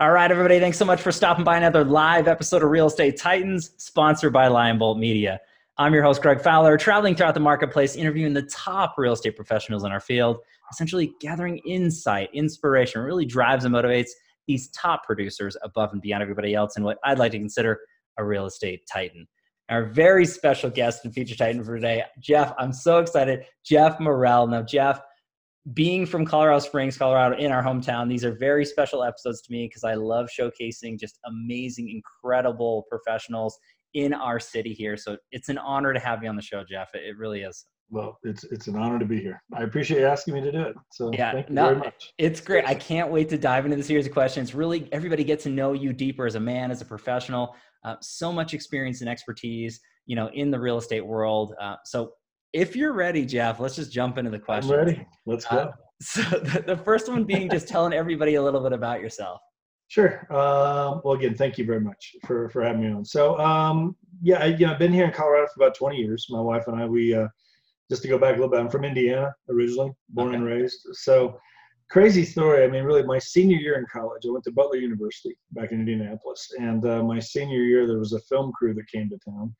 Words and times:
All 0.00 0.12
right, 0.12 0.30
everybody. 0.30 0.60
Thanks 0.60 0.78
so 0.78 0.84
much 0.84 1.00
for 1.00 1.10
stopping 1.10 1.42
by 1.42 1.56
another 1.56 1.84
live 1.84 2.28
episode 2.28 2.62
of 2.62 2.70
Real 2.70 2.86
Estate 2.86 3.16
Titans, 3.16 3.72
sponsored 3.78 4.32
by 4.32 4.46
Lion 4.46 4.78
Bolt 4.78 4.96
Media. 4.96 5.40
I'm 5.76 5.92
your 5.92 6.04
host, 6.04 6.22
Greg 6.22 6.40
Fowler, 6.40 6.76
traveling 6.76 7.16
throughout 7.16 7.34
the 7.34 7.40
marketplace, 7.40 7.96
interviewing 7.96 8.32
the 8.32 8.42
top 8.42 8.94
real 8.96 9.14
estate 9.14 9.34
professionals 9.34 9.82
in 9.82 9.90
our 9.90 9.98
field, 9.98 10.38
essentially 10.70 11.14
gathering 11.20 11.58
insight, 11.66 12.28
inspiration, 12.32 13.00
really 13.00 13.26
drives 13.26 13.64
and 13.64 13.74
motivates 13.74 14.10
these 14.46 14.68
top 14.68 15.02
producers 15.02 15.56
above 15.64 15.92
and 15.92 16.00
beyond 16.00 16.22
everybody 16.22 16.54
else 16.54 16.76
in 16.76 16.84
what 16.84 16.98
I'd 17.04 17.18
like 17.18 17.32
to 17.32 17.38
consider 17.40 17.80
a 18.18 18.24
real 18.24 18.46
estate 18.46 18.82
titan. 18.88 19.26
Our 19.68 19.86
very 19.86 20.26
special 20.26 20.70
guest 20.70 21.04
and 21.06 21.12
feature 21.12 21.34
titan 21.34 21.64
for 21.64 21.74
today, 21.74 22.04
Jeff. 22.20 22.54
I'm 22.56 22.72
so 22.72 22.98
excited. 22.98 23.46
Jeff 23.64 23.98
Morrell. 23.98 24.46
Now, 24.46 24.62
Jeff, 24.62 25.00
being 25.74 26.06
from 26.06 26.24
Colorado 26.24 26.60
Springs, 26.60 26.96
Colorado, 26.96 27.36
in 27.36 27.52
our 27.52 27.62
hometown, 27.62 28.08
these 28.08 28.24
are 28.24 28.32
very 28.32 28.64
special 28.64 29.02
episodes 29.02 29.42
to 29.42 29.52
me 29.52 29.66
because 29.66 29.84
I 29.84 29.94
love 29.94 30.28
showcasing 30.28 30.98
just 30.98 31.18
amazing, 31.26 31.90
incredible 31.90 32.86
professionals 32.88 33.58
in 33.94 34.12
our 34.12 34.38
city 34.38 34.72
here. 34.72 34.96
So 34.96 35.16
it's 35.32 35.48
an 35.48 35.58
honor 35.58 35.92
to 35.92 36.00
have 36.00 36.22
you 36.22 36.28
on 36.28 36.36
the 36.36 36.42
show, 36.42 36.64
Jeff. 36.68 36.90
It 36.94 37.16
really 37.18 37.42
is. 37.42 37.66
Well, 37.90 38.18
it's 38.22 38.44
it's 38.44 38.68
an 38.68 38.76
honor 38.76 38.98
to 38.98 39.06
be 39.06 39.18
here. 39.18 39.42
I 39.54 39.62
appreciate 39.62 40.00
you 40.00 40.06
asking 40.06 40.34
me 40.34 40.42
to 40.42 40.52
do 40.52 40.60
it. 40.60 40.76
So 40.92 41.10
yeah, 41.14 41.32
thank 41.32 41.48
you 41.48 41.54
no, 41.54 41.68
very 41.68 41.78
much. 41.78 42.12
It's 42.18 42.40
great. 42.40 42.66
I 42.66 42.74
can't 42.74 43.10
wait 43.10 43.30
to 43.30 43.38
dive 43.38 43.64
into 43.64 43.78
the 43.78 43.82
series 43.82 44.06
of 44.06 44.12
questions. 44.12 44.54
Really, 44.54 44.88
everybody 44.92 45.24
get 45.24 45.40
to 45.40 45.48
know 45.48 45.72
you 45.72 45.94
deeper 45.94 46.26
as 46.26 46.34
a 46.34 46.40
man, 46.40 46.70
as 46.70 46.82
a 46.82 46.84
professional. 46.84 47.56
Uh, 47.84 47.96
so 48.02 48.30
much 48.30 48.52
experience 48.52 49.00
and 49.00 49.08
expertise, 49.08 49.80
you 50.04 50.16
know, 50.16 50.28
in 50.34 50.50
the 50.50 50.60
real 50.60 50.76
estate 50.76 51.06
world. 51.06 51.54
Uh, 51.58 51.76
so 51.86 52.12
if 52.52 52.74
you're 52.74 52.92
ready, 52.92 53.24
Jeff, 53.26 53.60
let's 53.60 53.76
just 53.76 53.92
jump 53.92 54.18
into 54.18 54.30
the 54.30 54.38
question. 54.38 54.72
I'm 54.72 54.78
ready. 54.78 55.06
Let's 55.26 55.44
go. 55.44 55.56
Uh, 55.56 55.70
so 56.00 56.22
the, 56.30 56.64
the, 56.66 56.76
first 56.76 57.08
one 57.08 57.24
being 57.24 57.50
just 57.50 57.68
telling 57.68 57.92
everybody 57.92 58.36
a 58.36 58.42
little 58.42 58.62
bit 58.62 58.72
about 58.72 59.00
yourself. 59.00 59.40
Sure. 59.88 60.26
Um, 60.30 61.00
well, 61.04 61.14
again, 61.14 61.34
thank 61.34 61.56
you 61.58 61.64
very 61.64 61.80
much 61.80 62.14
for, 62.26 62.50
for 62.50 62.62
having 62.62 62.82
me 62.82 62.92
on. 62.92 63.04
So, 63.04 63.38
um, 63.38 63.96
yeah, 64.22 64.38
I, 64.38 64.46
you 64.46 64.66
know, 64.66 64.72
I've 64.72 64.78
been 64.78 64.92
here 64.92 65.06
in 65.06 65.12
Colorado 65.12 65.46
for 65.46 65.62
about 65.62 65.74
20 65.74 65.96
years. 65.96 66.26
My 66.28 66.40
wife 66.40 66.64
and 66.66 66.80
I, 66.80 66.84
we, 66.84 67.14
uh, 67.14 67.28
just 67.90 68.02
to 68.02 68.08
go 68.08 68.18
back 68.18 68.32
a 68.32 68.36
little 68.36 68.50
bit, 68.50 68.60
I'm 68.60 68.68
from 68.68 68.84
Indiana 68.84 69.34
originally, 69.48 69.92
born 70.10 70.28
okay. 70.28 70.36
and 70.36 70.44
raised. 70.44 70.86
So, 70.92 71.38
crazy 71.88 72.24
story. 72.24 72.64
I 72.64 72.68
mean, 72.68 72.84
really, 72.84 73.02
my 73.02 73.18
senior 73.18 73.56
year 73.56 73.78
in 73.78 73.86
college, 73.90 74.24
I 74.26 74.30
went 74.30 74.44
to 74.44 74.52
Butler 74.52 74.76
University 74.76 75.34
back 75.52 75.72
in 75.72 75.80
Indianapolis. 75.80 76.52
And 76.58 76.84
uh, 76.86 77.02
my 77.02 77.18
senior 77.18 77.62
year, 77.62 77.86
there 77.86 77.98
was 77.98 78.12
a 78.12 78.20
film 78.20 78.52
crew 78.52 78.74
that 78.74 78.88
came 78.88 79.08
to 79.08 79.18
town 79.18 79.54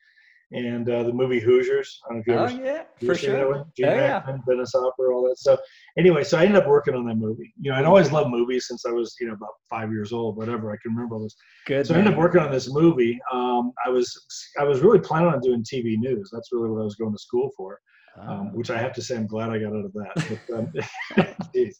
and 0.52 0.88
uh, 0.88 1.02
the 1.02 1.12
movie 1.12 1.40
Hoosiers. 1.40 2.00
I 2.04 2.08
don't 2.08 2.16
know 2.16 2.20
if 2.20 2.26
you 2.26 2.34
oh, 2.34 2.44
ever, 2.44 2.64
yeah, 2.64 3.06
for 3.06 3.14
sure. 3.14 3.66
Gene 3.76 3.86
oh, 3.86 3.94
Hackman, 3.94 4.42
yeah. 4.46 4.54
Dennis 4.54 4.72
Hopper, 4.74 5.12
all 5.12 5.28
that. 5.28 5.38
So 5.38 5.58
anyway, 5.98 6.24
so 6.24 6.38
I 6.38 6.44
ended 6.44 6.62
up 6.62 6.66
working 6.68 6.94
on 6.94 7.06
that 7.06 7.16
movie. 7.16 7.52
You 7.60 7.70
know, 7.70 7.76
I'd 7.76 7.84
always 7.84 8.10
loved 8.10 8.30
movies 8.30 8.66
since 8.66 8.86
I 8.86 8.90
was, 8.90 9.14
you 9.20 9.26
know, 9.26 9.34
about 9.34 9.50
five 9.68 9.90
years 9.90 10.12
old, 10.12 10.36
whatever. 10.36 10.72
I 10.72 10.76
can 10.82 10.92
remember 10.94 11.16
all 11.16 11.22
this. 11.22 11.36
Good. 11.66 11.86
So 11.86 11.92
man. 11.92 11.98
I 11.98 12.00
ended 12.00 12.14
up 12.14 12.18
working 12.18 12.40
on 12.40 12.50
this 12.50 12.72
movie. 12.72 13.20
Um, 13.32 13.72
I 13.84 13.90
was 13.90 14.10
I 14.58 14.64
was 14.64 14.80
really 14.80 15.00
planning 15.00 15.28
on 15.28 15.40
doing 15.40 15.62
TV 15.62 15.98
news. 15.98 16.30
That's 16.32 16.48
really 16.52 16.70
what 16.70 16.80
I 16.80 16.84
was 16.84 16.94
going 16.94 17.12
to 17.12 17.18
school 17.18 17.50
for. 17.56 17.78
Um, 18.20 18.52
which 18.52 18.68
I 18.68 18.78
have 18.78 18.92
to 18.94 19.02
say, 19.02 19.14
I'm 19.14 19.28
glad 19.28 19.50
I 19.50 19.60
got 19.60 19.72
out 19.72 19.84
of 19.84 19.92
that. 19.92 20.40
But, 20.48 20.58
um, 20.58 21.72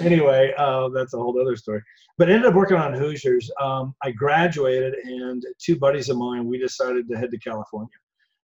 anyway, 0.04 0.52
uh, 0.58 0.88
that's 0.88 1.14
a 1.14 1.16
whole 1.16 1.40
other 1.40 1.54
story. 1.54 1.80
But 2.18 2.28
I 2.28 2.32
ended 2.32 2.48
up 2.48 2.54
working 2.54 2.76
on 2.76 2.92
Hoosiers. 2.92 3.48
Um, 3.62 3.94
I 4.02 4.10
graduated, 4.10 4.94
and 4.94 5.40
two 5.64 5.76
buddies 5.76 6.08
of 6.08 6.16
mine, 6.16 6.44
we 6.44 6.58
decided 6.58 7.08
to 7.08 7.16
head 7.16 7.30
to 7.30 7.38
California. 7.38 7.88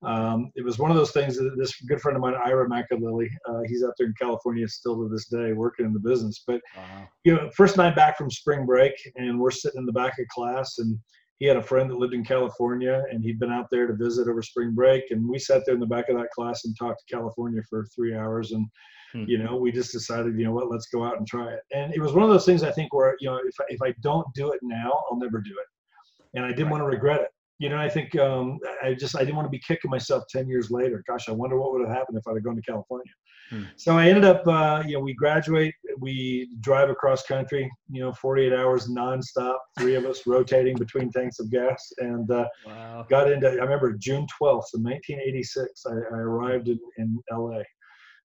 Um, 0.03 0.53
it 0.55 0.65
was 0.65 0.79
one 0.79 0.91
of 0.91 0.97
those 0.97 1.13
things 1.13 1.37
that 1.37 1.57
this 1.57 1.81
good 1.83 2.01
friend 2.01 2.17
of 2.17 2.23
mine, 2.23 2.35
Ira 2.35 2.69
McAlilly, 2.69 3.29
uh, 3.49 3.61
he's 3.67 3.83
out 3.83 3.95
there 3.99 4.09
in 4.09 4.15
California 4.21 4.69
still 4.69 4.97
to 4.97 5.09
this 5.09 5.27
day 5.27 5.53
working 5.53 5.87
in 5.87 5.93
the 5.93 6.01
business. 6.01 6.45
But, 6.47 6.61
wow. 6.77 7.09
you 7.25 7.35
know, 7.35 7.51
first 7.57 7.77
night 7.77 7.97
back 7.97 8.19
from 8.19 8.31
spring 8.31 8.67
break, 8.67 8.93
and 9.17 9.39
we're 9.41 9.51
sitting 9.51 9.81
in 9.81 9.87
the 9.87 9.93
back 9.93 10.19
of 10.19 10.27
class, 10.29 10.79
and 10.79 10.99
he 11.39 11.47
had 11.47 11.57
a 11.57 11.63
friend 11.63 11.91
that 11.91 11.99
lived 11.99 12.15
in 12.15 12.25
California, 12.25 13.03
and 13.11 13.23
he'd 13.23 13.39
been 13.39 13.53
out 13.53 13.69
there 13.71 13.87
to 13.87 13.95
visit 13.95 14.29
over 14.29 14.43
spring 14.43 14.75
break. 14.75 15.05
And 15.11 15.29
we 15.29 15.39
sat 15.39 15.63
there 15.65 15.75
in 15.75 15.81
the 15.81 15.87
back 15.87 16.09
of 16.09 16.17
that 16.17 16.31
class 16.31 16.65
and 16.65 16.77
talked 16.79 17.03
to 17.07 17.15
California 17.15 17.63
for 17.69 17.87
three 17.95 18.15
hours. 18.15 18.53
And, 18.53 18.67
hmm. 19.13 19.25
you 19.27 19.39
know, 19.39 19.57
we 19.57 19.73
just 19.73 19.93
decided, 19.93 20.39
you 20.39 20.45
know 20.45 20.53
what, 20.53 20.71
let's 20.71 20.87
go 20.87 21.05
out 21.05 21.19
and 21.19 21.27
try 21.27 21.53
it. 21.53 21.61
And 21.75 21.95
it 21.95 22.01
was 22.01 22.13
one 22.13 22.23
of 22.23 22.31
those 22.31 22.47
things 22.47 22.63
I 22.63 22.71
think 22.71 22.95
where, 22.95 23.17
you 23.21 23.29
know, 23.29 23.39
if 23.39 23.55
I, 23.61 23.65
if 23.69 23.83
I 23.83 23.95
don't 24.03 24.27
do 24.35 24.53
it 24.53 24.61
now, 24.63 24.93
I'll 25.11 25.19
never 25.19 25.41
do 25.41 25.53
it. 25.53 26.37
And 26.37 26.45
I 26.45 26.49
didn't 26.49 26.67
right. 26.67 26.73
want 26.73 26.83
to 26.83 26.87
regret 26.87 27.21
it 27.23 27.29
you 27.59 27.71
know, 27.71 27.79
I 27.79 27.89
think 27.89 28.17
um, 28.19 28.59
I 28.83 28.95
just 28.95 29.17
I 29.17 29.21
didn't 29.21 29.37
want 29.37 29.47
to 29.47 29.51
be 29.51 29.61
kicking 29.67 29.91
myself 29.91 30.25
ten 30.29 30.49
years 30.49 30.71
later. 30.71 31.03
Gosh, 31.09 31.29
I 31.29 31.33
wonder 31.33 31.59
what 31.59 31.73
would 31.73 31.87
have 31.87 31.97
happened 31.97 32.19
if 32.19 32.27
I'd 32.27 32.35
have 32.35 32.45
gone 32.45 32.57
to 32.57 32.63
California. 32.63 33.13
Hmm. 33.51 33.63
So 33.77 33.97
I 33.97 34.09
ended 34.09 34.25
up, 34.25 34.47
uh, 34.47 34.83
you 34.85 34.95
know, 34.95 35.01
we 35.01 35.15
graduate, 35.15 35.75
we 36.01 36.51
drive 36.61 36.91
across 36.91 37.23
country, 37.23 37.71
you 37.91 38.01
know, 38.03 38.13
48 38.13 38.53
hours 38.53 38.89
nonstop, 38.89 39.57
three 39.79 39.95
of 39.95 40.05
us 40.05 40.27
rotating 40.27 40.77
between 40.77 41.13
tanks 41.13 41.39
of 41.39 41.51
gas, 41.51 41.93
and 41.99 42.31
uh, 42.31 42.47
wow. 42.67 43.07
got 43.09 43.31
into. 43.31 43.49
I 43.49 43.53
remember 43.55 43.93
June 43.95 44.27
12th 44.41 44.75
in 44.75 44.83
1986. 44.83 45.87
I, 45.87 45.93
I 45.93 46.19
arrived 46.19 46.69
in, 46.69 46.79
in 46.99 47.19
LA, 47.33 47.61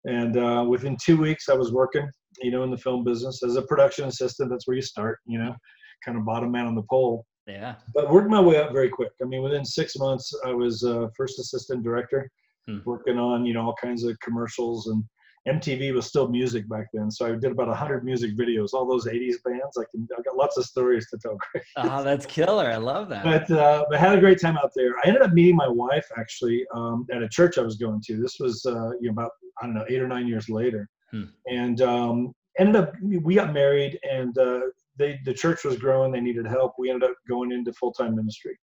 and 0.05 0.37
uh, 0.37 0.65
within 0.67 0.97
two 1.01 1.17
weeks 1.17 1.47
I 1.47 1.53
was 1.53 1.71
working, 1.71 2.09
you 2.41 2.51
know, 2.51 2.63
in 2.63 2.71
the 2.71 2.77
film 2.77 3.05
business 3.05 3.43
as 3.43 3.55
a 3.55 3.61
production 3.61 4.05
assistant. 4.05 4.49
That's 4.49 4.67
where 4.67 4.75
you 4.75 4.81
start, 4.81 5.19
you 5.25 5.39
know, 5.39 5.55
kind 6.03 6.17
of 6.17 6.25
bottom 6.25 6.51
man 6.51 6.65
on 6.65 6.75
the 6.75 6.83
pole 6.89 7.25
yeah. 7.47 7.75
But 7.93 8.11
worked 8.11 8.29
my 8.29 8.39
way 8.39 8.57
up 8.57 8.71
very 8.71 8.89
quick. 8.89 9.11
I 9.21 9.25
mean, 9.25 9.41
within 9.41 9.65
six 9.65 9.97
months, 9.97 10.33
I 10.45 10.53
was 10.53 10.83
uh, 10.83 11.07
first 11.15 11.39
assistant 11.39 11.83
director, 11.83 12.29
hmm. 12.67 12.79
working 12.85 13.17
on 13.17 13.45
you 13.45 13.53
know 13.53 13.61
all 13.65 13.75
kinds 13.81 14.03
of 14.03 14.19
commercials 14.19 14.87
and 14.87 15.03
MTV 15.47 15.93
was 15.93 16.05
still 16.05 16.27
music 16.27 16.69
back 16.69 16.87
then, 16.93 17.09
so 17.09 17.25
I 17.25 17.31
did 17.31 17.51
about 17.51 17.75
hundred 17.75 18.05
music 18.05 18.37
videos. 18.37 18.73
All 18.73 18.87
those 18.87 19.07
'80s 19.07 19.41
bands, 19.43 19.75
I 19.75 19.83
can 19.89 20.07
I 20.15 20.21
got 20.21 20.35
lots 20.35 20.55
of 20.57 20.65
stories 20.65 21.09
to 21.09 21.17
tell. 21.17 21.37
oh, 21.77 22.03
that's 22.03 22.27
killer! 22.27 22.69
I 22.71 22.77
love 22.77 23.09
that. 23.09 23.23
But 23.23 23.49
uh, 23.49 23.85
I 23.91 23.97
had 23.97 24.15
a 24.15 24.21
great 24.21 24.39
time 24.39 24.55
out 24.57 24.71
there. 24.75 24.93
I 25.03 25.07
ended 25.07 25.23
up 25.23 25.33
meeting 25.33 25.55
my 25.55 25.67
wife 25.67 26.05
actually 26.15 26.63
um, 26.75 27.07
at 27.11 27.23
a 27.23 27.29
church 27.29 27.57
I 27.57 27.61
was 27.61 27.77
going 27.77 28.01
to. 28.05 28.21
This 28.21 28.37
was 28.39 28.63
uh, 28.67 28.91
you 28.99 29.07
know 29.07 29.13
about 29.13 29.31
I 29.61 29.65
don't 29.65 29.73
know 29.73 29.85
eight 29.89 29.99
or 29.99 30.07
nine 30.07 30.27
years 30.27 30.47
later, 30.47 30.87
hmm. 31.09 31.23
and 31.47 31.81
um, 31.81 32.33
ended 32.59 32.75
up 32.75 32.93
we 33.01 33.33
got 33.33 33.51
married 33.51 33.97
and 34.03 34.37
uh, 34.37 34.61
they 35.01 35.19
the 35.25 35.33
church 35.33 35.63
was 35.63 35.77
growing. 35.77 36.11
They 36.11 36.21
needed 36.21 36.47
help. 36.47 36.73
We 36.77 36.89
ended 36.89 37.09
up 37.09 37.15
going 37.27 37.51
into 37.51 37.73
full 37.73 37.91
time 37.91 38.15
ministry, 38.15 38.57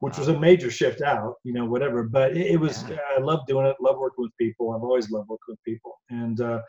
which 0.00 0.14
wow. 0.14 0.18
was 0.20 0.28
a 0.28 0.38
major 0.38 0.70
shift 0.70 1.02
out. 1.02 1.34
You 1.44 1.54
know, 1.54 1.64
whatever. 1.64 2.04
But 2.04 2.36
it, 2.36 2.52
it 2.52 2.60
was. 2.60 2.84
Yeah. 2.88 2.98
I 3.16 3.20
love 3.20 3.40
doing 3.46 3.66
it. 3.66 3.76
Love 3.80 3.98
working 3.98 4.22
with 4.22 4.36
people. 4.38 4.72
I've 4.72 4.82
always 4.82 5.10
loved 5.10 5.28
working 5.28 5.52
with 5.52 5.64
people, 5.64 5.98
and 6.10 6.40
uh, 6.40 6.60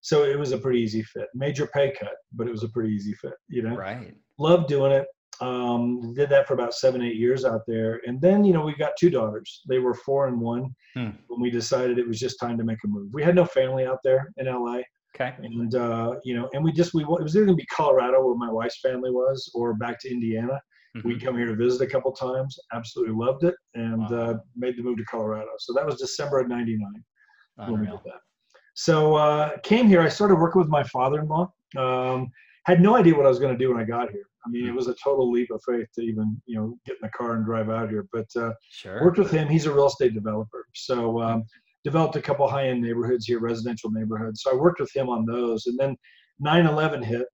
so 0.00 0.24
it 0.24 0.38
was 0.38 0.52
a 0.52 0.58
pretty 0.58 0.80
easy 0.80 1.02
fit. 1.02 1.28
Major 1.34 1.66
pay 1.66 1.92
cut, 1.98 2.14
but 2.32 2.46
it 2.46 2.50
was 2.50 2.62
a 2.62 2.68
pretty 2.68 2.94
easy 2.94 3.12
fit. 3.14 3.34
You 3.48 3.62
know, 3.62 3.76
right. 3.76 4.14
Love 4.38 4.66
doing 4.66 4.92
it. 4.92 5.06
Um, 5.40 6.12
did 6.14 6.28
that 6.30 6.46
for 6.46 6.52
about 6.52 6.74
seven, 6.74 7.00
eight 7.00 7.16
years 7.16 7.46
out 7.46 7.62
there, 7.66 8.00
and 8.06 8.20
then 8.20 8.44
you 8.44 8.52
know 8.52 8.62
we 8.62 8.74
got 8.74 8.92
two 8.98 9.10
daughters. 9.10 9.62
They 9.68 9.78
were 9.78 9.94
four 9.94 10.28
and 10.28 10.40
one 10.40 10.74
hmm. 10.94 11.10
when 11.28 11.40
we 11.40 11.50
decided 11.50 11.98
it 11.98 12.06
was 12.06 12.18
just 12.18 12.38
time 12.38 12.58
to 12.58 12.64
make 12.64 12.78
a 12.84 12.88
move. 12.88 13.08
We 13.12 13.22
had 13.22 13.34
no 13.34 13.46
family 13.46 13.86
out 13.86 13.98
there 14.04 14.30
in 14.36 14.46
LA. 14.46 14.80
Okay. 15.14 15.34
And 15.42 15.74
uh, 15.74 16.16
you 16.24 16.36
know, 16.36 16.48
and 16.52 16.64
we 16.64 16.72
just 16.72 16.94
we 16.94 17.02
it 17.02 17.08
was 17.08 17.36
either 17.36 17.46
gonna 17.46 17.56
be 17.56 17.66
Colorado 17.66 18.24
where 18.24 18.36
my 18.36 18.50
wife's 18.50 18.80
family 18.80 19.10
was, 19.10 19.50
or 19.54 19.74
back 19.74 20.00
to 20.00 20.10
Indiana. 20.10 20.60
Mm-hmm. 20.96 21.08
We 21.08 21.20
come 21.20 21.36
here 21.36 21.46
to 21.46 21.54
visit 21.54 21.82
a 21.82 21.90
couple 21.90 22.12
times. 22.12 22.58
Absolutely 22.72 23.14
loved 23.14 23.44
it, 23.44 23.54
and 23.74 24.10
wow. 24.10 24.18
uh, 24.18 24.38
made 24.56 24.76
the 24.76 24.82
move 24.82 24.98
to 24.98 25.04
Colorado. 25.04 25.50
So 25.58 25.72
that 25.74 25.86
was 25.86 25.96
December 25.96 26.40
of 26.40 26.48
'99 26.48 26.88
when 27.56 27.80
we 27.80 27.86
did 27.86 28.00
that. 28.04 28.20
So 28.74 29.14
uh, 29.14 29.58
came 29.62 29.86
here. 29.86 30.00
I 30.00 30.08
started 30.08 30.36
working 30.36 30.60
with 30.60 30.70
my 30.70 30.82
father-in-law. 30.84 31.52
Um, 31.76 32.30
had 32.66 32.80
no 32.80 32.96
idea 32.96 33.14
what 33.14 33.26
I 33.26 33.28
was 33.28 33.38
going 33.38 33.52
to 33.52 33.58
do 33.58 33.72
when 33.72 33.80
I 33.80 33.84
got 33.84 34.10
here. 34.10 34.24
I 34.46 34.48
mean, 34.48 34.66
it 34.66 34.70
hmm. 34.70 34.76
was 34.76 34.88
a 34.88 34.94
total 34.94 35.30
leap 35.30 35.50
of 35.50 35.60
faith 35.68 35.88
to 35.96 36.02
even 36.02 36.40
you 36.46 36.56
know 36.56 36.78
get 36.86 36.94
in 36.94 37.00
the 37.02 37.10
car 37.10 37.34
and 37.34 37.44
drive 37.44 37.68
out 37.68 37.90
here. 37.90 38.06
But 38.12 38.28
uh, 38.36 38.52
sure. 38.70 39.04
worked 39.04 39.18
with 39.18 39.30
him. 39.30 39.48
He's 39.48 39.66
a 39.66 39.72
real 39.72 39.86
estate 39.86 40.14
developer, 40.14 40.66
so 40.74 41.20
um, 41.20 41.44
developed 41.84 42.16
a 42.16 42.22
couple 42.22 42.48
high-end 42.48 42.82
neighborhoods 42.82 43.26
here, 43.26 43.40
residential 43.40 43.90
neighborhoods. 43.90 44.42
So 44.42 44.52
I 44.52 44.54
worked 44.54 44.80
with 44.80 44.94
him 44.94 45.08
on 45.08 45.24
those, 45.24 45.66
and 45.66 45.78
then 45.78 45.96
9/11 46.40 47.02
hit. 47.02 47.26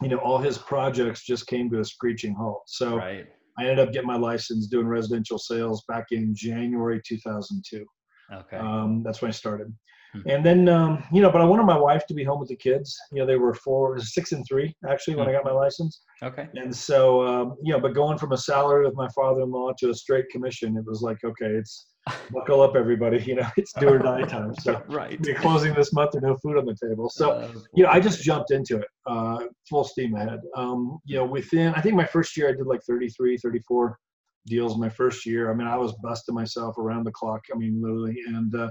You 0.00 0.08
know, 0.08 0.18
all 0.18 0.38
his 0.38 0.58
projects 0.58 1.24
just 1.24 1.46
came 1.46 1.70
to 1.70 1.80
a 1.80 1.84
screeching 1.84 2.34
halt. 2.34 2.62
So 2.66 2.96
right. 2.96 3.26
I 3.58 3.62
ended 3.62 3.78
up 3.78 3.92
getting 3.92 4.08
my 4.08 4.16
license 4.16 4.66
doing 4.66 4.86
residential 4.86 5.38
sales 5.38 5.84
back 5.86 6.06
in 6.10 6.34
January 6.34 7.00
2002. 7.06 7.86
Okay. 8.32 8.56
Um, 8.56 9.02
that's 9.02 9.22
when 9.22 9.28
I 9.28 9.32
started. 9.32 9.72
Hmm. 10.12 10.20
And 10.28 10.44
then, 10.44 10.68
um, 10.68 11.04
you 11.12 11.22
know, 11.22 11.30
but 11.30 11.40
I 11.40 11.44
wanted 11.44 11.64
my 11.64 11.78
wife 11.78 12.06
to 12.06 12.14
be 12.14 12.24
home 12.24 12.40
with 12.40 12.48
the 12.48 12.56
kids. 12.56 12.96
You 13.12 13.20
know, 13.20 13.26
they 13.26 13.36
were 13.36 13.54
four, 13.54 13.98
six, 13.98 14.32
and 14.32 14.44
three 14.46 14.74
actually 14.88 15.16
when 15.16 15.26
hmm. 15.26 15.30
I 15.30 15.32
got 15.32 15.44
my 15.44 15.52
license. 15.52 16.02
Okay. 16.22 16.48
And 16.54 16.74
so, 16.74 17.26
um, 17.26 17.56
you 17.62 17.72
know, 17.72 17.80
but 17.80 17.94
going 17.94 18.18
from 18.18 18.32
a 18.32 18.38
salary 18.38 18.84
with 18.84 18.94
my 18.94 19.08
father-in-law 19.14 19.72
to 19.78 19.90
a 19.90 19.94
straight 19.94 20.28
commission, 20.30 20.76
it 20.76 20.84
was 20.84 21.02
like, 21.02 21.18
okay, 21.24 21.46
it's 21.46 21.86
buckle 22.30 22.60
up, 22.60 22.76
everybody. 22.76 23.22
You 23.22 23.36
know, 23.36 23.48
it's 23.56 23.72
do 23.72 23.88
or 23.88 23.98
die 23.98 24.22
time. 24.26 24.54
So 24.60 24.82
right. 24.88 25.18
we're 25.20 25.34
closing 25.34 25.74
this 25.74 25.92
month, 25.92 26.12
there's 26.12 26.22
no 26.22 26.36
food 26.36 26.58
on 26.58 26.66
the 26.66 26.76
table. 26.76 27.08
So, 27.08 27.30
uh, 27.32 27.52
you 27.74 27.84
know, 27.84 27.90
I 27.90 28.00
just 28.00 28.22
jumped 28.22 28.50
into 28.50 28.78
it, 28.78 28.88
uh, 29.06 29.44
full 29.68 29.84
steam 29.84 30.14
ahead. 30.14 30.40
Um, 30.56 30.98
you 31.04 31.16
know, 31.16 31.24
within, 31.24 31.74
I 31.74 31.80
think 31.80 31.94
my 31.94 32.06
first 32.06 32.36
year 32.36 32.48
I 32.48 32.52
did 32.52 32.66
like 32.66 32.82
33, 32.86 33.38
34 33.38 33.98
deals 34.46 34.76
my 34.76 34.88
first 34.88 35.24
year. 35.24 35.50
I 35.50 35.54
mean, 35.54 35.68
I 35.68 35.76
was 35.76 35.92
busting 36.02 36.34
myself 36.34 36.78
around 36.78 37.04
the 37.04 37.12
clock. 37.12 37.42
I 37.52 37.56
mean, 37.56 37.80
literally, 37.80 38.16
and 38.26 38.54
uh, 38.54 38.70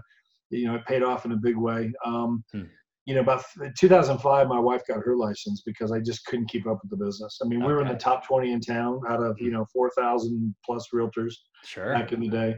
you 0.51 0.67
know, 0.67 0.75
it 0.75 0.85
paid 0.85 1.03
off 1.03 1.25
in 1.25 1.31
a 1.31 1.37
big 1.37 1.55
way. 1.57 1.91
Um, 2.05 2.43
hmm. 2.51 2.63
you 3.05 3.15
know, 3.15 3.21
about 3.21 3.43
2005, 3.77 4.47
my 4.47 4.59
wife 4.59 4.81
got 4.87 4.99
her 5.03 5.15
license 5.15 5.63
because 5.65 5.91
I 5.91 5.99
just 5.99 6.25
couldn't 6.25 6.49
keep 6.49 6.67
up 6.67 6.79
with 6.83 6.91
the 6.91 7.03
business. 7.03 7.39
I 7.43 7.47
mean, 7.47 7.59
we 7.65 7.73
were 7.73 7.81
in 7.81 7.87
the 7.87 7.95
top 7.95 8.25
20 8.27 8.51
in 8.51 8.59
town 8.61 9.01
out 9.09 9.21
of, 9.23 9.37
you 9.39 9.51
know, 9.51 9.65
4,000 9.73 10.53
plus 10.65 10.87
realtors 10.93 11.33
Sure. 11.63 11.93
back 11.93 12.11
in 12.11 12.19
the 12.19 12.27
day. 12.29 12.55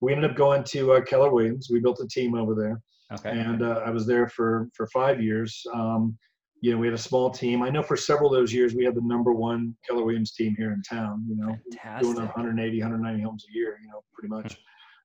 We 0.00 0.12
ended 0.12 0.30
up 0.30 0.36
going 0.36 0.62
to 0.64 0.92
uh, 0.92 1.00
Keller 1.02 1.30
Williams. 1.32 1.68
We 1.70 1.80
built 1.80 2.00
a 2.00 2.08
team 2.08 2.34
over 2.34 2.54
there, 2.54 2.80
Okay. 3.14 3.30
and 3.38 3.62
uh, 3.62 3.80
I 3.86 3.90
was 3.90 4.06
there 4.06 4.28
for 4.28 4.68
for 4.74 4.86
five 4.88 5.22
years. 5.22 5.62
Um, 5.72 6.18
you 6.60 6.72
know, 6.72 6.78
we 6.78 6.86
had 6.86 6.94
a 6.94 6.98
small 6.98 7.30
team. 7.30 7.62
I 7.62 7.70
know 7.70 7.82
for 7.82 7.96
several 7.96 8.32
of 8.34 8.38
those 8.38 8.52
years 8.52 8.74
we 8.74 8.84
had 8.84 8.94
the 8.94 9.02
number 9.04 9.32
one 9.32 9.74
Keller 9.86 10.04
Williams 10.04 10.32
team 10.32 10.54
here 10.58 10.72
in 10.72 10.82
town. 10.82 11.24
You 11.28 11.36
know, 11.36 11.56
Fantastic. 11.70 12.02
doing 12.02 12.16
180, 12.16 12.80
190 12.80 13.22
homes 13.22 13.44
a 13.48 13.54
year. 13.54 13.78
You 13.82 13.88
know, 13.88 14.02
pretty 14.12 14.28
much. 14.28 14.58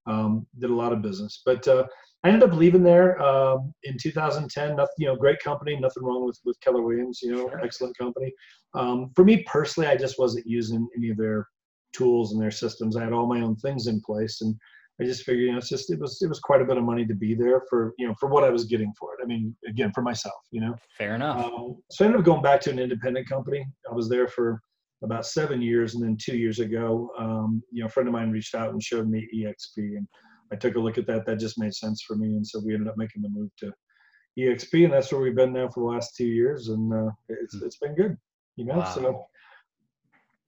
Um, 0.08 0.48
did 0.60 0.72
a 0.72 0.74
lot 0.74 0.94
of 0.94 1.02
business, 1.04 1.42
but 1.46 1.66
uh, 1.68 1.86
I 2.24 2.30
ended 2.30 2.48
up 2.48 2.56
leaving 2.56 2.84
there 2.84 3.20
um, 3.22 3.74
in 3.84 3.98
2010. 4.00 4.76
Nothing, 4.76 4.88
you 4.98 5.08
know, 5.08 5.16
great 5.16 5.40
company. 5.40 5.76
Nothing 5.76 6.04
wrong 6.04 6.26
with 6.26 6.40
with 6.46 6.60
Keller 6.62 6.82
Williams. 6.82 7.20
You 7.22 7.32
know, 7.32 7.50
Sure. 7.50 7.62
excellent 7.64 7.98
company. 7.98 8.32
Um, 8.76 9.12
for 9.16 9.24
me 9.26 9.44
personally, 9.44 9.90
I 9.90 9.98
just 9.98 10.20
wasn't 10.20 10.46
using 10.46 10.88
any 10.96 11.10
of 11.10 11.18
their 11.18 11.48
tools 11.94 12.32
and 12.34 12.42
their 12.42 12.52
systems. 12.52 12.96
I 12.96 13.04
had 13.04 13.14
all 13.14 13.28
my 13.28 13.42
own 13.42 13.56
things 13.58 13.88
in 13.88 14.02
place, 14.02 14.42
and 14.42 14.56
I 15.02 15.04
just 15.04 15.24
figured, 15.24 15.46
you 15.46 15.52
know, 15.52 15.58
it's 15.58 15.68
just 15.70 15.92
it 15.92 16.00
was 16.00 16.22
it 16.22 16.30
was 16.30 16.40
quite 16.40 16.62
a 16.62 16.66
bit 16.66 16.78
of 16.78 16.84
money 16.84 17.06
to 17.08 17.16
be 17.16 17.34
there 17.34 17.64
for 17.70 17.94
you 17.98 18.08
know 18.08 18.14
for 18.20 18.30
what 18.30 18.44
I 18.44 18.50
was 18.50 18.66
getting 18.66 18.94
for 19.00 19.14
it. 19.16 19.24
I 19.24 19.26
mean, 19.26 19.56
again, 19.68 19.92
for 19.94 20.02
myself, 20.04 20.36
you 20.52 20.62
know. 20.62 20.76
Fair 20.98 21.16
enough. 21.16 21.44
Um, 21.46 21.78
so 21.90 22.04
I 22.04 22.08
ended 22.08 22.20
up 22.20 22.26
going 22.26 22.44
back 22.44 22.62
to 22.62 22.70
an 22.70 22.78
independent 22.80 23.28
company. 23.28 23.66
I 23.90 23.96
was 23.96 24.10
there 24.10 24.28
for 24.28 24.62
about 25.04 25.26
seven 25.26 25.60
years, 25.60 25.96
and 25.96 26.04
then 26.04 26.16
two 26.22 26.38
years 26.38 26.60
ago, 26.60 27.10
um, 27.18 27.64
you 27.72 27.82
know, 27.82 27.88
a 27.88 27.90
friend 27.90 28.08
of 28.08 28.14
mine 28.14 28.30
reached 28.30 28.54
out 28.54 28.70
and 28.70 28.84
showed 28.84 29.10
me 29.10 29.28
EXP, 29.36 29.78
and 29.98 30.08
I 30.52 30.56
took 30.56 30.76
a 30.76 30.80
look 30.80 30.98
at 30.98 31.08
that. 31.08 31.26
That 31.26 31.40
just 31.40 31.60
made 31.60 31.74
sense 31.74 32.02
for 32.02 32.16
me, 32.16 32.28
and 32.36 32.46
so 32.46 32.62
we 32.66 32.74
ended 32.74 32.90
up 32.90 32.98
making 32.98 33.22
the 33.22 33.30
move 33.30 33.50
to 33.60 33.72
EXP, 34.40 34.86
and 34.86 34.94
that's 34.94 35.12
where 35.12 35.22
we've 35.22 35.36
been 35.36 35.54
now 35.54 35.70
for 35.70 35.82
the 35.82 35.88
last 35.88 36.16
two 36.16 36.26
years, 36.28 36.70
and 36.70 36.94
uh, 36.94 37.12
it's 37.30 37.56
it's 37.56 37.78
been 37.78 37.96
good, 37.96 38.18
you 38.56 38.66
know. 38.66 38.78
Wow. 38.78 38.94
So 38.96 39.26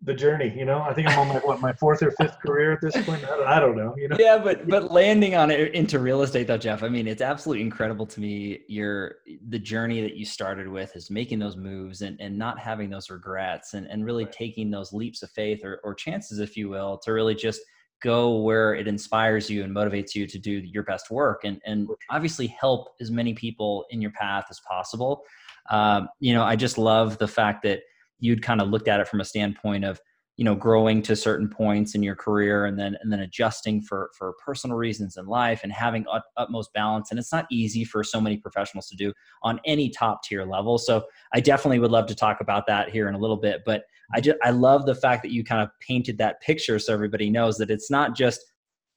the 0.06 0.14
journey, 0.14 0.54
you 0.56 0.66
know, 0.66 0.82
I 0.82 0.94
think 0.94 1.08
I'm 1.08 1.18
on 1.18 1.28
my 1.30 1.36
what 1.36 1.62
my 1.62 1.72
fourth 1.74 2.04
or 2.04 2.12
fifth 2.12 2.38
career 2.46 2.74
at 2.74 2.82
this 2.82 2.94
point. 3.06 3.24
I 3.24 3.28
don't, 3.28 3.48
I 3.48 3.60
don't 3.60 3.78
know, 3.78 3.96
you 3.98 4.10
know. 4.10 4.18
yeah, 4.20 4.38
but 4.38 4.68
but 4.68 4.92
landing 4.92 5.36
on 5.36 5.50
it 5.50 5.74
into 5.74 6.00
real 6.00 6.22
estate 6.22 6.48
though, 6.48 6.58
Jeff. 6.58 6.84
I 6.84 6.90
mean, 6.90 7.08
it's 7.08 7.22
absolutely 7.22 7.62
incredible 7.64 8.06
to 8.08 8.20
me. 8.20 8.60
Your 8.68 9.16
the 9.48 9.60
journey 9.60 10.02
that 10.02 10.16
you 10.16 10.26
started 10.26 10.68
with 10.68 10.96
is 10.96 11.10
making 11.10 11.40
those 11.40 11.56
moves 11.56 12.02
and, 12.02 12.20
and 12.20 12.38
not 12.38 12.60
having 12.60 12.90
those 12.90 13.10
regrets 13.10 13.74
and, 13.74 13.88
and 13.88 14.06
really 14.06 14.26
Right. 14.26 14.34
taking 14.34 14.70
those 14.72 14.92
leaps 14.92 15.24
of 15.24 15.32
faith 15.32 15.64
or, 15.64 15.80
or 15.84 15.94
chances, 15.94 16.40
if 16.40 16.58
you 16.58 16.68
will, 16.70 16.98
to 17.00 17.14
really 17.14 17.36
just 17.36 17.62
go 18.04 18.38
where 18.38 18.76
it 18.76 18.88
inspires 18.88 19.50
you 19.50 19.64
and 19.64 19.74
motivates 19.74 20.14
you 20.14 20.28
to 20.28 20.38
do 20.38 20.52
your 20.52 20.84
best 20.84 21.10
work 21.10 21.42
and 21.44 21.60
and 21.66 21.88
obviously 22.12 22.48
help 22.48 22.90
as 23.02 23.10
many 23.10 23.34
people 23.34 23.86
in 23.90 24.02
your 24.02 24.12
path 24.12 24.46
as 24.50 24.60
possible. 24.68 25.24
Um, 25.70 26.10
you 26.20 26.34
know, 26.34 26.44
I 26.44 26.56
just 26.56 26.78
love 26.78 27.18
the 27.18 27.28
fact 27.28 27.64
that 27.64 27.80
you'd 28.20 28.42
kind 28.42 28.62
of 28.62 28.70
looked 28.70 28.88
at 28.88 29.00
it 29.00 29.08
from 29.08 29.22
a 29.22 29.26
standpoint 29.26 29.86
of 29.86 30.00
you 30.38 30.44
know 30.44 30.56
growing 30.56 31.02
to 31.04 31.16
certain 31.16 31.48
points 31.48 31.94
in 31.94 32.02
your 32.02 32.16
career 32.16 32.66
and 32.66 32.80
then 32.80 32.98
and 33.02 33.12
then 33.12 33.20
adjusting 33.20 33.82
for 33.82 34.10
for 34.18 34.34
personal 34.44 34.76
reasons 34.76 35.18
in 35.18 35.26
life 35.26 35.62
and 35.64 35.72
having 35.72 36.06
ut- 36.12 36.24
utmost 36.38 36.74
balance. 36.74 37.12
And 37.12 37.20
it's 37.20 37.32
not 37.32 37.46
easy 37.52 37.84
for 37.84 38.04
so 38.04 38.20
many 38.20 38.38
professionals 38.38 38.88
to 38.88 38.96
do 38.96 39.14
on 39.44 39.60
any 39.66 39.90
top 39.90 40.24
tier 40.24 40.46
level. 40.46 40.78
So 40.78 41.06
i 41.34 41.40
definitely 41.40 41.80
would 41.80 41.92
love 41.92 42.08
to 42.08 42.16
talk 42.16 42.42
about 42.42 42.66
that 42.68 42.90
here 42.90 43.08
in 43.08 43.16
a 43.16 43.18
little 43.18 43.38
bit 43.38 43.62
but 43.66 43.84
i 44.14 44.22
just 44.22 44.38
i 44.44 44.50
love 44.50 44.86
the 44.86 44.96
fact 44.96 45.24
that 45.24 45.32
you 45.32 45.44
kind 45.44 45.62
of 45.62 45.70
painted 45.80 46.18
that 46.18 46.42
picture 46.42 46.80
so 46.80 46.94
everybody 46.94 47.30
knows 47.30 47.58
that 47.58 47.70
it's 47.70 47.90
not 47.90 48.16
just 48.16 48.40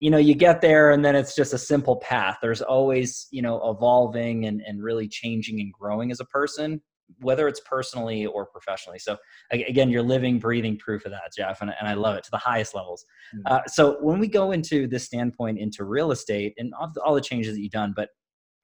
you 0.01 0.11
know 0.11 0.19
you 0.19 0.35
get 0.35 0.61
there 0.61 0.91
and 0.91 1.05
then 1.05 1.17
it's 1.17 1.35
just 1.35 1.55
a 1.55 1.59
simple 1.59 1.97
path. 1.97 2.39
There's 2.43 2.63
always 2.63 3.29
you 3.31 3.43
know 3.43 3.71
evolving 3.71 4.47
and 4.47 4.63
and 4.67 4.83
really 4.83 5.09
changing 5.09 5.61
and 5.61 5.73
growing 5.73 6.11
as 6.11 6.21
a 6.21 6.25
person 6.27 6.81
whether 7.21 7.49
it's 7.49 7.61
personally 7.61 8.27
or 8.27 8.47
professionally. 8.47 8.99
So 8.99 9.17
again 9.51 9.91
you're 9.91 10.03
living 10.03 10.39
breathing 10.39 10.79
proof 10.79 11.05
of 11.05 11.13
that 11.13 11.31
jeff 11.37 11.61
and, 11.61 11.73
and 11.79 11.89
i 11.89 11.95
love 11.95 12.17
it 12.17 12.25
to 12.25 12.31
the 12.31 12.39
highest 12.39 12.75
levels. 12.75 13.05
Mm. 13.35 13.43
uh, 13.47 13.61
so 13.67 13.97
when 14.01 14.19
we 14.19 14.29
go 14.29 14.53
into 14.53 14.87
this 14.87 15.05
standpoint 15.05 15.59
into 15.59 15.85
real 15.85 16.11
estate 16.11 16.55
and 16.59 16.73
all 16.75 16.91
the, 16.93 17.01
all 17.03 17.15
the 17.15 17.21
changes 17.21 17.55
that 17.55 17.61
you've 17.61 17.73
done 17.73 17.93
but 17.95 18.11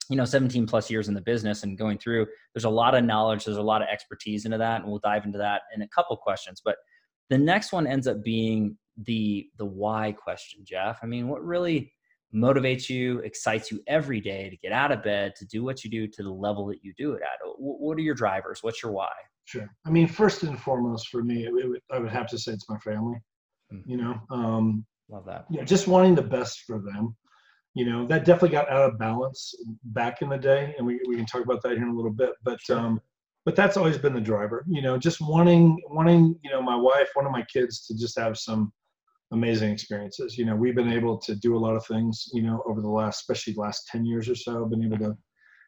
you 0.09 0.17
know 0.17 0.25
17 0.25 0.67
plus 0.67 0.91
years 0.91 1.09
in 1.09 1.15
the 1.15 1.21
business 1.21 1.63
and 1.63 1.79
going 1.79 1.99
through 1.99 2.27
there's 2.55 2.65
a 2.65 2.71
lot 2.71 2.95
of 2.95 3.05
knowledge 3.05 3.45
there's 3.45 3.57
a 3.57 3.63
lot 3.63 3.83
of 3.83 3.89
expertise 3.89 4.45
into 4.45 4.59
that 4.59 4.81
and 4.83 4.91
we'll 4.91 5.01
dive 5.01 5.25
into 5.25 5.39
that 5.39 5.63
in 5.75 5.83
a 5.83 5.89
couple 5.89 6.17
questions. 6.17 6.61
But 6.65 6.77
the 7.31 7.39
next 7.39 7.73
one 7.73 7.87
ends 7.87 8.07
up 8.07 8.23
being 8.23 8.77
the 9.05 9.47
the 9.57 9.65
why 9.65 10.13
question 10.13 10.61
jeff. 10.65 10.99
I 11.03 11.07
mean 11.07 11.29
what 11.29 11.45
really 11.45 11.93
motivates 12.35 12.89
you 12.89 13.19
excites 13.21 13.71
you 13.71 13.83
every 13.87 14.21
day 14.21 14.49
to 14.49 14.57
get 14.57 14.73
out 14.73 14.91
of 14.91 15.03
bed 15.03 15.35
to 15.37 15.45
do 15.47 15.63
what 15.63 15.85
you 15.85 15.91
do 15.91 16.07
to 16.07 16.23
the 16.23 16.31
level 16.31 16.67
that 16.67 16.83
you 16.83 16.93
do 16.97 17.13
it 17.13 17.23
at 17.23 17.39
what 17.59 17.97
are 17.99 18.01
your 18.01 18.15
drivers 18.15 18.61
what's 18.63 18.83
your 18.83 18.93
why 18.93 19.11
Sure. 19.45 19.69
I 19.85 19.91
mean, 19.91 20.07
first 20.07 20.45
and 20.45 20.59
foremost 20.59 21.09
for 21.09 21.23
me, 21.23 21.45
it, 21.47 21.53
would- 21.53 21.81
I 21.91 21.99
would 21.99 22.11
have 22.11 22.29
to 22.29 22.39
say 22.39 22.53
it's 22.53 22.69
my 22.69 22.79
family. 22.79 23.19
Mm. 23.73 23.83
You 23.87 23.97
know, 23.97 24.21
um, 24.31 24.87
love 25.09 25.27
that 25.27 25.47
you 25.51 25.59
know, 25.59 25.65
just 25.65 25.89
wanting 25.89 26.15
the 26.15 26.23
best 26.23 26.61
for 26.61 26.79
them. 26.79 27.17
You 27.75 27.87
know, 27.87 28.07
that 28.07 28.25
definitely 28.25 28.51
got 28.51 28.71
out 28.71 28.91
of 28.91 28.99
balance 28.99 29.55
back 29.85 30.23
in 30.23 30.29
the 30.29 30.37
day, 30.39 30.75
and 30.77 30.87
we, 30.87 31.01
we 31.09 31.17
can 31.17 31.27
talk 31.27 31.43
about 31.43 31.63
that 31.63 31.73
here 31.73 31.83
in 31.83 31.89
a 31.89 31.95
little 31.95 32.13
bit. 32.13 32.31
But 32.43 32.61
Sure. 32.61 32.79
um, 32.79 33.01
but 33.45 33.57
that's 33.57 33.77
always 33.77 33.99
been 33.99 34.15
the 34.15 34.21
driver. 34.21 34.65
You 34.69 34.83
know, 34.83 34.97
just 34.99 35.21
wanting 35.21 35.79
wanting 35.91 36.39
you 36.43 36.51
know 36.51 36.63
my 36.63 36.77
wife, 36.77 37.09
one 37.15 37.27
of 37.27 37.33
my 37.33 37.45
kids, 37.53 37.87
to 37.87 37.97
just 37.99 38.19
have 38.19 38.39
some 38.39 38.73
amazing 39.33 39.71
experiences. 39.71 40.39
You 40.39 40.45
know, 40.45 40.55
we've 40.55 40.75
been 40.75 40.93
able 40.93 41.19
to 41.19 41.35
do 41.37 41.57
a 41.57 41.59
lot 41.59 41.77
of 41.77 41.85
things. 41.87 42.29
You 42.33 42.43
know, 42.43 42.63
over 42.67 42.81
the 42.81 42.89
last, 42.89 43.21
especially 43.21 43.55
the 43.55 43.61
last 43.61 43.89
ten 43.91 44.05
years 44.05 44.29
or 44.29 44.35
so, 44.35 44.65
been 44.67 44.85
able 44.85 44.99
to 44.99 45.17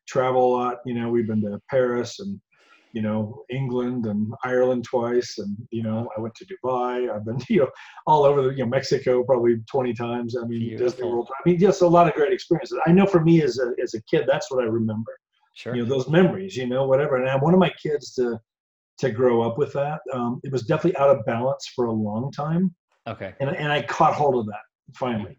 travel 0.07 0.47
a 0.47 0.53
lot. 0.57 0.77
You 0.87 0.95
know, 0.95 1.09
we've 1.09 1.27
been 1.27 1.43
to 1.43 1.61
Paris 1.71 2.21
and 2.21 2.41
you 2.95 3.03
know 3.03 3.45
England 3.51 4.07
and 4.07 4.33
Ireland 4.45 4.85
twice, 4.85 5.39
and 5.39 5.57
you 5.71 5.83
know 5.83 6.09
I 6.17 6.21
went 6.21 6.35
to 6.37 6.47
Dubai. 6.47 7.15
I've 7.15 7.25
been 7.25 7.39
you 7.49 7.61
know 7.61 7.71
all 8.07 8.25
over 8.25 8.43
the 8.43 8.51
you 8.51 8.65
know 8.65 8.67
Mexico 8.67 9.25
probably 9.25 9.57
20 9.71 9.93
times. 9.95 10.37
I 10.41 10.47
mean 10.47 10.77
Disney. 10.77 11.05
World. 11.05 11.29
I 11.33 11.49
mean 11.49 11.59
just 11.59 11.83
a 11.83 11.87
lot 11.87 12.07
of 12.07 12.15
great 12.15 12.33
experiences. 12.33 12.79
I 12.87 12.93
know 12.93 13.07
for 13.07 13.23
me 13.23 13.43
as 13.43 13.59
a 13.59 13.73
as 13.83 13.95
a 13.95 14.03
kid, 14.05 14.25
that's 14.27 14.51
what 14.51 14.63
I 14.63 14.67
remember. 14.67 15.13
sure 15.55 15.75
You 15.75 15.83
know 15.83 15.89
those 15.89 16.09
memories. 16.09 16.57
You 16.57 16.67
know 16.67 16.87
whatever. 16.87 17.17
And 17.17 17.29
I 17.29 17.37
wanted 17.37 17.59
my 17.59 17.73
kids 17.83 18.15
to 18.15 18.39
to 18.99 19.11
grow 19.11 19.43
up 19.43 19.59
with 19.59 19.73
that. 19.73 20.01
Um, 20.13 20.41
it 20.45 20.53
was 20.53 20.63
definitely 20.63 20.97
out 20.99 21.11
of 21.11 21.25
balance 21.27 21.73
for 21.75 21.87
a 21.87 21.93
long 21.93 22.31
time, 22.31 22.73
okay 23.09 23.35
and 23.41 23.51
and 23.51 23.73
I 23.73 23.83
caught 23.83 24.15
hold 24.15 24.37
of 24.37 24.47
that 24.47 24.63
finally, 24.95 25.39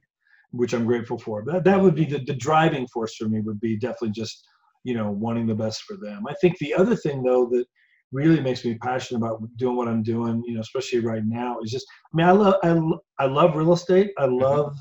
which 0.51 0.73
I'm 0.73 0.85
grateful 0.85 1.17
for. 1.17 1.43
But 1.43 1.63
that 1.63 1.79
would 1.79 1.95
be 1.95 2.05
the 2.05 2.19
the 2.19 2.35
driving 2.35 2.87
force 2.87 3.15
for 3.15 3.27
me. 3.27 3.41
Would 3.41 3.59
be 3.59 3.77
definitely 3.77 4.11
just 4.11 4.45
you 4.83 4.93
know 4.93 5.11
wanting 5.11 5.47
the 5.47 5.55
best 5.55 5.83
for 5.83 5.97
them. 5.97 6.25
I 6.27 6.33
think 6.41 6.57
the 6.57 6.73
other 6.73 6.95
thing 6.95 7.23
though 7.23 7.47
that 7.51 7.65
really 8.11 8.39
makes 8.39 8.63
me 8.63 8.77
passionate 8.77 9.19
about 9.19 9.41
doing 9.57 9.75
what 9.75 9.87
I'm 9.87 10.03
doing, 10.03 10.43
you 10.45 10.55
know, 10.55 10.61
especially 10.61 10.99
right 10.99 11.23
now, 11.25 11.57
is 11.63 11.71
just 11.71 11.85
I 12.13 12.17
mean 12.17 12.27
I 12.27 12.31
love 12.31 12.55
I, 12.63 13.23
I 13.23 13.27
love 13.27 13.55
real 13.55 13.73
estate. 13.73 14.11
I 14.17 14.23
mm-hmm. 14.23 14.43
love 14.43 14.77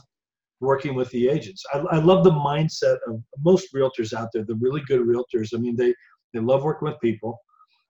working 0.61 0.95
with 0.95 1.11
the 1.11 1.29
agents. 1.29 1.63
I, 1.75 1.79
I 1.79 1.99
love 1.99 2.25
the 2.25 2.31
mindset 2.31 2.97
of 3.07 3.21
most 3.45 3.75
realtors 3.75 4.15
out 4.15 4.29
there, 4.33 4.45
the 4.45 4.55
really 4.57 4.83
good 4.87 5.01
realtors. 5.01 5.55
I 5.55 5.59
mean 5.59 5.77
they 5.77 5.95
they 6.33 6.41
love 6.41 6.63
working 6.63 6.89
with 6.89 7.01
people. 7.01 7.39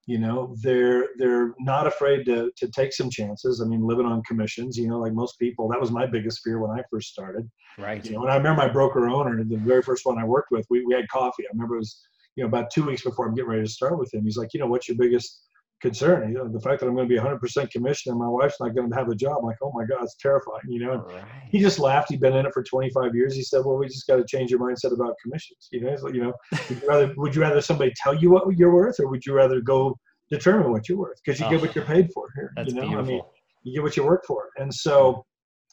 You 0.07 0.19
know, 0.19 0.55
they're 0.61 1.09
they're 1.17 1.55
not 1.61 1.87
afraid 1.87 2.25
to 2.27 2.51
to 2.57 2.69
take 2.69 2.93
some 2.93 3.09
chances. 3.09 3.63
I 3.63 3.65
mean, 3.65 3.87
living 3.87 4.05
on 4.05 4.23
commissions, 4.25 4.77
you 4.77 4.89
know, 4.89 4.99
like 4.99 5.15
most 5.15 5.39
people, 5.39 5.69
that 5.69 5.81
was 5.81 5.91
my 5.91 6.07
biggest 6.07 6.41
fear 6.45 6.59
when 6.59 6.71
I 6.71 6.83
first 6.91 7.09
started. 7.09 7.49
right 7.79 8.05
You 8.05 8.13
know, 8.13 8.23
and 8.23 8.31
I 8.31 8.37
remember 8.37 8.63
my 8.63 8.69
broker 8.69 9.09
owner, 9.09 9.43
the 9.43 9.57
very 9.57 9.83
first 9.83 10.05
one 10.05 10.19
I 10.19 10.25
worked 10.25 10.51
with, 10.51 10.67
we, 10.69 10.85
we 10.85 10.95
had 10.95 11.09
coffee. 11.09 11.45
I 11.45 11.53
remember 11.55 11.77
it 11.77 11.79
was, 11.79 12.03
you 12.37 12.45
know, 12.45 12.49
about 12.49 12.71
two 12.71 12.85
weeks 12.85 13.03
before 13.03 13.27
I'm 13.27 13.35
getting 13.35 13.51
ready 13.51 13.65
to 13.65 13.71
start 13.71 13.99
with 13.99 14.13
him. 14.13 14.25
He's 14.25 14.37
like, 14.37 14.53
you 14.53 14.61
know, 14.61 14.67
what's 14.67 14.89
your 14.89 14.99
biggest 14.99 15.44
concern? 15.85 16.29
You 16.29 16.35
know, 16.39 16.49
the 16.49 16.61
fact 16.61 16.81
that 16.81 16.87
I'm 16.87 16.95
going 16.95 17.09
to 17.09 17.15
be 17.15 17.21
100% 17.21 17.71
commission 17.71 18.11
and 18.11 18.21
my 18.21 18.29
wife's 18.29 18.57
not 18.61 18.75
going 18.75 18.91
to 18.91 18.97
have 18.97 19.09
a 19.09 19.15
job. 19.15 19.37
I'm 19.41 19.45
like, 19.45 19.59
oh 19.63 19.73
my 19.75 19.85
God, 19.85 20.03
it's 20.03 20.17
terrifying. 20.17 20.63
You 20.69 20.87
know, 20.87 20.97
right. 20.97 21.23
he 21.51 21.61
just 21.61 21.79
laughed. 21.79 22.11
He'd 22.11 22.21
been 22.21 22.35
in 22.35 22.47
it 22.47 22.55
for 22.55 22.63
25 22.63 23.15
years. 23.15 23.35
He 23.35 23.43
said, 23.43 23.63
"Well, 23.65 23.77
we 23.77 23.87
just 23.87 24.07
got 24.07 24.17
to 24.17 24.25
change 24.27 24.51
your 24.51 24.61
mindset 24.61 24.93
about 24.93 25.15
commissions." 25.23 25.69
You 25.71 25.83
know, 25.83 25.97
like, 26.03 26.15
you 26.15 26.23
know, 26.23 26.33
would 26.69 26.81
you 26.83 26.89
rather 26.89 27.15
would 27.17 27.35
you 27.35 27.43
rather 27.43 27.61
somebody 27.61 27.93
tell 28.03 28.15
you 28.15 28.31
what 28.31 28.45
you're 28.57 28.75
worth, 28.75 28.99
or 28.99 29.09
would 29.09 29.25
you 29.27 29.35
rather 29.35 29.61
go 29.61 29.97
determine 30.31 30.73
what 30.73 30.89
you're 30.89 30.99
worth? 30.99 31.19
Because 31.25 31.39
you 31.39 31.49
get 31.51 31.59
Oh, 31.59 31.67
what 31.67 31.75
you're 31.75 31.85
paid 31.85 32.09
for 32.13 32.27
here. 32.35 32.53
that's 32.57 32.71
you 32.71 32.75
know, 32.75 32.89
beautiful 32.89 33.05
I 33.05 33.09
mean, 33.09 33.23
you 33.63 33.75
get 33.75 33.83
what 33.83 33.97
you 33.97 34.05
work 34.05 34.25
for, 34.27 34.49
and 34.57 34.73
so, 34.73 35.25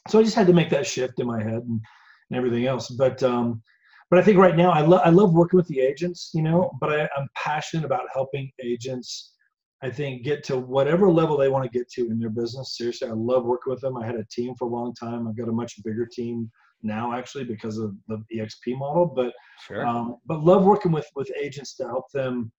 so 0.10 0.20
I 0.20 0.24
just 0.24 0.36
had 0.36 0.48
to 0.48 0.54
make 0.54 0.70
that 0.70 0.86
shift 0.86 1.20
in 1.20 1.28
my 1.28 1.42
head 1.42 1.64
and, 1.70 1.80
and 2.30 2.38
everything 2.38 2.66
else. 2.68 2.90
But 2.90 3.24
um, 3.24 3.62
but 4.10 4.20
I 4.20 4.24
think 4.24 4.38
right 4.38 4.58
now 4.58 4.72
I 4.72 4.82
love 4.82 5.02
I 5.06 5.10
love 5.10 5.34
working 5.34 5.58
with 5.58 5.68
the 5.68 5.80
agents. 5.80 6.32
You 6.34 6.44
know, 6.44 6.72
but 6.80 6.92
I, 6.92 7.10
I'm 7.18 7.28
passionate 7.36 7.86
about 7.86 8.04
helping 8.14 8.52
agents. 8.64 9.34
I 9.84 9.90
think 9.90 10.24
get 10.24 10.44
to 10.46 10.58
whatever 10.58 11.10
level 11.10 11.38
they 11.38 11.50
want 11.50 11.64
to 11.64 11.78
get 11.78 11.90
to 11.94 12.12
in 12.12 12.20
their 12.20 12.30
business. 12.30 12.78
Seriously, 12.78 13.08
I 13.08 13.14
love 13.14 13.46
working 13.46 13.72
with 13.72 13.82
them. 13.82 13.98
I 13.98 14.06
had 14.06 14.16
a 14.16 14.26
team 14.32 14.54
for 14.56 14.66
a 14.66 14.72
long 14.72 14.94
time. 14.94 15.28
I've 15.28 15.38
got 15.38 15.50
a 15.50 15.52
much 15.54 15.82
bigger 15.84 16.06
team 16.06 16.52
now, 16.84 17.14
actually, 17.14 17.46
because 17.46 17.78
of 17.78 17.96
the 18.08 18.24
EXP 18.34 18.78
model. 18.78 19.08
But 19.08 19.34
sure 19.66 19.86
um, 19.86 20.18
but 20.26 20.44
love 20.44 20.64
working 20.64 20.92
with 20.92 21.08
with 21.16 21.32
agents 21.40 21.76
to 21.78 21.86
help 21.86 22.12
them, 22.12 22.52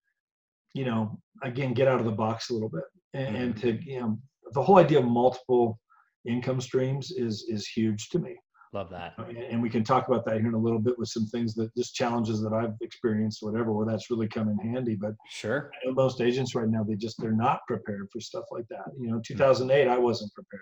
you 0.73 0.85
know, 0.85 1.17
again 1.43 1.73
get 1.73 1.87
out 1.87 1.99
of 1.99 2.05
the 2.05 2.11
box 2.11 2.49
a 2.49 2.53
little 2.53 2.69
bit 2.69 2.83
and, 3.13 3.35
and 3.35 3.57
to 3.57 3.79
you 3.83 3.99
know 3.99 4.17
the 4.51 4.61
whole 4.61 4.77
idea 4.77 4.99
of 4.99 5.05
multiple 5.05 5.79
income 6.27 6.61
streams 6.61 7.11
is 7.11 7.45
is 7.49 7.67
huge 7.67 8.09
to 8.09 8.19
me. 8.19 8.35
Love 8.73 8.89
that. 8.89 9.13
And 9.51 9.61
we 9.61 9.69
can 9.69 9.83
talk 9.83 10.07
about 10.07 10.25
that 10.25 10.39
here 10.39 10.47
in 10.47 10.55
a 10.55 10.57
little 10.59 10.79
bit 10.79 10.97
with 10.97 11.09
some 11.09 11.27
things 11.27 11.53
that 11.55 11.73
just 11.77 11.93
challenges 11.93 12.41
that 12.41 12.53
I've 12.53 12.73
experienced, 12.81 13.43
whatever, 13.43 13.71
where 13.71 13.85
that's 13.85 14.09
really 14.09 14.27
come 14.27 14.49
in 14.49 14.57
handy. 14.57 14.95
But 14.95 15.13
sure, 15.29 15.69
most 15.85 16.21
agents 16.21 16.55
right 16.55 16.67
now 16.67 16.83
they 16.83 16.95
just 16.95 17.21
they're 17.21 17.31
not 17.31 17.59
prepared 17.67 18.07
for 18.11 18.19
stuff 18.19 18.45
like 18.49 18.65
that. 18.69 18.85
You 18.99 19.11
know, 19.11 19.21
2008 19.23 19.87
I 19.87 19.97
wasn't 19.99 20.33
prepared 20.33 20.61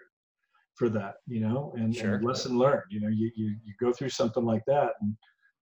for 0.76 0.90
that. 0.90 1.16
You 1.26 1.40
know, 1.40 1.74
and, 1.78 1.96
sure. 1.96 2.16
and 2.16 2.26
lesson 2.26 2.58
learned. 2.58 2.84
You 2.90 3.00
know, 3.00 3.08
you, 3.08 3.32
you 3.36 3.56
you 3.64 3.74
go 3.80 3.94
through 3.94 4.10
something 4.10 4.44
like 4.44 4.64
that, 4.68 4.92
and 5.00 5.16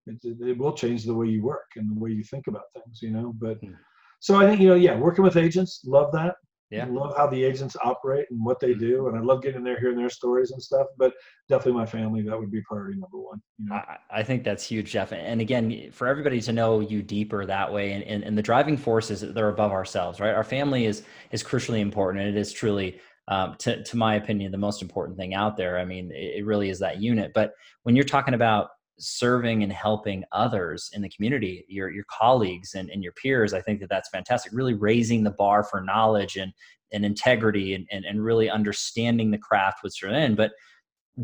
it, 0.08 0.38
it 0.42 0.58
will 0.58 0.74
change 0.74 1.06
the 1.06 1.14
way 1.14 1.28
you 1.28 1.44
work 1.44 1.68
and 1.76 1.96
the 1.96 2.00
way 2.00 2.10
you 2.10 2.24
think 2.24 2.48
about 2.48 2.64
things. 2.74 3.00
You 3.02 3.12
know, 3.12 3.34
but. 3.40 3.60
Hmm. 3.60 3.74
So 4.22 4.36
I 4.36 4.46
think 4.48 4.60
you 4.60 4.68
know, 4.68 4.76
yeah, 4.76 4.98
working 4.98 5.24
with 5.24 5.38
agents, 5.38 5.82
love 5.86 6.12
that. 6.12 6.36
Yeah. 6.72 6.86
I 6.86 6.90
love 6.90 7.18
how 7.18 7.26
the 7.26 7.44
agents 7.44 7.76
operate 7.84 8.28
and 8.30 8.46
what 8.46 8.60
they 8.60 8.76
do, 8.76 9.08
and 9.08 9.18
I 9.18 9.22
love 9.22 9.42
getting 9.42 9.64
there, 9.64 9.80
hearing 9.80 9.98
their 9.98 10.10
stories 10.10 10.52
and 10.52 10.62
stuff. 10.62 10.86
But 10.98 11.14
definitely, 11.48 11.80
my 11.80 11.86
family 11.86 12.22
that 12.22 12.40
would 12.40 12.52
be 12.52 12.62
priority 12.62 13.00
number 13.00 13.18
one. 13.18 13.42
You 13.58 13.70
know? 13.70 13.76
I, 13.76 13.98
I, 14.12 14.24
think 14.24 14.44
that's 14.44 14.64
huge, 14.64 14.92
Jeff. 14.92 15.12
And 15.12 15.42
again, 15.42 15.90
for 15.92 16.08
everybody 16.08 16.40
to 16.42 16.54
know 16.54 16.80
you 16.80 17.02
deeper 17.02 17.46
that 17.46 17.74
way, 17.74 17.94
and, 17.94 18.04
and, 18.04 18.24
and 18.24 18.38
the 18.38 18.44
driving 18.44 18.78
forces 18.78 19.22
they're 19.22 19.50
above 19.50 19.72
ourselves, 19.72 20.20
right? 20.20 20.34
Our 20.34 20.44
family 20.44 20.86
is 20.86 21.04
is 21.32 21.44
crucially 21.44 21.80
important, 21.80 22.24
and 22.26 22.38
it 22.38 22.40
is 22.40 22.54
truly. 22.54 23.00
Um, 23.28 23.58
to, 23.60 23.84
to 23.84 23.96
my 23.96 24.16
opinion, 24.16 24.52
the 24.52 24.58
most 24.58 24.82
important 24.82 25.16
thing 25.16 25.36
out 25.36 25.56
there. 25.56 25.78
I 25.78 25.86
mean, 25.86 26.12
it, 26.12 26.38
it 26.38 26.46
really 26.48 26.72
is 26.72 26.80
that 26.80 27.00
unit. 27.00 27.30
But 27.36 27.52
when 27.84 27.96
you're 27.96 28.04
talking 28.04 28.34
about 28.34 28.70
serving 29.00 29.64
and 29.64 29.72
helping 29.72 30.24
others 30.32 30.90
in 30.94 31.02
the 31.02 31.10
community, 31.10 31.66
your 31.68 31.90
your 31.90 32.06
colleagues 32.10 32.76
and, 32.76 32.90
and 32.90 33.04
your 33.04 33.14
peers, 33.14 33.54
I 33.54 33.62
think 33.62 33.80
that 33.80 33.90
that's 33.90 34.10
fantastic. 34.10 34.52
Really 34.54 34.74
raising 34.74 35.24
the 35.24 35.32
bar 35.32 35.64
for 35.64 35.82
knowledge 35.82 36.36
and 36.36 36.54
and 36.92 37.06
integrity 37.06 37.76
and, 37.76 37.88
and, 37.92 38.04
and 38.06 38.24
really 38.24 38.50
understanding 38.50 39.30
the 39.30 39.38
craft 39.38 39.84
which 39.84 40.02
you're 40.02 40.12
in. 40.12 40.36
But 40.36 40.52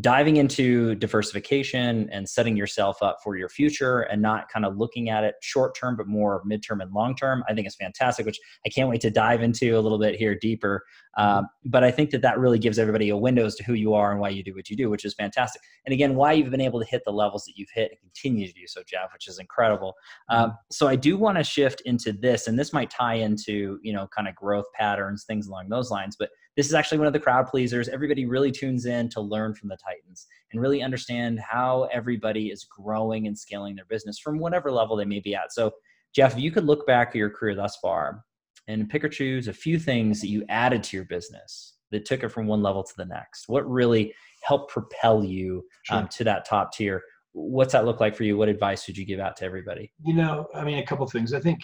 diving 0.00 0.36
into 0.36 0.94
diversification 0.96 2.08
and 2.12 2.28
setting 2.28 2.56
yourself 2.56 3.02
up 3.02 3.18
for 3.22 3.36
your 3.36 3.48
future 3.48 4.00
and 4.00 4.20
not 4.20 4.48
kind 4.50 4.66
of 4.66 4.76
looking 4.76 5.08
at 5.08 5.24
it 5.24 5.36
short 5.40 5.74
term 5.74 5.96
but 5.96 6.06
more 6.06 6.42
midterm 6.44 6.82
and 6.82 6.92
long 6.92 7.14
term 7.14 7.42
i 7.48 7.54
think 7.54 7.66
is 7.66 7.76
fantastic 7.76 8.26
which 8.26 8.38
i 8.66 8.68
can't 8.68 8.88
wait 8.88 9.00
to 9.00 9.10
dive 9.10 9.42
into 9.42 9.78
a 9.78 9.80
little 9.80 9.98
bit 9.98 10.14
here 10.16 10.34
deeper. 10.34 10.84
Um, 11.16 11.46
but 11.64 11.82
i 11.82 11.90
think 11.90 12.10
that 12.10 12.22
that 12.22 12.38
really 12.38 12.58
gives 12.58 12.78
everybody 12.78 13.08
a 13.08 13.16
window 13.16 13.46
as 13.46 13.54
to 13.56 13.64
who 13.64 13.72
you 13.72 13.94
are 13.94 14.10
and 14.10 14.20
why 14.20 14.28
you 14.28 14.42
do 14.42 14.54
what 14.54 14.68
you 14.68 14.76
do 14.76 14.90
which 14.90 15.04
is 15.04 15.14
fantastic. 15.14 15.62
And 15.86 15.92
again 15.92 16.14
why 16.14 16.32
you've 16.32 16.50
been 16.50 16.60
able 16.60 16.80
to 16.80 16.86
hit 16.86 17.02
the 17.04 17.12
levels 17.12 17.44
that 17.44 17.52
you've 17.56 17.70
hit 17.72 17.90
and 17.90 18.00
continue 18.00 18.46
to 18.46 18.52
do 18.52 18.66
so 18.66 18.82
jeff 18.86 19.12
which 19.12 19.28
is 19.28 19.38
incredible. 19.38 19.94
Um, 20.28 20.56
so 20.70 20.88
i 20.88 20.96
do 20.96 21.16
want 21.16 21.38
to 21.38 21.44
shift 21.44 21.80
into 21.86 22.12
this 22.12 22.48
and 22.48 22.58
this 22.58 22.72
might 22.72 22.90
tie 22.90 23.14
into 23.14 23.78
you 23.82 23.92
know 23.92 24.08
kind 24.14 24.28
of 24.28 24.34
growth 24.34 24.66
patterns 24.74 25.24
things 25.24 25.46
along 25.46 25.68
those 25.68 25.90
lines 25.90 26.16
but 26.18 26.28
this 26.56 26.66
is 26.66 26.74
actually 26.74 26.98
one 26.98 27.06
of 27.06 27.12
the 27.12 27.20
crowd 27.20 27.46
pleasers. 27.46 27.88
Everybody 27.88 28.24
really 28.24 28.50
tunes 28.50 28.86
in 28.86 29.08
to 29.10 29.20
learn 29.20 29.54
from 29.54 29.68
the 29.68 29.76
Titans 29.76 30.26
and 30.50 30.60
really 30.60 30.82
understand 30.82 31.38
how 31.38 31.88
everybody 31.92 32.48
is 32.48 32.64
growing 32.64 33.26
and 33.26 33.38
scaling 33.38 33.76
their 33.76 33.84
business 33.84 34.18
from 34.18 34.38
whatever 34.38 34.72
level 34.72 34.96
they 34.96 35.04
may 35.04 35.20
be 35.20 35.34
at. 35.34 35.52
So, 35.52 35.72
Jeff, 36.14 36.32
if 36.32 36.40
you 36.40 36.50
could 36.50 36.64
look 36.64 36.86
back 36.86 37.08
at 37.08 37.16
your 37.16 37.28
career 37.28 37.54
thus 37.54 37.76
far 37.76 38.24
and 38.68 38.88
pick 38.88 39.04
or 39.04 39.08
choose 39.08 39.48
a 39.48 39.52
few 39.52 39.78
things 39.78 40.20
that 40.22 40.28
you 40.28 40.44
added 40.48 40.82
to 40.84 40.96
your 40.96 41.04
business 41.04 41.74
that 41.90 42.06
took 42.06 42.24
it 42.24 42.30
from 42.30 42.46
one 42.46 42.62
level 42.62 42.82
to 42.82 42.94
the 42.96 43.04
next, 43.04 43.48
what 43.48 43.70
really 43.70 44.14
helped 44.42 44.72
propel 44.72 45.22
you 45.22 45.62
um, 45.90 46.08
to 46.08 46.24
that 46.24 46.46
top 46.46 46.72
tier? 46.72 47.02
What's 47.32 47.74
that 47.74 47.84
look 47.84 48.00
like 48.00 48.16
for 48.16 48.24
you? 48.24 48.38
What 48.38 48.48
advice 48.48 48.86
would 48.86 48.96
you 48.96 49.04
give 49.04 49.20
out 49.20 49.36
to 49.36 49.44
everybody? 49.44 49.92
You 50.02 50.14
know, 50.14 50.48
I 50.54 50.64
mean, 50.64 50.78
a 50.78 50.86
couple 50.86 51.06
things. 51.06 51.34
I 51.34 51.40
think 51.40 51.60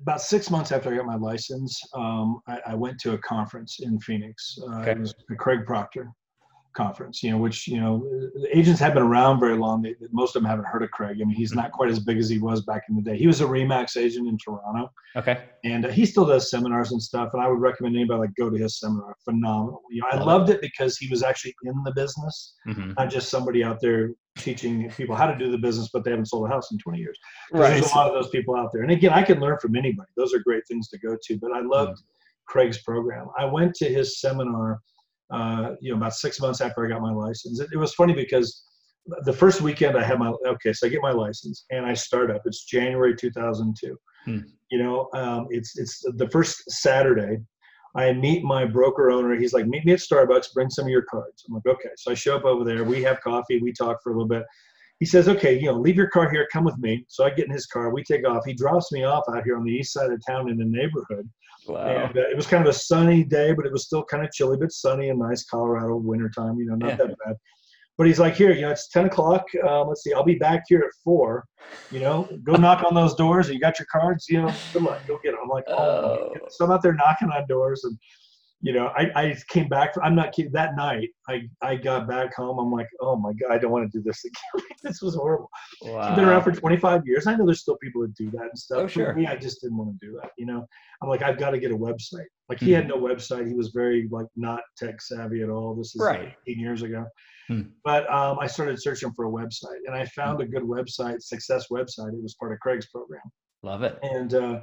about 0.00 0.20
six 0.20 0.50
months 0.50 0.72
after 0.72 0.92
I 0.92 0.96
got 0.96 1.06
my 1.06 1.16
license, 1.16 1.80
um, 1.94 2.40
I, 2.46 2.60
I, 2.68 2.74
went 2.74 2.98
to 3.00 3.14
a 3.14 3.18
conference 3.18 3.80
in 3.80 3.98
Phoenix. 4.00 4.58
Uh, 4.62 4.80
okay. 4.80 4.90
It 4.92 4.98
was 5.00 5.14
Craig 5.38 5.66
Proctor 5.66 6.08
conference, 6.78 7.24
you 7.24 7.30
know, 7.32 7.38
which, 7.38 7.66
you 7.66 7.80
know, 7.80 8.08
agents 8.54 8.78
have 8.78 8.94
been 8.94 9.02
around 9.02 9.40
very 9.40 9.58
long. 9.58 9.82
They, 9.82 9.96
most 10.12 10.36
of 10.36 10.42
them 10.42 10.48
haven't 10.48 10.66
heard 10.66 10.84
of 10.84 10.90
Craig. 10.92 11.18
I 11.20 11.24
mean, 11.24 11.34
he's 11.36 11.52
not 11.52 11.72
quite 11.72 11.90
as 11.90 11.98
big 11.98 12.18
as 12.18 12.30
he 12.30 12.38
was 12.38 12.62
back 12.62 12.84
in 12.88 12.94
the 12.94 13.02
day. 13.02 13.18
He 13.18 13.26
was 13.26 13.40
a 13.40 13.44
Remax 13.44 13.96
agent 13.96 14.28
in 14.28 14.38
Toronto. 14.38 14.88
Okay. 15.16 15.42
And 15.64 15.86
uh, 15.86 15.88
he 15.88 16.06
still 16.06 16.24
does 16.24 16.48
seminars 16.50 16.92
and 16.92 17.02
stuff. 17.02 17.30
And 17.34 17.42
I 17.42 17.48
would 17.48 17.60
recommend 17.60 17.96
anybody 17.96 18.20
like 18.20 18.30
go 18.38 18.48
to 18.48 18.56
his 18.56 18.78
seminar. 18.78 19.16
Phenomenal. 19.24 19.82
You 19.90 20.02
know, 20.02 20.08
I 20.12 20.22
loved 20.22 20.50
it 20.50 20.60
because 20.60 20.96
he 20.96 21.08
was 21.08 21.24
actually 21.24 21.52
in 21.64 21.82
the 21.84 21.92
business, 21.92 22.54
mm-hmm. 22.68 22.92
not 22.96 23.10
just 23.10 23.28
somebody 23.28 23.64
out 23.64 23.80
there 23.80 24.12
teaching 24.36 24.88
people 24.90 25.16
how 25.16 25.26
to 25.26 25.36
do 25.36 25.50
the 25.50 25.58
business, 25.58 25.90
but 25.92 26.04
they 26.04 26.12
haven't 26.12 26.26
sold 26.26 26.48
a 26.48 26.52
house 26.52 26.70
in 26.70 26.78
20 26.78 26.98
years. 27.00 27.18
Right. 27.52 27.70
There's 27.70 27.90
a 27.90 27.96
lot 27.96 28.06
of 28.06 28.14
those 28.14 28.30
people 28.30 28.54
out 28.54 28.70
there. 28.72 28.82
And 28.82 28.92
again, 28.92 29.12
I 29.12 29.22
can 29.22 29.40
learn 29.40 29.58
from 29.60 29.74
anybody. 29.74 30.08
Those 30.16 30.32
are 30.32 30.38
great 30.38 30.62
things 30.68 30.88
to 30.90 30.98
go 30.98 31.16
to. 31.20 31.38
But 31.38 31.50
I 31.50 31.60
loved 31.60 31.98
mm-hmm. 31.98 32.46
Craig's 32.46 32.78
program. 32.82 33.26
I 33.36 33.46
went 33.46 33.74
to 33.74 33.88
his 33.88 34.20
seminar 34.20 34.80
uh, 35.30 35.74
you 35.80 35.90
know, 35.90 35.96
about 35.96 36.14
six 36.14 36.40
months 36.40 36.60
after 36.60 36.84
I 36.84 36.88
got 36.88 37.02
my 37.02 37.12
license. 37.12 37.60
It, 37.60 37.68
it, 37.72 37.76
was 37.76 37.94
funny 37.94 38.14
because 38.14 38.64
the 39.24 39.32
first 39.32 39.60
weekend 39.60 39.96
I 39.96 40.02
had 40.02 40.18
my 40.18 40.32
okay, 40.46 40.72
so 40.72 40.86
I 40.86 40.90
get 40.90 41.02
my 41.02 41.12
license 41.12 41.64
and 41.70 41.84
I 41.84 41.94
start 41.94 42.30
up. 42.30 42.42
It's 42.44 42.64
January 42.64 43.14
2002. 43.14 43.96
Hmm. 44.24 44.38
You 44.70 44.78
know, 44.78 45.08
um, 45.14 45.46
it's 45.50 45.78
it's 45.78 46.02
the 46.16 46.28
first 46.30 46.62
Saturday. 46.70 47.38
I 47.96 48.12
meet 48.12 48.44
my 48.44 48.64
broker 48.64 49.10
owner. 49.10 49.34
He's 49.34 49.52
like, 49.52 49.66
meet 49.66 49.84
me 49.84 49.92
at 49.92 49.98
Starbucks. 49.98 50.52
Bring 50.52 50.70
some 50.70 50.84
of 50.84 50.90
your 50.90 51.02
cards. 51.02 51.44
I'm 51.48 51.54
like, 51.54 51.66
okay. 51.66 51.88
So 51.96 52.10
I 52.10 52.14
show 52.14 52.36
up 52.36 52.44
over 52.44 52.64
there. 52.64 52.84
We 52.84 53.02
have 53.02 53.20
coffee. 53.20 53.60
We 53.60 53.72
talk 53.72 53.98
for 54.02 54.10
a 54.10 54.12
little 54.12 54.28
bit. 54.28 54.44
He 55.00 55.06
says, 55.06 55.28
okay, 55.28 55.58
you 55.58 55.66
know, 55.66 55.78
leave 55.78 55.96
your 55.96 56.08
car 56.08 56.30
here. 56.30 56.46
Come 56.52 56.64
with 56.64 56.76
me. 56.78 57.04
So 57.08 57.24
I 57.24 57.30
get 57.30 57.46
in 57.46 57.52
his 57.52 57.66
car. 57.66 57.90
We 57.90 58.02
take 58.02 58.26
off. 58.28 58.44
He 58.44 58.52
drops 58.52 58.92
me 58.92 59.04
off 59.04 59.24
out 59.32 59.44
here 59.44 59.56
on 59.56 59.64
the 59.64 59.72
east 59.72 59.92
side 59.92 60.10
of 60.10 60.20
town 60.26 60.50
in 60.50 60.56
the 60.56 60.64
neighborhood. 60.64 61.28
Wow. 61.68 61.86
And 61.86 62.16
uh, 62.16 62.22
it 62.22 62.36
was 62.36 62.46
kind 62.46 62.66
of 62.66 62.68
a 62.68 62.76
sunny 62.76 63.24
day, 63.24 63.52
but 63.52 63.66
it 63.66 63.72
was 63.72 63.84
still 63.84 64.04
kind 64.04 64.24
of 64.24 64.32
chilly, 64.32 64.56
but 64.58 64.72
sunny 64.72 65.10
and 65.10 65.18
nice 65.18 65.44
Colorado 65.44 65.96
wintertime, 65.96 66.58
you 66.58 66.66
know, 66.66 66.74
not 66.74 66.90
yeah. 66.90 66.96
that 66.96 67.16
bad. 67.24 67.36
But 67.96 68.06
he's 68.06 68.20
like, 68.20 68.34
here, 68.34 68.52
you 68.52 68.62
know, 68.62 68.70
it's 68.70 68.88
10 68.88 69.06
o'clock. 69.06 69.44
Um, 69.68 69.88
let's 69.88 70.04
see, 70.04 70.12
I'll 70.12 70.24
be 70.24 70.36
back 70.36 70.62
here 70.68 70.80
at 70.80 70.92
four. 71.02 71.44
You 71.90 71.98
know, 72.00 72.28
go 72.44 72.52
knock 72.56 72.84
on 72.84 72.94
those 72.94 73.14
doors. 73.14 73.48
You 73.48 73.58
got 73.58 73.78
your 73.78 73.86
cards, 73.90 74.26
you 74.28 74.40
know, 74.40 74.52
good 74.72 74.82
luck, 74.82 75.00
go 75.08 75.18
get 75.22 75.32
them. 75.32 75.40
I'm 75.42 75.48
like, 75.48 75.64
oh. 75.68 75.74
oh. 75.74 76.32
So 76.48 76.64
I'm 76.64 76.70
out 76.70 76.82
there 76.82 76.94
knocking 76.94 77.30
on 77.30 77.46
doors 77.48 77.82
and 77.84 77.98
you 78.60 78.72
know, 78.72 78.88
I, 78.96 79.10
I 79.14 79.36
came 79.48 79.68
back. 79.68 79.94
From, 79.94 80.02
I'm 80.02 80.14
not 80.16 80.32
kidding. 80.32 80.50
That 80.52 80.74
night, 80.74 81.10
I, 81.28 81.42
I 81.62 81.76
got 81.76 82.08
back 82.08 82.34
home. 82.34 82.58
I'm 82.58 82.72
like, 82.72 82.88
oh 83.00 83.14
my 83.14 83.32
god, 83.32 83.52
I 83.52 83.58
don't 83.58 83.70
want 83.70 83.90
to 83.90 83.98
do 83.98 84.02
this 84.02 84.24
again. 84.24 84.66
this 84.82 85.00
was 85.00 85.14
horrible. 85.14 85.48
Wow. 85.82 86.00
I've 86.00 86.16
been 86.16 86.24
around 86.24 86.42
for 86.42 86.52
25 86.52 87.06
years. 87.06 87.26
I 87.26 87.36
know 87.36 87.46
there's 87.46 87.60
still 87.60 87.76
people 87.76 88.02
that 88.02 88.14
do 88.14 88.30
that 88.32 88.42
and 88.42 88.58
stuff. 88.58 88.78
Oh, 88.80 88.86
sure. 88.88 89.12
For 89.12 89.14
me, 89.14 89.26
I 89.26 89.36
just 89.36 89.60
didn't 89.60 89.76
want 89.76 89.98
to 89.98 90.06
do 90.06 90.18
that. 90.20 90.30
You 90.36 90.46
know, 90.46 90.66
I'm 91.02 91.08
like, 91.08 91.22
I've 91.22 91.38
got 91.38 91.50
to 91.50 91.58
get 91.58 91.70
a 91.70 91.76
website. 91.76 92.26
Like 92.48 92.58
he 92.58 92.66
mm-hmm. 92.66 92.74
had 92.74 92.88
no 92.88 92.96
website. 92.96 93.46
He 93.46 93.54
was 93.54 93.68
very 93.68 94.08
like 94.10 94.26
not 94.36 94.60
tech 94.76 95.00
savvy 95.00 95.42
at 95.42 95.50
all. 95.50 95.76
This 95.76 95.94
is 95.94 96.00
right. 96.00 96.24
like 96.24 96.36
18 96.48 96.60
years 96.60 96.82
ago. 96.82 97.04
Hmm. 97.46 97.62
But 97.84 98.10
um, 98.12 98.38
I 98.40 98.46
started 98.46 98.82
searching 98.82 99.12
for 99.14 99.26
a 99.26 99.30
website, 99.30 99.80
and 99.86 99.94
I 99.94 100.04
found 100.06 100.36
hmm. 100.36 100.42
a 100.42 100.46
good 100.46 100.64
website, 100.64 101.22
Success 101.22 101.66
website. 101.70 102.12
It 102.12 102.22
was 102.22 102.34
part 102.34 102.52
of 102.52 102.58
Craig's 102.58 102.86
program. 102.86 103.22
Love 103.62 103.82
it. 103.82 103.98
And 104.02 104.34
uh, 104.34 104.60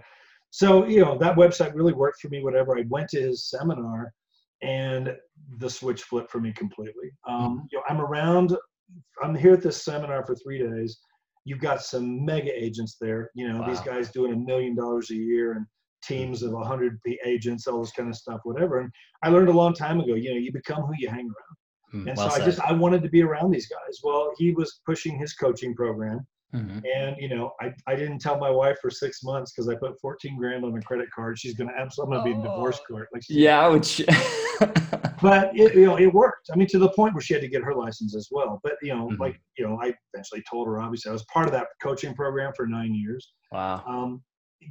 so 0.55 0.85
you 0.85 1.01
know 1.01 1.17
that 1.17 1.35
website 1.35 1.75
really 1.75 1.91
worked 1.91 2.21
for 2.21 2.29
me 2.29 2.41
whatever 2.41 2.77
i 2.77 2.83
went 2.89 3.09
to 3.09 3.19
his 3.19 3.49
seminar 3.49 4.13
and 4.61 5.13
the 5.59 5.69
switch 5.69 6.03
flipped 6.03 6.31
for 6.31 6.39
me 6.39 6.53
completely 6.53 7.11
um, 7.27 7.57
mm-hmm. 7.57 7.65
you 7.71 7.77
know 7.77 7.83
i'm 7.89 7.99
around 7.99 8.55
i'm 9.21 9.35
here 9.35 9.53
at 9.53 9.61
this 9.61 9.83
seminar 9.83 10.25
for 10.25 10.33
three 10.35 10.57
days 10.57 10.97
you've 11.43 11.59
got 11.59 11.83
some 11.83 12.23
mega 12.23 12.51
agents 12.55 12.95
there 13.01 13.29
you 13.35 13.47
know 13.49 13.59
wow. 13.59 13.67
these 13.67 13.81
guys 13.81 14.11
doing 14.11 14.31
a 14.31 14.37
million 14.37 14.73
dollars 14.73 15.11
a 15.11 15.15
year 15.15 15.53
and 15.53 15.65
teams 16.01 16.41
of 16.41 16.53
100 16.53 16.99
agents 17.25 17.67
all 17.67 17.81
this 17.81 17.91
kind 17.91 18.07
of 18.07 18.15
stuff 18.15 18.39
whatever 18.43 18.79
and 18.79 18.89
i 19.23 19.29
learned 19.29 19.49
a 19.49 19.59
long 19.61 19.73
time 19.73 19.99
ago 19.99 20.13
you 20.13 20.29
know 20.29 20.39
you 20.39 20.53
become 20.53 20.83
who 20.83 20.93
you 20.97 21.09
hang 21.09 21.25
around 21.25 22.05
mm, 22.05 22.07
and 22.07 22.17
well 22.17 22.29
so 22.29 22.35
said. 22.35 22.41
i 22.41 22.45
just 22.45 22.61
i 22.61 22.71
wanted 22.71 23.03
to 23.03 23.09
be 23.09 23.23
around 23.23 23.51
these 23.51 23.67
guys 23.67 23.99
well 24.03 24.31
he 24.37 24.51
was 24.51 24.79
pushing 24.85 25.19
his 25.19 25.33
coaching 25.33 25.75
program 25.75 26.25
Mm-hmm. 26.55 26.79
And 26.95 27.15
you 27.19 27.29
know, 27.29 27.53
I, 27.61 27.73
I 27.87 27.95
didn't 27.95 28.19
tell 28.19 28.37
my 28.37 28.49
wife 28.49 28.77
for 28.81 28.89
six 28.89 29.23
months 29.23 29.51
because 29.51 29.67
I 29.69 29.75
put 29.75 29.99
14 29.99 30.37
grand 30.37 30.63
on 30.63 30.75
a 30.77 30.81
credit 30.81 31.09
card. 31.13 31.37
She's 31.37 31.53
gonna 31.53 31.73
absolutely 31.77 32.17
I'm 32.17 32.23
gonna 32.23 32.33
be 32.33 32.37
in 32.37 32.43
divorce 32.43 32.79
oh. 32.81 32.93
court. 32.93 33.09
Like 33.13 33.23
yeah, 33.29 33.67
which 33.67 34.01
but 35.21 35.51
it, 35.53 35.75
you 35.75 35.85
know, 35.85 35.97
it 35.97 36.13
worked. 36.13 36.49
I 36.51 36.55
mean, 36.55 36.67
to 36.67 36.79
the 36.79 36.89
point 36.89 37.13
where 37.13 37.21
she 37.21 37.33
had 37.33 37.41
to 37.41 37.49
get 37.49 37.63
her 37.63 37.73
license 37.73 38.15
as 38.15 38.29
well. 38.31 38.59
But 38.63 38.73
you 38.81 38.95
know, 38.95 39.07
mm-hmm. 39.07 39.21
like 39.21 39.39
you 39.57 39.67
know, 39.67 39.79
I 39.81 39.93
eventually 40.13 40.43
told 40.49 40.67
her. 40.67 40.81
Obviously, 40.81 41.09
I 41.09 41.13
was 41.13 41.25
part 41.25 41.45
of 41.45 41.51
that 41.53 41.67
coaching 41.81 42.13
program 42.13 42.53
for 42.55 42.67
nine 42.67 42.93
years. 42.93 43.33
Wow. 43.51 43.83
Um, 43.87 44.23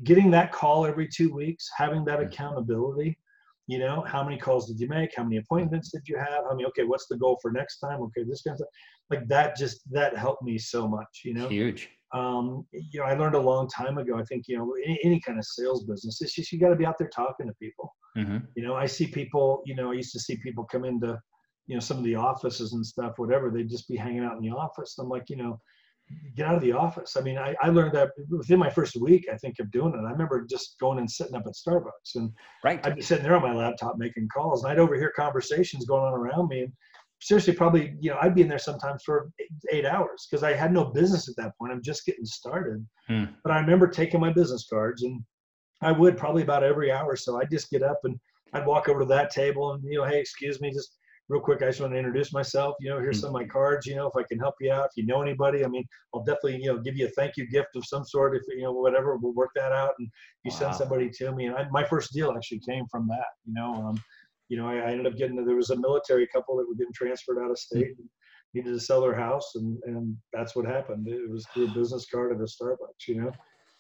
getting 0.05 0.31
that 0.31 0.53
call 0.53 0.87
every 0.87 1.09
two 1.09 1.33
weeks, 1.33 1.69
having 1.77 2.05
that 2.07 2.19
mm-hmm. 2.19 2.29
accountability. 2.29 3.19
You 3.67 3.79
know, 3.79 4.05
how 4.07 4.23
many 4.23 4.37
calls 4.39 4.69
did 4.69 4.79
you 4.79 4.89
make? 4.89 5.11
How 5.17 5.25
many 5.25 5.39
appointments 5.39 5.91
did 5.91 6.03
you 6.07 6.19
have? 6.19 6.45
I 6.51 6.55
mean, 6.55 6.67
okay, 6.67 6.85
what's 6.85 7.07
the 7.09 7.17
goal 7.17 7.39
for 7.41 7.51
next 7.51 7.79
time? 7.79 8.01
Okay, 8.03 8.25
this 8.25 8.43
kind 8.43 8.55
of 8.55 8.59
stuff 8.59 8.69
like 9.11 9.27
that 9.29 9.57
just 9.57 9.81
that 9.91 10.17
helped 10.17 10.43
me 10.43 10.59
so 10.59 10.89
much 10.89 11.23
you 11.25 11.35
know 11.35 11.49
huge 11.49 11.91
um, 12.13 12.65
you 12.73 13.01
know 13.01 13.07
i 13.07 13.15
learned 13.15 13.35
a 13.35 13.41
long 13.41 13.69
time 13.69 13.99
ago 13.99 14.19
i 14.19 14.25
think 14.25 14.45
you 14.47 14.57
know 14.57 14.73
any, 14.85 14.99
any 15.05 15.21
kind 15.21 15.39
of 15.39 15.45
sales 15.45 15.85
business 15.85 16.21
it's 16.21 16.35
just 16.35 16.53
you 16.53 16.61
got 16.61 16.69
to 16.69 16.77
be 16.77 16.87
out 16.87 16.97
there 16.99 17.09
talking 17.09 17.47
to 17.47 17.53
people 17.61 17.93
mm-hmm. 18.17 18.39
you 18.57 18.63
know 18.63 18.75
i 18.75 18.87
see 18.87 19.07
people 19.07 19.63
you 19.67 19.75
know 19.75 19.91
i 19.91 19.95
used 19.95 20.13
to 20.13 20.21
see 20.21 20.37
people 20.37 20.65
come 20.65 20.85
into 20.85 21.19
you 21.67 21.75
know 21.75 21.81
some 21.81 21.99
of 21.99 22.05
the 22.05 22.15
offices 22.15 22.73
and 22.73 22.85
stuff 22.85 23.13
whatever 23.17 23.51
they'd 23.51 23.69
just 23.69 23.89
be 23.89 23.97
hanging 23.97 24.25
out 24.25 24.37
in 24.37 24.43
the 24.43 24.51
office 24.51 24.97
i'm 24.99 25.09
like 25.09 25.29
you 25.29 25.37
know 25.37 25.59
get 26.37 26.47
out 26.47 26.55
of 26.55 26.63
the 26.63 26.73
office 26.73 27.17
i 27.17 27.21
mean 27.21 27.39
I, 27.39 27.55
I 27.63 27.69
learned 27.69 27.95
that 27.95 28.11
within 28.29 28.59
my 28.59 28.71
first 28.71 28.97
week 28.97 29.27
i 29.33 29.37
think 29.37 29.59
of 29.59 29.71
doing 29.71 29.95
it 29.95 30.07
i 30.07 30.11
remember 30.11 30.47
just 30.49 30.77
going 30.79 30.99
and 30.99 31.11
sitting 31.11 31.35
up 31.35 31.47
at 31.47 31.55
starbucks 31.55 32.17
and 32.17 32.31
right 32.63 32.85
i'd 32.87 32.97
be 32.97 33.03
sitting 33.03 33.25
there 33.25 33.37
on 33.37 33.43
my 33.43 33.55
laptop 33.55 33.97
making 33.97 34.29
calls 34.29 34.63
and 34.63 34.73
i'd 34.73 34.79
overhear 34.79 35.13
conversations 35.17 35.87
going 35.87 36.05
on 36.05 36.13
around 36.13 36.49
me 36.49 36.63
and 36.63 36.73
seriously 37.25 37.55
probably 37.55 37.95
you 38.01 38.11
know 38.11 38.19
I'd 38.21 38.35
be 38.35 38.43
in 38.43 38.49
there 38.49 38.59
sometimes 38.59 39.03
for 39.03 39.31
eight, 39.41 39.49
eight 39.73 39.87
hours 39.87 40.27
because 40.29 40.43
I 40.43 40.53
had 40.53 40.73
no 40.73 40.85
business 40.85 41.27
at 41.29 41.37
that 41.37 41.57
point. 41.59 41.73
I'm 41.73 41.83
just 41.83 42.05
getting 42.05 42.27
started. 42.27 42.87
Hmm. 43.09 43.25
But 43.43 43.53
I 43.53 43.61
remember 43.61 43.89
taking 43.89 44.21
my 44.21 44.31
business 44.31 44.67
cards 44.69 45.03
and 45.03 45.23
I 45.81 45.91
would 45.93 46.19
probably 46.19 46.43
about 46.43 46.63
every 46.63 46.93
hour. 46.93 47.17
So 47.17 47.41
I'd 47.41 47.51
just 47.51 47.71
get 47.71 47.83
up 47.83 48.01
and 48.05 48.19
I'd 48.53 48.67
walk 48.67 48.89
over 48.89 49.01
to 49.01 49.07
that 49.07 49.31
table 49.31 49.73
and 49.73 49.83
you 49.85 49.99
know, 49.99 50.05
hey, 50.05 50.21
excuse 50.21 50.61
me, 50.61 50.71
just 50.71 50.97
real 51.29 51.41
quick, 51.41 51.63
I 51.63 51.67
just 51.67 51.81
want 51.81 51.93
to 51.93 51.99
introduce 51.99 52.33
myself. 52.33 52.75
You 52.81 52.91
know, 52.91 53.01
here's 53.01 53.21
some 53.21 53.29
of 53.29 53.35
my 53.35 53.45
cards. 53.45 53.87
You 53.87 53.97
know, 53.97 54.07
if 54.07 54.17
I 54.17 54.23
can 54.29 54.39
help 54.39 54.55
you 54.61 54.73
out, 54.73 54.87
if 54.87 54.97
you 54.97 55.07
know 55.07 55.23
anybody, 55.23 55.65
I 55.65 55.69
mean, 55.69 55.85
I'll 56.15 56.25
definitely 56.25 56.59
you 56.63 56.67
know 56.67 56.79
give 56.79 56.97
you 56.97 57.07
a 57.07 57.11
thank 57.11 57.37
you 57.37 57.49
gift 57.49 57.77
of 57.77 57.85
some 57.87 58.05
sort. 58.05 58.37
If 58.37 58.43
you 58.49 58.63
know 58.63 58.73
whatever, 58.73 59.17
we'll 59.17 59.33
work 59.33 59.51
that 59.57 59.73
out. 59.73 59.93
And 59.99 60.09
you 60.45 60.51
Wow. 60.51 60.59
send 60.59 60.75
somebody 60.75 61.11
to 61.11 61.33
me, 61.33 61.47
and 61.47 61.57
I, 61.57 61.67
my 61.71 61.85
first 61.85 62.13
deal 62.13 62.33
actually 62.37 62.61
came 62.61 62.85
from 62.91 63.07
that. 63.09 63.27
You 63.47 63.55
know, 63.55 63.75
um, 63.75 64.03
you 64.49 64.57
know, 64.57 64.69
I, 64.69 64.77
I 64.77 64.91
ended 64.91 65.07
up 65.07 65.17
getting 65.17 65.43
there 65.45 65.57
was 65.57 65.71
a 65.71 65.77
military 65.77 66.27
couple 66.27 66.57
that 66.57 66.69
were 66.69 66.75
getting 66.75 66.93
transferred 66.95 67.39
out 67.43 67.51
of 67.51 67.59
state. 67.59 67.95
And, 67.99 68.09
Needed 68.57 68.71
to 68.75 68.79
sell 68.79 69.01
their 69.01 69.17
house, 69.17 69.57
and, 69.57 69.77
and 69.83 70.17
that's 70.33 70.55
what 70.55 70.65
happened. 70.65 71.09
It 71.09 71.29
was 71.29 71.45
through 71.53 71.65
a 71.65 71.75
business 71.75 72.07
card 72.07 72.31
at 72.31 72.39
a 72.39 72.45
Starbucks, 72.45 73.09
you 73.09 73.21
know, 73.21 73.33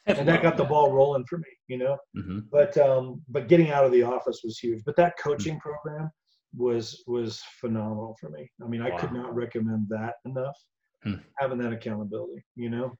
and 0.08 0.26
that 0.26 0.42
got 0.42 0.56
the 0.56 0.64
ball 0.64 0.90
rolling 0.90 1.24
for 1.30 1.38
me, 1.38 1.44
you 1.68 1.78
know 1.78 1.96
hmm 2.12 2.40
but 2.50 2.76
um, 2.78 3.22
but 3.28 3.48
getting 3.48 3.70
out 3.70 3.84
of 3.84 3.92
the 3.92 4.02
office 4.02 4.40
was 4.42 4.58
huge. 4.58 4.82
But 4.84 4.96
that 4.96 5.14
coaching 5.16 5.60
program 5.60 6.10
was 6.56 7.02
was 7.06 7.42
phenomenal 7.60 8.16
for 8.20 8.30
me. 8.30 8.50
I 8.62 8.68
mean, 8.68 8.82
I 8.82 8.96
could 8.96 9.12
not 9.12 9.34
recommend 9.34 9.86
that 9.90 10.14
enough. 10.24 10.56
Hmm. 11.02 11.14
Having 11.38 11.58
that 11.58 11.72
accountability, 11.72 12.44
you 12.56 12.70
know. 12.70 12.92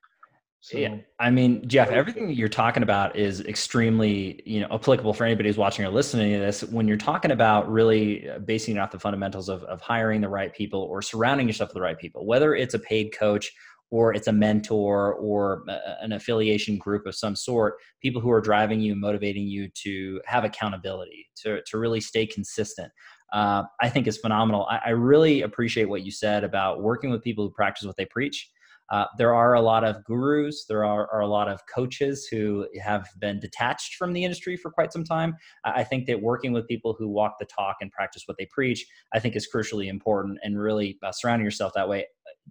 So 0.61 0.79
Yeah, 0.79 0.97
I 1.21 1.31
mean, 1.31 1.69
Jeff, 1.69 1.91
everything 1.91 2.27
that 2.27 2.37
you're 2.37 2.49
talking 2.49 2.83
about 2.83 3.17
is 3.17 3.41
extremely, 3.41 4.41
you 4.47 4.61
know, 4.61 4.69
applicable 4.71 5.13
for 5.13 5.25
anybody 5.25 5.51
who's 5.51 5.59
watching 5.59 5.85
or 5.85 5.91
listening 5.91 6.33
to 6.33 6.39
this. 6.39 6.65
When 6.65 6.89
you're 6.89 6.97
talking 6.97 7.33
about 7.33 7.71
really 7.71 8.31
uh, 8.31 8.39
basing 8.39 8.77
it 8.77 8.79
off 8.79 8.91
the 8.91 8.99
fundamentals 8.99 9.51
of, 9.51 9.63
of 9.65 9.83
hiring 9.83 10.23
the 10.23 10.29
right 10.31 10.55
people 10.55 10.81
or 10.81 11.03
surrounding 11.03 11.47
yourself 11.47 11.69
with 11.69 11.75
the 11.75 11.83
right 11.83 11.99
people, 11.99 12.25
whether 12.25 12.55
it's 12.55 12.73
a 12.73 12.79
paid 12.79 13.15
coach 13.15 13.53
or 13.91 14.15
it's 14.15 14.27
a 14.27 14.33
mentor 14.33 15.13
or 15.17 15.65
a- 15.69 16.03
an 16.03 16.13
affiliation 16.13 16.79
group 16.79 17.05
of 17.05 17.15
some 17.15 17.37
sort, 17.37 17.75
people 18.01 18.23
who 18.23 18.31
are 18.31 18.41
driving 18.41 18.81
you, 18.81 18.93
and 18.93 19.01
motivating 19.03 19.47
you 19.47 19.69
to 19.83 20.19
have 20.25 20.45
accountability, 20.45 21.27
to, 21.37 21.61
to 21.67 21.77
really 21.77 22.01
stay 22.01 22.27
consistent. 22.27 22.91
Uh, 23.33 23.65
I 23.81 23.89
think 23.89 24.07
is 24.07 24.19
phenomenal. 24.19 24.67
I, 24.71 24.81
I 24.87 24.91
really 24.91 25.43
appreciate 25.43 25.89
what 25.89 26.03
you 26.03 26.13
said 26.13 26.45
about 26.45 26.83
working 26.83 27.11
with 27.11 27.23
people 27.23 27.45
who 27.45 27.51
practice 27.51 27.85
what 27.85 27.97
they 27.97 28.07
preach. 28.07 28.49
Uh, 28.91 29.07
there 29.17 29.35
are 29.35 29.55
a 29.55 29.61
lot 29.61 29.83
of 29.83 30.05
gurus, 30.05 30.67
there 30.69 30.85
are, 30.85 31.11
are 31.11 31.21
a 31.21 31.27
lot 31.27 31.49
of 31.49 31.61
coaches 31.75 32.29
who 32.31 32.67
have 32.83 33.09
been 33.19 33.41
detached 33.41 33.95
from 33.95 34.13
the 34.13 34.23
industry 34.23 34.57
for 34.59 34.71
quite 34.71 34.93
some 34.93 35.05
time. 35.05 35.35
I 35.65 35.83
think 35.83 36.07
that 36.07 36.21
working 36.21 36.53
with 36.53 36.69
people 36.69 36.95
who 36.99 37.09
walk 37.09 37.37
the 37.39 37.47
talk 37.47 37.77
and 37.81 37.91
practice 37.91 38.25
what 38.27 38.37
they 38.37 38.47
preach, 38.47 38.87
I 39.15 39.21
think 39.21 39.37
is 39.37 39.49
crucially 39.53 39.87
important 39.89 40.39
and 40.43 40.61
really 40.61 40.99
uh, 41.03 41.13
surrounding 41.13 41.45
yourself 41.45 41.73
that 41.75 41.89
way. 41.89 42.07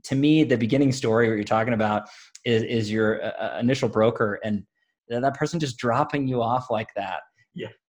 To 0.06 0.16
me, 0.16 0.44
the 0.44 0.58
beginning 0.58 0.92
story, 0.92 1.28
what 1.28 1.36
you're 1.36 1.44
talking 1.44 1.76
about, 1.76 2.10
is, 2.46 2.64
is 2.64 2.92
your 2.92 3.24
uh, 3.24 3.28
uh, 3.28 3.58
initial 3.60 3.88
broker 3.88 4.40
and 4.44 4.64
that 5.10 5.36
person 5.36 5.60
just 5.60 5.78
dropping 5.78 6.28
you 6.28 6.42
off 6.42 6.72
like 6.72 6.94
that. 6.96 7.22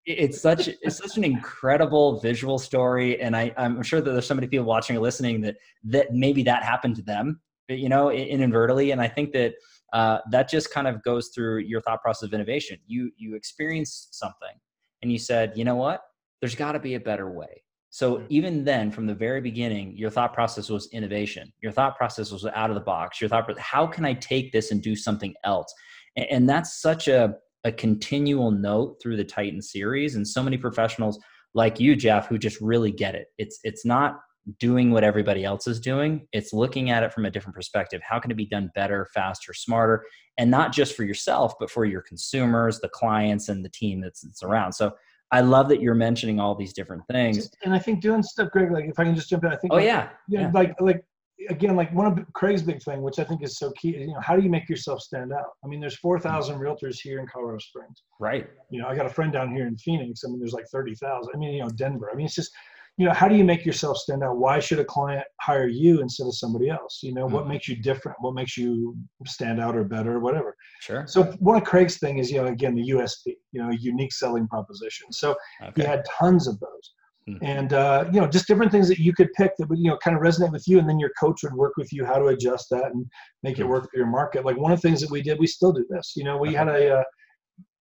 It's 0.05 0.41
such 0.41 0.67
it's 0.67 0.97
such 0.97 1.17
an 1.17 1.23
incredible 1.23 2.19
visual 2.19 2.59
story, 2.59 3.21
and 3.21 3.35
I, 3.35 3.53
I'm 3.57 3.81
sure 3.83 4.01
that 4.01 4.11
there's 4.11 4.27
so 4.27 4.35
many 4.35 4.47
people 4.47 4.65
watching 4.65 4.97
or 4.97 4.99
listening 4.99 5.41
that 5.41 5.55
that 5.85 6.13
maybe 6.13 6.43
that 6.43 6.63
happened 6.63 6.95
to 6.97 7.01
them 7.01 7.39
you 7.69 7.87
know 7.87 8.11
inadvertently 8.11 8.91
and 8.91 9.01
i 9.01 9.07
think 9.07 9.31
that 9.31 9.53
uh, 9.93 10.17
that 10.31 10.49
just 10.49 10.73
kind 10.73 10.87
of 10.87 11.01
goes 11.03 11.29
through 11.33 11.59
your 11.59 11.79
thought 11.79 12.01
process 12.01 12.27
of 12.27 12.33
innovation. 12.33 12.79
You 12.87 13.11
you 13.15 13.35
experienced 13.35 14.15
something 14.15 14.59
and 15.01 15.11
you 15.11 15.19
said 15.19 15.53
you 15.55 15.63
know 15.63 15.75
what? 15.75 16.01
There's 16.41 16.55
got 16.55 16.73
to 16.73 16.79
be 16.79 16.95
a 16.95 16.99
better 16.99 17.31
way. 17.31 17.63
So 17.91 18.17
Mhm. 18.17 18.25
even 18.29 18.63
then 18.65 18.91
from 18.91 19.05
the 19.05 19.13
very 19.13 19.39
beginning 19.39 19.95
your 19.95 20.09
thought 20.09 20.33
process 20.33 20.69
was 20.69 20.89
innovation. 20.91 21.53
Your 21.61 21.71
thought 21.71 21.95
process 21.95 22.31
was 22.31 22.43
out 22.45 22.71
of 22.71 22.75
the 22.75 22.81
box. 22.81 23.21
Your 23.21 23.29
thought 23.29 23.57
how 23.59 23.85
can 23.85 24.03
i 24.03 24.13
take 24.15 24.51
this 24.51 24.71
and 24.71 24.81
do 24.81 24.95
something 24.95 25.35
else? 25.43 25.71
And, 26.17 26.25
and 26.31 26.49
that's 26.49 26.81
such 26.81 27.07
a 27.07 27.35
a 27.63 27.71
continual 27.71 28.51
note 28.51 28.97
through 29.01 29.17
the 29.17 29.23
titan 29.23 29.61
series 29.61 30.15
and 30.15 30.27
so 30.27 30.43
many 30.43 30.57
professionals 30.57 31.19
like 31.53 31.79
you 31.79 31.95
jeff 31.95 32.27
who 32.27 32.37
just 32.37 32.59
really 32.61 32.91
get 32.91 33.15
it 33.15 33.27
it's 33.37 33.59
it's 33.63 33.85
not 33.85 34.19
doing 34.59 34.91
what 34.91 35.03
everybody 35.03 35.45
else 35.45 35.67
is 35.67 35.79
doing. 35.79 36.27
It's 36.31 36.53
looking 36.53 36.89
at 36.89 37.03
it 37.03 37.13
from 37.13 37.25
a 37.25 37.31
different 37.31 37.55
perspective. 37.55 38.01
How 38.03 38.19
can 38.19 38.31
it 38.31 38.37
be 38.37 38.45
done 38.45 38.71
better, 38.75 39.07
faster, 39.13 39.53
smarter, 39.53 40.05
and 40.37 40.51
not 40.51 40.73
just 40.73 40.95
for 40.95 41.03
yourself, 41.03 41.53
but 41.59 41.71
for 41.71 41.85
your 41.85 42.01
consumers, 42.01 42.79
the 42.79 42.89
clients, 42.89 43.49
and 43.49 43.63
the 43.63 43.69
team 43.69 44.01
that's, 44.01 44.21
that's 44.21 44.43
around. 44.43 44.73
So 44.73 44.93
I 45.31 45.41
love 45.41 45.69
that 45.69 45.81
you're 45.81 45.95
mentioning 45.95 46.39
all 46.39 46.55
these 46.55 46.73
different 46.73 47.03
things. 47.09 47.49
And 47.63 47.73
I 47.73 47.79
think 47.79 48.01
doing 48.01 48.21
stuff, 48.21 48.51
Greg. 48.51 48.71
Like 48.71 48.85
if 48.85 48.99
I 48.99 49.05
can 49.05 49.15
just 49.15 49.29
jump 49.29 49.45
in, 49.45 49.51
I 49.51 49.55
think. 49.55 49.73
Oh 49.73 49.77
like, 49.77 49.85
yeah, 49.85 50.09
you 50.27 50.37
know, 50.37 50.45
yeah. 50.45 50.51
like 50.53 50.75
like 50.79 51.03
again, 51.49 51.75
like 51.75 51.91
one 51.93 52.05
of 52.07 52.33
Craig's 52.33 52.61
big 52.61 52.81
thing, 52.83 53.01
which 53.01 53.19
I 53.19 53.23
think 53.23 53.43
is 53.43 53.57
so 53.57 53.71
key. 53.71 53.89
You 53.97 54.07
know, 54.07 54.19
how 54.21 54.35
do 54.35 54.43
you 54.43 54.49
make 54.49 54.69
yourself 54.69 55.01
stand 55.01 55.33
out? 55.33 55.51
I 55.63 55.67
mean, 55.67 55.79
there's 55.79 55.97
four 55.97 56.19
thousand 56.19 56.59
realtors 56.59 56.99
here 57.01 57.19
in 57.19 57.27
Colorado 57.27 57.59
Springs. 57.59 58.03
right. 58.19 58.47
you 58.69 58.81
know, 58.81 58.87
I 58.87 58.95
got 58.95 59.05
a 59.05 59.09
friend 59.09 59.31
down 59.33 59.53
here 59.55 59.67
in 59.67 59.75
Phoenix. 59.77 60.23
I 60.23 60.27
mean, 60.29 60.39
there's 60.39 60.53
like 60.53 60.67
30,000. 60.71 61.31
I 61.33 61.37
mean, 61.37 61.53
you 61.53 61.61
know, 61.63 61.69
Denver. 61.69 62.09
I 62.11 62.15
mean, 62.15 62.25
it's 62.25 62.35
just, 62.35 62.51
you 62.97 63.05
know, 63.07 63.13
how 63.13 63.27
do 63.27 63.35
you 63.35 63.43
make 63.43 63.65
yourself 63.65 63.97
stand 63.97 64.23
out? 64.23 64.37
Why 64.37 64.59
should 64.59 64.77
a 64.79 64.85
client 64.85 65.25
hire 65.41 65.67
you 65.67 66.01
instead 66.01 66.27
of 66.27 66.35
somebody 66.35 66.69
else? 66.69 66.99
You 67.01 67.13
know, 67.13 67.25
what 67.25 67.45
Mhm. 67.45 67.49
makes 67.49 67.67
you 67.67 67.75
different? 67.81 68.17
What 68.21 68.35
makes 68.35 68.55
you 68.55 68.95
stand 69.25 69.59
out 69.59 69.75
or 69.75 69.83
better 69.83 70.13
or 70.15 70.19
whatever? 70.19 70.55
Sure. 70.81 71.05
So 71.07 71.23
one 71.39 71.57
of 71.57 71.63
Craig's 71.63 71.97
thing 71.97 72.19
is, 72.19 72.31
you 72.31 72.39
know, 72.41 72.47
again, 72.47 72.75
the 72.75 72.83
USP, 72.89 73.35
you 73.51 73.61
know, 73.63 73.71
unique 73.71 74.13
selling 74.13 74.47
proposition. 74.47 75.11
So 75.11 75.35
he 75.75 75.81
had 75.83 76.05
tons 76.05 76.47
of 76.47 76.59
those. 76.59 76.93
Hmm. 77.27 77.37
And, 77.41 77.73
uh, 77.73 78.09
you 78.11 78.19
know, 78.19 78.27
just 78.27 78.47
different 78.47 78.71
things 78.71 78.87
that 78.89 78.99
you 78.99 79.13
could 79.13 79.31
pick 79.33 79.55
that 79.57 79.69
would, 79.69 79.79
you 79.79 79.89
know, 79.89 79.97
kind 79.97 80.15
of 80.15 80.21
resonate 80.21 80.51
with 80.51 80.67
you. 80.67 80.79
And 80.79 80.89
then 80.89 80.99
your 80.99 81.11
coach 81.19 81.43
would 81.43 81.53
work 81.53 81.77
with 81.77 81.93
you 81.93 82.05
how 82.05 82.17
to 82.17 82.27
adjust 82.27 82.69
that 82.71 82.91
and 82.91 83.05
make 83.43 83.59
it 83.59 83.63
Hmm. 83.63 83.69
work 83.69 83.89
for 83.89 83.97
your 83.97 84.07
market. 84.07 84.43
Like 84.43 84.57
one 84.57 84.71
of 84.71 84.81
the 84.81 84.87
things 84.87 84.99
that 85.01 85.11
we 85.11 85.21
did, 85.21 85.39
we 85.39 85.47
still 85.47 85.71
do 85.71 85.85
this, 85.89 86.13
you 86.15 86.23
know, 86.23 86.37
we 86.37 86.53
had 86.53 86.67
a, 86.67 86.99
uh, 86.99 87.03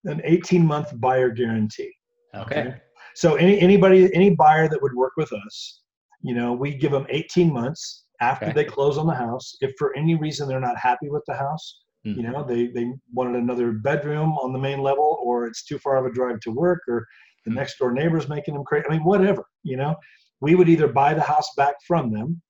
an 0.05 0.20
18 0.24 0.64
month 0.64 0.92
buyer 1.00 1.31
guarantee. 1.31 1.92
Okay. 2.35 2.74
So 3.14 3.35
any 3.35 3.61
anybody 3.61 4.12
any 4.14 4.31
buyer 4.35 4.68
that 4.68 4.81
would 4.81 4.94
work 4.94 5.12
with 5.16 5.33
us, 5.33 5.83
you 6.22 6.35
know, 6.35 6.52
we 6.52 6.74
give 6.74 6.92
them 6.92 7.07
18 7.11 7.52
months 7.52 8.05
after 8.20 8.46
Okay. 8.46 8.55
they 8.55 8.64
close 8.64 8.96
on 8.96 9.07
the 9.07 9.14
house. 9.14 9.57
If 9.61 9.72
for 9.78 9.94
any 9.96 10.14
reason 10.14 10.48
they're 10.48 10.61
not 10.61 10.78
happy 10.78 11.09
with 11.11 11.24
the 11.26 11.35
house, 11.35 11.81
Hmm. 12.05 12.14
you 12.14 12.22
know, 12.22 12.42
they 12.42 12.68
they 12.68 12.90
wanted 13.12 13.37
another 13.37 13.72
bedroom 13.72 14.33
on 14.38 14.52
the 14.52 14.59
main 14.59 14.81
level, 14.81 15.18
or 15.22 15.46
it's 15.46 15.64
too 15.64 15.78
far 15.78 15.98
of 15.98 16.07
a 16.07 16.12
drive 16.12 16.40
to 16.40 16.50
work, 16.50 16.81
or 16.88 17.07
the 17.44 17.50
Hmm. 17.50 17.57
next 17.57 17.78
door 17.78 17.92
neighbor's 17.92 18.28
making 18.28 18.55
them 18.55 18.64
crazy. 18.64 18.87
I 18.88 18.92
mean, 18.92 19.05
whatever, 19.05 19.44
you 19.62 19.76
know, 19.76 19.96
we 20.40 20.55
would 20.55 20.68
either 20.68 20.88
buy 20.88 21.14
the 21.14 21.22
house 21.22 21.48
back 21.57 21.74
from 21.87 22.11
them, 22.12 22.40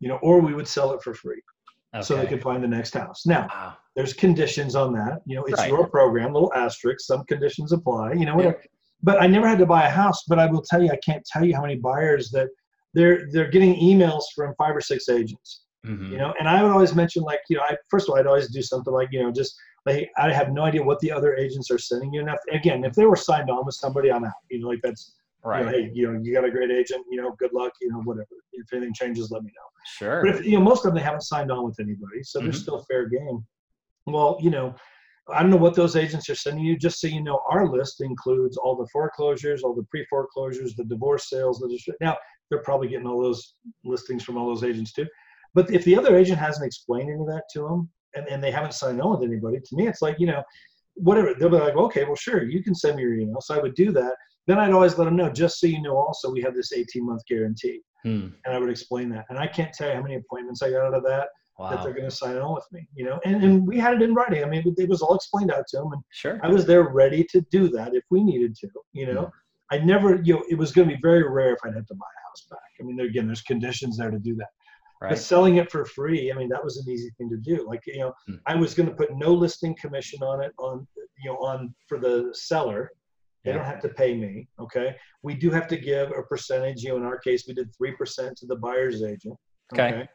you 0.00 0.08
know, 0.08 0.18
or 0.22 0.40
we 0.40 0.54
would 0.54 0.68
sell 0.68 0.92
it 0.92 1.02
for 1.02 1.14
free 1.14 1.40
so 2.00 2.16
they 2.16 2.26
could 2.26 2.42
find 2.42 2.62
the 2.62 2.68
next 2.68 2.94
house. 2.94 3.26
Now, 3.26 3.48
Wow. 3.48 3.74
there's 3.94 4.14
conditions 4.14 4.74
on 4.74 4.92
that. 4.94 5.20
You 5.26 5.36
know, 5.36 5.44
it's 5.44 5.58
Right. 5.58 5.68
your 5.68 5.86
program, 5.88 6.32
little 6.32 6.52
asterisk, 6.54 7.00
some 7.00 7.24
conditions 7.24 7.72
apply, 7.72 8.12
you 8.14 8.24
know, 8.24 8.34
whatever. 8.36 8.62
But 9.02 9.20
I 9.20 9.26
never 9.26 9.46
had 9.48 9.58
to 9.58 9.66
buy 9.66 9.86
a 9.86 9.90
house, 9.90 10.22
but 10.28 10.38
I 10.38 10.46
will 10.46 10.62
tell 10.62 10.82
you, 10.82 10.90
I 10.90 10.96
can't 11.04 11.24
tell 11.26 11.44
you 11.44 11.54
how 11.54 11.62
many 11.62 11.76
buyers 11.76 12.30
that 12.30 12.48
they're 12.94 13.26
they're 13.32 13.50
getting 13.50 13.74
emails 13.74 14.22
from 14.34 14.54
five 14.56 14.76
or 14.76 14.80
six 14.80 15.08
agents, 15.08 15.64
Mhm. 15.84 16.10
you 16.10 16.16
know, 16.18 16.32
and 16.38 16.48
I 16.48 16.62
would 16.62 16.70
always 16.72 16.94
mention 16.94 17.22
like, 17.24 17.40
you 17.48 17.56
know, 17.56 17.62
I 17.64 17.76
first 17.90 18.06
of 18.08 18.12
all 18.12 18.18
I'd 18.20 18.26
always 18.26 18.48
do 18.50 18.62
something 18.62 18.92
like, 18.92 19.08
you 19.12 19.22
know, 19.22 19.32
just 19.32 19.54
like 19.86 20.10
I 20.16 20.32
have 20.32 20.52
no 20.52 20.62
idea 20.64 20.82
what 20.82 21.00
the 21.00 21.10
other 21.10 21.34
agents 21.34 21.70
are 21.70 21.78
sending 21.78 22.12
you. 22.12 22.20
And 22.20 22.30
if, 22.30 22.54
again, 22.60 22.84
if 22.84 22.92
they 22.94 23.04
were 23.06 23.16
signed 23.16 23.50
on 23.50 23.64
with 23.66 23.74
somebody, 23.74 24.10
I'm 24.12 24.24
out. 24.24 24.32
You 24.50 24.60
know, 24.60 24.68
like 24.68 24.80
that's 24.82 25.14
you 25.44 25.50
know, 25.50 25.56
Right. 25.64 25.74
hey, 25.74 25.90
you 25.92 26.06
know, 26.12 26.20
you 26.22 26.32
got 26.32 26.44
a 26.44 26.50
great 26.52 26.70
agent, 26.70 27.04
you 27.10 27.20
know, 27.20 27.34
good 27.36 27.52
luck, 27.52 27.72
you 27.80 27.90
know, 27.90 28.00
whatever. 28.04 28.28
If 28.52 28.72
anything 28.72 28.94
changes, 28.94 29.32
let 29.32 29.42
me 29.42 29.50
know. 29.56 29.68
Sure. 29.98 30.22
But 30.24 30.36
if, 30.36 30.46
you 30.46 30.56
know, 30.56 30.60
most 30.64 30.78
of 30.84 30.90
them 30.92 30.94
they 30.94 31.02
haven't 31.02 31.22
signed 31.22 31.50
on 31.50 31.64
with 31.64 31.80
anybody, 31.80 32.22
so 32.22 32.38
they're 32.38 32.50
Mhm. 32.50 32.54
still 32.54 32.78
fair 32.88 33.08
game. 33.08 33.44
Well, 34.06 34.38
you 34.40 34.50
know, 34.50 34.74
I 35.32 35.42
don't 35.42 35.50
know 35.50 35.56
what 35.56 35.74
those 35.74 35.96
agents 35.96 36.30
are 36.30 36.34
sending 36.36 36.64
you. 36.64 36.76
Just 36.76 37.00
so 37.00 37.08
you 37.08 37.22
know, 37.22 37.40
our 37.50 37.66
list 37.68 38.00
includes 38.02 38.56
all 38.56 38.76
the 38.76 38.86
foreclosures, 38.92 39.62
all 39.64 39.74
the 39.74 39.84
pre-foreclosures, 39.84 40.74
the 40.76 40.84
divorce 40.84 41.28
sales. 41.28 41.58
The 41.58 41.66
distri- 41.66 41.94
now 42.00 42.16
they're 42.48 42.62
probably 42.62 42.86
getting 42.88 43.06
all 43.08 43.20
those 43.20 43.54
listings 43.84 44.22
from 44.22 44.36
all 44.36 44.46
those 44.46 44.62
agents 44.64 44.92
too. 44.92 45.06
But 45.54 45.72
if 45.72 45.84
the 45.84 45.96
other 45.96 46.16
agent 46.16 46.38
hasn't 46.38 46.66
explained 46.66 47.10
any 47.10 47.20
of 47.20 47.26
that 47.26 47.44
to 47.54 47.62
them, 47.62 47.90
and, 48.14 48.26
and 48.28 48.42
they 48.42 48.50
haven't 48.50 48.74
signed 48.74 49.00
on 49.00 49.18
with 49.18 49.28
anybody, 49.28 49.58
to 49.60 49.76
me 49.76 49.88
it's 49.88 50.02
like 50.02 50.16
you 50.18 50.26
know, 50.26 50.42
whatever. 50.94 51.34
They'll 51.34 51.48
be 51.48 51.56
like, 51.56 51.76
okay, 51.76 52.04
well, 52.04 52.16
sure, 52.16 52.42
you 52.44 52.62
can 52.62 52.74
send 52.74 52.96
me 52.96 53.02
your 53.02 53.14
email. 53.14 53.40
So 53.40 53.54
I 53.54 53.58
would 53.58 53.74
do 53.74 53.92
that. 53.92 54.14
Then 54.46 54.58
I'd 54.58 54.72
always 54.72 54.98
let 54.98 55.04
them 55.04 55.16
know, 55.16 55.30
just 55.30 55.60
so 55.60 55.66
you 55.66 55.80
know, 55.80 55.96
also 55.96 56.30
we 56.32 56.42
have 56.42 56.54
this 56.54 56.72
18 56.72 57.06
month 57.06 57.22
guarantee 57.28 57.80
Hmm. 58.04 58.28
and 58.44 58.54
I 58.54 58.58
would 58.58 58.70
explain 58.70 59.08
that. 59.10 59.26
And 59.28 59.38
I 59.38 59.46
can't 59.46 59.72
tell 59.72 59.88
you 59.88 59.94
how 59.94 60.02
many 60.02 60.16
appointments 60.16 60.60
I 60.62 60.70
got 60.70 60.86
out 60.86 60.94
of 60.94 61.04
that 61.04 61.28
that 61.70 61.84
they're 61.84 61.92
going 61.92 62.08
to 62.08 62.10
sign 62.10 62.36
on 62.38 62.54
with 62.54 62.66
me. 62.72 62.88
You 62.94 63.04
know, 63.04 63.20
and 63.24 63.44
and 63.44 63.66
we 63.66 63.78
had 63.78 63.94
it 63.94 64.02
in 64.02 64.14
writing. 64.14 64.42
I 64.42 64.48
mean, 64.48 64.64
it 64.76 64.88
was 64.88 65.00
all 65.02 65.14
explained 65.14 65.52
out 65.52 65.64
to 65.68 65.76
them, 65.78 65.92
and 65.92 66.02
Sure. 66.10 66.40
I 66.42 66.48
was 66.48 66.66
there 66.66 66.82
ready 66.82 67.22
to 67.30 67.40
do 67.52 67.68
that 67.68 67.94
if 67.94 68.02
we 68.10 68.24
needed 68.24 68.56
to. 68.56 68.68
You 68.92 69.12
know, 69.12 69.30
I 69.70 69.78
never, 69.78 70.20
you 70.24 70.34
know, 70.34 70.44
it 70.50 70.56
was 70.56 70.72
going 70.72 70.88
to 70.88 70.94
be 70.96 71.00
very 71.00 71.22
rare 71.28 71.52
if 71.52 71.60
I'd 71.64 71.74
have 71.74 71.86
to 71.86 71.94
buy 71.94 72.06
a 72.06 72.22
house 72.28 72.46
back. 72.50 72.58
I 72.80 72.82
mean, 72.82 72.98
again, 72.98 73.26
there's 73.26 73.42
conditions 73.42 73.96
there 73.98 74.10
to 74.10 74.18
do 74.18 74.34
that. 74.36 74.48
But 75.02 75.08
Right. 75.10 75.18
selling 75.18 75.56
it 75.56 75.70
for 75.70 75.84
free, 75.84 76.30
I 76.30 76.36
mean, 76.36 76.48
that 76.50 76.62
was 76.62 76.78
an 76.78 76.88
easy 76.92 77.10
thing 77.18 77.28
to 77.30 77.36
do. 77.36 77.66
Like, 77.66 77.84
you 77.86 77.98
know, 77.98 78.14
Hmm. 78.26 78.36
I 78.46 78.54
was 78.54 78.72
going 78.74 78.88
to 78.88 78.94
put 78.94 79.14
no 79.16 79.32
listing 79.34 79.74
commission 79.74 80.22
on 80.22 80.40
it 80.42 80.52
on, 80.58 80.86
you 81.18 81.30
know, 81.30 81.38
on 81.38 81.74
for 81.88 81.98
the 81.98 82.30
seller, 82.34 82.90
They 83.44 83.50
Yeah. 83.50 83.56
don't 83.56 83.66
have 83.66 83.82
to 83.82 83.88
pay 83.88 84.14
me. 84.16 84.48
Okay. 84.60 84.96
We 85.24 85.34
do 85.34 85.50
have 85.50 85.66
to 85.66 85.76
give 85.76 86.12
a 86.12 86.22
percentage. 86.22 86.84
You 86.84 86.90
know, 86.90 86.98
in 86.98 87.02
our 87.02 87.18
case, 87.18 87.44
we 87.48 87.54
did 87.54 87.74
three 87.76 87.90
percent 87.90 88.36
to 88.38 88.46
the 88.46 88.54
buyer's 88.54 89.02
agent. 89.02 89.36
Okay. 89.72 90.08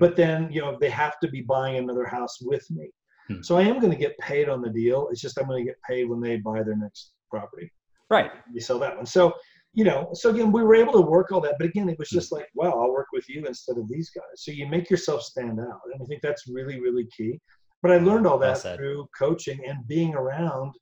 But 0.00 0.16
then, 0.16 0.50
you 0.50 0.60
know, 0.62 0.76
they 0.80 0.90
have 0.90 1.20
to 1.20 1.28
be 1.28 1.40
buying 1.42 1.76
another 1.76 2.04
house 2.04 2.40
with 2.40 2.68
me. 2.72 2.90
Hmm. 3.28 3.42
So 3.42 3.56
I 3.56 3.62
am 3.62 3.78
going 3.78 3.92
to 3.92 3.96
get 4.06 4.18
paid 4.18 4.48
on 4.48 4.60
the 4.60 4.70
deal. 4.70 5.08
It's 5.12 5.20
just 5.20 5.38
I'm 5.38 5.46
going 5.46 5.64
to 5.64 5.70
get 5.70 5.80
paid 5.82 6.08
when 6.08 6.20
they 6.20 6.36
buy 6.38 6.64
their 6.64 6.76
next 6.76 7.12
property. 7.30 7.70
Right. 8.10 8.32
You 8.52 8.60
sell 8.60 8.80
that 8.80 8.96
one. 8.96 9.06
So, 9.06 9.34
you 9.74 9.84
know, 9.84 10.08
so 10.12 10.30
again, 10.30 10.50
we 10.50 10.62
were 10.62 10.74
able 10.74 10.92
to 10.94 11.00
work 11.00 11.30
all 11.30 11.40
that. 11.42 11.56
But 11.58 11.68
again, 11.68 11.88
it 11.88 11.98
was 11.98 12.08
just 12.08 12.32
like, 12.32 12.46
wow, 12.54 12.70
I'll 12.70 12.92
work 12.92 13.08
with 13.12 13.28
you 13.28 13.44
instead 13.46 13.78
of 13.78 13.88
these 13.88 14.10
guys. 14.10 14.24
So 14.36 14.50
you 14.50 14.66
make 14.66 14.90
yourself 14.90 15.22
stand 15.22 15.60
out. 15.60 15.80
And 15.92 16.02
I 16.02 16.04
think 16.06 16.22
that's 16.22 16.48
really, 16.48 16.80
really 16.80 17.06
key. 17.16 17.38
But 17.82 17.92
I 17.92 17.98
learned 17.98 18.26
all 18.26 18.38
that 18.38 18.60
through 18.60 19.06
coaching 19.16 19.60
and 19.66 19.86
being 19.86 20.14
around. 20.14 20.74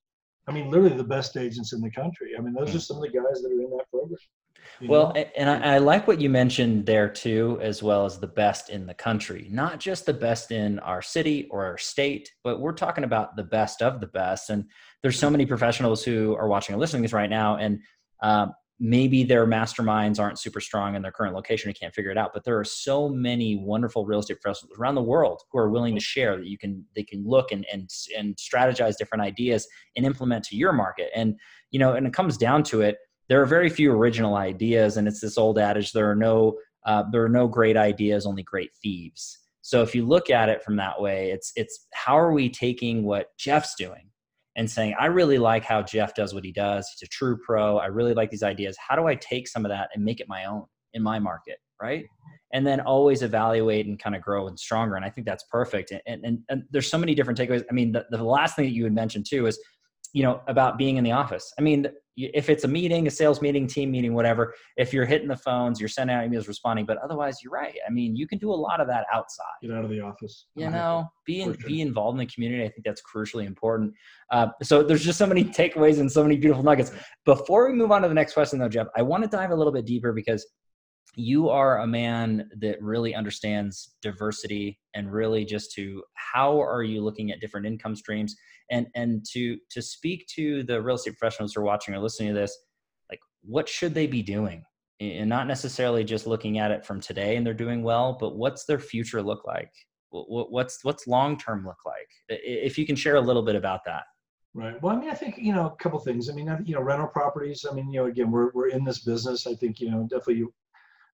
I 0.48 0.52
mean, 0.52 0.70
literally 0.70 0.96
the 0.96 1.04
best 1.04 1.36
agents 1.36 1.72
in 1.72 1.80
the 1.80 1.90
country. 1.90 2.30
I 2.38 2.40
mean, 2.40 2.54
those 2.54 2.70
Hmm. 2.70 2.76
are 2.76 2.80
some 2.80 2.96
of 2.98 3.02
the 3.02 3.08
guys 3.08 3.42
that 3.42 3.50
are 3.50 3.60
in 3.60 3.70
that 3.70 3.90
program. 3.90 4.16
Well, 4.88 5.12
know? 5.12 5.24
and 5.36 5.48
I, 5.48 5.74
I 5.74 5.78
like 5.78 6.06
what 6.06 6.20
you 6.20 6.30
mentioned 6.30 6.86
there 6.86 7.08
too, 7.08 7.58
as 7.60 7.82
well 7.82 8.04
as 8.04 8.18
the 8.18 8.26
best 8.26 8.70
in 8.70 8.86
the 8.86 8.94
country, 8.94 9.48
not 9.50 9.80
just 9.80 10.06
the 10.06 10.14
best 10.14 10.50
in 10.50 10.78
our 10.80 11.02
city 11.02 11.48
or 11.50 11.64
our 11.64 11.78
state, 11.78 12.32
but 12.44 12.60
we're 12.60 12.72
talking 12.72 13.04
about 13.04 13.36
the 13.36 13.44
best 13.44 13.82
of 13.82 14.00
the 14.00 14.06
best. 14.06 14.50
And 14.50 14.64
there's 15.02 15.18
so 15.18 15.30
many 15.30 15.46
professionals 15.46 16.04
who 16.04 16.34
are 16.36 16.48
watching 16.48 16.74
and 16.74 16.80
listening 16.80 17.02
to 17.02 17.06
this 17.08 17.12
right 17.12 17.30
now, 17.30 17.56
and 17.56 17.80
um, 18.22 18.52
maybe 18.78 19.24
their 19.24 19.46
masterminds 19.46 20.20
aren't 20.20 20.38
super 20.38 20.60
strong 20.60 20.94
in 20.94 21.02
their 21.02 21.12
current 21.12 21.34
location 21.34 21.68
and 21.68 21.78
can't 21.78 21.94
figure 21.94 22.10
it 22.10 22.18
out. 22.18 22.32
But 22.34 22.44
there 22.44 22.58
are 22.58 22.64
so 22.64 23.08
many 23.08 23.56
wonderful 23.56 24.04
real 24.04 24.18
estate 24.18 24.40
professionals 24.40 24.78
around 24.78 24.96
the 24.96 25.02
world 25.02 25.40
who 25.50 25.58
are 25.58 25.70
willing 25.70 25.94
to 25.94 26.00
share 26.00 26.36
that 26.36 26.46
you 26.46 26.58
can 26.58 26.84
they 26.94 27.02
can 27.02 27.26
look 27.26 27.52
and 27.52 27.66
and 27.72 27.88
and 28.16 28.36
strategize 28.36 28.96
different 28.96 29.22
ideas 29.22 29.66
and 29.96 30.04
implement 30.04 30.44
to 30.44 30.56
your 30.56 30.72
market. 30.72 31.10
And 31.14 31.36
you 31.70 31.78
know, 31.78 31.94
and 31.94 32.06
it 32.06 32.12
comes 32.12 32.36
down 32.36 32.62
to 32.64 32.82
it 32.82 32.98
there 33.28 33.40
are 33.40 33.46
very 33.46 33.68
few 33.68 33.92
original 33.92 34.36
ideas 34.36 34.96
and 34.96 35.08
it's 35.08 35.20
this 35.20 35.38
old 35.38 35.58
adage 35.58 35.92
there 35.92 36.10
are 36.10 36.16
no 36.16 36.56
uh, 36.86 37.02
there 37.10 37.24
are 37.24 37.28
no 37.28 37.48
great 37.48 37.76
ideas 37.76 38.26
only 38.26 38.42
great 38.42 38.70
thieves 38.82 39.38
so 39.62 39.82
if 39.82 39.94
you 39.94 40.06
look 40.06 40.30
at 40.30 40.48
it 40.48 40.62
from 40.62 40.76
that 40.76 41.00
way 41.00 41.30
it's 41.30 41.52
it's 41.56 41.86
how 41.92 42.18
are 42.18 42.32
we 42.32 42.48
taking 42.48 43.04
what 43.04 43.36
jeff's 43.38 43.74
doing 43.74 44.08
and 44.56 44.70
saying 44.70 44.94
i 44.98 45.06
really 45.06 45.38
like 45.38 45.64
how 45.64 45.82
jeff 45.82 46.14
does 46.14 46.34
what 46.34 46.44
he 46.44 46.52
does. 46.52 46.88
He's 46.88 47.06
a 47.06 47.10
true 47.10 47.38
pro. 47.44 47.78
I 47.78 47.86
really 47.86 48.14
like 48.14 48.30
these 48.30 48.42
ideas. 48.42 48.76
How 48.86 48.96
do 48.96 49.06
i 49.06 49.14
take 49.14 49.48
some 49.48 49.64
of 49.64 49.70
that 49.70 49.88
and 49.94 50.04
make 50.04 50.20
it 50.20 50.28
my 50.28 50.44
own 50.46 50.64
in 50.94 51.02
my 51.02 51.18
market? 51.18 51.58
Right? 51.80 52.04
And 52.52 52.66
then 52.66 52.80
always 52.80 53.22
evaluate 53.22 53.86
and 53.86 53.98
kind 53.98 54.16
of 54.16 54.22
grow 54.22 54.48
and 54.48 54.58
stronger 54.58 54.96
and 54.96 55.04
i 55.04 55.10
think 55.10 55.26
that's 55.26 55.44
perfect. 55.50 55.92
And 56.06 56.24
and, 56.24 56.38
and 56.48 56.62
there's 56.70 56.90
so 56.90 56.98
many 56.98 57.14
different 57.14 57.38
takeaways. 57.38 57.64
I 57.70 57.74
mean 57.74 57.92
the, 57.92 58.06
the 58.10 58.22
last 58.22 58.56
thing 58.56 58.64
that 58.64 58.72
you 58.74 58.84
had 58.84 58.94
mentioned 58.94 59.26
too 59.28 59.46
is 59.46 59.58
you 60.16 60.22
know 60.22 60.40
about 60.46 60.78
being 60.78 60.96
in 60.96 61.04
the 61.04 61.12
office. 61.12 61.52
I 61.58 61.62
mean 61.62 61.86
if 62.16 62.48
it's 62.48 62.64
a 62.64 62.68
meeting 62.68 63.06
a 63.06 63.10
sales 63.10 63.42
meeting 63.42 63.66
team 63.66 63.90
meeting 63.90 64.14
whatever 64.14 64.54
if 64.78 64.90
you're 64.90 65.04
hitting 65.04 65.28
the 65.28 65.36
phones 65.36 65.78
you're 65.78 65.90
sending 65.90 66.16
out 66.16 66.26
emails 66.26 66.48
responding 66.48 66.86
but 66.86 66.96
otherwise 67.04 67.40
you're 67.42 67.52
right. 67.52 67.76
I 67.86 67.90
mean 67.90 68.16
you 68.16 68.26
can 68.26 68.38
do 68.38 68.50
a 68.50 68.54
lot 68.54 68.80
of 68.80 68.86
that 68.86 69.04
outside. 69.12 69.44
Get 69.60 69.72
out 69.72 69.84
of 69.84 69.90
the 69.90 70.00
office. 70.00 70.46
you 70.54 70.70
know 70.70 71.06
be 71.26 71.42
in, 71.42 71.52
sure. 71.52 71.68
be 71.68 71.82
involved 71.82 72.18
in 72.18 72.26
the 72.26 72.32
community. 72.32 72.64
I 72.64 72.70
think 72.70 72.86
that's 72.86 73.02
crucially 73.02 73.46
important. 73.46 73.92
Uh, 74.30 74.46
so 74.62 74.82
there's 74.82 75.04
just 75.04 75.18
so 75.18 75.26
many 75.26 75.44
takeaways 75.60 76.00
and 76.00 76.10
so 76.10 76.22
many 76.22 76.38
beautiful 76.38 76.64
nuggets. 76.64 76.92
Before 77.26 77.70
we 77.70 77.74
move 77.74 77.92
on 77.92 78.00
to 78.00 78.08
the 78.08 78.14
next 78.14 78.32
question 78.32 78.58
though 78.58 78.70
jeff 78.70 78.86
i 78.96 79.02
want 79.02 79.22
to 79.22 79.28
dive 79.28 79.50
a 79.50 79.54
little 79.54 79.72
bit 79.72 79.84
deeper 79.84 80.14
because 80.14 80.46
you 81.16 81.48
are 81.48 81.78
a 81.80 81.86
man 81.86 82.48
that 82.58 82.80
really 82.82 83.14
understands 83.14 83.96
diversity 84.02 84.78
and 84.94 85.10
really 85.10 85.46
just 85.46 85.72
to 85.72 86.02
how 86.14 86.60
are 86.60 86.82
you 86.82 87.02
looking 87.02 87.32
at 87.32 87.40
different 87.40 87.66
income 87.66 87.96
streams 87.96 88.36
and 88.70 88.86
and 88.94 89.24
to 89.32 89.56
to 89.70 89.80
speak 89.80 90.26
to 90.28 90.62
the 90.64 90.80
real 90.80 90.96
estate 90.96 91.16
professionals 91.18 91.54
who 91.54 91.62
are 91.62 91.64
watching 91.64 91.94
or 91.94 91.98
listening 91.98 92.28
to 92.28 92.38
this 92.38 92.56
like 93.10 93.18
what 93.42 93.66
should 93.66 93.94
they 93.94 94.06
be 94.06 94.22
doing 94.22 94.62
and 95.00 95.28
not 95.28 95.46
necessarily 95.46 96.04
just 96.04 96.26
looking 96.26 96.58
at 96.58 96.70
it 96.70 96.84
from 96.84 97.00
today 97.00 97.36
and 97.36 97.46
they're 97.46 97.54
doing 97.54 97.82
well 97.82 98.18
but 98.20 98.36
what's 98.36 98.66
their 98.66 98.78
future 98.78 99.22
look 99.22 99.46
like 99.46 99.72
Wh- 100.12 100.28
wh- 100.28 100.52
what's 100.52 100.84
what's 100.84 101.06
long 101.06 101.38
term 101.38 101.64
look 101.64 101.78
like 101.86 102.08
if 102.28 102.76
you 102.76 102.84
can 102.84 102.94
share 102.96 103.16
a 103.16 103.20
little 103.22 103.42
bit 103.42 103.56
about 103.56 103.80
that 103.86 104.02
Right. 104.54 104.82
Well, 104.82 104.96
I 104.96 104.98
mean, 104.98 105.10
I 105.10 105.14
think 105.14 105.36
you 105.36 105.52
know 105.52 105.66
a 105.66 105.76
couple 105.76 105.98
things. 105.98 106.30
I 106.30 106.32
mean, 106.32 106.48
you 106.64 106.74
know, 106.74 106.80
rental 106.80 107.08
properties. 107.08 107.66
I 107.70 107.74
mean, 107.74 107.90
you 107.90 108.00
know, 108.00 108.06
again, 108.06 108.30
we're 108.30 108.50
we're 108.54 108.68
in 108.68 108.84
this 108.84 109.00
business. 109.00 109.46
I 109.46 109.54
think 109.54 109.80
you 109.80 109.90
know, 109.90 110.04
definitely, 110.04 110.36
you, 110.36 110.54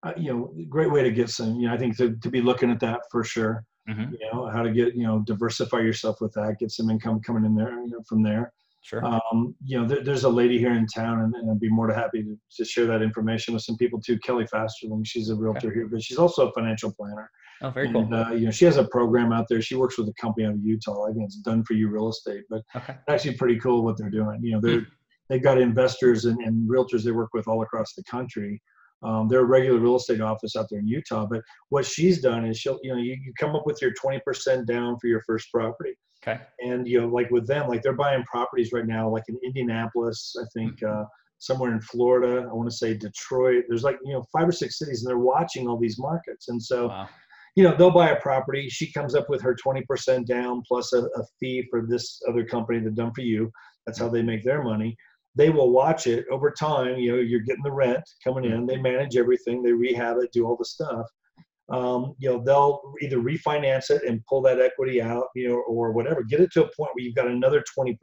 uh, 0.03 0.13
you 0.17 0.33
know, 0.33 0.53
great 0.69 0.91
way 0.91 1.03
to 1.03 1.11
get 1.11 1.31
some. 1.31 1.57
You 1.57 1.69
know, 1.69 1.75
I 1.75 1.79
think 1.79 1.97
to 1.99 2.17
to 2.17 2.31
be 2.31 2.41
looking 2.41 2.71
at 2.71 2.81
that 2.81 3.01
for 3.11 3.25
sure. 3.25 3.65
Mhm. 3.89 4.13
You 4.13 4.31
know, 4.33 4.49
how 4.49 4.63
to 4.63 4.71
get 4.71 4.95
you 4.95 5.05
know 5.07 5.21
diversify 5.27 5.79
yourself 5.81 6.21
with 6.21 6.33
that, 6.35 6.59
get 6.59 6.71
some 6.71 6.91
income 6.91 7.21
coming 7.21 7.45
in 7.45 7.55
there. 7.55 7.73
You 7.83 7.91
know, 7.91 8.03
from 8.09 8.23
there. 8.23 8.53
sure 8.83 9.05
Um, 9.05 9.55
you 9.65 9.81
know, 9.81 9.87
there, 9.87 10.03
there's 10.03 10.25
a 10.25 10.29
lady 10.29 10.59
here 10.59 10.73
in 10.73 10.87
town, 10.87 11.21
and, 11.21 11.35
and 11.35 11.51
I'd 11.51 11.61
be 11.61 11.69
more 11.69 11.89
than 11.89 11.97
happy 11.97 12.23
to, 12.23 12.37
to 12.57 12.65
share 12.65 12.87
that 12.87 13.03
information 13.03 13.55
with 13.55 13.63
some 13.63 13.77
people 13.77 14.01
too. 14.01 14.19
Kelly 14.21 14.47
Fasterling, 14.47 15.05
she's 15.05 15.31
a 15.31 15.37
realtor 15.37 15.73
here, 15.73 15.89
but 15.89 16.03
she's 16.03 16.19
also 16.19 16.49
a 16.49 16.53
financial 16.53 16.93
planner. 16.93 17.31
oh 17.63 17.71
very 17.71 17.93
cool 17.93 18.13
uh, 18.13 18.31
you 18.31 18.47
know, 18.47 18.51
she 18.51 18.65
has 18.65 18.77
a 18.77 18.85
program 18.85 19.33
out 19.33 19.47
there. 19.49 19.61
She 19.61 19.77
works 19.77 19.99
with 19.99 20.09
a 20.09 20.15
company 20.15 20.47
out 20.47 20.55
of 20.55 20.65
Utah. 20.65 21.09
I 21.09 21.13
think 21.13 21.25
it's 21.25 21.37
done 21.37 21.65
for 21.65 21.75
you 21.75 21.89
real 21.89 22.09
estate, 22.09 22.45
but 22.51 22.63
okay 22.75 22.97
actually 23.09 23.35
pretty 23.35 23.59
cool 23.61 23.85
what 23.85 23.97
they're 23.99 24.11
doing. 24.11 24.41
You 24.43 24.53
know, 24.53 24.61
they're 24.61 24.87
they've 25.29 25.43
got 25.43 25.59
investors 25.59 26.27
and, 26.27 26.41
and 26.43 26.69
realtors 26.69 27.05
they 27.05 27.11
work 27.11 27.33
with 27.33 27.49
all 27.49 27.63
across 27.63 27.95
the 27.95 28.05
country. 28.05 28.61
Um, 29.03 29.29
they're 29.29 29.41
a 29.41 29.45
regular 29.45 29.79
real 29.79 29.97
estate 29.97 30.21
office 30.21 30.57
out 30.57 30.67
there 30.71 30.79
in 30.79 30.87
Utah, 30.87 31.27
but 31.27 31.43
what 31.71 31.85
she's 31.85 32.21
done 32.21 32.45
is 32.45 32.59
she'll, 32.59 32.79
you 32.83 32.93
know, 32.93 33.01
you, 33.01 33.15
you 33.15 33.33
come 33.39 33.57
up 33.57 33.67
with 33.67 33.81
your 33.83 33.93
20% 33.93 34.67
down 34.67 34.99
for 35.01 35.07
your 35.07 35.23
first 35.23 35.51
property. 35.53 35.95
okay 36.25 36.41
And, 36.61 36.87
you 36.87 37.01
know, 37.01 37.09
like 37.09 37.31
with 37.31 37.47
them, 37.47 37.69
like 37.69 37.83
they're 37.83 37.95
buying 37.95 38.23
properties 38.25 38.73
right 38.73 38.87
now, 38.87 39.09
like 39.09 39.25
in 39.29 39.39
Indianapolis, 39.45 40.35
I 40.41 40.45
think, 40.55 40.83
uh, 40.83 41.05
somewhere 41.39 41.73
in 41.73 41.81
Florida, 41.81 42.49
I 42.49 42.53
want 42.53 42.71
to 42.71 42.77
say 42.77 42.95
Detroit. 42.95 43.65
There's 43.69 43.83
like, 43.83 43.99
you 44.05 44.13
know, 44.13 44.25
five 44.33 44.49
or 44.49 44.53
six 44.53 44.79
cities 44.79 45.03
and 45.03 45.11
they're 45.11 45.19
watching 45.19 45.67
all 45.67 45.77
these 45.77 45.99
markets. 45.99 46.49
And 46.49 46.63
so, 46.63 46.89
wow 46.89 47.09
you 47.55 47.65
know, 47.65 47.77
they'll 47.77 47.91
buy 47.91 48.11
a 48.11 48.21
property. 48.21 48.69
She 48.69 48.91
comes 48.93 49.15
up 49.15 49.29
with 49.29 49.43
her 49.43 49.55
20% 49.55 50.27
down 50.27 50.63
plus 50.67 50.93
a, 50.93 51.03
a 51.03 51.25
fee 51.39 51.67
for 51.71 51.87
this 51.87 52.21
other 52.29 52.45
company 52.45 52.81
that 52.81 52.95
done 52.95 53.13
for 53.15 53.21
you. 53.21 53.51
That's 53.87 53.99
how 53.99 54.09
they 54.09 54.23
make 54.23 54.43
their 54.43 54.63
money. 54.63 54.97
They 55.35 55.51
will 55.51 55.71
watch 55.71 56.07
it 56.07 56.27
over 56.31 56.51
time. 56.51 56.97
You 56.99 57.13
know, 57.13 57.19
you're 57.19 57.41
getting 57.41 57.63
the 57.63 57.73
rent 57.73 58.03
coming 58.23 58.45
in. 58.45 58.67
They 58.67 58.77
manage 58.77 59.17
everything. 59.17 59.63
They 59.63 59.73
rehab 59.73 60.19
it, 60.19 60.31
do 60.33 60.47
all 60.47 60.57
the 60.57 60.65
stuff. 60.65 61.07
Um, 61.71 62.15
you 62.19 62.29
know, 62.29 62.43
they'll 62.45 62.83
either 63.01 63.17
refinance 63.19 63.89
it 63.91 64.03
and 64.07 64.21
pull 64.27 64.43
that 64.43 64.61
equity 64.61 65.01
out, 65.01 65.27
you 65.35 65.49
know, 65.49 65.63
or 65.67 65.93
whatever. 65.93 66.23
Get 66.23 66.41
it 66.41 66.53
to 66.53 66.65
a 66.65 66.71
point 66.77 66.91
where 66.93 67.03
you've 67.05 67.15
got 67.15 67.29
another 67.29 67.65
20% 67.79 67.97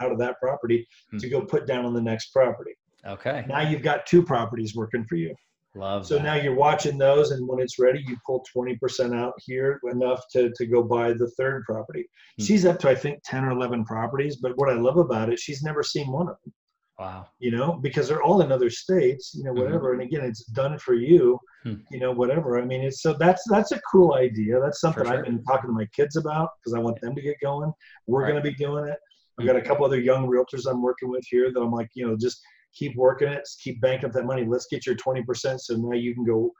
out 0.00 0.12
of 0.12 0.18
that 0.18 0.36
property 0.40 0.86
to 1.18 1.28
go 1.28 1.40
put 1.40 1.66
down 1.66 1.84
on 1.84 1.94
the 1.94 2.02
next 2.02 2.26
property. 2.32 2.72
okay 3.06 3.44
Now 3.48 3.60
you've 3.62 3.82
got 3.82 4.06
two 4.06 4.22
properties 4.22 4.76
working 4.76 5.04
for 5.08 5.16
you. 5.16 5.34
love 5.74 6.06
So 6.06 6.14
that. 6.16 6.22
now 6.22 6.34
you're 6.34 6.54
watching 6.54 6.96
those, 6.96 7.32
and 7.32 7.48
when 7.48 7.60
it's 7.60 7.78
ready, 7.80 8.04
you 8.06 8.16
pull 8.24 8.44
20% 8.56 9.16
out 9.18 9.32
here, 9.40 9.80
enough 9.90 10.22
to, 10.34 10.52
to 10.54 10.66
go 10.66 10.82
buy 10.84 11.12
the 11.12 11.30
third 11.36 11.64
property. 11.64 12.04
Hmm. 12.38 12.44
She's 12.44 12.64
up 12.66 12.78
to, 12.80 12.88
I 12.88 12.94
think, 12.94 13.20
10 13.24 13.44
or 13.44 13.50
11 13.50 13.84
properties. 13.84 14.36
But 14.36 14.52
what 14.56 14.68
I 14.70 14.74
love 14.74 14.98
about 14.98 15.32
it, 15.32 15.40
she's 15.40 15.62
never 15.62 15.82
seen 15.82 16.12
one 16.12 16.28
of 16.28 16.36
them, 16.44 16.52
wow 16.98 17.26
you 17.38 17.50
know, 17.50 17.78
because 17.82 18.08
they're 18.08 18.22
all 18.22 18.40
in 18.42 18.50
other 18.50 18.68
states, 18.70 19.32
you 19.34 19.44
know, 19.44 19.52
Mhm. 19.52 19.58
whatever. 19.62 19.92
And 19.92 20.02
again, 20.02 20.24
it's 20.24 20.44
done 20.46 20.76
for 20.78 20.94
you, 20.94 21.38
Hmm. 21.62 21.74
you 21.92 22.00
know, 22.00 22.10
whatever. 22.12 22.58
I 22.60 22.64
mean, 22.64 22.82
it's 22.82 23.00
so 23.02 23.12
that's 23.12 23.42
that's 23.48 23.72
a 23.72 23.80
cool 23.90 24.14
idea. 24.14 24.60
That's 24.60 24.80
something 24.80 25.04
sure. 25.04 25.14
I've 25.14 25.24
been 25.24 25.42
talking 25.44 25.68
to 25.70 25.74
my 25.74 25.86
kids 25.94 26.16
about 26.16 26.50
because 26.58 26.74
I 26.74 26.80
want 26.80 27.00
them 27.00 27.14
to 27.14 27.22
get 27.22 27.36
going. 27.40 27.72
We're 28.08 28.22
Right. 28.22 28.30
going 28.32 28.42
to 28.42 28.50
be 28.50 28.56
doing 28.56 28.88
it. 28.88 28.98
I've 29.38 29.46
got 29.46 29.54
a 29.56 29.62
couple 29.62 29.84
other 29.86 30.00
young 30.00 30.26
realtors 30.28 30.68
I'm 30.68 30.82
working 30.82 31.08
with 31.10 31.24
here 31.30 31.52
that 31.52 31.60
I'm 31.60 31.70
like, 31.70 31.90
you 31.94 32.04
know, 32.06 32.16
just 32.16 32.40
keep 32.74 32.96
working 32.96 33.28
it, 33.28 33.48
keep 33.62 33.80
banking 33.80 34.06
up 34.08 34.12
that 34.14 34.24
money. 34.26 34.44
Let's 34.44 34.66
get 34.66 34.84
your 34.84 34.96
20% 34.96 35.60
so 35.60 35.76
now 35.76 35.96
you 35.96 36.12
can 36.14 36.24
go 36.24 36.52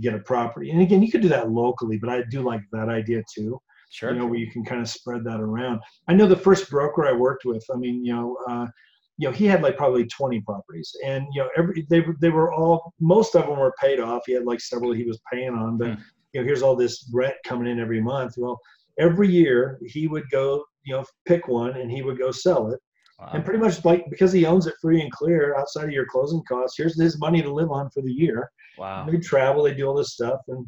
get 0.00 0.12
a 0.14 0.18
property. 0.18 0.70
And 0.70 0.82
again, 0.82 1.02
you 1.02 1.10
could 1.10 1.22
do 1.22 1.28
that 1.30 1.50
locally, 1.50 1.96
but 1.98 2.10
I 2.10 2.22
do 2.30 2.42
like 2.42 2.60
that 2.72 2.88
idea 2.90 3.22
too. 3.34 3.58
sure 3.88 4.10
You 4.12 4.18
know, 4.18 4.26
where 4.26 4.38
you 4.38 4.50
can 4.50 4.64
kind 4.64 4.80
of 4.82 4.88
spread 4.88 5.24
that 5.24 5.40
around. 5.40 5.80
I 6.08 6.12
know 6.12 6.26
the 6.26 6.36
first 6.36 6.68
broker 6.68 7.06
I 7.06 7.12
worked 7.12 7.44
with, 7.46 7.64
I 7.72 7.76
mean, 7.76 8.04
you 8.04 8.12
know, 8.12 8.36
uh, 8.48 8.66
you 9.18 9.28
know, 9.28 9.32
he 9.32 9.46
had 9.46 9.62
like 9.62 9.76
probably 9.76 10.06
20 10.06 10.40
properties 10.42 10.94
and, 11.04 11.26
you 11.32 11.42
know, 11.42 11.48
every, 11.56 11.86
they, 11.88 12.04
they 12.20 12.28
were 12.30 12.52
all, 12.52 12.92
most 13.00 13.34
of 13.34 13.46
them 13.46 13.58
were 13.58 13.74
paid 13.80 13.98
off. 13.98 14.22
He 14.26 14.32
had 14.32 14.44
like 14.44 14.60
several 14.60 14.92
he 14.92 15.04
was 15.04 15.20
paying 15.32 15.54
on, 15.54 15.78
but, 15.78 15.88
Hmm. 15.88 16.00
you 16.32 16.40
know, 16.40 16.46
here's 16.46 16.62
all 16.62 16.76
this 16.76 17.08
rent 17.12 17.34
coming 17.44 17.66
in 17.66 17.80
every 17.80 18.00
month. 18.00 18.34
Well, 18.36 18.60
every 18.98 19.28
year 19.28 19.78
he 19.86 20.06
would 20.06 20.28
go, 20.30 20.64
you 20.84 20.94
know, 20.94 21.04
pick 21.26 21.48
one 21.48 21.76
and 21.78 21.90
he 21.90 22.02
would 22.02 22.18
go 22.18 22.30
sell 22.30 22.70
it. 22.72 22.80
Wow. 23.18 23.30
And 23.32 23.44
pretty 23.44 23.60
much 23.60 23.82
like, 23.86 24.04
because 24.10 24.32
he 24.32 24.44
owns 24.44 24.66
it 24.66 24.74
free 24.82 25.00
and 25.00 25.10
clear 25.10 25.56
outside 25.56 25.84
of 25.84 25.90
your 25.92 26.04
closing 26.06 26.42
costs, 26.46 26.76
here's 26.76 27.00
his 27.00 27.18
money 27.18 27.40
to 27.40 27.50
live 27.50 27.70
on 27.70 27.88
for 27.90 28.02
the 28.02 28.12
year. 28.12 28.50
wow 28.76 29.06
They 29.10 29.16
travel, 29.16 29.62
they 29.62 29.72
do 29.72 29.86
all 29.86 29.94
this 29.94 30.12
stuff, 30.12 30.40
and 30.48 30.66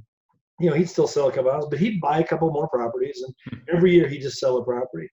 you 0.59 0.69
know 0.69 0.77
he'd 0.77 0.89
still 0.89 1.07
sell 1.07 1.29
a 1.29 1.33
couple 1.33 1.53
houses, 1.53 1.69
but 1.71 1.79
he'd 1.79 2.01
buy 2.01 2.19
a 2.19 2.27
couple 2.27 2.51
more 2.51 2.69
properties, 2.69 3.23
and 3.23 3.35
hmm. 3.51 3.77
every 3.77 3.95
year 3.95 4.09
he'd 4.09 4.23
just 4.23 4.39
sell 4.39 4.57
a 4.59 4.65
property. 4.65 5.09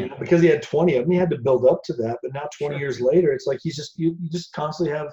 You 0.00 0.08
know, 0.08 0.16
because 0.20 0.42
he 0.42 0.48
had 0.48 0.62
20 0.62 0.96
of 0.96 1.04
them, 1.04 1.12
he 1.12 1.18
had 1.18 1.30
to 1.30 1.38
build 1.38 1.66
up 1.66 1.82
to 1.84 1.94
that. 1.94 2.18
But 2.22 2.34
now 2.34 2.48
20 2.58 2.74
Sure. 2.74 2.78
years 2.78 3.00
later, 3.00 3.32
it's 3.32 3.46
like 3.46 3.58
he's 3.62 3.76
just 3.76 3.98
you, 3.98 4.16
you 4.20 4.30
just 4.30 4.52
constantly 4.52 4.94
have, 4.94 5.10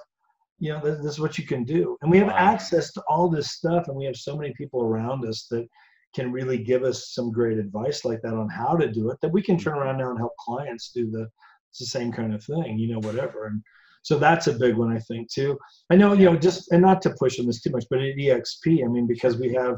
you 0.58 0.70
know, 0.70 0.80
this, 0.84 0.98
this 0.98 1.12
is 1.14 1.20
what 1.20 1.38
you 1.38 1.46
can 1.46 1.64
do, 1.64 1.96
and 2.02 2.10
we 2.10 2.18
have 2.18 2.28
Wow. 2.28 2.36
access 2.36 2.92
to 2.92 3.02
all 3.08 3.28
this 3.28 3.52
stuff, 3.52 3.88
and 3.88 3.96
we 3.96 4.04
have 4.04 4.16
so 4.16 4.36
many 4.36 4.52
people 4.54 4.82
around 4.82 5.24
us 5.26 5.46
that 5.50 5.66
can 6.14 6.30
really 6.30 6.58
give 6.58 6.84
us 6.84 7.12
some 7.12 7.32
great 7.32 7.58
advice 7.58 8.04
like 8.04 8.22
that 8.22 8.34
on 8.34 8.48
how 8.48 8.76
to 8.76 8.88
do 8.88 9.10
it 9.10 9.18
that 9.20 9.32
we 9.32 9.42
can 9.42 9.58
turn 9.58 9.74
hmm. 9.74 9.80
around 9.80 9.98
now 9.98 10.10
and 10.10 10.18
help 10.18 10.36
clients 10.36 10.92
do 10.92 11.10
the 11.10 11.28
it's 11.74 11.80
the 11.80 11.86
same 11.86 12.12
kind 12.12 12.32
of 12.32 12.44
thing, 12.44 12.78
you 12.78 12.92
know, 12.92 13.00
whatever. 13.00 13.46
And 13.46 13.60
so 14.04 14.18
that's 14.18 14.46
a 14.48 14.52
big 14.52 14.76
one, 14.76 14.94
I 14.94 14.98
think, 15.00 15.32
too. 15.32 15.58
I 15.90 15.96
know, 15.96 16.12
you 16.12 16.26
know, 16.26 16.36
just 16.36 16.70
and 16.70 16.82
not 16.82 17.00
to 17.02 17.14
push 17.18 17.40
on 17.40 17.46
this 17.46 17.62
too 17.62 17.70
much, 17.70 17.86
but 17.88 18.00
at 18.00 18.16
EXP, 18.16 18.84
I 18.84 18.88
mean, 18.88 19.06
because 19.06 19.38
we 19.38 19.52
have, 19.54 19.76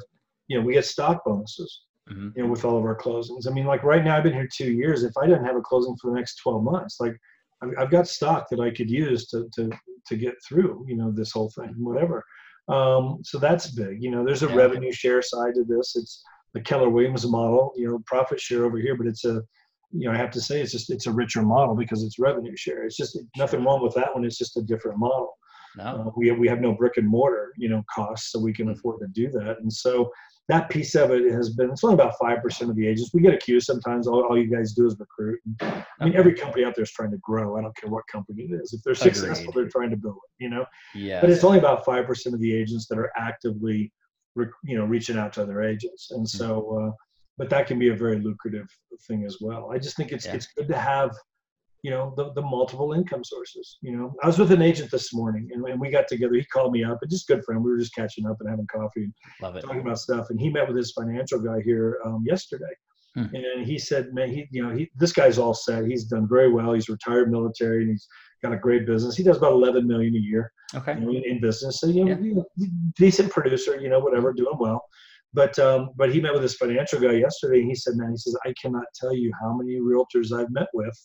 you 0.49 0.59
know, 0.59 0.67
we 0.67 0.75
get 0.75 0.85
stock 0.85 1.25
bonuses, 1.25 1.83
mm-hmm. 2.11 2.31
you 2.35 2.43
know, 2.43 2.51
with 2.51 2.65
all 2.65 2.77
of 2.77 2.85
our 2.85 2.99
closings. 2.99 3.47
I 3.49 3.53
mean, 3.53 3.67
like 3.67 3.85
right 3.85 4.05
now, 4.05 4.17
I've 4.17 4.25
been 4.25 4.35
here 4.35 4.49
two 4.53 4.73
years. 4.73 5.05
If 5.05 5.17
I 5.17 5.27
didn't 5.27 5.45
have 5.45 5.55
a 5.55 5.61
closing 5.61 5.97
for 5.97 6.11
the 6.11 6.17
next 6.17 6.37
12 6.43 6.65
months, 6.65 6.97
like 6.99 7.17
I've 7.79 7.91
got 7.91 8.09
stock 8.09 8.49
that 8.51 8.61
I 8.61 8.71
could 8.71 8.91
use 8.91 9.29
to 9.29 9.49
to 9.55 9.71
to 10.07 10.17
get 10.17 10.35
through, 10.47 10.85
you 10.89 10.97
know, 10.97 11.13
this 11.13 11.33
whole 11.33 11.51
thing, 11.51 11.75
whatever. 11.79 12.25
Um, 12.69 13.21
so 13.23 13.39
that's 13.39 13.71
big. 13.71 14.03
You 14.03 14.11
know, 14.11 14.25
there's 14.25 14.43
a 14.43 14.49
yeah. 14.49 14.57
revenue 14.57 14.93
share 14.93 15.23
side 15.23 15.55
to 15.55 15.65
this. 15.65 15.95
It's 15.95 16.23
the 16.53 16.61
Keller 16.61 16.91
Williams 16.91 17.27
model, 17.27 17.73
you 17.77 17.89
know, 17.89 18.03
profit 18.07 18.41
share 18.41 18.65
over 18.65 18.79
here, 18.79 18.97
but 18.97 19.07
it's 19.07 19.25
a 19.25 19.43
you 19.93 20.09
know, 20.09 20.13
I 20.13 20.17
have 20.17 20.31
to 20.33 20.41
say 20.41 20.61
it's 20.61 20.73
just 20.73 20.91
it's 20.91 21.07
a 21.07 21.13
richer 21.13 21.43
model 21.43 21.75
because 21.75 22.03
it's 22.03 22.19
revenue 22.19 22.57
share. 22.57 22.85
It's 22.85 22.97
just 22.97 23.19
nothing 23.37 23.65
wrong 23.65 23.83
with 23.83 23.95
that 23.95 24.15
one. 24.15 24.25
It's 24.25 24.39
just 24.39 24.57
a 24.57 24.63
different 24.63 24.99
model. 24.99 25.33
No. 25.77 25.85
Uh, 25.85 26.11
we 26.17 26.29
have, 26.29 26.39
we 26.39 26.49
have 26.49 26.61
no 26.61 26.73
brick 26.73 26.97
and 26.97 27.07
mortar, 27.07 27.53
you 27.59 27.69
know, 27.69 27.83
costs, 27.95 28.33
so 28.33 28.41
we 28.41 28.53
can 28.53 28.71
afford 28.71 29.01
to 29.01 29.09
do 29.09 29.31
that. 29.33 29.59
And 29.61 29.71
so 29.71 30.11
that 30.49 30.71
piece 30.71 30.95
of 30.95 31.11
it 31.11 31.31
has 31.33 31.51
been 31.51 31.71
it's 31.71 31.85
only 31.85 31.95
about 31.95 32.15
five 32.19 32.41
percent 32.43 32.71
of 32.71 32.77
the 32.77 32.87
agents. 32.87 33.11
We 33.13 33.21
get 33.21 33.35
accused 33.35 33.67
sometimes. 33.67 34.07
All, 34.07 34.25
all 34.25 34.39
you 34.39 34.51
guys 34.51 34.73
do 34.73 34.87
is 34.87 34.97
recruit. 34.99 35.39
And, 35.45 35.85
I 36.01 36.05
mean, 36.05 36.17
every 36.17 36.35
company 36.35 36.65
out 36.65 36.75
there 36.75 36.85
is 36.85 36.93
trying 36.93 37.11
to 37.11 37.19
grow. 37.19 37.59
I 37.59 37.63
don't 37.63 37.77
care 37.77 37.91
what 37.91 38.05
company 38.11 38.45
it 38.45 38.55
is. 38.55 38.73
If 38.73 38.83
they're 38.83 38.95
successful, 38.95 39.51
Agreed. 39.51 39.65
they're 39.65 39.71
trying 39.71 39.91
to 39.91 39.97
build 39.97 40.17
it. 40.17 40.45
You 40.45 40.51
know. 40.51 40.65
Yeah. 40.95 41.21
But 41.21 41.31
it's 41.31 41.45
only 41.45 41.59
about 41.59 41.85
five 41.85 42.07
percent 42.07 42.35
of 42.35 42.41
the 42.41 42.55
agents 42.55 42.87
that 42.89 42.99
are 42.99 43.11
actively, 43.17 43.93
you 44.65 44.79
know, 44.79 44.85
reaching 44.85 45.19
out 45.19 45.33
to 45.35 45.43
other 45.43 45.63
agents. 45.63 46.11
And 46.11 46.21
hmm. 46.21 46.25
so, 46.27 46.81
uh, 46.81 46.91
but 47.39 47.51
that 47.51 47.67
can 47.67 47.79
be 47.79 47.89
a 47.89 47.95
very 47.95 48.21
lucrative 48.21 48.69
thing 49.07 49.25
as 49.25 49.39
well. 49.41 49.71
I 49.73 49.79
just 49.79 49.97
think 49.97 50.13
it's 50.13 50.27
yeah. 50.27 50.35
it's 50.35 50.49
good 50.57 50.69
to 50.69 50.79
have, 50.79 51.11
you 51.83 51.91
know, 51.91 52.15
the, 52.17 52.33
the 52.33 52.43
multiple 52.43 52.93
income 52.93 53.25
sources. 53.25 53.79
You 53.83 53.97
know, 53.97 54.15
I 54.23 54.27
was 54.27 54.39
with 54.39 54.53
an 54.53 54.63
agent 54.63 54.91
this 54.91 55.13
morning 55.15 55.49
and, 55.53 55.65
and 55.67 55.81
we 55.81 55.91
got 55.91 56.09
together. 56.09 56.35
He 56.35 56.45
called 56.45 56.73
me 56.73 56.85
up, 56.85 56.99
and 57.03 57.11
just 57.11 57.29
good 57.29 57.45
friend. 57.45 57.63
We 57.63 57.71
were 57.71 57.79
just 57.79 57.95
catching 57.95 58.27
up 58.27 58.37
and 58.41 58.49
having 58.49 58.67
coffee, 58.67 59.05
and 59.05 59.15
talking 59.63 59.81
about 59.81 59.99
stuff. 59.99 60.31
And 60.31 60.41
he 60.41 60.51
met 60.51 60.67
with 60.67 60.77
his 60.77 60.93
financial 60.93 61.41
guy 61.41 61.61
here 61.65 62.01
um, 62.05 62.25
yesterday. 62.27 62.75
Hmm. 63.15 63.35
And 63.35 63.67
he 63.67 63.79
said, 63.79 64.13
man, 64.13 64.29
he, 64.29 64.47
you 64.51 64.63
know, 64.63 64.77
he, 64.77 64.91
this 64.95 65.13
guy's 65.13 65.39
all 65.39 65.55
set. 65.55 65.87
He's 65.87 66.05
done 66.05 66.29
very 66.29 66.53
well. 66.53 66.75
He's 66.75 66.91
retired 66.91 67.31
military 67.31 67.81
and 67.81 67.91
he's 67.91 68.07
got 68.43 68.53
a 68.53 68.59
great 68.59 68.87
business. 68.87 69.17
He 69.17 69.23
does 69.23 69.39
about 69.39 69.53
11 69.53 69.87
million 69.87 70.15
a 70.15 70.19
year 70.19 70.53
okay. 70.75 70.95
You 70.95 71.01
know, 71.01 71.11
in, 71.11 71.25
in, 71.25 71.41
business. 71.41 71.81
So, 71.81 71.87
you 71.87 72.05
know, 72.05 72.45
yeah. 72.57 72.67
decent 72.97 73.31
producer, 73.31 73.81
you 73.81 73.89
know, 73.89 74.01
whatever, 74.01 74.33
doing 74.33 74.57
well. 74.59 74.85
But 75.37 75.59
um, 75.59 75.91
but 75.97 76.11
he 76.13 76.19
met 76.19 76.33
with 76.33 76.43
his 76.43 76.57
financial 76.57 76.99
guy 76.99 77.13
yesterday, 77.13 77.61
and 77.61 77.69
he 77.69 77.75
said, 77.75 77.95
"Man, 77.95 78.11
he 78.11 78.17
says 78.17 78.35
I 78.47 78.55
cannot 78.61 78.87
tell 78.99 79.15
you 79.15 79.31
how 79.39 79.55
many 79.55 79.79
realtors 79.79 80.33
I've 80.33 80.51
met 80.51 80.69
with, 80.73 80.99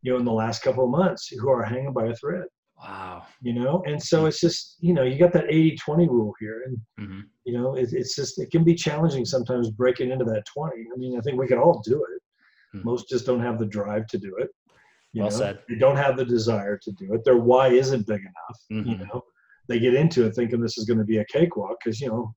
you 0.00 0.10
know, 0.10 0.18
in 0.18 0.24
the 0.24 0.32
last 0.32 0.62
couple 0.62 0.84
of 0.84 0.90
months 0.90 1.28
who 1.28 1.50
are 1.50 1.62
hanging 1.62 1.92
by 1.92 2.06
a 2.06 2.14
thread." 2.14 2.46
Wow. 2.82 3.26
You 3.42 3.52
know, 3.52 3.82
and 3.86 4.02
so 4.02 4.24
it's 4.24 4.40
just 4.40 4.78
you 4.80 4.94
know 4.94 5.02
you 5.02 5.18
got 5.18 5.34
that 5.34 5.48
80-20 5.48 6.08
rule 6.08 6.32
here, 6.40 6.62
and 6.64 6.78
mm-hmm. 6.98 7.20
you 7.44 7.58
know 7.58 7.74
it, 7.74 7.92
it's 7.92 8.16
just 8.16 8.40
it 8.40 8.50
can 8.50 8.64
be 8.64 8.74
challenging 8.74 9.26
sometimes 9.26 9.70
breaking 9.70 10.10
into 10.10 10.24
that 10.24 10.44
20. 10.46 10.72
I 10.72 10.96
mean, 10.96 11.18
I 11.18 11.20
think 11.20 11.38
we 11.38 11.46
can 11.46 11.58
all 11.58 11.82
do 11.84 12.02
it. 12.02 12.78
Mm-hmm. 12.78 12.88
Most 12.88 13.10
just 13.10 13.26
don't 13.26 13.40
have 13.40 13.58
the 13.58 13.66
drive 13.66 14.06
to 14.08 14.18
do 14.18 14.34
it. 14.38 14.48
You 15.12 15.22
well 15.22 15.30
know? 15.30 15.36
said. 15.36 15.58
They 15.68 15.76
don't 15.76 15.96
have 15.96 16.16
the 16.16 16.24
desire 16.24 16.78
to 16.78 16.92
do 16.92 17.12
it. 17.12 17.22
Their 17.22 17.36
why 17.36 17.68
isn't 17.68 18.06
big 18.06 18.22
enough. 18.22 18.60
Mm-hmm. 18.72 18.88
You 18.88 19.06
know, 19.06 19.22
they 19.68 19.78
get 19.78 19.94
into 19.94 20.24
it 20.24 20.34
thinking 20.34 20.62
this 20.62 20.78
is 20.78 20.86
going 20.86 21.00
to 21.00 21.04
be 21.04 21.18
a 21.18 21.24
cakewalk 21.26 21.76
because 21.84 22.00
you 22.00 22.08
know 22.08 22.34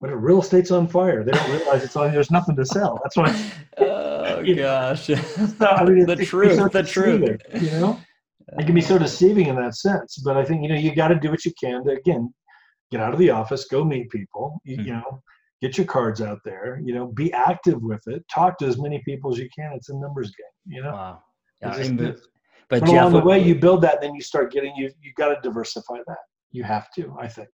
when 0.00 0.12
real 0.12 0.40
estate's 0.40 0.70
on 0.70 0.86
fire, 0.86 1.24
they 1.24 1.32
don't 1.32 1.50
realize 1.50 1.82
it's 1.82 1.96
on. 1.96 2.12
There's 2.12 2.30
nothing 2.30 2.56
to 2.56 2.64
sell. 2.64 3.00
That's 3.02 3.16
why. 3.16 3.52
oh 3.78 4.54
gosh. 4.54 5.06
so, 5.06 5.16
I 5.60 5.84
mean, 5.84 6.06
the 6.06 6.16
truth. 6.16 6.72
The 6.72 6.82
truth. 6.82 7.40
You 7.54 7.70
know, 7.72 8.00
it 8.58 8.64
can 8.64 8.74
be 8.74 8.80
so 8.80 8.98
deceiving 8.98 9.48
in 9.48 9.56
that 9.56 9.74
sense. 9.74 10.18
But 10.18 10.36
I 10.36 10.44
think 10.44 10.62
you 10.62 10.68
know 10.68 10.76
you 10.76 10.94
got 10.94 11.08
to 11.08 11.16
do 11.16 11.30
what 11.30 11.44
you 11.44 11.52
can 11.60 11.84
to 11.84 11.92
again 11.92 12.32
get 12.90 13.00
out 13.00 13.12
of 13.12 13.18
the 13.18 13.30
office, 13.30 13.66
go 13.66 13.84
meet 13.84 14.10
people. 14.10 14.60
You, 14.64 14.76
mm-hmm. 14.76 14.86
you 14.86 14.92
know, 14.94 15.22
get 15.60 15.76
your 15.76 15.86
cards 15.86 16.20
out 16.20 16.38
there. 16.44 16.80
You 16.84 16.94
know, 16.94 17.06
be 17.08 17.32
active 17.32 17.82
with 17.82 18.02
it. 18.06 18.24
Talk 18.32 18.58
to 18.58 18.66
as 18.66 18.78
many 18.78 19.02
people 19.04 19.32
as 19.32 19.38
you 19.38 19.48
can. 19.54 19.72
It's 19.74 19.88
a 19.88 19.96
numbers 19.96 20.28
game. 20.28 20.76
You 20.76 20.82
know. 20.84 20.92
Wow. 20.92 21.22
Yeah, 21.60 21.70
I 21.70 21.78
mean, 21.78 21.96
but, 21.96 22.20
but, 22.68 22.80
but 22.80 22.88
along 22.88 23.14
the 23.14 23.20
way, 23.20 23.42
you 23.42 23.56
build 23.56 23.82
that, 23.82 24.00
then 24.00 24.14
you 24.14 24.20
start 24.20 24.52
getting 24.52 24.76
you. 24.76 24.92
You 25.02 25.12
got 25.16 25.34
to 25.34 25.40
diversify 25.42 25.98
that. 26.06 26.18
You 26.52 26.62
have 26.62 26.92
to. 26.94 27.16
I 27.18 27.26
think. 27.26 27.48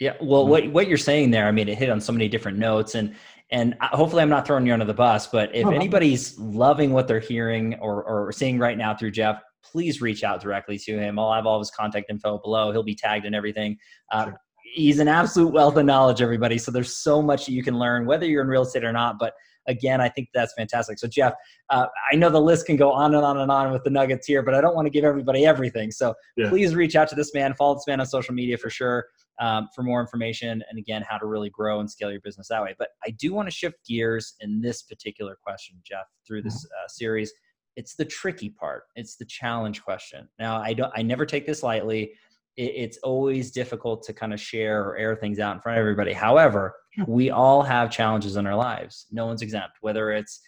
Yeah, 0.00 0.14
well, 0.18 0.42
mm-hmm. 0.42 0.50
what 0.50 0.72
what 0.72 0.88
you're 0.88 0.98
saying 0.98 1.30
there, 1.30 1.46
I 1.46 1.52
mean, 1.52 1.68
it 1.68 1.76
hit 1.78 1.90
on 1.90 2.00
so 2.00 2.10
many 2.10 2.26
different 2.26 2.58
notes, 2.58 2.94
and 2.94 3.14
and 3.52 3.76
hopefully, 3.80 4.22
I'm 4.22 4.30
not 4.30 4.46
throwing 4.46 4.66
you 4.66 4.72
under 4.72 4.86
the 4.86 4.94
bus. 4.94 5.26
But 5.26 5.54
if 5.54 5.66
anybody's 5.66 6.38
loving 6.38 6.92
what 6.92 7.06
they're 7.06 7.20
hearing 7.20 7.74
or 7.80 8.02
or 8.02 8.32
seeing 8.32 8.58
right 8.58 8.78
now 8.78 8.94
through 8.94 9.10
Jeff, 9.10 9.42
please 9.62 10.00
reach 10.00 10.24
out 10.24 10.40
directly 10.40 10.78
to 10.78 10.98
him. 10.98 11.18
I'll 11.18 11.32
have 11.32 11.46
all 11.46 11.56
of 11.56 11.60
his 11.60 11.70
contact 11.70 12.10
info 12.10 12.38
below. 12.38 12.72
He'll 12.72 12.82
be 12.82 12.94
tagged 12.94 13.26
and 13.26 13.34
everything. 13.34 13.76
Uh, 14.10 14.24
sure. 14.24 14.40
He's 14.72 15.00
an 15.00 15.08
absolute 15.08 15.52
wealth 15.52 15.76
of 15.76 15.84
knowledge, 15.84 16.22
everybody. 16.22 16.56
So 16.56 16.70
there's 16.70 16.96
so 16.96 17.20
much 17.20 17.46
that 17.46 17.52
you 17.52 17.62
can 17.62 17.78
learn, 17.78 18.06
whether 18.06 18.24
you're 18.24 18.42
in 18.42 18.48
real 18.48 18.62
estate 18.62 18.84
or 18.84 18.92
not. 18.92 19.18
But 19.18 19.34
again, 19.66 20.00
I 20.00 20.08
think 20.08 20.28
that's 20.32 20.54
fantastic. 20.56 20.98
So, 20.98 21.08
Jeff, 21.08 21.34
uh, 21.70 21.86
I 22.10 22.14
know 22.14 22.30
the 22.30 22.40
list 22.40 22.66
can 22.66 22.76
go 22.76 22.92
on 22.92 23.14
and 23.14 23.24
on 23.24 23.38
and 23.38 23.50
on 23.50 23.72
with 23.72 23.82
the 23.82 23.90
nuggets 23.90 24.28
here, 24.28 24.42
but 24.42 24.54
I 24.54 24.60
don't 24.60 24.76
want 24.76 24.86
to 24.86 24.90
give 24.90 25.04
everybody 25.04 25.44
everything. 25.44 25.90
So, 25.90 26.14
yeah. 26.36 26.48
please 26.48 26.74
reach 26.74 26.94
out 26.94 27.08
to 27.08 27.16
this 27.16 27.34
man, 27.34 27.52
follow 27.54 27.74
this 27.74 27.86
man 27.88 28.00
on 28.00 28.06
social 28.06 28.32
media 28.32 28.56
for 28.56 28.70
sure 28.70 29.06
um, 29.40 29.68
for 29.74 29.82
more 29.82 30.00
information 30.00 30.62
and 30.68 30.78
again, 30.78 31.02
how 31.08 31.18
to 31.18 31.26
really 31.26 31.50
grow 31.50 31.80
and 31.80 31.90
scale 31.90 32.10
your 32.10 32.20
business 32.20 32.48
that 32.48 32.62
way. 32.62 32.74
But 32.78 32.90
I 33.04 33.10
do 33.10 33.32
want 33.32 33.48
to 33.48 33.54
shift 33.54 33.76
gears 33.86 34.34
in 34.40 34.60
this 34.60 34.82
particular 34.82 35.36
question, 35.42 35.76
Jeff, 35.84 36.06
through 36.26 36.42
this 36.42 36.64
mm-hmm. 36.64 36.84
uh, 36.84 36.88
series. 36.88 37.32
It's 37.76 37.94
the 37.94 38.04
tricky 38.04 38.50
part. 38.50 38.84
It's 38.96 39.16
the 39.16 39.24
challenge 39.24 39.82
question. 39.82 40.28
Now, 40.38 40.60
I 40.60 40.74
don't. 40.74 40.92
I 40.94 41.02
never 41.02 41.24
take 41.24 41.46
this 41.46 41.62
lightly 41.62 42.12
it's 42.56 42.98
always 42.98 43.50
difficult 43.50 44.02
to 44.02 44.12
kind 44.12 44.34
of 44.34 44.40
share 44.40 44.82
or 44.82 44.96
air 44.96 45.16
things 45.16 45.38
out 45.38 45.54
in 45.54 45.62
front 45.62 45.78
of 45.78 45.80
everybody. 45.80 46.12
However, 46.12 46.74
we 47.06 47.30
all 47.30 47.62
have 47.62 47.90
challenges 47.90 48.36
in 48.36 48.46
our 48.46 48.56
lives. 48.56 49.06
No 49.10 49.26
one's 49.26 49.42
exempt, 49.42 49.76
whether 49.80 50.10
it's 50.10 50.40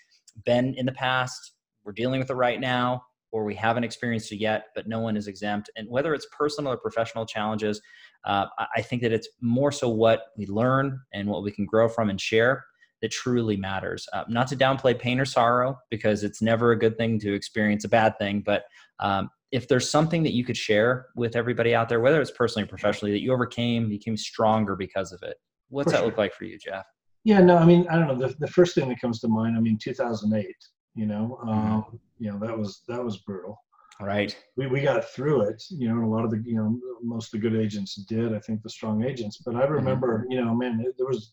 been 0.44 0.74
in 0.76 0.84
the 0.84 0.92
past, 0.92 1.54
we're 1.84 1.92
dealing 1.92 2.20
with 2.20 2.30
it 2.30 2.34
right 2.34 2.60
now, 2.60 3.02
or 3.30 3.44
we 3.44 3.54
haven't 3.54 3.84
experienced 3.84 4.30
it 4.32 4.36
yet, 4.36 4.66
but 4.74 4.86
no 4.86 5.00
one 5.00 5.16
is 5.16 5.26
exempt. 5.26 5.70
And 5.76 5.88
whether 5.88 6.12
it's 6.12 6.26
personal 6.36 6.72
or 6.72 6.76
professional 6.76 7.24
challenges, 7.24 7.80
uh, 8.24 8.46
I 8.76 8.82
think 8.82 9.02
that 9.02 9.12
it's 9.12 9.28
more 9.40 9.72
so 9.72 9.88
what 9.88 10.26
we 10.36 10.46
learn 10.46 11.00
and 11.12 11.28
what 11.28 11.42
we 11.42 11.50
can 11.50 11.66
grow 11.66 11.88
from 11.88 12.10
and 12.10 12.20
share 12.20 12.64
that 13.00 13.10
truly 13.10 13.56
matters. 13.56 14.08
Uh, 14.12 14.24
not 14.28 14.46
to 14.48 14.56
downplay 14.56 14.96
pain 14.96 15.18
or 15.18 15.24
sorrow, 15.24 15.78
because 15.90 16.22
it's 16.22 16.40
never 16.40 16.70
a 16.72 16.78
good 16.78 16.96
thing 16.96 17.18
to 17.20 17.34
experience 17.34 17.84
a 17.84 17.88
bad 17.88 18.16
thing, 18.18 18.42
but 18.44 18.64
um, 19.00 19.28
if 19.50 19.68
there's 19.68 19.90
something 19.90 20.22
that 20.22 20.32
you 20.32 20.44
could 20.44 20.56
share 20.56 21.06
with 21.16 21.36
everybody 21.36 21.74
out 21.74 21.88
there, 21.88 22.00
whether 22.00 22.20
it's 22.20 22.30
personally 22.30 22.64
or 22.64 22.68
professionally, 22.68 23.12
that 23.12 23.20
you 23.20 23.32
overcame, 23.32 23.88
became 23.88 24.16
stronger 24.16 24.76
because 24.76 25.12
of 25.12 25.22
it, 25.22 25.36
what's 25.68 25.86
for 25.86 25.90
that 25.90 25.98
sure. 25.98 26.06
look 26.06 26.16
like 26.16 26.32
for 26.32 26.44
you, 26.44 26.58
Jeff? 26.58 26.86
Yeah, 27.24 27.40
no, 27.40 27.56
I 27.56 27.64
mean, 27.64 27.86
I 27.90 27.96
don't 27.96 28.08
know. 28.08 28.28
The, 28.28 28.34
the 28.38 28.48
first 28.48 28.74
thing 28.74 28.88
that 28.88 29.00
comes 29.00 29.20
to 29.20 29.28
mind, 29.28 29.56
I 29.56 29.60
mean, 29.60 29.78
2008. 29.82 30.46
You 30.94 31.06
know, 31.06 31.38
mm-hmm. 31.40 31.48
um, 31.48 31.82
mm-hmm. 31.82 31.96
you 32.18 32.30
know 32.30 32.38
that 32.38 32.56
was 32.56 32.82
that 32.88 33.02
was 33.02 33.18
brutal. 33.18 33.58
Right. 34.02 34.36
We 34.56 34.66
we 34.66 34.80
got 34.80 35.04
through 35.04 35.42
it. 35.42 35.62
You 35.70 35.88
know, 35.88 35.94
and 35.94 36.04
a 36.04 36.08
lot 36.08 36.24
of 36.24 36.30
the 36.30 36.42
you 36.44 36.56
know 36.56 36.78
most 37.02 37.32
of 37.32 37.40
the 37.40 37.48
good 37.48 37.58
agents 37.58 37.94
did. 37.94 38.34
I 38.34 38.40
think 38.40 38.62
the 38.62 38.70
strong 38.70 39.04
agents. 39.04 39.38
But 39.44 39.54
I 39.54 39.62
mm-hmm. 39.62 39.72
remember, 39.72 40.20
mm-hmm. 40.20 40.32
you 40.32 40.44
know, 40.44 40.54
man, 40.54 40.84
there 40.96 41.06
was 41.06 41.32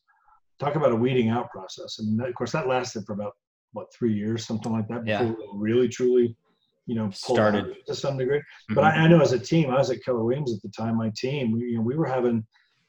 talk 0.59 0.75
about 0.75 0.91
a 0.91 0.95
weeding 0.95 1.29
out 1.29 1.49
process, 1.49 1.99
and 1.99 2.21
of 2.21 2.33
course 2.35 2.51
that 2.51 2.67
lasted 2.67 3.05
for 3.05 3.13
about 3.13 3.33
what 3.73 3.93
three 3.93 4.13
years, 4.13 4.45
something 4.45 4.71
like 4.71 4.87
that, 4.87 5.05
before 5.05 5.27
yeah. 5.27 5.45
really 5.53 5.87
truly 5.87 6.35
you 6.89 6.95
know, 6.95 7.07
started 7.11 7.75
to 7.85 7.93
some 7.93 8.17
degree. 8.17 8.39
Mm-hmm. 8.39 8.73
But 8.73 8.83
I, 8.85 8.89
I, 8.89 9.07
know 9.07 9.21
as 9.21 9.31
a 9.31 9.37
team, 9.37 9.69
I 9.69 9.77
was 9.77 9.91
at 9.91 10.03
Keller 10.03 10.23
Williams 10.23 10.55
at 10.55 10.61
the 10.63 10.69
time. 10.69 10.97
My 10.97 11.11
team, 11.15 11.51
we, 11.51 11.59
you 11.65 11.75
know, 11.75 11.83
we 11.83 11.95
were 11.95 12.07
having 12.07 12.43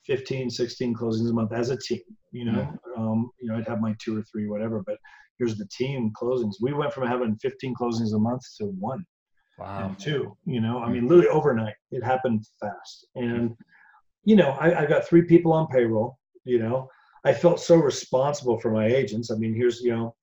15, 0.06 0.48
16 0.48 0.94
closings 0.94 1.28
a 1.28 1.34
month 1.34 1.52
as 1.52 1.68
a 1.68 1.76
team. 1.76 2.00
You 2.32 2.46
know, 2.46 2.60
mm-hmm. 2.60 3.02
um, 3.02 3.30
you 3.38 3.48
know, 3.48 3.58
I'd 3.58 3.68
have 3.68 3.82
my 3.82 3.94
two 4.02 4.16
or 4.16 4.22
three, 4.22 4.48
whatever. 4.48 4.82
But 4.86 4.96
here's 5.38 5.58
the 5.58 5.66
team 5.66 6.12
closings. 6.18 6.54
We 6.62 6.72
went 6.72 6.94
from 6.94 7.06
having 7.06 7.36
15 7.42 7.74
closings 7.74 8.14
a 8.14 8.18
month 8.18 8.40
to 8.56 8.68
one. 8.78 9.04
Wow. 9.60 9.94
two. 9.98 10.36
You 10.44 10.60
know, 10.60 10.78
I 10.78 10.90
mean, 10.90 11.02
hmm. 11.02 11.08
literally 11.08 11.28
overnight. 11.28 11.74
It 11.90 12.02
happened 12.02 12.44
fast. 12.60 13.06
And 13.14 13.54
you 14.24 14.36
know, 14.36 14.50
I, 14.60 14.82
I 14.82 14.86
got 14.86 15.06
three 15.06 15.22
people 15.22 15.52
on 15.52 15.66
payroll. 15.68 16.18
You 16.44 16.58
know, 16.58 16.88
I 17.24 17.32
felt 17.32 17.60
so 17.60 17.76
responsible 17.76 18.58
for 18.58 18.70
my 18.70 18.86
agents. 18.86 19.30
I 19.30 19.36
mean, 19.36 19.54
here's 19.54 19.80
you 19.80 19.94
know 19.94 20.14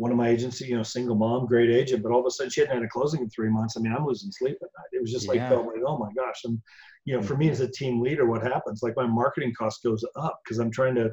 one 0.00 0.10
of 0.10 0.16
my 0.16 0.30
agents, 0.30 0.62
you 0.62 0.74
know, 0.74 0.82
single 0.82 1.14
mom, 1.14 1.44
great 1.44 1.68
agent, 1.68 2.02
but 2.02 2.10
all 2.10 2.20
of 2.20 2.26
a 2.26 2.30
sudden 2.30 2.50
she 2.50 2.62
hadn't 2.62 2.74
had 2.74 2.82
a 2.82 2.88
closing 2.88 3.20
in 3.20 3.28
three 3.28 3.50
months. 3.50 3.76
I 3.76 3.80
mean, 3.80 3.92
I'm 3.92 4.06
losing 4.06 4.32
sleep 4.32 4.56
at 4.62 4.68
night. 4.78 4.88
It 4.92 5.02
was 5.02 5.12
just 5.12 5.28
like, 5.28 5.36
yeah. 5.36 5.50
felt 5.50 5.66
like, 5.66 5.82
oh 5.86 5.98
my 5.98 6.08
gosh. 6.16 6.40
And, 6.44 6.58
you 7.04 7.14
know, 7.14 7.22
for 7.22 7.36
me 7.36 7.50
as 7.50 7.60
a 7.60 7.70
team 7.70 8.00
leader, 8.00 8.24
what 8.24 8.42
happens? 8.42 8.82
Like 8.82 8.96
my 8.96 9.06
marketing 9.06 9.52
cost 9.58 9.82
goes 9.82 10.02
up 10.16 10.40
because 10.42 10.58
I'm 10.58 10.70
trying 10.70 10.94
to, 10.94 11.10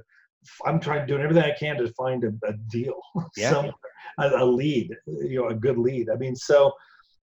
I'm 0.65 0.79
trying 0.79 1.05
to 1.05 1.05
do 1.05 1.21
everything 1.21 1.43
I 1.43 1.53
can 1.59 1.75
to 1.75 1.91
find 1.95 2.23
a, 2.23 2.29
a 2.47 2.53
deal, 2.71 2.97
yeah. 3.35 3.69
a, 4.19 4.29
a, 4.37 4.45
lead, 4.45 4.95
you 5.05 5.41
know, 5.41 5.49
a 5.49 5.53
good 5.53 5.77
lead. 5.77 6.09
I 6.09 6.15
mean, 6.15 6.33
so 6.33 6.71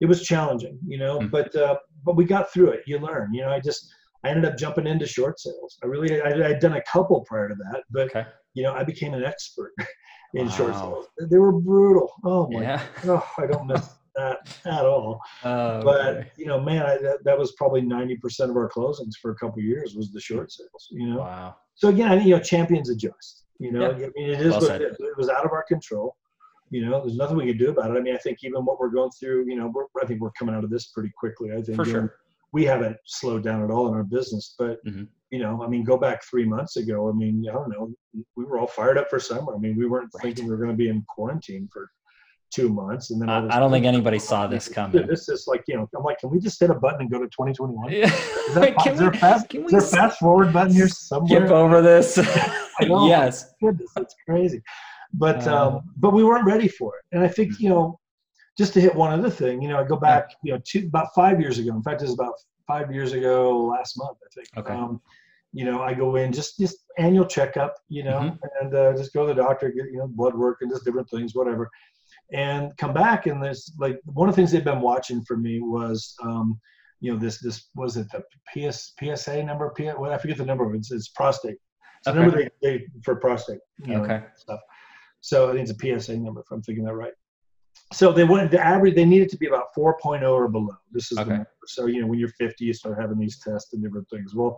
it 0.01 0.05
was 0.05 0.23
challenging, 0.23 0.79
you 0.85 0.97
know, 0.97 1.19
mm-hmm. 1.19 1.27
but, 1.27 1.55
uh, 1.55 1.75
but 2.03 2.15
we 2.15 2.25
got 2.25 2.51
through 2.51 2.69
it. 2.69 2.81
You 2.85 2.99
learn, 2.99 3.33
you 3.33 3.41
know, 3.41 3.49
I 3.49 3.59
just, 3.59 3.87
I 4.23 4.29
ended 4.29 4.45
up 4.45 4.57
jumping 4.57 4.87
into 4.87 5.05
short 5.05 5.39
sales. 5.39 5.77
I 5.83 5.87
really, 5.87 6.21
I, 6.21 6.47
had 6.47 6.59
done 6.59 6.73
a 6.73 6.81
couple 6.81 7.21
prior 7.21 7.49
to 7.49 7.55
that, 7.55 7.83
but, 7.89 8.07
okay. 8.07 8.25
you 8.53 8.63
know, 8.63 8.73
I 8.73 8.83
became 8.83 9.13
an 9.13 9.23
expert 9.23 9.71
in 10.33 10.47
wow. 10.47 10.51
short 10.51 10.73
sales. 10.75 11.07
They 11.29 11.37
were 11.37 11.53
brutal. 11.53 12.11
Oh 12.23 12.47
my! 12.49 12.61
Yeah. 12.61 12.81
Oh, 13.05 13.27
I 13.37 13.47
don't 13.47 13.67
miss. 13.67 13.87
that 14.15 14.37
at 14.65 14.85
all. 14.85 15.21
Oh, 15.43 15.81
but 15.83 16.07
okay. 16.07 16.31
you 16.37 16.45
know, 16.45 16.59
man, 16.59 16.85
I, 16.85 16.97
that, 16.97 17.19
that 17.23 17.37
was 17.37 17.53
probably 17.53 17.81
ninety 17.81 18.15
percent 18.15 18.49
of 18.49 18.57
our 18.57 18.69
closings 18.69 19.13
for 19.21 19.31
a 19.31 19.35
couple 19.35 19.59
of 19.59 19.65
years 19.65 19.93
was 19.95 20.11
the 20.11 20.19
short 20.19 20.51
sales. 20.51 20.87
You 20.91 21.09
know, 21.09 21.17
wow. 21.19 21.55
so 21.75 21.89
again, 21.89 22.09
I 22.09 22.15
think 22.15 22.27
you 22.27 22.35
know, 22.35 22.41
champions 22.41 22.89
adjust. 22.89 23.43
You 23.59 23.71
know, 23.71 23.91
Yeah. 23.91 24.07
I 24.07 24.09
mean, 24.15 24.29
it 24.29 24.41
is 24.41 24.51
Well 24.51 24.61
what 24.61 24.81
it 24.81 24.91
is. 24.91 24.97
It 24.99 25.17
was 25.17 25.29
out 25.29 25.45
of 25.45 25.51
our 25.51 25.63
control. 25.63 26.15
You 26.71 26.85
know, 26.89 26.99
there's 27.01 27.15
nothing 27.17 27.37
we 27.37 27.45
can 27.45 27.57
do 27.57 27.69
about 27.69 27.91
it. 27.91 27.97
I 27.97 28.01
mean, 28.01 28.15
I 28.15 28.17
think 28.17 28.39
even 28.43 28.65
what 28.65 28.79
we're 28.79 28.89
going 28.89 29.11
through, 29.11 29.45
you 29.47 29.55
know, 29.55 29.71
we're, 29.73 29.85
I 30.01 30.05
think 30.05 30.19
we're 30.19 30.31
coming 30.31 30.55
out 30.55 30.63
of 30.63 30.69
this 30.69 30.87
pretty 30.87 31.11
quickly. 31.17 31.51
I 31.51 31.61
think 31.61 31.75
For 31.75 31.85
you 31.85 31.93
know, 31.93 31.99
sure. 31.99 32.15
we 32.53 32.65
haven't 32.65 32.97
slowed 33.05 33.43
down 33.43 33.63
at 33.63 33.69
all 33.69 33.87
in 33.87 33.93
our 33.93 34.03
business, 34.03 34.55
but 34.57 34.83
Mhm. 34.85 35.07
you 35.31 35.39
know, 35.39 35.61
I 35.63 35.67
mean, 35.67 35.83
go 35.83 35.97
back 35.97 36.23
three 36.23 36.45
months 36.45 36.77
ago. 36.77 37.07
I 37.09 37.13
mean, 37.13 37.45
I 37.49 37.53
don't 37.53 37.69
know, 37.69 37.93
we 38.35 38.45
were 38.45 38.57
all 38.59 38.67
fired 38.67 38.97
up 38.97 39.09
for 39.09 39.19
summer. 39.19 39.53
I 39.55 39.59
mean, 39.59 39.75
we 39.77 39.85
weren't 39.85 40.09
Right. 40.15 40.23
thinking 40.23 40.45
we 40.45 40.51
were 40.51 40.57
going 40.57 40.69
to 40.71 40.75
be 40.75 40.89
in 40.89 41.03
quarantine 41.07 41.67
for 41.71 41.89
two 42.51 42.69
months, 42.69 43.11
and 43.11 43.21
then 43.21 43.29
all 43.29 43.43
of 43.43 43.49
a 43.49 43.53
I, 43.53 43.59
don't 43.59 43.71
think 43.71 43.85
anybody 43.85 44.17
saw 44.19 44.47
this 44.47 44.67
coming. 44.69 45.05
This 45.07 45.27
is 45.29 45.45
like, 45.47 45.63
you 45.67 45.75
know, 45.75 45.89
I'm 45.95 46.03
like, 46.03 46.19
can 46.19 46.29
we 46.29 46.39
just 46.39 46.59
hit 46.59 46.69
a 46.69 46.75
button 46.75 47.01
and 47.01 47.11
go 47.11 47.19
to 47.19 47.25
2021? 47.25 47.91
Yeah. 47.91 48.05
Is, 48.05 48.53
that, 48.55 48.75
can 48.83 48.93
is 48.93 48.99
there 48.99 49.11
we, 49.11 49.17
a 49.17 49.19
fast, 49.19 49.49
can 49.49 49.61
is 49.61 49.65
we 49.65 49.71
there 49.71 49.79
a 49.81 49.83
fast 49.83 50.19
forward 50.19 50.53
button 50.53 50.73
here 50.73 50.87
somewhere? 50.87 51.41
skip 51.41 51.51
over 51.51 51.81
this? 51.81 52.17
yes. 52.81 53.53
goodness, 53.61 53.89
that's 53.95 54.15
crazy. 54.27 54.61
But 55.17 55.47
um, 55.47 55.81
but 55.97 56.11
we 56.13 56.23
weren't 56.23 56.45
ready 56.45 56.67
for 56.67 56.93
it, 56.97 57.05
and 57.15 57.23
I 57.23 57.27
think 57.27 57.53
Mm. 57.53 57.59
you 57.59 57.69
know, 57.69 57.99
just 58.57 58.73
to 58.73 58.81
hit 58.81 58.93
one 58.95 59.17
other 59.17 59.29
thing, 59.29 59.61
you 59.61 59.69
know, 59.69 59.79
I 59.79 59.83
go 59.83 59.95
back, 59.97 60.29
you 60.43 60.51
know, 60.53 60.59
two 60.63 60.85
about 60.87 61.13
five 61.15 61.39
years 61.39 61.57
ago. 61.59 61.71
In 61.75 61.83
fact, 61.83 62.01
it 62.01 62.05
was 62.05 62.13
about 62.13 62.33
five 62.67 62.91
years 62.91 63.13
ago 63.13 63.65
last 63.65 63.97
month, 63.97 64.17
I 64.25 64.29
think. 64.33 64.47
Okay. 64.57 64.73
Um, 64.73 65.01
you 65.53 65.63
know, 65.63 65.81
I 65.81 65.93
go 65.93 66.15
in 66.17 66.33
just 66.33 66.57
just 66.57 66.77
annual 66.97 67.25
checkup, 67.25 67.75
you 67.87 68.03
know, 68.03 68.19
Mhm. 68.19 68.39
and 68.61 68.75
uh, 68.75 68.93
just 68.97 69.13
go 69.13 69.25
to 69.27 69.33
the 69.33 69.41
doctor, 69.41 69.69
get 69.69 69.85
you 69.85 69.99
know 69.99 70.07
blood 70.07 70.35
work 70.35 70.57
and 70.61 70.69
just 70.71 70.83
different 70.85 71.09
things, 71.09 71.33
whatever, 71.33 71.69
and 72.33 72.75
come 72.77 72.93
back 72.93 73.25
and 73.27 73.41
there's 73.41 73.73
like 73.79 73.99
one 74.05 74.27
of 74.27 74.35
the 74.35 74.41
things 74.41 74.51
they've 74.51 74.63
been 74.73 74.81
watching 74.81 75.23
for 75.23 75.37
me 75.37 75.59
was. 75.61 76.15
Um, 76.23 76.59
you 77.01 77.11
know 77.11 77.19
this 77.19 77.39
this 77.39 77.69
was 77.75 77.97
it 77.97 78.07
the 78.09 78.23
PS, 78.51 78.93
PSA 78.97 79.43
number 79.43 79.69
P, 79.71 79.83
well, 79.99 80.13
I 80.13 80.17
forget 80.17 80.37
the 80.37 80.45
number 80.45 80.73
it's, 80.73 80.91
it's 80.91 81.09
prostate 81.09 81.57
it's 81.97 82.05
the 82.05 82.13
number 82.13 82.31
they, 82.37 82.49
they 82.63 82.87
for 83.03 83.17
prostate 83.17 83.59
you 83.79 83.87
know, 83.95 84.03
Okay. 84.03 84.23
stuff 84.37 84.61
so 85.25 85.49
I 85.49 85.53
think 85.53 85.67
it's 85.67 85.71
a 85.83 85.99
PSA 85.99 86.17
number 86.17 86.41
if 86.41 86.51
I'm 86.51 86.61
thinking 86.61 86.85
that 86.85 86.93
right. 86.93 87.13
So 87.93 88.11
they 88.11 88.23
wanted 88.23 88.51
the 88.51 88.63
average, 88.63 88.93
they 88.93 89.05
needed 89.05 89.27
to 89.29 89.37
be 89.37 89.47
about 89.47 89.73
4.0 89.75 90.21
or 90.31 90.47
below. 90.47 90.77
This 90.91 91.11
is 91.11 91.17
Okay. 91.17 91.29
the 91.29 91.33
number. 91.37 91.49
So, 91.65 91.87
you 91.87 91.99
know, 92.01 92.07
when 92.07 92.19
you're 92.19 92.29
50, 92.29 92.63
you 92.63 92.73
start 92.73 92.99
having 93.01 93.17
these 93.17 93.39
tests 93.39 93.73
and 93.73 93.81
different 93.81 94.07
things. 94.09 94.35
Well, 94.35 94.55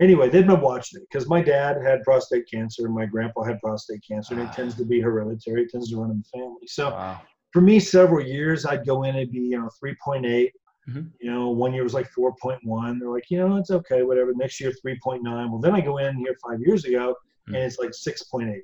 anyway, 0.00 0.30
they've 0.30 0.46
been 0.46 0.62
watching 0.62 1.00
it 1.02 1.06
because 1.10 1.28
my 1.28 1.42
dad 1.42 1.82
had 1.82 2.02
prostate 2.02 2.48
cancer 2.50 2.86
and 2.86 2.94
my 2.94 3.04
grandpa 3.04 3.42
had 3.44 3.60
prostate 3.60 4.02
cancer 4.08 4.32
and 4.34 4.42
it 4.42 4.52
tends 4.52 4.74
to 4.76 4.86
be 4.86 5.00
hereditary. 5.00 5.64
It 5.64 5.70
tends 5.70 5.90
to 5.90 6.00
run 6.00 6.10
in 6.10 6.22
the 6.24 6.38
family. 6.38 6.66
So 6.66 6.90
Wow. 6.92 7.20
for 7.52 7.60
me, 7.60 7.78
several 7.78 8.24
years, 8.26 8.64
I'd 8.64 8.86
go 8.86 9.02
in 9.02 9.16
and 9.16 9.30
be, 9.30 9.40
you 9.40 9.58
know, 9.58 9.68
3.8. 9.78 10.52
Mhm. 10.88 11.12
You 11.20 11.30
know, 11.30 11.50
one 11.50 11.74
year 11.74 11.82
was 11.82 11.94
like 11.94 12.08
4.1. 12.10 12.98
They're 12.98 13.10
like, 13.10 13.30
you 13.30 13.38
know, 13.38 13.56
it's 13.56 13.70
okay, 13.70 14.02
whatever. 14.02 14.32
Next 14.34 14.60
year, 14.60 14.72
3.9. 14.82 15.50
Well, 15.50 15.60
then 15.60 15.74
I 15.74 15.80
go 15.82 15.98
in 15.98 16.16
here 16.16 16.34
five 16.46 16.60
years 16.60 16.84
ago 16.86 17.14
and 17.48 17.56
Mm. 17.56 17.66
it's 17.66 17.78
like 17.78 17.92
6.8. 17.94 18.62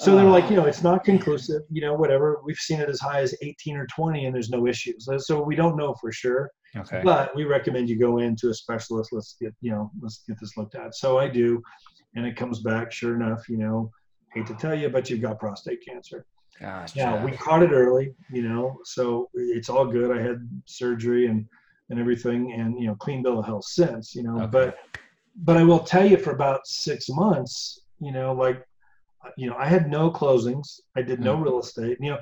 So 0.00 0.14
they're 0.14 0.24
like, 0.24 0.44
Ah. 0.44 0.50
you 0.50 0.56
know, 0.56 0.64
it's 0.64 0.82
not 0.82 1.02
conclusive, 1.02 1.62
you 1.70 1.80
know, 1.80 1.94
whatever. 1.94 2.40
We've 2.44 2.56
seen 2.56 2.78
it 2.80 2.88
as 2.88 3.00
high 3.00 3.20
as 3.20 3.34
18 3.42 3.76
or 3.76 3.86
20 3.86 4.26
and 4.26 4.34
there's 4.34 4.48
no 4.50 4.66
issues. 4.68 5.08
So 5.26 5.42
we 5.42 5.56
don't 5.56 5.76
know 5.76 5.94
for 6.00 6.12
sure, 6.12 6.50
Okay. 6.76 7.00
but 7.04 7.34
we 7.34 7.44
recommend 7.44 7.88
you 7.88 7.98
go 7.98 8.18
into 8.18 8.50
a 8.50 8.54
specialist. 8.54 9.12
Let's 9.12 9.34
get, 9.40 9.54
you 9.60 9.72
know, 9.72 9.90
let's 10.00 10.22
get 10.26 10.38
this 10.40 10.56
looked 10.56 10.76
at. 10.76 10.94
So 10.94 11.18
I 11.18 11.28
do. 11.28 11.60
And 12.14 12.24
it 12.24 12.36
comes 12.36 12.60
back, 12.60 12.92
sure 12.92 13.16
enough, 13.16 13.48
you 13.48 13.58
know, 13.58 13.90
hate 14.32 14.46
to 14.46 14.54
tell 14.54 14.74
you, 14.74 14.88
but 14.88 15.10
you've 15.10 15.20
got 15.20 15.38
prostate 15.40 15.84
cancer. 15.84 16.24
Gosh. 16.60 16.94
Now 16.96 17.24
we 17.24 17.32
caught 17.32 17.62
it 17.62 17.72
early, 17.72 18.14
you 18.32 18.42
know, 18.42 18.78
so 18.84 19.28
it's 19.34 19.68
all 19.68 19.86
good. 19.86 20.16
I 20.16 20.20
had 20.22 20.48
surgery 20.66 21.26
and 21.26 21.44
and 21.90 21.98
everything, 21.98 22.52
and 22.52 22.78
you 22.78 22.86
know, 22.86 22.94
clean 22.96 23.22
bill 23.22 23.38
of 23.38 23.46
health 23.46 23.64
since, 23.64 24.14
you 24.14 24.22
know. 24.22 24.36
Okay. 24.42 24.46
But 24.50 24.76
but 25.36 25.56
I 25.56 25.62
will 25.62 25.78
tell 25.78 26.04
you, 26.04 26.18
for 26.18 26.32
about 26.32 26.66
six 26.66 27.08
months, 27.08 27.80
you 28.00 28.12
know, 28.12 28.32
like 28.32 28.62
you 29.36 29.48
know, 29.48 29.56
I 29.56 29.66
had 29.66 29.90
no 29.90 30.10
closings. 30.10 30.80
I 30.96 31.02
did 31.02 31.20
no 31.20 31.36
Mm. 31.36 31.44
real 31.44 31.58
estate, 31.60 31.98
you 32.00 32.10
know, 32.10 32.18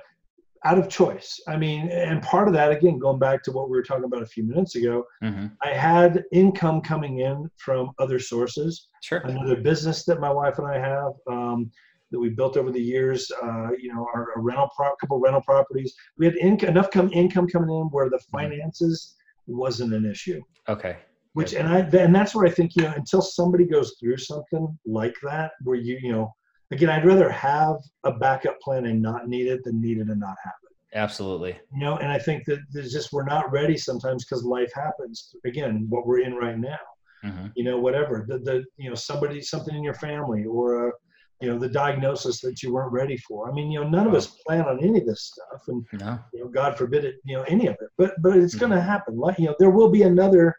out 0.64 0.78
of 0.78 0.88
choice. 0.88 1.40
I 1.46 1.56
mean, 1.56 1.88
and 1.90 2.20
part 2.22 2.48
of 2.48 2.54
that, 2.54 2.72
again, 2.72 2.98
going 2.98 3.18
back 3.18 3.42
to 3.44 3.52
what 3.52 3.68
we 3.70 3.76
were 3.76 3.82
talking 3.84 4.04
about 4.04 4.22
a 4.22 4.26
few 4.26 4.42
minutes 4.44 4.74
ago, 4.74 5.04
Mhm. 5.22 5.52
I 5.62 5.68
had 5.72 6.24
income 6.32 6.80
coming 6.80 7.18
in 7.20 7.48
from 7.56 7.90
other 7.98 8.18
sources 8.18 8.88
Sure. 9.02 9.18
another 9.20 9.60
business 9.60 10.04
that 10.06 10.18
my 10.20 10.30
wife 10.30 10.58
and 10.58 10.66
I 10.66 10.78
have 10.78 11.12
um, 11.28 11.70
that 12.10 12.18
we 12.20 12.30
built 12.30 12.56
over 12.56 12.70
the 12.70 12.80
years. 12.82 13.30
Uh, 13.42 13.70
you 13.78 13.92
know, 13.92 14.06
our, 14.14 14.32
a 14.36 14.40
rental 14.40 14.68
pro- 14.76 14.94
couple 14.96 15.18
rental 15.20 15.42
properties. 15.42 15.94
We 16.18 16.26
had 16.26 16.36
enough 16.36 16.90
come 16.90 17.10
income 17.12 17.48
coming 17.48 17.70
in 17.70 17.86
where 17.90 18.08
the 18.08 18.20
finances 18.30 19.16
wasn't 19.46 19.92
an 19.92 20.04
issue. 20.06 20.40
Okay. 20.68 20.96
Which 21.34 21.52
and 21.54 21.68
I 21.68 21.80
and 21.80 22.14
that's 22.14 22.34
where 22.34 22.46
I 22.46 22.50
think 22.50 22.74
you 22.76 22.82
know 22.84 22.92
until 22.96 23.20
somebody 23.20 23.66
goes 23.66 23.94
through 24.00 24.16
something 24.16 24.76
like 24.86 25.14
that 25.22 25.52
where 25.62 25.76
you 25.76 25.98
you 26.00 26.10
know 26.12 26.34
again 26.70 26.90
I'd 26.90 27.04
rather 27.04 27.28
have 27.30 27.76
a 28.04 28.12
backup 28.12 28.60
plan 28.60 28.86
and 28.86 29.00
not 29.00 29.28
need 29.28 29.46
it 29.46 29.62
than 29.64 29.80
need 29.80 29.98
it 29.98 30.08
and 30.08 30.20
not 30.20 30.36
have 30.42 30.54
it. 30.64 30.96
Absolutely. 30.96 31.58
You 31.72 31.80
know, 31.80 31.96
and 31.98 32.10
I 32.10 32.18
think 32.18 32.44
that 32.46 32.60
there's 32.72 32.92
just 32.92 33.12
we're 33.12 33.24
not 33.24 33.50
ready 33.52 33.76
sometimes 33.76 34.24
because 34.24 34.44
life 34.44 34.72
happens. 34.74 35.34
Again, 35.44 35.86
what 35.88 36.06
we're 36.06 36.20
in 36.20 36.34
right 36.34 36.58
now 36.58 36.78
hmm 37.22 37.46
you 37.54 37.64
know 37.64 37.78
whatever 37.78 38.24
the, 38.28 38.38
the 38.38 38.64
you 38.76 38.88
know 38.88 38.94
somebody 38.94 39.40
something 39.40 39.74
in 39.74 39.82
your 39.82 39.94
family 39.94 40.44
or 40.44 40.88
a, 40.88 40.92
you 41.40 41.48
know 41.48 41.58
the 41.58 41.68
diagnosis 41.68 42.40
that 42.40 42.62
you 42.62 42.72
weren't 42.72 42.92
ready 42.92 43.16
for 43.16 43.48
i 43.48 43.52
mean 43.52 43.70
you 43.70 43.80
know 43.80 43.88
none 43.88 44.06
of 44.06 44.14
us 44.14 44.26
plan 44.46 44.64
on 44.66 44.82
any 44.82 45.00
of 45.00 45.06
this 45.06 45.32
stuff 45.32 45.62
and 45.68 45.84
No. 45.94 46.18
you 46.32 46.40
know 46.40 46.48
god 46.48 46.76
forbid 46.76 47.04
it 47.04 47.16
you 47.24 47.36
know 47.36 47.42
any 47.44 47.66
of 47.66 47.76
it 47.80 47.88
but 47.98 48.12
but 48.22 48.36
it's 48.36 48.54
going 48.54 48.72
to 48.72 48.80
happen 48.80 49.16
like 49.16 49.38
you 49.38 49.46
know 49.46 49.54
there 49.58 49.70
will 49.70 49.90
be 49.90 50.02
another 50.02 50.54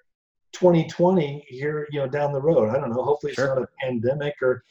2020 0.53 1.45
here 1.47 1.87
you 1.91 1.99
know 1.99 2.07
down 2.07 2.33
the 2.33 2.41
road 2.41 2.69
i 2.69 2.79
don't 2.79 2.89
know 2.91 3.03
hopefully 3.03 3.33
it's 3.33 3.39
not 3.39 3.61
a 3.61 3.67
pandemic 3.79 4.33
or 4.41 4.63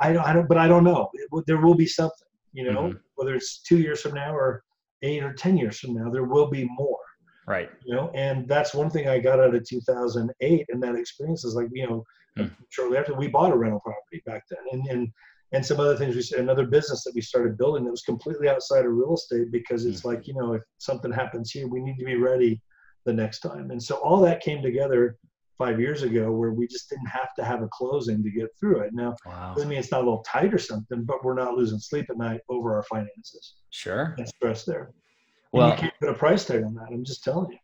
i 0.00 0.12
don't 0.12 0.26
i 0.26 0.32
don't 0.32 0.48
but 0.48 0.58
i 0.58 0.66
don't 0.68 0.84
know 0.84 1.08
it, 1.14 1.44
there 1.46 1.60
will 1.60 1.74
be 1.74 1.86
something 1.86 2.28
you 2.52 2.70
know 2.70 2.82
Mhm. 2.82 3.00
whether 3.14 3.34
it's 3.34 3.60
two 3.62 3.78
years 3.78 4.00
from 4.00 4.14
now 4.14 4.34
or 4.34 4.62
eight 5.02 5.22
or 5.22 5.32
ten 5.32 5.56
years 5.56 5.78
from 5.78 5.94
now 5.94 6.10
there 6.10 6.24
will 6.24 6.48
be 6.50 6.64
more 6.76 6.98
Right. 7.46 7.70
you 7.84 7.94
know 7.94 8.10
and 8.14 8.48
that's 8.48 8.74
one 8.74 8.90
thing 8.90 9.08
i 9.08 9.18
got 9.18 9.40
out 9.40 9.54
of 9.54 9.64
2008 9.64 10.66
and 10.68 10.82
that 10.82 10.94
experience 10.94 11.44
is 11.44 11.54
like 11.54 11.68
you 11.72 11.86
know 11.88 12.04
Hmm. 12.36 12.46
shortly 12.68 12.96
after 12.96 13.12
we 13.12 13.26
bought 13.26 13.50
a 13.52 13.56
rental 13.56 13.80
property 13.80 14.22
back 14.24 14.44
then 14.48 14.60
and 14.72 14.86
and 14.86 15.08
and 15.52 15.66
some 15.66 15.80
other 15.80 15.96
things 15.96 16.14
we 16.14 16.22
said 16.22 16.38
another 16.38 16.64
business 16.64 17.02
that 17.02 17.14
we 17.14 17.20
started 17.20 17.58
building 17.58 17.84
that 17.84 17.90
was 17.90 18.02
completely 18.02 18.48
outside 18.48 18.84
of 18.86 18.92
real 18.92 19.14
estate 19.14 19.50
because 19.50 19.84
it's 19.84 20.04
like 20.04 20.28
you 20.28 20.34
know 20.34 20.52
if 20.52 20.62
something 20.78 21.10
happens 21.10 21.50
here 21.50 21.66
we 21.66 21.80
need 21.80 21.98
to 21.98 22.04
be 22.04 22.14
ready 22.14 22.62
the 23.04 23.12
next 23.12 23.40
time 23.40 23.72
and 23.72 23.82
so 23.82 23.96
all 23.96 24.20
that 24.20 24.40
came 24.40 24.62
together 24.62 25.16
five 25.60 25.78
years 25.78 26.02
ago 26.02 26.32
where 26.32 26.52
we 26.52 26.66
just 26.66 26.88
didn't 26.88 27.06
have 27.06 27.34
to 27.38 27.44
have 27.44 27.62
a 27.62 27.68
closing 27.70 28.22
to 28.22 28.30
get 28.30 28.48
through 28.58 28.80
it. 28.80 28.94
Now 28.94 29.14
Wow. 29.26 29.52
doesn't 29.54 29.68
mean 29.68 29.78
it's 29.78 29.90
not 29.92 30.00
a 30.00 30.04
little 30.04 30.22
tight 30.22 30.54
or 30.54 30.58
something 30.58 31.04
but 31.04 31.22
we're 31.22 31.34
not 31.34 31.54
losing 31.54 31.78
sleep 31.78 32.06
at 32.08 32.16
night 32.16 32.40
over 32.48 32.74
our 32.74 32.82
finances. 32.84 33.56
Sure. 33.70 34.14
and 34.18 34.26
stress 34.26 34.64
there. 34.64 34.90
Well, 35.52 35.70
and 35.70 35.72
you 35.74 35.80
can't 35.82 35.94
put 36.00 36.08
a 36.08 36.14
price 36.14 36.44
tag 36.46 36.62
on 36.64 36.74
that 36.76 36.88
i'm 36.90 37.04
just 37.04 37.22
telling 37.22 37.50
you. 37.52 37.58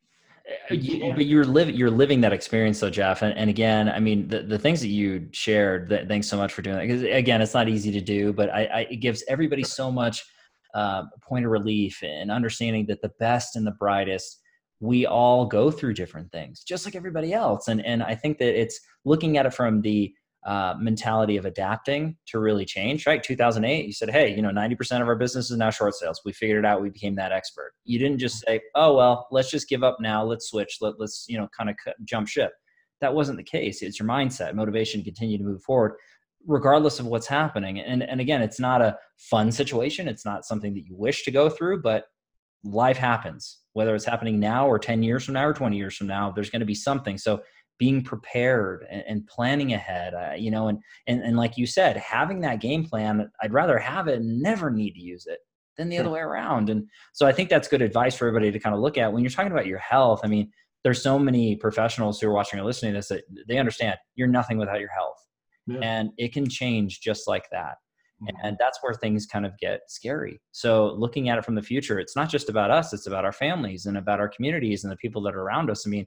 Uh, 0.70 0.74
you, 0.74 1.12
but 1.14 1.26
you're 1.26 1.44
living 1.44 1.74
you're 1.74 1.90
living 1.90 2.20
that 2.20 2.32
experience 2.32 2.78
though 2.78 2.90
jeff 2.90 3.22
and, 3.22 3.36
and 3.36 3.50
again 3.50 3.88
i 3.88 3.98
mean 3.98 4.28
the, 4.28 4.42
the 4.42 4.58
things 4.58 4.80
that 4.80 4.88
you 4.88 5.28
shared 5.32 5.88
that 5.88 6.06
thanks 6.06 6.28
so 6.28 6.36
much 6.36 6.52
for 6.52 6.62
doing 6.62 6.76
that 6.76 6.86
because 6.86 7.02
again 7.02 7.42
it's 7.42 7.54
not 7.54 7.68
easy 7.68 7.90
to 7.90 8.00
do 8.00 8.32
but 8.32 8.48
I, 8.50 8.64
I 8.66 8.80
it 8.90 8.96
gives 8.96 9.24
everybody 9.28 9.64
so 9.64 9.90
much 9.90 10.24
uh, 10.74 11.04
point 11.26 11.44
of 11.46 11.50
relief 11.50 12.00
and 12.02 12.30
understanding 12.30 12.86
that 12.86 13.00
the 13.02 13.10
best 13.18 13.56
and 13.56 13.66
the 13.66 13.72
brightest 13.72 14.40
we 14.80 15.06
all 15.06 15.46
go 15.46 15.70
through 15.70 15.94
different 15.94 16.30
things 16.32 16.62
just 16.62 16.84
like 16.84 16.94
everybody 16.94 17.32
else. 17.32 17.68
And 17.68 17.84
and 17.84 18.02
i 18.02 18.14
think 18.14 18.38
that 18.38 18.58
it's 18.58 18.80
looking 19.04 19.38
at 19.38 19.46
it 19.46 19.54
from 19.54 19.82
the 19.82 20.12
uh, 20.46 20.74
mentality 20.78 21.36
of 21.36 21.44
adapting 21.44 22.16
to 22.24 22.38
really 22.38 22.64
change 22.64 23.04
right? 23.04 23.20
2008 23.20 23.84
you 23.84 23.92
said 23.92 24.08
hey 24.10 24.32
you 24.32 24.40
know 24.40 24.50
90% 24.50 25.02
of 25.02 25.08
our 25.08 25.16
business 25.16 25.50
is 25.50 25.56
now 25.56 25.70
short 25.70 25.94
sales. 25.94 26.20
We 26.24 26.32
figured 26.32 26.64
it 26.64 26.66
out 26.66 26.82
we 26.82 26.90
became 26.90 27.16
that 27.16 27.32
expert. 27.32 27.72
You 27.84 27.98
didn't 27.98 28.18
just 28.18 28.44
say 28.46 28.60
oh 28.74 28.94
well 28.94 29.26
let's 29.30 29.50
just 29.50 29.68
give 29.68 29.82
up 29.82 29.96
now 30.00 30.24
let's 30.24 30.48
switch 30.48 30.78
Let, 30.80 31.00
let's 31.00 31.26
you 31.28 31.38
know 31.38 31.48
kind 31.56 31.70
of 31.70 31.76
jump 32.04 32.28
ship. 32.28 32.52
That 33.00 33.14
wasn't 33.14 33.38
the 33.38 33.44
case. 33.44 33.82
It's 33.82 33.98
your 33.98 34.08
mindset 34.08 34.54
motivation 34.54 35.02
continue 35.02 35.36
to 35.38 35.44
move 35.44 35.62
forward 35.62 35.96
regardless 36.46 37.00
of 37.00 37.06
what's 37.06 37.26
happening. 37.26 37.80
And 37.80 38.02
and 38.02 38.20
again 38.20 38.42
it's 38.42 38.60
not 38.60 38.82
a 38.82 38.96
fun 39.16 39.50
situation 39.50 40.06
it's 40.06 40.24
not 40.24 40.44
something 40.44 40.74
that 40.74 40.86
you 40.86 40.94
wish 40.94 41.24
to 41.24 41.30
go 41.30 41.48
through 41.48 41.82
but 41.82 42.04
life 42.62 42.96
happens 42.96 43.58
whether 43.76 43.94
it's 43.94 44.06
happening 44.06 44.40
now 44.40 44.66
or 44.66 44.78
10 44.78 45.02
years 45.02 45.22
from 45.24 45.34
now 45.34 45.46
or 45.46 45.52
20 45.52 45.76
years 45.76 45.94
from 45.94 46.06
now 46.06 46.32
there's 46.32 46.48
going 46.48 46.60
to 46.60 46.66
be 46.66 46.74
something 46.74 47.18
so 47.18 47.42
being 47.78 48.02
prepared 48.02 48.86
and, 48.90 49.04
and 49.06 49.26
planning 49.26 49.74
ahead 49.74 50.14
uh, 50.14 50.32
you 50.34 50.50
know 50.50 50.68
and, 50.68 50.78
and 51.06 51.20
and 51.22 51.36
like 51.36 51.58
you 51.58 51.66
said 51.66 51.94
having 51.98 52.40
that 52.40 52.58
game 52.60 52.82
plan 52.84 53.30
i'd 53.42 53.52
rather 53.52 53.78
have 53.78 54.08
it 54.08 54.18
and 54.20 54.40
never 54.40 54.70
need 54.70 54.92
to 54.92 55.00
use 55.00 55.26
it 55.26 55.40
than 55.76 55.90
the 55.90 55.96
Sure. 55.96 56.04
other 56.06 56.14
way 56.14 56.20
around 56.20 56.70
and 56.70 56.86
so 57.12 57.26
i 57.26 57.32
think 57.32 57.50
that's 57.50 57.68
good 57.68 57.82
advice 57.82 58.14
for 58.16 58.26
everybody 58.26 58.50
to 58.50 58.58
kind 58.58 58.74
of 58.74 58.80
look 58.80 58.96
at 58.96 59.12
when 59.12 59.22
you're 59.22 59.30
talking 59.30 59.52
about 59.52 59.66
your 59.66 59.78
health 59.78 60.20
i 60.24 60.26
mean 60.28 60.50
there's 60.82 61.02
so 61.02 61.18
many 61.18 61.54
professionals 61.56 62.18
who 62.18 62.28
are 62.28 62.32
watching 62.32 62.58
or 62.58 62.64
listening 62.64 62.92
to 62.94 62.98
this 62.98 63.08
that 63.08 63.24
they 63.46 63.58
understand 63.58 63.96
you're 64.14 64.26
nothing 64.28 64.56
without 64.56 64.80
your 64.80 64.90
health 64.90 65.18
Yeah. 65.66 65.80
and 65.82 66.10
it 66.16 66.32
can 66.32 66.48
change 66.48 67.00
just 67.00 67.28
like 67.28 67.46
that. 67.50 67.74
And 68.42 68.56
that's 68.58 68.78
where 68.82 68.94
things 68.94 69.26
kind 69.26 69.44
of 69.44 69.56
get 69.58 69.82
scary. 69.88 70.40
So, 70.52 70.94
looking 70.96 71.28
at 71.28 71.36
it 71.36 71.44
from 71.44 71.54
the 71.54 71.62
future, 71.62 71.98
it's 71.98 72.16
not 72.16 72.30
just 72.30 72.48
about 72.48 72.70
us, 72.70 72.92
it's 72.92 73.06
about 73.06 73.24
our 73.26 73.32
families 73.32 73.86
and 73.86 73.98
about 73.98 74.20
our 74.20 74.28
communities 74.28 74.84
and 74.84 74.92
the 74.92 74.96
people 74.96 75.20
that 75.22 75.34
are 75.34 75.42
around 75.42 75.70
us. 75.70 75.86
I 75.86 75.90
mean, 75.90 76.06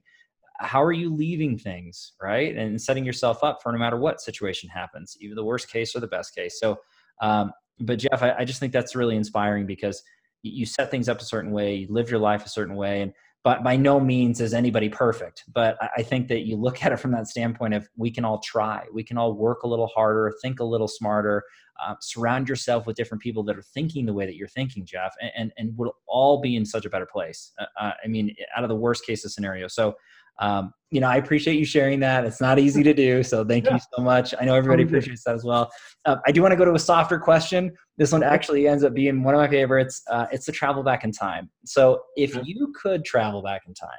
how 0.58 0.82
are 0.82 0.92
you 0.92 1.14
leaving 1.14 1.56
things, 1.56 2.12
right? 2.20 2.56
And 2.56 2.80
setting 2.80 3.04
yourself 3.04 3.42
up 3.44 3.62
for 3.62 3.72
no 3.72 3.78
matter 3.78 3.96
what 3.96 4.20
situation 4.20 4.68
happens, 4.68 5.16
either 5.20 5.34
the 5.34 5.44
worst 5.44 5.70
case 5.70 5.94
or 5.94 6.00
the 6.00 6.06
best 6.06 6.34
case. 6.34 6.58
So, 6.60 6.78
um, 7.22 7.52
but 7.80 7.98
Jeff, 7.98 8.22
I, 8.22 8.34
I 8.40 8.44
just 8.44 8.60
think 8.60 8.72
that's 8.72 8.94
really 8.94 9.16
inspiring 9.16 9.66
because 9.66 10.02
you 10.42 10.66
set 10.66 10.90
things 10.90 11.08
up 11.08 11.20
a 11.20 11.24
certain 11.24 11.50
way, 11.50 11.76
you 11.76 11.86
live 11.90 12.10
your 12.10 12.20
life 12.20 12.44
a 12.44 12.48
certain 12.48 12.76
way, 12.76 13.02
and 13.02 13.12
but 13.42 13.64
by 13.64 13.76
no 13.76 13.98
means 13.98 14.40
is 14.40 14.52
anybody 14.52 14.88
perfect. 14.88 15.44
But 15.52 15.78
I 15.96 16.02
think 16.02 16.28
that 16.28 16.40
you 16.40 16.56
look 16.56 16.84
at 16.84 16.92
it 16.92 16.98
from 16.98 17.12
that 17.12 17.26
standpoint 17.26 17.74
of 17.74 17.88
we 17.96 18.10
can 18.10 18.24
all 18.24 18.40
try, 18.40 18.84
we 18.92 19.02
can 19.02 19.16
all 19.16 19.32
work 19.32 19.62
a 19.62 19.68
little 19.68 19.86
harder, 19.86 20.32
think 20.42 20.60
a 20.60 20.64
little 20.64 20.88
smarter, 20.88 21.42
uh, 21.82 21.94
surround 22.00 22.48
yourself 22.48 22.86
with 22.86 22.96
different 22.96 23.22
people 23.22 23.42
that 23.44 23.56
are 23.56 23.62
thinking 23.62 24.04
the 24.04 24.12
way 24.12 24.26
that 24.26 24.36
you're 24.36 24.48
thinking, 24.48 24.84
Jeff, 24.84 25.14
and 25.20 25.30
and, 25.36 25.52
and 25.56 25.72
we'll 25.76 25.96
all 26.06 26.40
be 26.40 26.56
in 26.56 26.66
such 26.66 26.84
a 26.84 26.90
better 26.90 27.06
place. 27.06 27.52
Uh, 27.58 27.64
uh 27.80 27.92
I 28.04 28.08
mean, 28.08 28.34
out 28.56 28.62
of 28.62 28.68
the 28.68 28.76
worst 28.76 29.06
case 29.06 29.24
scenario. 29.32 29.68
So 29.68 29.94
um, 30.40 30.72
you 30.90 31.00
know, 31.00 31.06
I 31.06 31.16
appreciate 31.16 31.56
you 31.56 31.64
sharing 31.64 32.00
that. 32.00 32.24
It's 32.24 32.40
not 32.40 32.58
easy 32.58 32.82
to 32.82 32.92
do, 32.92 33.22
so 33.22 33.44
thank 33.44 33.66
yeah. 33.66 33.74
you 33.74 33.80
so 33.94 34.02
much. 34.02 34.34
I 34.40 34.44
know 34.44 34.56
everybody 34.56 34.82
appreciates 34.82 35.22
that 35.24 35.36
as 35.36 35.44
well. 35.44 35.70
Uh, 36.04 36.16
I 36.26 36.32
do 36.32 36.42
want 36.42 36.50
to 36.50 36.56
go 36.56 36.64
to 36.64 36.74
a 36.74 36.78
softer 36.80 37.18
question. 37.18 37.72
This 37.96 38.10
one 38.10 38.24
actually 38.24 38.66
ends 38.66 38.82
up 38.82 38.92
being 38.92 39.22
one 39.22 39.34
of 39.34 39.38
my 39.38 39.48
favorites. 39.48 40.02
Uh, 40.10 40.26
it's 40.32 40.46
the 40.46 40.52
travel 40.52 40.82
back 40.82 41.04
in 41.04 41.12
time. 41.12 41.48
So, 41.64 42.02
if 42.16 42.34
you 42.44 42.72
could 42.74 43.04
travel 43.04 43.40
back 43.40 43.62
in 43.68 43.74
time, 43.74 43.90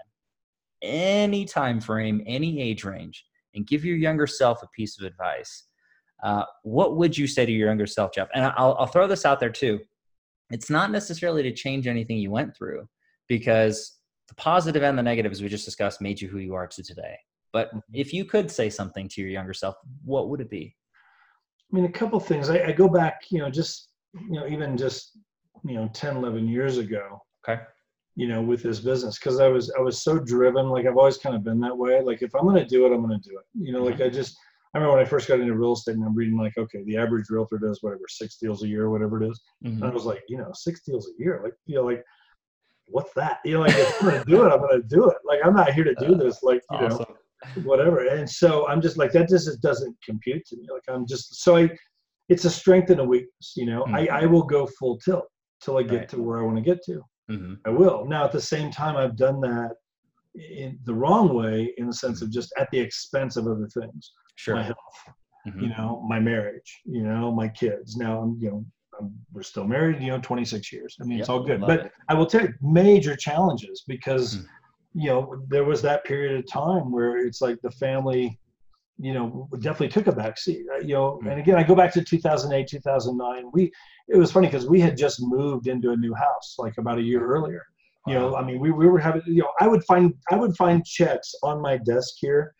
any 0.82 1.46
time 1.46 1.80
frame, 1.80 2.24
any 2.26 2.60
age 2.62 2.84
range, 2.84 3.24
and 3.56 3.66
give 3.66 3.86
your 3.86 3.96
younger 3.96 4.28
self 4.28 4.62
a 4.62 4.68
piece 4.76 5.00
of 5.00 5.06
advice, 5.06 5.68
uh, 6.24 6.44
what 6.64 6.98
would 6.98 7.18
you 7.18 7.26
say 7.26 7.46
to 7.46 7.52
your 7.52 7.70
younger 7.70 7.88
self, 7.88 8.14
Jeff? 8.14 8.28
And 8.34 8.44
I'll, 8.58 8.76
I'll 8.78 8.88
throw 8.88 9.08
this 9.08 9.26
out 9.26 9.40
there 9.40 9.50
too. 9.50 9.80
It's 10.50 10.70
not 10.70 10.92
necessarily 10.92 11.42
to 11.44 11.54
change 11.54 11.88
anything 11.88 12.18
you 12.18 12.32
went 12.32 12.58
through, 12.58 12.90
because 13.30 14.01
the 14.32 14.36
positive 14.36 14.82
and 14.82 14.98
the 14.98 15.04
negative, 15.04 15.32
as 15.32 15.42
we 15.42 15.50
just 15.50 15.66
discussed, 15.66 16.02
made 16.02 16.22
you 16.22 16.30
who 16.30 16.38
you 16.38 16.54
are 16.54 16.66
to 16.66 16.82
today. 16.82 17.18
But 17.52 17.68
mm-hmm. 17.68 17.80
if 17.94 18.14
you 18.14 18.24
could 18.24 18.50
say 18.50 18.70
something 18.70 19.10
to 19.10 19.22
your 19.22 19.30
younger 19.30 19.54
self, 19.54 19.76
what 20.06 20.30
would 20.30 20.40
it 20.40 20.50
be? 20.50 20.74
I 21.72 21.76
mean, 21.76 21.86
a 21.86 21.92
couple 21.92 22.18
things. 22.20 22.50
I, 22.50 22.68
I 22.68 22.72
go 22.72 22.88
back, 22.88 23.24
you 23.30 23.40
know, 23.40 23.50
just, 23.50 23.90
you 24.14 24.40
know, 24.40 24.48
even 24.48 24.78
just, 24.78 25.18
you 25.66 25.76
know, 25.76 25.90
10, 25.94 26.16
11 26.16 26.48
years 26.48 26.78
ago. 26.78 27.22
Okay. 27.46 27.62
You 28.16 28.28
know, 28.30 28.42
with 28.42 28.64
this 28.64 28.80
business, 28.80 29.20
because 29.20 29.42
I 29.42 29.50
was, 29.50 29.70
I 29.78 29.82
was 29.82 30.02
so 30.02 30.18
driven. 30.18 30.70
Like 30.70 30.86
I've 30.86 30.98
always 30.98 31.18
kind 31.18 31.36
of 31.36 31.44
been 31.44 31.60
that 31.60 31.78
way. 31.78 32.02
Like 32.02 32.22
if 32.22 32.34
I'm 32.34 32.46
going 32.46 32.56
to 32.56 32.66
do 32.66 32.86
it, 32.86 32.94
I'm 32.94 33.06
going 33.06 33.20
to 33.20 33.30
do 33.30 33.38
it. 33.38 33.46
You 33.54 33.74
know, 33.74 33.84
like 33.84 33.96
mm-hmm. 33.96 34.04
I 34.04 34.10
just, 34.10 34.38
I 34.74 34.78
remember 34.78 34.96
when 34.96 35.06
I 35.06 35.10
first 35.10 35.28
got 35.28 35.42
into 35.42 35.54
real 35.54 35.74
estate 35.74 35.96
and 35.96 36.06
I'm 36.06 36.16
reading 36.16 36.38
like, 36.38 36.58
okay, 36.58 36.84
the 36.86 36.96
average 36.96 37.26
realtor 37.30 37.58
does 37.58 37.80
whatever, 37.82 38.04
six 38.08 38.38
deals 38.38 38.64
a 38.64 38.68
year, 38.68 38.90
whatever 38.90 39.22
it 39.22 39.30
is. 39.30 39.42
Mm-hmm. 39.66 39.84
And 39.84 39.92
I 39.92 39.94
was 39.94 40.06
like, 40.06 40.24
you 40.30 40.38
know, 40.38 40.52
six 40.54 40.82
deals 40.84 41.10
a 41.10 41.22
year. 41.22 41.42
Like, 41.44 41.54
you 41.66 41.76
know, 41.76 41.84
like 41.84 42.04
what's 42.88 43.14
that? 43.14 43.40
You 43.46 43.56
know, 43.56 43.62
like 43.62 43.76
if 43.76 44.02
I'm 44.02 44.10
gonna 44.10 44.26
do 44.26 44.46
it, 44.46 44.52
I'm 44.52 44.60
gonna 44.60 44.84
do 44.84 45.10
it. 45.10 45.18
Like 45.26 45.40
I'm 45.44 45.56
not 45.56 45.74
here 45.74 45.84
to 45.84 45.96
do 45.96 46.16
uh, 46.16 46.18
this, 46.18 46.44
like 46.44 46.62
you 46.72 46.78
awesome. 46.78 47.06
know, 47.56 47.62
whatever. 47.64 48.08
And 48.08 48.30
so 48.30 48.68
I'm 48.68 48.82
just 48.82 48.98
like 48.98 49.12
that. 49.14 49.30
Just 49.30 49.62
doesn't 49.62 49.96
compute 50.04 50.46
to 50.48 50.58
me. 50.58 50.68
Like 50.72 50.84
I'm 50.88 51.06
just 51.08 51.44
so 51.44 51.58
I. 51.58 51.70
It's 52.30 52.46
a 52.46 52.50
strength 52.50 52.90
and 52.92 53.02
a 53.02 53.04
weakness. 53.04 53.54
You 53.56 53.66
know, 53.66 53.84
mm-hmm. 53.84 53.96
I 53.96 54.08
I 54.08 54.26
will 54.26 54.44
go 54.44 54.68
full 54.80 54.98
tilt 54.98 55.26
till 55.62 55.78
I 55.78 55.84
get 55.84 55.98
right. 55.98 56.10
to 56.10 56.22
where 56.22 56.40
I 56.40 56.44
want 56.44 56.58
to 56.58 56.62
get 56.62 56.84
to. 56.86 57.04
Mm-hmm. 57.30 57.54
I 57.66 57.70
will. 57.70 58.06
Now 58.06 58.26
at 58.26 58.32
the 58.32 58.42
same 58.42 58.72
time, 58.72 58.98
I've 58.98 59.16
done 59.16 59.40
that 59.42 59.72
in 60.36 60.80
the 60.86 60.94
wrong 60.94 61.34
way 61.34 61.74
in 61.78 61.88
the 61.88 61.94
sense 61.94 62.22
of 62.22 62.28
mm-hmm. 62.28 62.36
just 62.36 62.54
at 62.58 62.70
the 62.72 62.80
expense 62.80 63.38
of 63.38 63.48
other 63.48 63.68
things. 63.68 64.14
Sure. 64.36 64.56
My 64.56 64.64
health. 64.64 64.78
Mm-hmm. 65.48 65.60
You 65.60 65.70
know, 65.70 66.06
my 66.08 66.20
marriage. 66.20 66.82
You 66.86 67.04
know, 67.04 67.32
my 67.32 67.48
kids. 67.48 67.96
Now 67.96 68.22
I'm 68.22 68.38
you 68.40 68.50
know 68.50 68.66
we're 69.32 69.44
still 69.44 69.66
married, 69.66 70.02
you 70.02 70.10
know, 70.10 70.20
26 70.20 70.72
years. 70.72 70.98
I 71.00 71.04
mean, 71.04 71.18
yep, 71.18 71.22
it's 71.22 71.30
all 71.30 71.44
good. 71.44 71.62
But 71.62 71.88
it. 71.88 71.92
I 72.10 72.14
will 72.14 72.26
tell 72.26 72.42
you, 72.42 72.54
major 72.62 73.16
challenges 73.16 73.84
because, 73.88 74.38
mm. 74.38 74.46
you 74.94 75.08
know, 75.08 75.44
there 75.48 75.64
was 75.64 75.82
that 75.84 76.04
period 76.04 76.38
of 76.38 76.50
time 76.50 76.92
where 76.92 77.18
it's 77.18 77.42
like 77.42 77.58
the 77.62 77.72
family, 77.72 78.40
you 78.98 79.14
know, 79.14 79.48
definitely 79.60 79.90
took 79.90 80.08
a 80.08 80.12
back 80.12 80.38
seat. 80.38 80.66
You 80.82 80.94
know, 80.94 81.20
mm. 81.24 81.32
and 81.32 81.40
again, 81.40 81.58
I 81.58 81.64
go 81.64 81.76
back 81.76 81.94
to 81.94 82.04
2008, 82.04 82.68
2009. 82.68 83.50
We, 83.54 83.72
it 84.08 84.18
was 84.18 84.32
funny 84.32 84.48
because 84.48 84.68
we 84.68 84.80
had 84.80 84.98
just 84.98 85.22
moved 85.22 85.68
into 85.68 85.92
a 85.92 85.98
new 85.98 86.14
house 86.14 86.56
like 86.58 86.78
about 86.78 86.98
a 86.98 87.04
year 87.04 87.26
earlier. 87.26 87.66
You 88.08 88.16
know, 88.16 88.36
I 88.36 88.44
mean, 88.44 88.60
we, 88.60 88.72
we 88.72 88.88
were 88.88 88.98
having, 88.98 89.22
you 89.28 89.44
know, 89.44 89.50
I 89.60 89.68
would 89.68 89.84
find 89.84 90.16
I 90.32 90.36
would 90.36 90.56
find 90.56 90.84
checks 90.84 91.36
on 91.44 91.62
my 91.62 91.78
desk 91.78 92.16
here 92.18 92.56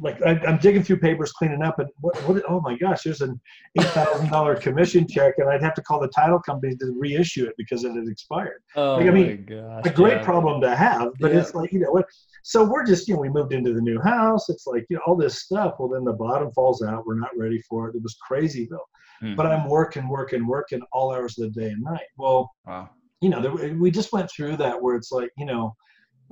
like 0.00 0.20
I, 0.22 0.32
am 0.46 0.58
digging 0.58 0.82
through 0.82 0.98
papers, 0.98 1.32
cleaning 1.32 1.62
up, 1.62 1.78
and 1.78 1.88
what, 2.00 2.16
what? 2.28 2.42
Oh 2.48 2.60
my 2.60 2.76
gosh, 2.76 3.02
there's 3.02 3.20
an 3.20 3.40
eight 3.78 3.86
thousand 3.86 4.30
dollar 4.30 4.56
commission 4.56 5.06
check, 5.08 5.34
and 5.38 5.48
I'd 5.48 5.62
have 5.62 5.74
to 5.74 5.82
call 5.82 6.00
the 6.00 6.08
title 6.08 6.40
company 6.40 6.76
to 6.76 6.96
reissue 6.98 7.46
it 7.46 7.54
because 7.56 7.84
it 7.84 7.94
had 7.94 8.08
expired. 8.08 8.62
Oh 8.76 8.96
like, 8.96 9.06
I 9.06 9.10
mean, 9.10 9.46
gosh, 9.48 9.82
a 9.84 9.90
great 9.90 10.18
yeah. 10.18 10.24
problem 10.24 10.60
to 10.62 10.74
have, 10.74 11.12
but 11.20 11.32
yeah. 11.32 11.40
it's 11.40 11.54
like 11.54 11.72
you 11.72 11.80
know 11.80 11.90
what? 11.90 12.06
So 12.42 12.64
we're 12.64 12.84
just 12.84 13.08
you 13.08 13.14
know 13.14 13.20
we 13.20 13.28
moved 13.28 13.52
into 13.52 13.72
the 13.72 13.80
new 13.80 14.00
house. 14.00 14.48
It's 14.48 14.66
like 14.66 14.84
you 14.88 14.96
know 14.96 15.02
all 15.06 15.16
this 15.16 15.42
stuff. 15.42 15.74
Well, 15.78 15.88
then 15.88 16.04
the 16.04 16.12
bottom 16.12 16.50
falls 16.52 16.82
out. 16.82 17.06
We're 17.06 17.18
not 17.18 17.36
ready 17.36 17.60
for 17.68 17.88
it. 17.88 17.96
It 17.96 18.02
was 18.02 18.16
crazy 18.26 18.66
though. 18.70 18.86
Mm-hmm. 19.22 19.36
But 19.36 19.46
I'm 19.46 19.68
working, 19.68 20.08
working, 20.08 20.46
working 20.46 20.82
all 20.92 21.12
hours 21.12 21.38
of 21.38 21.52
the 21.52 21.60
day 21.60 21.70
and 21.70 21.82
night. 21.82 22.06
Well, 22.16 22.50
wow. 22.66 22.90
you 23.20 23.28
know, 23.28 23.40
there, 23.40 23.74
we 23.74 23.90
just 23.90 24.12
went 24.12 24.28
through 24.30 24.56
that 24.56 24.80
where 24.80 24.96
it's 24.96 25.12
like 25.12 25.30
you 25.36 25.46
know 25.46 25.74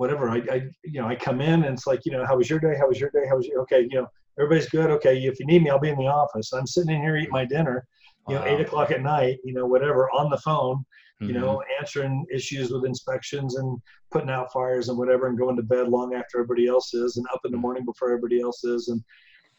whatever. 0.01 0.29
I, 0.31 0.37
I, 0.51 0.57
you 0.83 0.99
know, 0.99 1.07
I 1.07 1.15
come 1.15 1.41
in 1.41 1.63
and 1.63 1.73
it's 1.75 1.85
like, 1.85 2.01
you 2.05 2.11
know, 2.11 2.25
how 2.25 2.35
was 2.35 2.49
your 2.49 2.59
day? 2.59 2.75
How 2.75 2.87
was 2.87 2.99
your 2.99 3.11
day? 3.11 3.25
How 3.29 3.37
was 3.37 3.45
your, 3.45 3.61
okay, 3.61 3.81
you 3.81 3.97
know, 3.99 4.07
everybody's 4.39 4.67
good. 4.67 4.89
Okay. 4.89 5.15
If 5.23 5.39
you 5.39 5.45
need 5.45 5.61
me, 5.61 5.69
I'll 5.69 5.79
be 5.79 5.89
in 5.89 5.97
the 5.97 6.07
office. 6.07 6.53
I'm 6.53 6.65
sitting 6.65 6.95
in 6.95 7.03
here 7.03 7.17
eating 7.17 7.29
my 7.31 7.45
dinner, 7.45 7.85
you 8.27 8.35
wow. 8.35 8.41
know, 8.41 8.47
eight 8.47 8.61
o'clock 8.61 8.89
at 8.89 9.03
night, 9.03 9.37
you 9.43 9.53
know, 9.53 9.67
whatever 9.67 10.09
on 10.09 10.31
the 10.31 10.39
phone, 10.39 10.77
mm-hmm. 10.77 11.27
you 11.27 11.33
know, 11.39 11.61
answering 11.79 12.25
issues 12.33 12.71
with 12.71 12.83
inspections 12.83 13.57
and 13.57 13.79
putting 14.09 14.31
out 14.31 14.51
fires 14.51 14.89
and 14.89 14.97
whatever 14.97 15.27
and 15.27 15.37
going 15.37 15.55
to 15.55 15.63
bed 15.63 15.87
long 15.87 16.15
after 16.15 16.39
everybody 16.39 16.67
else 16.67 16.95
is 16.95 17.17
and 17.17 17.25
up 17.31 17.41
in 17.45 17.51
the 17.51 17.55
mm-hmm. 17.55 17.61
morning 17.61 17.85
before 17.85 18.09
everybody 18.09 18.41
else 18.41 18.63
is. 18.63 18.87
And, 18.87 19.03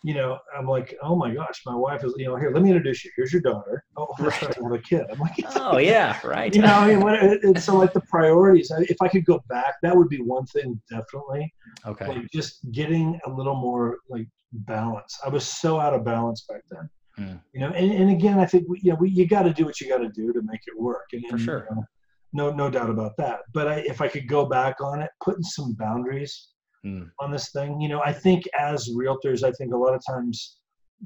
you 0.04 0.14
know, 0.14 0.38
I'm 0.56 0.66
like, 0.66 0.96
oh 1.02 1.14
my 1.14 1.32
gosh, 1.32 1.62
my 1.64 1.74
wife 1.74 2.04
is, 2.04 2.14
you 2.16 2.26
know, 2.26 2.36
here, 2.36 2.50
let 2.52 2.62
me 2.62 2.70
introduce 2.70 3.04
you. 3.04 3.10
Here's 3.16 3.32
your 3.32 3.42
daughter. 3.42 3.84
Oh, 3.96 4.08
right. 4.18 4.42
I 4.42 4.62
have 4.62 4.72
a 4.72 4.78
kid. 4.78 5.04
I'm 5.10 5.18
like, 5.18 5.34
oh 5.56 5.78
yeah, 5.78 6.18
right. 6.24 6.54
You 6.54 6.62
know, 6.62 6.74
I 6.74 6.88
mean, 6.88 7.00
when, 7.00 7.56
so 7.56 7.76
like 7.76 7.92
the 7.92 8.00
priorities. 8.02 8.72
If 8.78 8.96
I 9.00 9.08
could 9.08 9.24
go 9.24 9.42
back, 9.48 9.74
that 9.82 9.96
would 9.96 10.08
be 10.08 10.20
one 10.20 10.44
thing 10.46 10.80
definitely. 10.90 11.52
Okay. 11.86 12.08
Like 12.08 12.30
just 12.32 12.70
getting 12.72 13.18
a 13.26 13.30
little 13.30 13.54
more 13.54 13.98
like 14.08 14.26
balance. 14.52 15.18
I 15.24 15.28
was 15.28 15.46
so 15.46 15.78
out 15.78 15.94
of 15.94 16.04
balance 16.04 16.44
back 16.48 16.62
then. 16.70 16.90
Hmm. 17.16 17.36
You 17.52 17.60
know, 17.60 17.68
and, 17.68 17.92
and 17.92 18.10
again, 18.10 18.38
I 18.38 18.46
think 18.46 18.68
we, 18.68 18.80
you 18.82 18.90
know, 18.90 18.96
we, 19.00 19.10
you 19.10 19.28
got 19.28 19.42
to 19.42 19.52
do 19.52 19.64
what 19.64 19.80
you 19.80 19.88
got 19.88 19.98
to 19.98 20.08
do 20.08 20.32
to 20.32 20.40
make 20.42 20.60
it 20.66 20.78
work. 20.80 21.06
And, 21.12 21.24
For 21.28 21.38
sure. 21.38 21.66
You 21.70 21.76
know, 21.76 21.84
no, 22.34 22.50
no 22.50 22.70
doubt 22.70 22.90
about 22.90 23.12
that. 23.18 23.40
But 23.52 23.68
I, 23.68 23.74
if 23.80 24.00
I 24.00 24.08
could 24.08 24.26
go 24.26 24.46
back 24.46 24.80
on 24.80 25.00
it, 25.02 25.10
putting 25.22 25.42
some 25.42 25.74
boundaries 25.74 26.51
mm. 26.84 27.10
on 27.20 27.30
this 27.30 27.50
thing. 27.50 27.80
You 27.80 27.88
know, 27.88 28.02
I 28.04 28.12
think 28.12 28.44
as 28.58 28.90
realtors, 28.90 29.42
I 29.42 29.52
think 29.52 29.72
a 29.72 29.76
lot 29.76 29.94
of 29.94 30.02
times, 30.06 30.58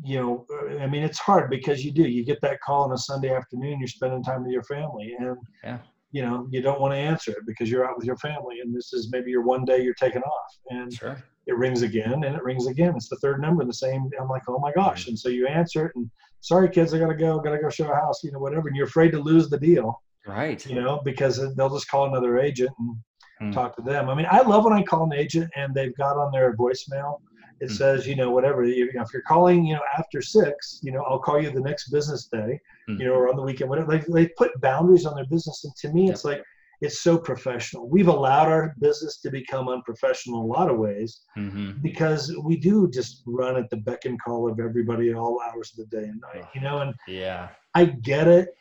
you 0.05 0.21
know, 0.21 0.47
uh, 0.53 0.79
I 0.79 0.87
mean, 0.87 1.03
it's 1.03 1.19
hard 1.19 1.51
because 1.51 1.85
you 1.85 1.93
do. 1.93 2.03
You 2.03 2.25
get 2.25 2.41
that 2.43 2.61
call 2.61 2.85
on 2.85 2.93
a 2.93 2.99
Sunday 2.99 3.35
afternoon, 3.35 3.79
you're 3.79 3.89
spending 3.89 4.23
time 4.23 4.43
with 4.43 4.53
your 4.53 4.65
family, 4.65 5.15
and 5.19 5.37
yeah. 5.65 5.79
you 6.13 6.23
know, 6.23 6.47
you 6.51 6.61
don't 6.61 6.81
want 6.81 6.93
to 6.93 6.99
answer 6.99 7.31
it 7.33 7.47
because 7.47 7.71
you're 7.71 7.89
out 7.89 7.97
with 7.97 8.07
your 8.07 8.19
family, 8.19 8.61
and 8.61 8.75
this 8.75 8.93
is 8.93 9.09
maybe 9.11 9.31
your 9.31 9.43
one 9.43 9.65
day 9.65 9.83
you're 9.83 9.95
taking 9.95 10.23
off, 10.23 10.59
and 10.71 10.93
sure. 10.93 11.23
it 11.47 11.57
rings 11.57 11.83
again, 11.83 12.25
and 12.25 12.37
it 12.37 12.43
rings 12.43 12.67
again. 12.67 12.95
It's 12.97 13.09
the 13.09 13.17
third 13.17 13.41
number, 13.41 13.65
the 13.65 13.73
same. 13.73 14.11
I'm 14.21 14.29
like, 14.29 14.43
oh 14.49 14.59
my 14.59 14.73
gosh, 14.73 15.07
mm. 15.07 15.09
and 15.09 15.19
so 15.19 15.31
you 15.31 15.47
answer 15.47 15.87
it, 15.87 15.93
and 15.97 16.11
sorry, 16.41 16.69
kids, 16.69 16.93
I 16.93 16.99
gotta 16.99 17.15
go, 17.15 17.41
gotta 17.41 17.59
go 17.59 17.71
show 17.71 17.91
a 17.91 17.95
house, 17.95 18.23
you 18.23 18.33
know, 18.33 18.39
whatever, 18.39 18.69
and 18.69 18.77
you're 18.77 18.87
afraid 18.87 19.13
to 19.13 19.19
lose 19.19 19.49
the 19.49 19.59
deal. 19.59 20.03
Right. 20.27 20.67
You 20.67 20.75
know, 20.75 21.01
because 21.05 21.55
they'll 21.55 21.71
just 21.71 21.89
call 21.89 22.07
another 22.07 22.39
agent 22.39 22.71
and 22.79 22.97
mm. 23.41 23.53
talk 23.53 23.77
to 23.77 23.83
them. 23.83 24.09
I 24.09 24.15
mean, 24.15 24.27
I 24.31 24.43
love 24.43 24.65
when 24.65 24.73
I 24.73 24.83
call 24.83 25.05
an 25.05 25.13
agent 25.13 25.51
and 25.57 25.75
they've 25.75 25.97
got 25.97 26.17
on 26.17 26.33
their 26.33 26.57
voicemail. 26.57 27.21
It 27.61 27.71
mm. 27.71 27.77
says, 27.77 28.07
you 28.07 28.17
know, 28.17 28.31
whatever. 28.31 28.65
You 28.65 28.93
know, 28.93 29.03
if 29.03 29.13
you're 29.13 29.23
calling, 29.23 29.65
you 29.67 29.75
know, 29.75 29.83
after 29.97 30.21
six, 30.21 30.81
you 30.83 30.93
know, 30.93 31.03
I'll 31.03 31.19
call 31.19 31.41
you 31.41 31.51
the 31.51 31.61
next 31.61 31.89
business 31.89 32.27
day, 32.27 32.61
mm. 32.89 32.99
you 32.99 33.07
know, 33.07 33.13
or 33.13 33.29
on 33.29 33.37
the 33.37 33.43
weekend. 33.43 33.71
Whatever. 33.71 33.99
They 33.99 34.05
they 34.13 34.29
put 34.29 34.61
boundaries 34.61 35.07
on 35.07 35.15
their 35.15 35.27
business, 35.27 35.65
and 35.65 35.75
to 35.77 35.93
me, 35.93 36.07
yep. 36.07 36.15
it's 36.15 36.25
like 36.25 36.43
it's 36.81 37.01
so 37.01 37.17
professional. 37.17 37.89
We've 37.89 38.09
allowed 38.09 38.49
our 38.49 38.75
business 38.81 39.19
to 39.23 39.31
become 39.31 39.69
unprofessional 39.69 40.41
in 40.41 40.51
a 40.51 40.53
lot 40.53 40.71
of 40.71 40.79
ways 40.79 41.23
mm-hmm. 41.37 41.73
because 41.83 42.35
we 42.43 42.57
do 42.57 42.91
just 42.91 43.23
run 43.27 43.57
at 43.57 43.71
the 43.71 43.79
beck 43.79 44.05
and 44.05 44.21
call 44.23 44.51
of 44.51 44.61
everybody 44.61 45.11
at 45.11 45.17
all 45.17 45.41
hours 45.41 45.73
of 45.73 45.79
the 45.79 45.97
day 45.97 46.05
and 46.05 46.21
night, 46.21 46.45
you 46.55 46.61
know. 46.61 46.81
And 46.81 46.95
yeah, 47.09 47.49
I 47.75 47.87
get 47.87 48.29
it, 48.29 48.55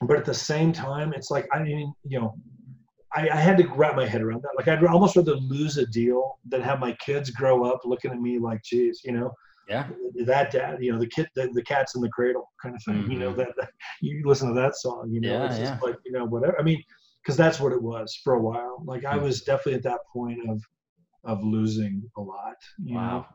but 0.00 0.16
at 0.16 0.24
the 0.24 0.34
same 0.34 0.72
time, 0.72 1.12
it's 1.12 1.30
like 1.30 1.46
I 1.52 1.62
mean, 1.62 1.94
you 2.04 2.20
know, 2.20 2.36
I, 3.14 3.28
I, 3.28 3.36
had 3.36 3.56
to 3.58 3.68
wrap 3.68 3.96
my 3.96 4.06
head 4.06 4.22
around 4.22 4.42
that. 4.42 4.54
Like 4.56 4.68
I'd 4.68 4.84
almost 4.84 5.16
rather 5.16 5.36
lose 5.36 5.78
a 5.78 5.86
deal 5.86 6.38
than 6.46 6.60
have 6.62 6.80
my 6.80 6.92
kids 6.94 7.30
grow 7.30 7.64
up 7.64 7.80
looking 7.84 8.10
at 8.10 8.20
me 8.20 8.38
like, 8.38 8.62
geez, 8.62 9.00
you 9.04 9.12
know, 9.12 9.32
yeah, 9.68 9.88
that 10.26 10.50
dad, 10.50 10.78
you 10.80 10.92
know, 10.92 10.98
the 10.98 11.06
kid, 11.06 11.28
the, 11.34 11.48
the 11.54 11.62
cat's 11.62 11.94
in 11.94 12.02
the 12.02 12.08
cradle 12.10 12.50
kind 12.62 12.74
of 12.74 12.82
thing. 12.82 12.96
Mm-hmm. 12.96 13.12
You 13.12 13.18
know 13.18 13.30
mm-hmm. 13.30 13.38
that, 13.38 13.52
that, 13.56 13.70
you 14.00 14.22
listen 14.24 14.48
to 14.48 14.54
that 14.54 14.76
song, 14.76 15.10
you 15.10 15.20
know, 15.20 15.32
yeah, 15.32 15.46
it's 15.46 15.58
yeah. 15.58 15.70
just 15.70 15.82
like 15.82 15.96
you 16.04 16.12
know 16.12 16.24
whatever. 16.26 16.58
I 16.58 16.62
mean, 16.62 16.82
because 17.22 17.36
that's 17.36 17.60
what 17.60 17.72
it 17.72 17.82
was 17.82 18.18
for 18.22 18.34
a 18.34 18.40
while. 18.40 18.82
Like 18.84 19.04
I 19.04 19.16
mm. 19.16 19.22
was 19.22 19.42
definitely 19.42 19.74
at 19.74 19.82
that 19.84 20.00
point 20.12 20.38
of 20.48 20.62
of 21.24 21.42
losing 21.42 22.02
a 22.16 22.20
lot. 22.20 22.56
You 22.82 22.96
wow. 22.96 23.10
know, 23.10 23.26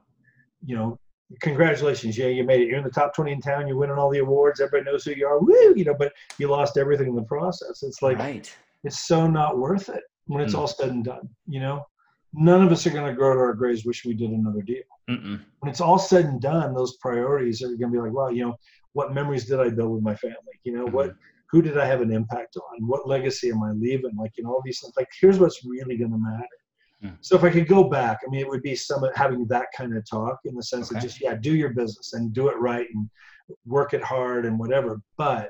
you 0.65 0.75
know, 0.75 0.99
congratulations, 1.41 2.17
yeah, 2.17 2.27
you 2.27 2.43
made 2.43 2.61
it. 2.61 2.67
You're 2.67 2.77
in 2.77 2.83
the 2.83 2.89
top 2.89 3.15
20 3.15 3.31
in 3.31 3.41
town. 3.41 3.67
You're 3.67 3.77
winning 3.77 3.97
all 3.97 4.09
the 4.09 4.19
awards. 4.19 4.59
Everybody 4.59 4.91
knows 4.91 5.05
who 5.05 5.11
you 5.11 5.27
are. 5.27 5.39
Woo, 5.39 5.73
you 5.75 5.85
know, 5.85 5.95
but 5.97 6.13
you 6.37 6.47
lost 6.47 6.77
everything 6.77 7.07
in 7.07 7.15
the 7.15 7.23
process. 7.23 7.83
It's 7.83 8.01
like 8.01 8.17
right. 8.17 8.55
It's 8.83 9.07
so 9.07 9.27
not 9.27 9.57
worth 9.57 9.89
it 9.89 10.03
when 10.27 10.41
it's 10.41 10.53
Mm. 10.53 10.59
all 10.59 10.67
said 10.67 10.89
and 10.89 11.03
done. 11.03 11.27
You 11.47 11.59
know, 11.59 11.85
none 12.33 12.61
of 12.63 12.71
us 12.71 12.85
are 12.87 12.91
going 12.91 13.07
to 13.07 13.13
grow 13.13 13.33
to 13.33 13.39
our 13.39 13.53
graves 13.53 13.85
wish 13.85 14.05
we 14.05 14.13
did 14.13 14.31
another 14.31 14.61
deal. 14.61 14.83
Mm-mm. 15.09 15.39
When 15.59 15.69
it's 15.69 15.81
all 15.81 15.97
said 15.99 16.25
and 16.25 16.39
done, 16.41 16.73
those 16.73 16.97
priorities 16.97 17.61
are 17.61 17.67
going 17.67 17.79
to 17.79 17.87
be 17.89 17.97
like, 17.99 18.13
wow, 18.13 18.29
you 18.29 18.45
know, 18.45 18.55
what 18.93 19.13
memories 19.13 19.45
did 19.45 19.59
I 19.59 19.69
build 19.69 19.91
with 19.91 20.03
my 20.03 20.15
family? 20.15 20.37
You 20.63 20.73
know, 20.73 20.85
what 20.85 21.15
who 21.51 21.63
did 21.63 21.79
I 21.79 21.85
have 21.85 22.01
an 22.01 22.11
impact 22.11 22.57
on? 22.57 22.85
What 22.87 23.07
legacy 23.07 23.49
am 23.49 23.63
I 23.63 23.71
leaving? 23.71 24.15
Like, 24.15 24.31
you 24.37 24.43
know, 24.43 24.51
all 24.51 24.61
these 24.63 24.79
things. 24.81 24.93
Like, 24.95 25.07
here's 25.19 25.39
what's 25.39 25.65
really 25.65 25.97
going 25.97 26.11
to 26.11 26.17
matter. 26.19 26.45
Mm. 27.03 27.17
So 27.21 27.35
if 27.35 27.43
I 27.43 27.49
could 27.49 27.67
go 27.67 27.85
back, 27.85 28.19
I 28.23 28.29
mean, 28.29 28.41
it 28.41 28.47
would 28.47 28.61
be 28.61 28.75
some 28.75 29.03
having 29.15 29.47
that 29.47 29.65
kind 29.75 29.97
of 29.97 30.07
talk 30.07 30.37
in 30.45 30.53
the 30.53 30.61
sense 30.61 30.89
Okay. 30.91 30.97
of 30.97 31.03
just 31.03 31.19
yeah, 31.19 31.33
do 31.33 31.55
your 31.55 31.69
business 31.69 32.13
and 32.13 32.31
do 32.33 32.49
it 32.49 32.57
right 32.59 32.85
and 32.93 33.09
work 33.65 33.93
it 33.95 34.03
hard 34.03 34.45
and 34.45 34.59
whatever, 34.59 35.01
but 35.17 35.49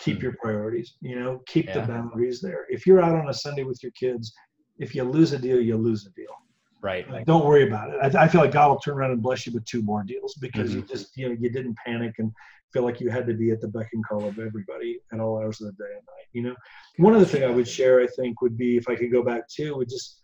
keep 0.00 0.18
Mm. 0.18 0.22
your 0.22 0.34
priorities. 0.42 0.94
You 1.00 1.18
know, 1.20 1.40
keep 1.46 1.72
the 1.72 1.80
boundaries 1.80 2.40
there. 2.40 2.66
If 2.68 2.86
you're 2.86 3.02
out 3.02 3.14
on 3.14 3.28
a 3.28 3.34
Sunday 3.34 3.64
with 3.64 3.82
your 3.82 3.92
kids, 3.92 4.32
if 4.78 4.94
you 4.94 5.04
lose 5.04 5.32
a 5.32 5.38
deal, 5.38 5.60
you 5.60 5.76
lose 5.76 6.06
a 6.06 6.10
deal. 6.12 6.34
Right. 6.82 7.06
Don't 7.26 7.44
worry 7.44 7.66
about 7.66 7.90
it. 7.90 8.16
I, 8.16 8.24
I 8.24 8.28
feel 8.28 8.40
like 8.40 8.52
God 8.52 8.68
will 8.70 8.78
turn 8.78 8.94
around 8.96 9.10
and 9.12 9.22
bless 9.22 9.46
you 9.46 9.52
with 9.52 9.64
two 9.66 9.82
more 9.82 10.02
deals 10.02 10.34
because 10.40 10.74
you 10.74 10.82
Mm-hmm. 10.82 10.92
just 10.94 11.16
you 11.16 11.28
know 11.28 11.36
you 11.38 11.50
didn't 11.50 11.76
panic 11.84 12.14
and 12.18 12.32
feel 12.72 12.84
like 12.84 13.00
you 13.00 13.10
had 13.10 13.26
to 13.26 13.34
be 13.34 13.50
at 13.50 13.60
the 13.60 13.68
beck 13.68 13.88
and 13.92 14.06
call 14.06 14.28
of 14.28 14.38
everybody 14.38 15.00
at 15.12 15.20
all 15.20 15.38
hours 15.38 15.60
of 15.60 15.66
the 15.66 15.72
day 15.84 15.90
and 15.90 16.04
night. 16.06 16.28
You 16.32 16.42
know, 16.42 16.54
one 16.98 17.14
other 17.14 17.24
thing 17.24 17.44
I 17.44 17.48
would 17.50 17.68
share, 17.68 18.00
I 18.00 18.06
think, 18.06 18.40
would 18.42 18.56
be 18.56 18.76
if 18.76 18.88
I 18.88 18.94
could 18.96 19.12
go 19.12 19.22
back 19.22 19.42
to 19.56 19.76
would 19.76 19.88
just 19.88 20.22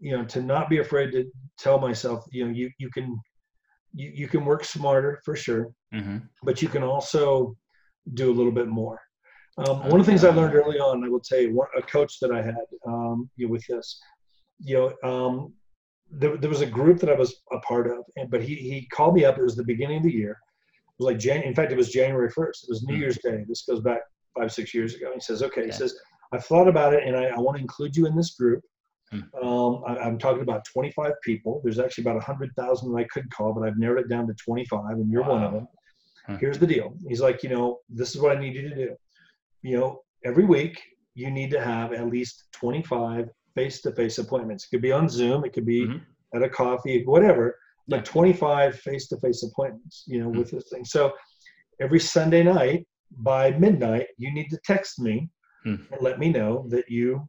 you 0.00 0.16
know 0.16 0.24
to 0.24 0.42
not 0.42 0.68
be 0.68 0.78
afraid 0.78 1.12
to 1.12 1.24
tell 1.58 1.78
myself, 1.78 2.24
you 2.32 2.44
know, 2.44 2.50
you 2.52 2.70
you 2.78 2.90
can 2.90 3.16
you, 3.94 4.10
you 4.12 4.28
can 4.28 4.44
work 4.44 4.64
smarter 4.64 5.20
for 5.24 5.36
sure, 5.36 5.70
hmm 5.92 6.18
but 6.42 6.60
you 6.62 6.68
can 6.68 6.82
also 6.82 7.56
do 8.12 8.30
a 8.30 8.34
little 8.34 8.52
bit 8.52 8.68
more. 8.68 9.00
Um, 9.56 9.80
one 9.88 10.00
of 10.00 10.06
the 10.06 10.10
things 10.12 10.24
I 10.24 10.30
learned 10.30 10.54
early 10.54 10.78
on, 10.78 11.04
I 11.04 11.08
will 11.08 11.20
tell 11.20 11.38
you, 11.40 11.54
one, 11.54 11.68
a 11.78 11.82
coach 11.82 12.18
that 12.20 12.32
I 12.32 12.42
had 12.42 12.56
um, 12.86 13.30
you 13.36 13.46
know, 13.46 13.52
with 13.52 13.64
this, 13.68 14.00
you 14.58 14.94
know, 15.02 15.08
um, 15.08 15.52
there, 16.10 16.36
there 16.36 16.50
was 16.50 16.60
a 16.60 16.66
group 16.66 16.98
that 17.00 17.08
I 17.08 17.14
was 17.14 17.36
a 17.52 17.60
part 17.60 17.86
of, 17.86 18.04
and 18.16 18.30
but 18.30 18.42
he 18.42 18.54
he 18.56 18.86
called 18.92 19.14
me 19.14 19.24
up. 19.24 19.38
It 19.38 19.42
was 19.42 19.56
the 19.56 19.64
beginning 19.64 19.98
of 19.98 20.02
the 20.02 20.12
year. 20.12 20.32
It 20.32 21.02
was 21.02 21.06
like 21.06 21.18
Jan. 21.18 21.42
In 21.42 21.54
fact, 21.54 21.72
it 21.72 21.76
was 21.76 21.90
January 21.90 22.30
first. 22.30 22.64
It 22.64 22.70
was 22.70 22.82
New 22.82 22.94
Hmm. 22.94 23.00
Year's 23.00 23.18
Day. 23.18 23.44
This 23.48 23.62
goes 23.62 23.80
back 23.80 24.00
five 24.38 24.52
six 24.52 24.74
years 24.74 24.94
ago. 24.94 25.12
He 25.14 25.20
says, 25.20 25.42
"Okay," 25.42 25.64
he 25.64 25.72
says, 25.72 25.96
"I've 26.32 26.44
thought 26.44 26.68
about 26.68 26.92
it, 26.92 27.04
and 27.06 27.16
I, 27.16 27.26
I 27.26 27.38
want 27.38 27.56
to 27.56 27.62
include 27.62 27.96
you 27.96 28.06
in 28.06 28.14
this 28.16 28.34
group." 28.34 28.62
Hmm. 29.10 29.20
Um, 29.46 29.82
I, 29.86 29.96
I'm 29.98 30.18
talking 30.18 30.42
about 30.42 30.64
25 30.72 31.12
people. 31.22 31.60
There's 31.62 31.78
actually 31.78 32.02
about 32.02 32.16
100,000 32.16 32.92
that 32.92 32.98
I 32.98 33.04
could 33.04 33.30
call, 33.30 33.52
but 33.54 33.66
I've 33.66 33.78
narrowed 33.78 34.00
it 34.04 34.08
down 34.08 34.26
to 34.26 34.34
25, 34.34 34.96
and 34.96 35.10
you're 35.10 35.22
one 35.22 35.42
of 35.44 35.52
Wow. 35.52 35.58
them. 35.60 35.68
Hmm. 36.26 36.36
Here's 36.36 36.58
the 36.58 36.66
deal. 36.66 36.94
He's 37.08 37.20
like, 37.20 37.42
you 37.42 37.48
know, 37.50 37.78
this 37.88 38.14
is 38.14 38.20
what 38.20 38.36
I 38.36 38.40
need 38.40 38.54
you 38.54 38.68
to 38.68 38.74
do. 38.74 38.96
You 39.62 39.76
know, 39.78 40.00
every 40.24 40.44
week 40.44 40.80
you 41.14 41.30
need 41.30 41.50
to 41.50 41.60
have 41.60 41.92
at 41.92 42.06
least 42.08 42.44
25 42.52 43.28
face-to-face 43.54 44.18
appointments. 44.18 44.64
It 44.64 44.70
could 44.70 44.82
be 44.82 44.92
on 44.92 45.08
Zoom. 45.08 45.44
It 45.44 45.52
could 45.52 45.66
be 45.66 45.86
Mhm. 45.86 46.00
at 46.34 46.42
a 46.42 46.48
coffee, 46.48 47.04
whatever. 47.04 47.58
Yeah. 47.86 47.96
But 47.98 48.04
25 48.04 48.78
face-to-face 48.80 49.42
appointments. 49.44 50.04
You 50.06 50.20
know, 50.20 50.30
Hmm. 50.30 50.38
with 50.38 50.50
this 50.50 50.68
thing. 50.70 50.84
So 50.84 51.12
every 51.80 52.00
Sunday 52.00 52.42
night 52.42 52.86
by 53.18 53.50
midnight, 53.52 54.06
you 54.16 54.32
need 54.32 54.48
to 54.50 54.58
text 54.64 54.98
me 54.98 55.28
Hmm. 55.62 55.76
and 55.92 56.00
let 56.00 56.18
me 56.18 56.30
know 56.30 56.66
that 56.68 56.88
you, 56.90 57.28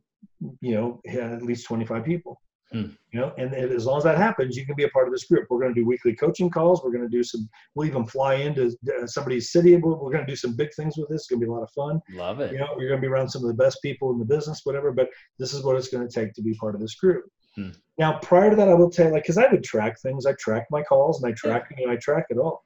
you 0.61 0.73
know, 0.73 1.01
had 1.05 1.31
at 1.33 1.43
least 1.43 1.67
25 1.67 2.03
people. 2.05 2.41
Hmm. 2.71 2.87
You 3.11 3.19
know, 3.19 3.31
and, 3.37 3.53
and 3.53 3.71
as 3.71 3.85
long 3.85 3.97
as 3.97 4.03
that 4.05 4.17
happens, 4.17 4.57
you 4.57 4.65
can 4.65 4.75
be 4.75 4.83
a 4.83 4.89
part 4.89 5.07
of 5.07 5.13
this 5.13 5.25
group. 5.25 5.47
We're 5.49 5.59
going 5.59 5.73
to 5.73 5.79
do 5.79 5.85
weekly 5.85 6.15
coaching 6.15 6.49
calls. 6.49 6.83
We're 6.83 6.91
going 6.91 7.09
to 7.09 7.17
do 7.17 7.23
some. 7.23 7.47
We'll 7.75 7.87
even 7.87 8.05
fly 8.05 8.35
into 8.35 8.75
uh, 9.01 9.05
somebody's 9.05 9.51
city. 9.51 9.75
We're, 9.75 9.95
we're 9.95 10.11
going 10.11 10.25
to 10.25 10.31
do 10.31 10.35
some 10.35 10.55
big 10.55 10.73
things 10.73 10.97
with 10.97 11.07
this. 11.09 11.21
It's 11.21 11.27
going 11.27 11.39
to 11.41 11.45
be 11.45 11.49
a 11.49 11.53
lot 11.53 11.63
of 11.63 11.71
fun. 11.71 12.01
Love 12.13 12.39
it. 12.39 12.51
You 12.51 12.57
know, 12.57 12.69
we're 12.75 12.87
going 12.89 12.99
to 12.99 13.07
be 13.07 13.11
around 13.11 13.29
some 13.29 13.43
of 13.43 13.47
the 13.47 13.53
best 13.63 13.79
people 13.81 14.11
in 14.11 14.19
the 14.19 14.25
business, 14.25 14.61
whatever. 14.63 14.91
But 14.91 15.09
this 15.37 15.53
is 15.53 15.63
what 15.63 15.75
it's 15.77 15.89
going 15.89 16.07
to 16.07 16.13
take 16.13 16.33
to 16.33 16.41
be 16.41 16.53
part 16.55 16.75
of 16.75 16.81
this 16.81 16.95
group. 16.95 17.25
Hmm. 17.55 17.69
Now, 17.97 18.17
prior 18.19 18.49
to 18.49 18.55
that, 18.55 18.67
I 18.67 18.73
will 18.73 18.89
tell 18.89 19.07
you, 19.07 19.13
like, 19.13 19.23
because 19.23 19.37
I 19.37 19.47
would 19.47 19.63
track 19.63 20.01
things. 20.01 20.25
I 20.25 20.33
track 20.39 20.65
my 20.71 20.81
calls 20.83 21.23
and 21.23 21.31
I 21.31 21.35
track, 21.35 21.69
you 21.77 21.85
know, 21.85 21.93
I 21.93 21.97
track 21.97 22.25
it 22.29 22.37
all. 22.37 22.65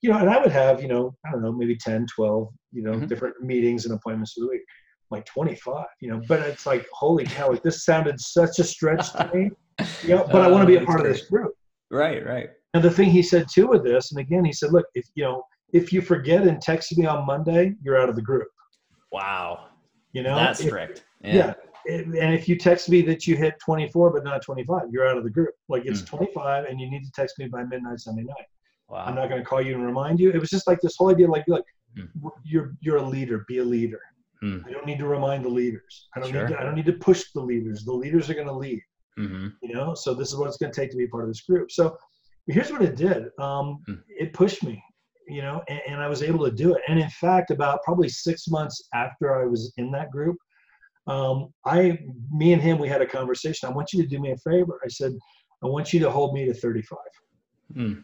You 0.00 0.10
know, 0.10 0.18
and 0.18 0.30
I 0.30 0.38
would 0.40 0.50
have, 0.52 0.80
you 0.80 0.88
know, 0.88 1.14
I 1.26 1.30
don't 1.30 1.42
know, 1.42 1.52
maybe 1.52 1.76
10, 1.76 2.06
12, 2.16 2.48
you 2.72 2.82
know, 2.82 2.92
Mhm. 2.92 3.08
different 3.08 3.40
meetings 3.42 3.84
and 3.84 3.94
appointments 3.94 4.32
for 4.32 4.40
the 4.40 4.48
week. 4.48 4.62
Like 5.12 5.26
25, 5.26 5.84
you 6.00 6.10
know, 6.10 6.20
but 6.26 6.40
it's 6.40 6.64
like, 6.66 6.86
holy 6.92 7.24
cow, 7.24 7.50
like 7.50 7.62
this 7.62 7.84
sounded 7.84 8.18
such 8.18 8.58
a 8.58 8.64
stretch 8.64 9.12
to 9.12 9.30
me. 9.34 9.50
You 10.02 10.16
know, 10.16 10.28
but 10.30 10.42
I 10.42 10.48
want 10.48 10.62
to 10.62 10.66
be 10.66 10.76
a 10.76 10.82
Oh, 10.82 10.86
part 10.86 11.00
of 11.00 11.06
this 11.06 11.22
group. 11.26 11.52
Right. 11.90 12.24
Right. 12.24 12.50
And 12.74 12.82
the 12.84 12.90
thing 12.90 13.08
he 13.10 13.22
said 13.22 13.46
too 13.52 13.66
with 13.68 13.82
this, 13.84 14.12
and 14.12 14.20
again, 14.20 14.44
he 14.44 14.52
said, 14.52 14.70
look, 14.72 14.86
if 14.94 15.06
you 15.14 15.24
know, 15.24 15.42
if 15.72 15.92
you 15.92 16.00
forget 16.02 16.46
and 16.46 16.60
text 16.60 16.96
me 16.98 17.06
on 17.06 17.24
Monday, 17.26 17.74
you're 17.82 17.98
out 18.00 18.08
of 18.10 18.14
the 18.16 18.22
group. 18.22 18.48
Wow. 19.10 19.68
You 20.12 20.22
know, 20.22 20.36
That's 20.36 20.60
If- 20.60 20.66
strict. 20.66 21.04
yeah. 21.22 21.54
and 21.88 22.14
and 22.14 22.34
if 22.34 22.48
you 22.48 22.56
text 22.56 22.88
me 22.90 23.00
that 23.02 23.26
you 23.26 23.34
hit 23.36 23.54
24 23.64 24.12
but 24.12 24.24
not 24.24 24.42
25, 24.42 24.82
you're 24.92 25.06
out 25.08 25.16
of 25.18 25.24
the 25.24 25.30
group. 25.30 25.54
Like 25.68 25.84
it's 25.86 26.00
Hmm. 26.00 26.16
25, 26.16 26.64
and 26.66 26.78
you 26.80 26.90
need 26.90 27.04
to 27.04 27.10
text 27.12 27.38
me 27.38 27.46
by 27.48 27.64
midnight 27.64 27.98
Sunday 28.00 28.22
night. 28.24 28.46
Wow. 28.88 29.04
I'm 29.06 29.14
not 29.14 29.28
going 29.30 29.40
to 29.40 29.46
call 29.46 29.62
you 29.62 29.74
and 29.74 29.84
remind 29.84 30.20
you. 30.20 30.30
It 30.30 30.38
was 30.38 30.50
just 30.50 30.66
like 30.66 30.80
this 30.80 30.96
whole 30.98 31.10
idea, 31.10 31.28
like, 31.28 31.44
like 31.48 31.64
Hmm. 31.96 32.28
you're 32.44 32.72
you're 32.80 32.96
a 32.98 33.02
leader, 33.16 33.44
be 33.48 33.58
a 33.58 33.64
leader. 33.64 34.00
Hmm. 34.42 34.58
I 34.66 34.70
don't 34.72 34.84
need 34.86 34.98
to 34.98 35.06
remind 35.06 35.44
the 35.44 35.48
leaders. 35.48 36.08
I 36.14 36.20
don't 36.20 36.30
Sure. 36.30 36.42
need 36.42 36.52
to, 36.54 36.60
I 36.60 36.64
don't 36.64 36.74
need 36.74 36.86
to 36.86 36.94
push 37.08 37.22
the 37.34 37.40
leaders. 37.40 37.84
The 37.84 37.92
leaders 38.04 38.28
are 38.28 38.34
going 38.34 38.48
to 38.48 38.52
lead. 38.66 38.82
hmm 39.16 39.48
you 39.62 39.72
know 39.74 39.94
so 39.94 40.08
this 40.14 40.28
is 40.30 40.36
what 40.36 40.48
it's 40.48 40.56
going 40.56 40.72
to 40.72 40.78
take 40.80 40.90
to 40.90 40.96
be 40.96 41.06
part 41.06 41.22
of 41.24 41.28
this 41.32 41.42
group 41.48 41.66
so 41.70 41.84
here's 42.54 42.70
what 42.72 42.82
it 42.88 42.94
did 42.96 43.20
um, 43.46 43.66
Hmm. 43.86 44.00
it 44.22 44.32
pushed 44.40 44.62
me 44.68 44.76
you 45.36 45.42
know 45.46 45.56
and, 45.68 45.80
and 45.90 45.98
i 46.04 46.08
was 46.14 46.22
able 46.28 46.42
to 46.48 46.50
do 46.64 46.68
it 46.74 46.80
and 46.88 46.98
in 47.06 47.10
fact 47.24 47.48
about 47.56 47.82
probably 47.86 48.08
six 48.08 48.36
months 48.56 48.76
after 49.04 49.26
i 49.40 49.44
was 49.54 49.62
in 49.82 49.88
that 49.96 50.08
group 50.16 50.36
um, 51.14 51.36
i 51.76 51.78
me 52.40 52.48
and 52.54 52.62
him 52.62 52.76
we 52.84 52.88
had 52.94 53.02
a 53.02 53.10
conversation 53.18 53.68
i 53.68 53.72
want 53.78 53.92
you 53.92 53.98
to 54.02 54.08
do 54.14 54.18
me 54.24 54.30
a 54.32 54.36
favor 54.50 54.74
i 54.84 54.88
said 54.88 55.12
i 55.62 55.66
want 55.74 55.92
you 55.92 56.00
to 56.00 56.10
hold 56.10 56.30
me 56.36 56.42
to 56.46 56.54
35 56.54 56.98
Hmm. 57.76 57.94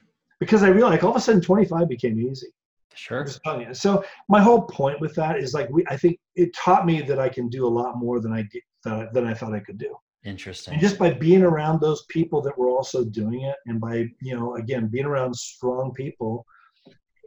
because 0.40 0.62
i 0.62 0.68
realized 0.68 0.92
like, 0.96 1.04
all 1.04 1.10
of 1.10 1.16
a 1.16 1.20
sudden 1.20 1.40
25 1.40 1.88
became 1.88 2.16
easy 2.20 2.50
Sure. 2.94 3.24
Just 3.24 3.40
telling 3.44 3.66
you. 3.66 3.74
So 3.74 4.04
my 4.28 4.40
whole 4.42 4.62
point 4.62 5.00
with 5.00 5.14
that 5.14 5.38
is 5.38 5.54
like 5.54 5.68
we, 5.70 5.84
I 5.88 5.96
think 5.96 6.18
it 6.34 6.54
taught 6.54 6.84
me 6.84 7.00
that 7.02 7.18
I 7.18 7.28
can 7.28 7.48
do 7.48 7.66
a 7.66 7.68
lot 7.68 7.96
more 7.96 8.20
than 8.20 8.32
I 8.32 8.42
did, 8.42 8.62
than, 8.82 9.08
than 9.12 9.26
I 9.26 9.34
thought 9.34 9.54
I 9.54 9.60
could 9.60 9.78
do. 9.78 9.96
Interesting. 10.24 10.74
And 10.74 10.80
just 10.80 10.98
by 10.98 11.12
being 11.12 11.42
around 11.42 11.80
those 11.80 12.04
people 12.08 12.42
that 12.42 12.58
were 12.58 12.68
also 12.68 13.04
doing 13.04 13.42
it, 13.42 13.56
and 13.66 13.80
by 13.80 14.08
you 14.20 14.36
know 14.36 14.56
again 14.56 14.88
being 14.88 15.06
around 15.06 15.34
strong 15.34 15.92
people, 15.94 16.44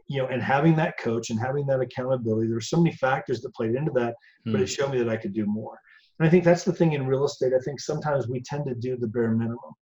you 0.08 0.20
know, 0.20 0.28
and 0.28 0.42
having 0.42 0.76
that 0.76 0.98
coach 0.98 1.30
and 1.30 1.40
having 1.40 1.66
that 1.66 1.80
accountability, 1.80 2.48
there's 2.48 2.68
so 2.68 2.80
many 2.82 2.94
factors 2.96 3.40
that 3.40 3.54
played 3.54 3.74
into 3.74 3.92
that, 3.92 4.14
but 4.44 4.56
Hmm. 4.56 4.62
it 4.62 4.66
showed 4.66 4.90
me 4.90 4.98
that 4.98 5.08
I 5.08 5.16
could 5.16 5.32
do 5.32 5.46
more. 5.46 5.78
And 6.18 6.28
I 6.28 6.30
think 6.30 6.44
that's 6.44 6.64
the 6.64 6.72
thing 6.72 6.92
in 6.92 7.06
real 7.06 7.24
estate. 7.24 7.52
I 7.54 7.62
think 7.64 7.80
sometimes 7.80 8.28
we 8.28 8.42
tend 8.42 8.66
to 8.66 8.74
do 8.74 8.96
the 8.96 9.08
bare 9.08 9.30
minimum, 9.30 9.72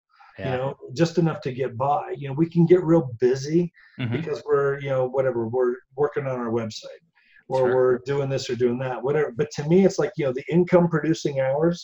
yeah. 0.40 0.50
you 0.52 0.56
know, 0.58 0.76
just 0.96 1.18
enough 1.18 1.40
to 1.42 1.52
get 1.52 1.76
by. 1.76 2.14
You 2.16 2.28
know, 2.28 2.34
we 2.34 2.48
can 2.48 2.66
get 2.66 2.82
real 2.82 3.10
busy 3.20 3.72
Mhm. 3.98 4.12
because 4.12 4.42
we're 4.46 4.80
you 4.80 4.88
know 4.90 5.06
whatever 5.08 5.46
we're 5.46 5.74
working 5.96 6.26
on 6.26 6.38
our 6.38 6.50
website 6.50 7.02
or 7.48 7.58
Sure. 7.58 7.74
we're 7.74 7.98
doing 8.06 8.28
this 8.30 8.48
or 8.48 8.54
doing 8.56 8.78
that 8.78 9.02
whatever 9.02 9.32
but 9.36 9.50
to 9.56 9.62
me 9.68 9.84
it's 9.84 9.98
like 9.98 10.12
you 10.16 10.24
know 10.24 10.32
the 10.32 10.44
income 10.50 10.88
producing 10.88 11.40
hours 11.40 11.78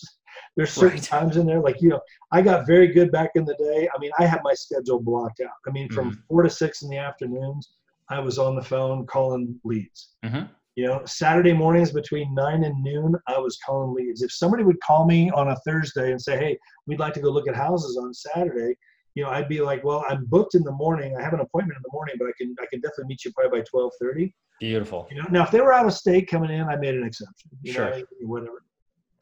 there's 0.57 0.70
certain 0.72 0.98
Right. 1.00 1.02
times 1.02 1.36
in 1.36 1.44
there 1.46 1.61
like 1.61 1.78
you 1.82 1.88
know 1.90 2.00
i 2.32 2.40
got 2.40 2.66
very 2.66 2.88
good 2.96 3.11
back 3.11 3.30
in 3.34 3.44
the 3.44 3.57
day 3.57 3.88
i 3.94 3.98
mean 3.98 4.12
i 4.18 4.24
had 4.32 4.40
my 4.44 4.54
schedule 4.54 5.00
blocked 5.00 5.40
out 5.40 5.59
i 5.66 5.70
mean 5.76 5.88
from 5.90 6.12
Mm-hmm. 6.12 6.20
four 6.28 6.42
to 6.44 6.50
six 6.50 6.82
in 6.82 6.88
the 6.88 6.96
afternoons 6.98 7.62
i 8.09 8.18
was 8.20 8.38
on 8.38 8.54
the 8.57 8.62
phone 8.72 9.04
calling 9.07 9.61
leads 9.64 10.14
Mhm. 10.24 10.48
You 10.76 10.86
know 10.86 11.02
saturday 11.06 11.52
mornings 11.52 11.90
between 11.90 12.32
nine 12.34 12.62
and 12.64 12.80
noon 12.82 13.14
i 13.26 13.38
was 13.38 13.58
calling 13.64 13.94
leads 13.94 14.22
if 14.22 14.30
somebody 14.32 14.62
would 14.62 14.80
call 14.80 15.06
me 15.06 15.30
on 15.30 15.48
a 15.48 15.56
thursday 15.66 16.10
and 16.12 16.20
say 16.20 16.38
hey 16.38 16.56
we'd 16.86 17.00
like 17.00 17.14
to 17.14 17.20
go 17.20 17.30
look 17.30 17.48
at 17.48 17.56
houses 17.56 17.98
on 18.00 18.12
saturday 18.14 18.74
you 19.16 19.22
know, 19.22 19.30
I'd 19.30 19.48
be 19.48 19.62
like, 19.62 19.82
well, 19.82 20.04
I'm 20.10 20.26
booked 20.26 20.54
in 20.56 20.62
the 20.62 20.72
morning. 20.72 21.16
I 21.16 21.22
have 21.22 21.32
an 21.32 21.40
appointment 21.40 21.78
in 21.78 21.82
the 21.82 21.90
morning, 21.90 22.16
but 22.18 22.26
I 22.28 22.32
can 22.36 22.54
I 22.60 22.66
can 22.70 22.82
definitely 22.82 23.06
meet 23.06 23.24
you 23.24 23.32
probably 23.32 23.60
by 23.60 23.64
twelve 23.64 23.92
thirty. 23.98 24.34
Beautiful. 24.60 25.08
You 25.10 25.16
know, 25.22 25.26
now 25.30 25.42
if 25.42 25.50
they 25.50 25.62
were 25.62 25.72
out 25.72 25.86
of 25.86 25.94
state 25.94 26.28
coming 26.28 26.50
in, 26.50 26.68
I 26.68 26.76
made 26.76 26.94
an 26.94 27.02
exception. 27.02 27.50
You 27.62 27.72
Sure. 27.72 27.90
know, 27.98 28.02
whatever. 28.20 28.62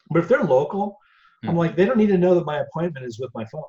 But 0.09 0.19
if 0.19 0.27
they're 0.27 0.43
local, 0.43 0.97
I'm 1.45 1.51
Hmm. 1.51 1.57
like, 1.57 1.77
they 1.77 1.85
don't 1.85 1.97
need 1.97 2.07
to 2.07 2.17
know 2.17 2.35
that 2.35 2.45
my 2.45 2.57
appointment 2.59 3.05
is 3.05 3.19
with 3.21 3.31
my 3.33 3.45
phone. 3.45 3.63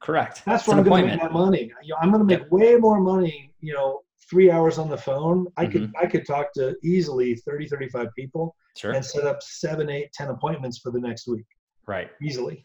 Correct. 0.00 0.42
That's 0.44 0.66
where 0.66 0.76
I'm 0.76 0.82
going 0.82 1.04
to 1.04 1.10
make 1.12 1.22
my 1.22 1.28
money. 1.28 1.70
You 1.84 1.90
know, 1.90 1.96
I'm 2.02 2.10
going 2.10 2.26
to 2.26 2.36
make 2.36 2.50
way 2.50 2.74
more 2.74 2.98
money. 3.00 3.54
You 3.60 3.74
know, 3.74 4.00
three 4.28 4.50
hours 4.50 4.78
on 4.78 4.88
the 4.88 4.96
phone. 4.96 5.46
I 5.56 5.66
could 5.66 5.82
Mm-hmm. 5.82 6.04
I 6.04 6.06
could 6.06 6.26
talk 6.26 6.52
to 6.54 6.74
easily 6.82 7.34
30, 7.36 7.68
35 7.68 8.08
people 8.16 8.54
Sure. 8.76 8.92
and 8.92 9.04
set 9.04 9.24
up 9.26 9.42
seven, 9.42 9.88
eight, 9.90 10.12
ten 10.12 10.28
appointments 10.28 10.78
for 10.78 10.90
the 10.92 11.00
next 11.00 11.26
week 11.26 11.46
Right. 11.86 12.10
easily 12.22 12.64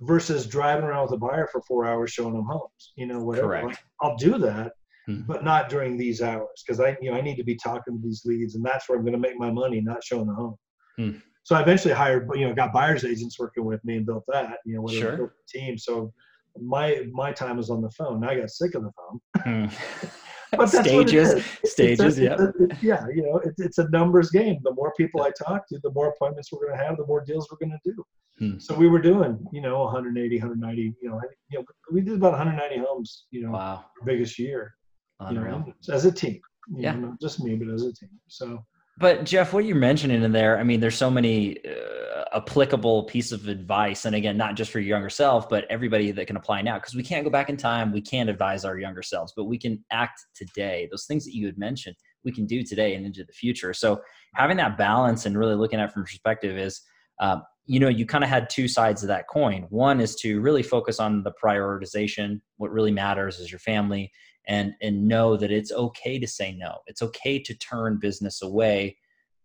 versus 0.00 0.46
driving 0.46 0.84
around 0.84 1.04
with 1.04 1.12
a 1.12 1.16
buyer 1.16 1.48
for 1.50 1.62
four 1.62 1.86
hours 1.86 2.10
showing 2.10 2.34
them 2.34 2.44
homes 2.44 2.92
you 2.96 3.06
know 3.06 3.20
whatever 3.24 3.48
Correct. 3.48 3.78
I'll 4.02 4.16
do 4.16 4.36
that 4.38 4.72
Hmm. 5.06 5.20
but 5.26 5.44
not 5.44 5.68
during 5.70 5.96
these 5.96 6.20
hours 6.20 6.64
because 6.66 6.80
i 6.80 6.96
you 7.00 7.10
know 7.12 7.16
i 7.16 7.20
need 7.20 7.36
to 7.36 7.44
be 7.44 7.54
talking 7.54 7.94
to 7.96 8.02
these 8.06 8.22
leads 8.26 8.56
and 8.56 8.64
that's 8.64 8.88
where 8.88 8.98
i'm 8.98 9.04
going 9.04 9.12
to 9.14 9.18
make 9.20 9.38
my 9.38 9.50
money 9.52 9.80
not 9.80 10.02
showing 10.04 10.26
the 10.26 10.34
home 10.34 10.56
Hmm. 10.98 11.12
so 11.44 11.54
i 11.56 11.62
eventually 11.62 11.94
hired 11.94 12.28
you 12.34 12.46
know 12.46 12.52
got 12.54 12.72
buyers 12.72 13.04
agents 13.04 13.38
working 13.38 13.64
with 13.64 13.82
me 13.84 13.96
and 13.98 14.04
built 14.04 14.24
that 14.28 14.58
you 14.66 14.74
know 14.74 14.82
whether 14.82 14.98
Sure. 14.98 15.16
built 15.16 15.30
team 15.48 15.78
so 15.78 16.12
my 16.60 17.06
my 17.12 17.30
time 17.32 17.56
was 17.58 17.70
on 17.70 17.80
the 17.82 17.90
phone. 17.90 18.24
I 18.24 18.34
got 18.40 18.50
sick 18.50 18.74
of 18.74 18.82
the 18.82 18.90
phone. 18.98 19.20
Hmm. 19.44 19.66
But 20.56 20.68
stages, 20.68 21.44
stages, 21.64 22.18
yeah. 22.18 22.36
yeah, 22.82 23.06
you 23.14 23.22
know, 23.22 23.38
it's, 23.44 23.60
it's 23.60 23.78
a 23.78 23.88
numbers 23.90 24.30
game. 24.30 24.58
The 24.62 24.72
more 24.74 24.92
people 24.96 25.22
I 25.22 25.30
talk 25.44 25.66
to, 25.68 25.78
the 25.82 25.90
more 25.92 26.08
appointments 26.10 26.50
we're 26.52 26.66
going 26.66 26.78
to 26.78 26.84
have, 26.84 26.96
the 26.96 27.06
more 27.06 27.24
deals 27.24 27.48
we're 27.50 27.64
going 27.66 27.78
to 27.82 27.90
do. 27.92 28.04
Hmm. 28.38 28.58
So 28.58 28.74
we 28.74 28.88
were 28.88 29.00
doing, 29.00 29.38
you 29.52 29.60
know, 29.62 29.82
180, 29.84 30.38
190, 30.38 30.82
you 31.00 31.08
know, 31.08 31.20
you 31.50 31.58
know, 31.58 31.64
we 31.90 32.00
did 32.02 32.14
about 32.14 32.32
190 32.32 32.84
homes, 32.86 33.26
you 33.30 33.44
know, 33.44 33.52
Wow, 33.52 33.84
biggest 34.04 34.38
year, 34.38 34.74
you 35.20 35.26
unreal. 35.28 35.58
know, 35.60 35.72
as 35.94 36.04
a 36.04 36.12
team. 36.12 36.40
You 36.68 36.82
Yeah. 36.82 36.92
know, 36.92 37.08
not 37.08 37.20
just 37.20 37.42
me, 37.42 37.54
but 37.54 37.72
as 37.72 37.82
a 37.84 37.92
team. 37.94 38.10
So 38.28 38.64
But 38.98 39.24
Jeff, 39.24 39.52
what 39.52 39.66
you're 39.66 39.76
mentioning 39.76 40.22
in 40.22 40.32
there, 40.32 40.58
I 40.58 40.62
mean, 40.62 40.80
there's 40.80 40.96
so 40.96 41.10
many 41.10 41.58
uh, 41.66 42.24
applicable 42.34 43.04
piece 43.04 43.30
of 43.30 43.46
advice, 43.46 44.06
and 44.06 44.16
again, 44.16 44.38
not 44.38 44.56
just 44.56 44.70
for 44.70 44.80
your 44.80 44.88
younger 44.88 45.10
self, 45.10 45.50
but 45.50 45.66
everybody 45.68 46.12
that 46.12 46.26
can 46.26 46.36
apply 46.36 46.62
now, 46.62 46.78
because 46.78 46.94
we 46.94 47.02
can't 47.02 47.22
go 47.22 47.30
back 47.30 47.50
in 47.50 47.58
time. 47.58 47.92
We 47.92 48.00
can't 48.00 48.30
advise 48.30 48.64
our 48.64 48.78
younger 48.78 49.02
selves, 49.02 49.34
but 49.36 49.44
we 49.44 49.58
can 49.58 49.84
act 49.92 50.20
today. 50.34 50.88
Those 50.90 51.04
things 51.04 51.26
that 51.26 51.34
you 51.34 51.44
had 51.44 51.58
mentioned, 51.58 51.96
we 52.24 52.32
can 52.32 52.46
do 52.46 52.62
today 52.62 52.94
and 52.94 53.04
into 53.04 53.22
the 53.22 53.34
future. 53.34 53.74
So 53.74 54.00
having 54.34 54.56
that 54.56 54.78
balance 54.78 55.26
and 55.26 55.36
really 55.36 55.56
looking 55.56 55.78
at 55.78 55.92
from 55.92 56.04
perspective 56.04 56.56
is, 56.56 56.80
uh, 57.20 57.40
you 57.66 57.80
know, 57.80 57.88
you 57.88 58.06
kind 58.06 58.24
of 58.24 58.30
had 58.30 58.48
two 58.48 58.66
sides 58.66 59.02
of 59.02 59.08
that 59.08 59.28
coin. 59.28 59.66
One 59.68 60.00
is 60.00 60.14
to 60.16 60.40
really 60.40 60.62
focus 60.62 61.00
on 61.00 61.22
the 61.22 61.32
prioritization. 61.42 62.40
What 62.56 62.70
really 62.70 62.92
matters 62.92 63.40
is 63.40 63.50
your 63.50 63.58
family 63.58 64.10
and 64.48 64.74
and 64.80 65.06
know 65.06 65.36
that 65.36 65.50
it's 65.50 65.72
okay 65.72 66.18
to 66.18 66.26
say 66.26 66.52
no. 66.52 66.78
It's 66.86 67.02
okay 67.02 67.38
to 67.40 67.54
turn 67.54 67.98
business 67.98 68.42
away 68.42 68.96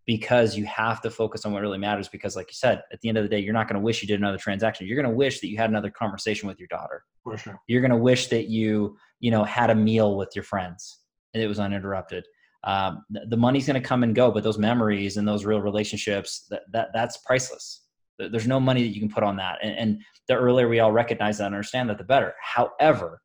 because 0.05 0.57
you 0.57 0.65
have 0.65 1.01
to 1.01 1.09
focus 1.09 1.45
on 1.45 1.53
what 1.53 1.61
really 1.61 1.77
matters 1.77 2.07
because 2.07 2.35
like 2.35 2.49
you 2.49 2.55
said 2.55 2.81
at 2.91 2.99
the 3.01 3.09
end 3.09 3.17
of 3.17 3.23
the 3.23 3.29
day 3.29 3.39
you're 3.39 3.53
not 3.53 3.67
going 3.67 3.79
to 3.79 3.83
wish 3.83 4.01
you 4.01 4.07
did 4.07 4.19
another 4.19 4.37
transaction. 4.37 4.87
You're 4.87 5.01
going 5.01 5.11
to 5.11 5.15
wish 5.15 5.39
that 5.41 5.47
you 5.47 5.57
had 5.57 5.69
another 5.69 5.91
conversation 5.91 6.47
with 6.47 6.59
your 6.59 6.67
daughter. 6.67 7.03
For 7.23 7.37
sure. 7.37 7.59
you're 7.67 7.81
going 7.81 7.91
to 7.91 7.97
wish 7.97 8.27
that 8.27 8.47
you 8.47 8.97
you 9.19 9.31
know 9.31 9.43
had 9.43 9.69
a 9.69 9.75
meal 9.75 10.17
with 10.17 10.29
your 10.35 10.43
friends 10.43 10.99
and 11.33 11.43
it 11.43 11.47
was 11.47 11.59
uninterrupted. 11.59 12.25
Um, 12.63 13.05
the, 13.09 13.21
the 13.27 13.37
money's 13.37 13.65
going 13.65 13.81
to 13.81 13.87
come 13.87 14.03
and 14.03 14.13
go 14.13 14.31
but 14.31 14.43
those 14.43 14.57
memories 14.57 15.17
and 15.17 15.27
those 15.27 15.45
real 15.45 15.61
relationships 15.61 16.45
that, 16.49 16.63
that 16.71 16.89
that's 16.93 17.17
priceless. 17.17 17.85
There's 18.19 18.47
no 18.47 18.59
money 18.59 18.83
that 18.83 18.93
you 18.93 18.99
can 18.99 19.09
put 19.09 19.23
on 19.23 19.35
that. 19.37 19.57
And, 19.63 19.75
and 19.77 20.01
the 20.27 20.35
earlier 20.35 20.67
we 20.67 20.79
all 20.79 20.91
recognize 20.91 21.39
that 21.39 21.47
and 21.47 21.55
understand 21.55 21.89
that 21.89 21.97
the 21.97 22.03
better. 22.03 22.35
However 22.41 23.21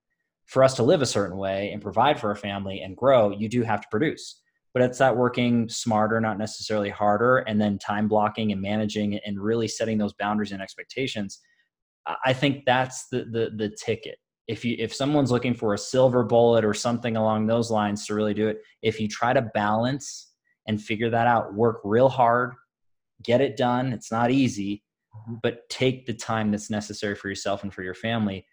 for 0.46 0.62
us 0.64 0.74
to 0.74 0.82
live 0.82 1.02
a 1.02 1.06
certain 1.06 1.36
way 1.36 1.70
and 1.72 1.82
provide 1.82 2.18
for 2.18 2.28
our 2.28 2.36
family 2.36 2.80
and 2.80 2.96
grow 2.96 3.30
you 3.30 3.48
do 3.48 3.62
have 3.62 3.80
to 3.80 3.88
produce 3.90 4.40
but 4.74 4.82
it's 4.82 4.98
that 4.98 5.16
working 5.16 5.68
smarter 5.68 6.20
not 6.20 6.38
necessarily 6.38 6.90
harder 6.90 7.38
and 7.38 7.60
then 7.60 7.78
time 7.78 8.08
blocking 8.08 8.52
and 8.52 8.60
managing 8.60 9.18
and 9.26 9.40
really 9.40 9.68
setting 9.68 9.98
those 9.98 10.12
boundaries 10.14 10.52
and 10.52 10.62
expectations 10.62 11.40
I- 12.24 12.32
think 12.32 12.64
that's 12.66 13.08
the 13.08 13.24
the, 13.24 13.50
the 13.56 13.70
ticket 13.70 14.18
if 14.46 14.64
you 14.64 14.76
if 14.78 14.94
someone's 14.94 15.32
looking 15.32 15.54
for 15.54 15.74
a 15.74 15.78
silver 15.78 16.22
bullet 16.22 16.64
or 16.64 16.74
something 16.74 17.16
along 17.16 17.46
those 17.46 17.70
lines 17.70 18.06
to 18.06 18.14
really 18.14 18.34
do 18.34 18.48
it 18.48 18.58
if 18.82 19.00
you 19.00 19.08
try 19.08 19.32
to 19.32 19.42
balance 19.54 20.32
and 20.68 20.80
figure 20.80 21.10
that 21.10 21.26
out 21.26 21.54
work 21.54 21.80
real 21.84 22.08
hard 22.08 22.54
get 23.24 23.40
it 23.40 23.56
done 23.56 23.92
it's 23.92 24.12
not 24.12 24.30
easy 24.30 24.82
Mhm. 25.28 25.40
but 25.42 25.68
take 25.70 26.06
the 26.06 26.12
time 26.14 26.50
that's 26.50 26.68
necessary 26.70 27.14
for 27.16 27.28
yourself 27.28 27.62
and 27.62 27.72
for 27.74 27.82
your 27.82 27.94
family 27.94 28.46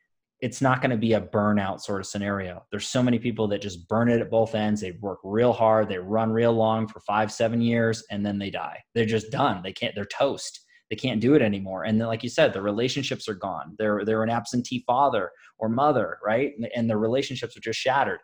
it's 0.44 0.62
not 0.62 0.82
going 0.82 0.92
to 0.92 0.98
be 0.98 1.14
a 1.14 1.22
burnout 1.22 1.80
sort 1.80 2.02
of 2.02 2.06
scenario. 2.06 2.66
There's 2.70 2.86
so 2.86 3.02
many 3.02 3.18
people 3.18 3.48
that 3.48 3.62
just 3.62 3.88
burn 3.88 4.10
it 4.10 4.20
at 4.20 4.30
both 4.30 4.56
ends. 4.56 4.82
They 4.82 4.92
work 4.92 5.20
real 5.24 5.54
hard 5.54 5.88
they 5.88 5.98
run 5.98 6.34
real 6.34 6.52
long 6.52 6.86
for 6.86 7.00
five 7.00 7.32
seven 7.32 7.62
years 7.62 8.04
and 8.12 8.26
then 8.26 8.38
they 8.38 8.50
die. 8.50 8.78
They're 8.94 9.06
just 9.06 9.32
done. 9.32 9.64
They 9.64 9.72
can't 9.72 9.96
they're 9.96 10.04
toast. 10.04 10.60
They 10.90 10.98
can't 10.98 11.22
do 11.22 11.34
it 11.34 11.42
anymore. 11.42 11.86
And 11.86 11.98
then 12.00 12.08
like 12.10 12.24
you 12.24 12.30
said 12.30 12.52
the 12.52 12.62
relationships 12.62 13.30
are 13.30 13.36
gone. 13.36 13.76
They're 13.78 14.04
they're 14.04 14.22
an 14.22 14.30
absentee 14.30 14.84
father 14.86 15.32
or 15.60 15.70
mother 15.70 16.18
right? 16.26 16.52
And, 16.58 16.68
and 16.76 16.90
the 16.90 16.98
relationships 16.98 17.56
are 17.56 17.62
just 17.62 17.80
shattered. 17.80 18.20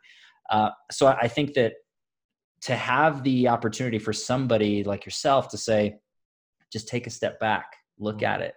Uh, 0.49 0.71
so 0.91 1.07
i 1.07 1.27
think 1.27 1.53
that 1.53 1.73
to 2.61 2.75
have 2.75 3.23
the 3.23 3.47
opportunity 3.47 3.99
for 3.99 4.11
somebody 4.11 4.83
like 4.83 5.05
yourself 5.05 5.47
to 5.49 5.57
say 5.57 5.95
just 6.73 6.89
take 6.89 7.07
a 7.07 7.09
step 7.09 7.39
back 7.39 7.67
look 7.97 8.17
Mhm. 8.19 8.27
at 8.33 8.41
it. 8.41 8.55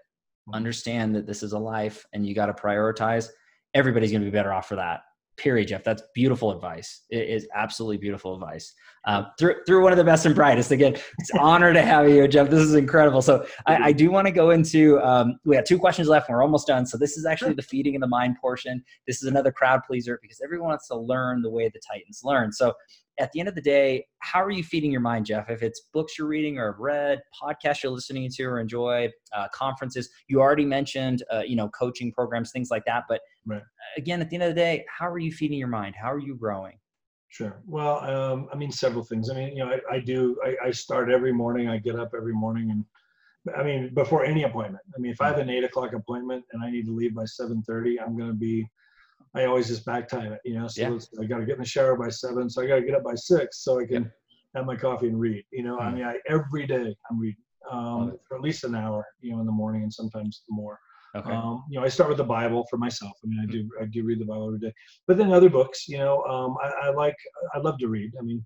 Mhm. 0.48 0.54
understand 0.54 1.14
that 1.14 1.26
this 1.28 1.44
is 1.44 1.52
a 1.52 1.58
life 1.58 2.04
and 2.12 2.26
you 2.26 2.34
got 2.34 2.46
to 2.46 2.54
prioritize 2.54 3.28
everybody's 3.75 4.11
going 4.11 4.23
to 4.23 4.31
be 4.31 4.37
better 4.37 4.53
off 4.53 4.68
for 4.68 4.77
that. 4.77 5.01
Period 5.37 5.68
jeff. 5.68 5.85
That's 5.85 6.03
beautiful 6.14 6.51
advice. 6.53 7.03
It 7.11 7.29
is 7.29 7.49
absolutely 7.55 7.99
beautiful 7.99 8.35
advice 8.35 8.75
uh, 9.05 9.24
through, 9.38 9.57
through 9.66 9.82
one 9.82 9.92
of 9.92 9.98
the 9.98 10.05
best 10.05 10.26
and 10.26 10.34
brightest 10.34 10.70
again 10.70 10.94
it's 11.18 11.30
an 11.30 11.38
honor 11.40 11.72
to 11.72 11.82
have 11.82 12.09
you 12.09 12.26
jeff 12.28 12.48
this 12.48 12.61
is 12.61 12.74
incredible 12.74 13.22
so 13.22 13.44
i, 13.66 13.88
I 13.88 13.92
do 13.92 14.11
want 14.11 14.26
to 14.26 14.32
go 14.32 14.50
into 14.50 15.00
um, 15.00 15.38
we 15.44 15.57
have 15.57 15.64
two 15.64 15.78
questions 15.78 16.09
left 16.09 16.28
and 16.28 16.36
we're 16.36 16.42
almost 16.42 16.66
done 16.66 16.86
so 16.86 16.96
this 16.96 17.16
is 17.16 17.26
actually 17.26 17.55
the 17.55 17.62
feeding 17.62 17.94
in 17.94 18.00
the 18.00 18.07
mind 18.07 18.36
portion 18.40 18.82
this 19.07 19.22
is 19.22 19.28
another 19.28 19.53
crowd 19.53 19.80
pleaser 19.86 20.18
because 20.22 20.40
everyone 20.42 20.68
wants 20.68 20.88
to 20.88 20.96
learn 20.96 21.42
the 21.42 21.50
way 21.50 21.68
the 21.68 21.80
titans 21.90 22.20
learn 22.24 22.53
so 22.53 22.72
at 23.18 23.30
the 23.32 23.40
end 23.40 23.48
of 23.48 23.55
the 23.55 23.61
day, 23.61 24.07
how 24.20 24.42
are 24.42 24.50
you 24.50 24.64
feeding 24.64 24.90
your 24.90 25.00
mind, 25.00 25.26
Jeff? 25.26 25.50
If 25.50 25.62
it's 25.62 25.82
books 25.92 26.18
you're 26.18 26.26
reading 26.26 26.59
or 26.59 26.72
have 26.72 26.80
read, 26.80 27.20
podcasts 27.42 27.82
you're 27.82 27.92
listening 27.92 28.28
to 28.30 28.42
or 28.44 28.59
enjoy, 28.59 29.11
uh, 29.32 29.48
conferences, 29.53 30.09
you 30.28 30.40
already 30.40 30.64
mentioned, 30.64 31.22
uh, 31.32 31.42
you 31.46 31.57
know, 31.57 31.68
coaching 31.68 32.12
programs, 32.12 32.50
things 32.53 32.68
like 32.70 32.84
that. 32.86 33.05
But 33.09 33.20
Right. 33.44 33.62
again, 33.96 34.20
at 34.20 34.30
the 34.30 34.36
end 34.36 34.44
of 34.44 34.50
the 34.50 34.61
day, 34.61 34.84
how 34.88 35.09
are 35.09 35.18
you 35.18 35.32
feeding 35.32 35.59
your 35.59 35.68
mind? 35.68 35.94
How 36.00 36.11
are 36.12 36.18
you 36.18 36.36
growing? 36.36 36.78
Sure. 37.33 37.62
Well, 37.66 37.99
um, 38.01 38.49
I 38.53 38.57
mean, 38.57 38.70
several 38.70 39.03
things. 39.03 39.30
I 39.30 39.35
mean, 39.35 39.57
you 39.57 39.64
know, 39.64 39.70
I, 39.91 39.95
I 39.97 40.01
do, 40.01 40.39
I, 40.45 40.55
I 40.66 40.70
start 40.70 41.11
every 41.11 41.33
morning, 41.33 41.66
I 41.66 41.78
get 41.78 41.99
up 41.99 42.12
every 42.14 42.35
morning 42.35 42.70
and 42.70 42.85
I 43.57 43.62
mean, 43.64 43.93
before 43.95 44.22
any 44.24 44.43
appointment, 44.43 44.85
I 44.95 45.01
mean, 45.01 45.11
if 45.12 45.20
I 45.22 45.28
have 45.28 45.39
an 45.39 45.49
eight 45.49 45.64
o'clock 45.64 45.95
appointment 45.95 46.45
and 46.53 46.62
I 46.62 46.70
need 46.70 46.85
to 46.87 46.93
leave 46.95 47.14
by 47.14 47.24
730, 47.24 47.99
I'm 48.01 48.16
going 48.18 48.28
to 48.28 48.35
be, 48.37 48.68
I 49.35 49.47
always 49.47 49.66
just 49.66 49.87
back 49.87 50.09
time 50.09 50.33
it, 50.35 50.41
you 50.45 50.55
know, 50.59 50.68
so 50.68 50.83
Yeah. 50.83 50.99
I 51.20 51.24
got 51.24 51.39
to 51.39 51.47
get 51.47 51.55
in 51.55 51.62
the 51.62 51.66
shower 51.66 51.97
by 51.97 52.11
seven. 52.11 52.51
So 52.51 52.62
I 52.62 52.66
got 52.66 52.76
to 52.76 52.83
get 52.83 52.95
up 52.95 53.03
by 53.03 53.14
six 53.14 53.64
so 53.64 53.80
I 53.80 53.87
can 53.87 54.03
Yep. 54.05 54.12
have 54.55 54.66
my 54.66 54.76
coffee 54.76 55.09
and 55.09 55.18
read, 55.18 55.43
you 55.51 55.62
know, 55.62 55.78
I 55.78 55.89
Hmm. 55.89 55.95
mean, 55.97 56.05
I, 56.05 56.18
every 56.28 56.66
day 56.66 56.95
I'm 57.11 57.18
reading, 57.18 57.43
um, 57.70 58.18
for 58.28 58.37
at 58.37 58.43
least 58.43 58.62
an 58.64 58.74
hour, 58.74 59.07
you 59.22 59.33
know, 59.33 59.41
in 59.41 59.47
the 59.47 59.53
morning 59.53 59.83
and 59.85 59.93
sometimes 59.93 60.45
more. 60.51 60.78
Okay. 61.14 61.30
Um, 61.30 61.64
you 61.68 61.78
know, 61.78 61.84
I 61.84 61.88
start 61.88 62.08
with 62.08 62.18
the 62.18 62.24
Bible 62.24 62.66
for 62.70 62.78
myself. 62.78 63.12
I 63.22 63.26
mean, 63.26 63.40
I 63.40 63.46
Mhm. 63.46 63.52
do, 63.52 63.70
I 63.82 63.84
do 63.84 64.02
read 64.04 64.18
the 64.20 64.24
Bible 64.24 64.46
every 64.46 64.60
day, 64.60 64.72
but 65.06 65.18
then 65.18 65.30
other 65.32 65.50
books, 65.50 65.86
you 65.86 65.98
know, 65.98 66.22
um, 66.24 66.56
I, 66.62 66.88
I 66.88 66.90
like, 66.90 67.16
I 67.54 67.58
love 67.58 67.78
to 67.78 67.88
read. 67.88 68.12
I 68.18 68.22
mean, 68.22 68.44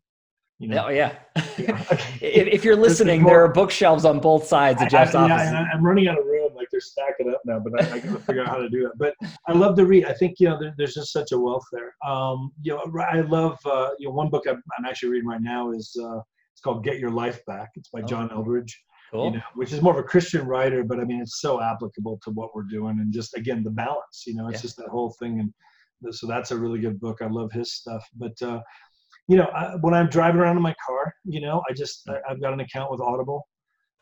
you 0.58 0.68
know, 0.68 0.86
oh 0.86 0.88
yeah. 0.88 1.12
Yeah. 1.58 1.84
if, 2.20 2.46
if 2.48 2.64
you're 2.64 2.74
listening, 2.76 3.22
there 3.24 3.44
are 3.44 3.52
bookshelves 3.52 4.04
on 4.04 4.18
both 4.18 4.46
sides 4.46 4.80
of 4.80 4.86
I- 4.86 4.88
Jeff's 4.88 5.14
I, 5.14 5.22
office. 5.30 5.50
yeah, 5.52 5.60
I- 5.60 5.72
I'm 5.76 5.84
running 5.84 6.08
out 6.08 6.18
of 6.18 6.24
room. 6.24 6.54
Like 6.56 6.68
they're 6.72 6.80
stacking 6.80 7.28
up 7.32 7.42
now, 7.44 7.58
but 7.60 7.80
I, 7.80 7.96
I 7.96 7.98
got 8.00 8.12
to 8.14 8.18
figure 8.20 8.42
out 8.42 8.48
how 8.48 8.56
to 8.56 8.68
do 8.70 8.86
it. 8.86 8.92
But 8.96 9.14
I 9.46 9.52
love 9.52 9.76
to 9.76 9.84
read. 9.84 10.06
I 10.06 10.14
think 10.14 10.40
you 10.40 10.48
know 10.48 10.58
there, 10.58 10.74
there's 10.78 10.94
just 10.94 11.12
such 11.12 11.32
a 11.32 11.38
wealth 11.38 11.64
there. 11.70 11.94
Um, 12.04 12.50
you 12.62 12.72
know, 12.72 13.00
I 13.02 13.20
love 13.20 13.58
uh, 13.66 13.90
you 13.98 14.08
know 14.08 14.14
one 14.14 14.30
book 14.30 14.44
I'm, 14.48 14.62
I'm 14.78 14.86
actually 14.86 15.10
reading 15.10 15.28
right 15.28 15.42
now 15.42 15.70
is 15.72 15.94
uh, 16.02 16.18
it's 16.54 16.62
called 16.64 16.82
Get 16.82 16.98
Your 16.98 17.10
Life 17.10 17.44
Back. 17.46 17.68
It's 17.76 17.90
by 17.90 18.00
Oh. 18.00 18.06
John 18.06 18.30
Eldredge. 18.30 18.72
Cool. 19.16 19.26
You 19.26 19.30
know, 19.38 19.42
which 19.54 19.72
is 19.72 19.82
more 19.82 19.92
of 19.92 19.98
a 19.98 20.02
Christian 20.02 20.46
writer, 20.46 20.84
but 20.84 21.00
I 21.00 21.04
mean 21.04 21.20
it's 21.20 21.40
so 21.40 21.60
applicable 21.60 22.20
to 22.24 22.30
what 22.30 22.54
we're 22.54 22.62
doing 22.62 22.98
and 23.00 23.12
just 23.12 23.36
again 23.36 23.62
the 23.62 23.70
balance. 23.70 24.24
You 24.26 24.34
know, 24.34 24.48
it's 24.48 24.58
Yeah. 24.58 24.62
just 24.62 24.76
that 24.78 24.88
whole 24.88 25.14
thing 25.20 25.40
and 25.40 26.14
so 26.14 26.26
that's 26.26 26.50
a 26.50 26.56
really 26.56 26.78
good 26.78 27.00
book. 27.00 27.18
I 27.22 27.26
love 27.26 27.52
his 27.52 27.72
stuff, 27.72 28.06
but. 28.16 28.40
Uh, 28.42 28.60
you 29.28 29.36
know, 29.36 29.46
I, 29.46 29.74
when 29.80 29.92
I'm 29.92 30.08
driving 30.08 30.40
around 30.40 30.56
in 30.56 30.62
my 30.62 30.74
car, 30.86 31.12
you 31.24 31.40
know, 31.40 31.62
I 31.68 31.72
just 31.72 32.08
I, 32.08 32.18
I've 32.30 32.40
got 32.40 32.52
an 32.52 32.60
account 32.60 32.92
with 32.92 33.00
Audible, 33.00 33.48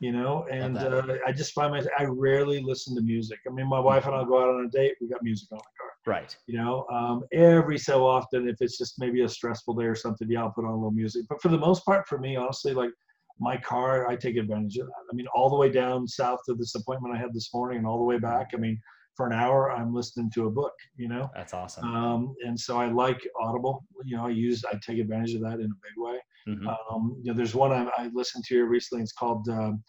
you 0.00 0.12
know, 0.12 0.46
and 0.50 0.76
uh, 0.76 1.02
I 1.26 1.32
just 1.32 1.54
find 1.54 1.72
myself 1.72 1.92
I 1.98 2.04
rarely 2.04 2.60
listen 2.60 2.94
to 2.96 3.02
music. 3.02 3.38
I 3.48 3.52
mean, 3.52 3.66
my 3.66 3.80
wife 3.80 4.04
and 4.06 4.14
I'll 4.14 4.26
go 4.26 4.42
out 4.42 4.50
on 4.50 4.66
a 4.66 4.68
date, 4.68 4.96
we 5.00 5.08
got 5.08 5.22
music 5.22 5.48
on 5.52 5.58
the 5.58 5.64
car, 5.80 5.90
Right. 6.06 6.36
you 6.46 6.58
know. 6.58 6.86
Um, 6.92 7.24
every 7.32 7.78
so 7.78 8.06
often, 8.06 8.48
if 8.48 8.56
it's 8.60 8.76
just 8.76 8.98
maybe 8.98 9.22
a 9.22 9.28
stressful 9.28 9.74
day 9.74 9.84
or 9.84 9.94
something, 9.94 10.30
yeah, 10.30 10.42
I'll 10.42 10.50
put 10.50 10.66
on 10.66 10.72
a 10.72 10.76
little 10.76 10.90
music. 10.90 11.24
But 11.28 11.40
for 11.40 11.48
the 11.48 11.58
most 11.58 11.86
part, 11.86 12.06
for 12.06 12.18
me, 12.18 12.36
honestly, 12.36 12.74
like 12.74 12.90
my 13.38 13.56
car, 13.56 14.08
I 14.08 14.16
take 14.16 14.36
advantage 14.36 14.76
of 14.78 14.86
that. 14.86 15.02
I 15.10 15.14
mean, 15.14 15.26
all 15.34 15.50
the 15.50 15.56
way 15.56 15.70
down 15.70 16.06
south 16.06 16.40
to 16.46 16.54
this 16.54 16.74
appointment 16.74 17.14
I 17.14 17.18
had 17.18 17.32
this 17.32 17.52
morning, 17.52 17.78
and 17.78 17.86
all 17.86 17.98
the 17.98 18.04
way 18.04 18.18
back. 18.18 18.50
I 18.54 18.56
mean, 18.58 18.78
for 19.16 19.26
an 19.26 19.32
hour, 19.32 19.72
I'm 19.72 19.94
listening 19.94 20.30
to 20.34 20.46
a 20.46 20.50
book, 20.50 20.72
you 20.96 21.08
know. 21.08 21.30
That's 21.34 21.54
awesome. 21.54 21.84
Um, 21.84 22.34
and 22.44 22.58
so 22.58 22.78
I 22.78 22.86
like 22.86 23.26
Audible. 23.40 23.84
You 24.04 24.16
know, 24.16 24.26
I 24.26 24.30
use, 24.30 24.64
I 24.64 24.78
take 24.84 24.98
advantage 24.98 25.34
of 25.34 25.42
that 25.42 25.60
in 25.60 25.66
a 25.66 25.80
big 25.86 25.96
way. 25.96 26.18
Mhm. 26.48 26.76
Um, 26.90 27.16
you 27.22 27.30
know, 27.30 27.36
there's 27.36 27.54
one 27.54 27.72
I, 27.72 27.88
I 27.96 28.10
listened 28.12 28.44
to 28.44 28.54
here 28.54 28.66
recently. 28.66 29.02
It's 29.02 29.12
called, 29.12 29.48
um, 29.48 29.82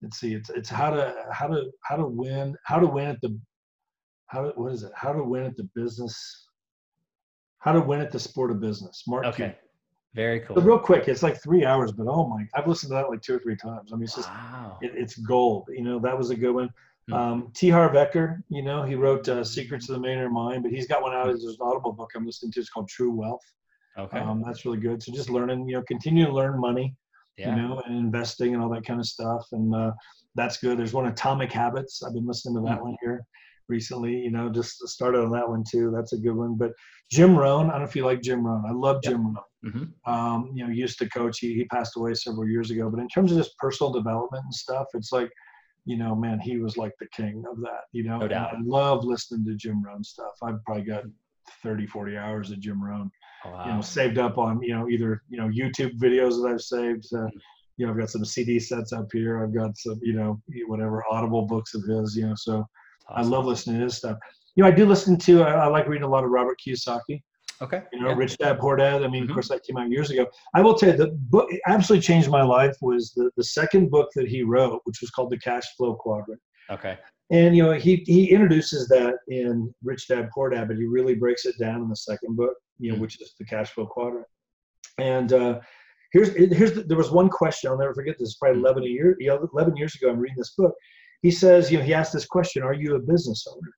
let's 0.00 0.18
see, 0.18 0.34
it's 0.34 0.48
it's 0.50 0.68
how 0.68 0.90
to 0.90 1.26
how 1.32 1.48
to 1.48 1.64
how 1.82 1.96
to 1.96 2.06
win 2.06 2.56
how 2.64 2.78
to 2.78 2.86
win 2.86 3.08
at 3.08 3.20
the 3.20 3.38
how 4.26 4.42
to, 4.42 4.48
what 4.50 4.72
is 4.72 4.84
it? 4.84 4.92
How 4.94 5.12
to 5.12 5.22
win 5.22 5.44
at 5.44 5.56
the 5.56 5.68
business. 5.74 6.46
How 7.58 7.72
to 7.72 7.80
win 7.80 8.00
at 8.00 8.12
the 8.12 8.20
sport 8.20 8.50
of 8.50 8.60
business. 8.60 9.02
Mark. 9.06 9.24
Okay. 9.26 9.36
Cuban. 9.36 9.56
Very 10.14 10.40
cool. 10.40 10.56
So 10.56 10.62
real 10.62 10.78
quick, 10.78 11.06
it's 11.06 11.22
like 11.22 11.40
three 11.42 11.64
hours, 11.64 11.92
but 11.92 12.06
oh 12.08 12.26
my, 12.26 12.46
I've 12.54 12.66
listened 12.66 12.90
to 12.90 12.94
that 12.94 13.10
like 13.10 13.22
two 13.22 13.34
or 13.36 13.38
three 13.38 13.56
times. 13.56 13.92
I 13.92 13.96
mean, 13.96 14.04
it's 14.04 14.14
just 14.14 14.28
Wow. 14.28 14.78
it, 14.80 14.92
it's 14.94 15.16
gold. 15.18 15.68
You 15.68 15.82
know, 15.84 15.98
that 16.00 16.16
was 16.16 16.30
a 16.30 16.36
good 16.36 16.52
one. 16.52 16.70
Hmm. 17.08 17.14
Um, 17.14 17.52
T. 17.54 17.68
Harv 17.68 17.92
Eker, 17.92 18.42
you 18.48 18.62
know, 18.62 18.82
he 18.82 18.94
wrote 18.94 19.28
uh, 19.28 19.44
Secrets 19.44 19.88
of 19.88 19.94
the 19.94 20.00
Millionaire 20.00 20.30
Mind, 20.30 20.62
but 20.62 20.72
he's 20.72 20.86
got 20.88 21.02
one 21.02 21.14
out 21.14 21.28
as 21.28 21.44
an 21.44 21.56
audible 21.60 21.92
book 21.92 22.10
I'm 22.16 22.26
listening 22.26 22.52
to. 22.52 22.60
It's 22.60 22.70
called 22.70 22.88
True 22.88 23.10
Wealth. 23.12 23.44
Okay. 23.98 24.18
Um, 24.18 24.42
that's 24.44 24.64
really 24.64 24.78
good. 24.78 25.02
So 25.02 25.12
just 25.12 25.28
learning, 25.30 25.68
you 25.68 25.76
know, 25.76 25.82
continue 25.82 26.24
to 26.26 26.32
learn 26.32 26.58
money, 26.60 26.94
yeah. 27.36 27.54
you 27.54 27.62
know, 27.62 27.82
and 27.86 27.96
investing 27.96 28.54
and 28.54 28.62
all 28.62 28.68
that 28.70 28.86
kind 28.86 29.00
of 29.00 29.06
stuff. 29.06 29.46
And 29.52 29.74
uh, 29.74 29.92
that's 30.34 30.58
good. 30.58 30.78
There's 30.78 30.92
one 30.92 31.06
Atomic 31.06 31.52
Habits. 31.52 32.02
I've 32.02 32.14
been 32.14 32.26
listening 32.26 32.54
to 32.56 32.60
that 32.68 32.78
Hmm. 32.78 32.84
one 32.84 32.96
here. 33.02 33.24
Recently. 33.68 34.12
You 34.16 34.30
know, 34.30 34.50
just 34.50 34.86
started 34.88 35.20
on 35.22 35.30
that 35.32 35.48
one 35.48 35.64
too. 35.68 35.90
That's 35.94 36.12
a 36.12 36.18
good 36.18 36.34
one. 36.34 36.56
But 36.56 36.72
Jim 37.10 37.36
Rohn, 37.36 37.68
I 37.68 37.72
don't 37.72 37.82
know 37.82 37.88
if 37.88 37.96
you 37.96 38.04
like 38.04 38.22
Jim 38.22 38.46
Rohn. 38.46 38.64
I 38.68 38.72
love 38.72 39.02
Jim 39.02 39.24
Rohn. 39.26 39.36
Mm-hmm. 39.64 40.12
Um, 40.12 40.50
you 40.54 40.64
know, 40.64 40.70
used 40.72 40.98
to 41.00 41.08
coach. 41.08 41.38
He, 41.40 41.54
he 41.54 41.64
passed 41.66 41.96
away 41.96 42.14
several 42.14 42.48
years 42.48 42.70
ago. 42.70 42.90
But 42.90 43.00
in 43.00 43.08
terms 43.08 43.32
of 43.32 43.38
just 43.38 43.56
personal 43.58 43.92
development 43.92 44.44
and 44.44 44.54
stuff, 44.54 44.86
it's 44.94 45.12
like, 45.12 45.30
you 45.84 45.96
know, 45.96 46.14
man, 46.14 46.38
he 46.40 46.58
was 46.58 46.76
like 46.76 46.92
the 47.00 47.08
king 47.14 47.44
of 47.50 47.60
that. 47.60 47.82
You 47.92 48.04
know, 48.04 48.18
No 48.18 48.28
doubt. 48.28 48.54
I 48.54 48.58
love 48.62 49.04
listening 49.04 49.44
to 49.46 49.54
Jim 49.54 49.82
Rohn 49.82 50.04
stuff. 50.04 50.34
I've 50.42 50.62
probably 50.64 50.84
got 50.84 51.04
30, 51.62 51.86
40 51.86 52.16
hours 52.16 52.50
of 52.50 52.60
Jim 52.60 52.82
Rohn 52.82 53.10
Wow. 53.44 53.66
you 53.66 53.72
know 53.74 53.80
saved 53.80 54.18
up 54.18 54.36
on 54.36 54.60
you 54.62 54.74
know 54.74 54.88
either 54.88 55.22
you 55.28 55.38
know 55.38 55.46
youtube 55.46 55.96
videos 55.98 56.42
that 56.42 56.50
i've 56.52 56.60
saved 56.60 57.06
uh, 57.14 57.28
you 57.76 57.86
know 57.86 57.92
i've 57.92 57.98
got 57.98 58.10
some 58.10 58.24
cd 58.24 58.58
sets 58.58 58.92
up 58.92 59.06
here 59.12 59.40
i've 59.42 59.54
got 59.54 59.76
some 59.78 59.98
you 60.02 60.12
know 60.12 60.40
whatever 60.66 61.04
audible 61.08 61.46
books 61.46 61.74
of 61.74 61.84
his 61.84 62.16
you 62.16 62.26
know 62.26 62.34
so 62.36 62.66
i 63.10 63.22
love 63.22 63.44
listening 63.46 63.76
to 63.78 63.84
his 63.84 63.96
stuff 63.96 64.16
you 64.54 64.62
know 64.62 64.68
i 64.68 64.72
do 64.72 64.84
listen 64.86 65.16
to 65.18 65.42
i, 65.42 65.52
I 65.52 65.66
like 65.66 65.88
reading 65.88 66.04
a 66.04 66.08
lot 66.08 66.24
of 66.24 66.30
robert 66.30 66.58
kiyosaki 66.66 67.22
Okay. 67.60 67.82
you 67.92 68.00
know 68.00 68.10
yeah. 68.10 68.14
rich 68.16 68.38
dad 68.38 68.60
poor 68.60 68.76
dad 68.76 69.02
i 69.02 69.08
mean 69.08 69.24
Mhm. 69.24 69.30
of 69.30 69.34
course 69.34 69.48
that 69.48 69.62
came 69.64 69.76
out 69.76 69.90
years 69.90 70.10
ago 70.10 70.26
i 70.54 70.60
will 70.60 70.74
tell 70.74 70.90
you 70.90 70.96
the 70.96 71.08
book 71.30 71.48
absolutely 71.66 72.02
changed 72.06 72.28
my 72.30 72.42
life 72.42 72.76
was 72.82 73.12
the, 73.16 73.30
the 73.36 73.42
second 73.44 73.90
book 73.90 74.08
that 74.14 74.28
he 74.28 74.42
wrote 74.42 74.80
which 74.84 75.00
was 75.00 75.10
called 75.10 75.30
the 75.30 75.38
cash 75.38 75.64
flow 75.76 75.94
quadrant 75.94 76.40
Okay. 76.70 76.96
and 77.30 77.56
you 77.56 77.62
know 77.64 77.72
he 77.72 77.96
he 78.06 78.30
introduces 78.30 78.86
that 78.88 79.14
in 79.28 79.72
Rich 79.82 80.06
Dad 80.08 80.28
Poor 80.34 80.50
Dad, 80.50 80.68
but 80.68 80.76
he 80.76 80.84
really 80.84 81.14
breaks 81.14 81.46
it 81.46 81.56
down 81.58 81.80
in 81.82 81.88
the 81.88 81.96
second 81.96 82.36
book, 82.36 82.54
you 82.78 82.90
know, 82.90 82.96
Mhm. 82.98 83.00
which 83.00 83.20
is 83.22 83.34
the 83.38 83.44
cash 83.46 83.70
flow 83.70 83.86
quadrant. 83.86 84.26
And 84.98 85.32
uh, 85.32 85.60
here's 86.12 86.28
here's 86.58 86.72
the, 86.74 86.82
there 86.82 86.96
was 86.98 87.10
one 87.10 87.28
question 87.30 87.70
I'll 87.70 87.78
never 87.78 87.94
forget. 87.94 88.16
This 88.18 88.28
is 88.28 88.36
probably 88.36 88.60
Mhm. 88.60 88.64
11 88.64 88.82
a 88.84 88.86
year, 88.86 89.16
you 89.18 89.28
know, 89.28 89.48
11 89.54 89.76
years 89.78 89.94
ago. 89.94 90.10
I'm 90.10 90.18
reading 90.18 90.36
this 90.38 90.54
book. 90.58 90.74
He 91.22 91.30
says, 91.30 91.70
you 91.70 91.78
know, 91.78 91.84
he 91.84 91.94
asked 91.94 92.12
this 92.12 92.26
question: 92.26 92.62
Are 92.62 92.74
you 92.74 92.96
a 92.96 93.00
business 93.00 93.46
owner? 93.50 93.72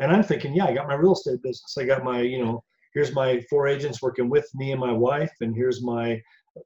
And 0.00 0.10
I'm 0.12 0.22
thinking, 0.22 0.54
yeah, 0.54 0.66
I 0.66 0.74
got 0.74 0.88
my 0.88 0.94
real 0.94 1.12
estate 1.12 1.40
business. 1.42 1.76
I 1.78 1.84
got 1.84 2.02
my, 2.02 2.20
you 2.20 2.44
know, 2.44 2.64
here's 2.94 3.14
my 3.14 3.40
four 3.48 3.68
agents 3.68 4.02
working 4.02 4.28
with 4.28 4.48
me 4.54 4.72
and 4.72 4.80
my 4.80 4.92
wife, 4.92 5.32
and 5.40 5.54
here's 5.54 5.84
my 5.84 6.20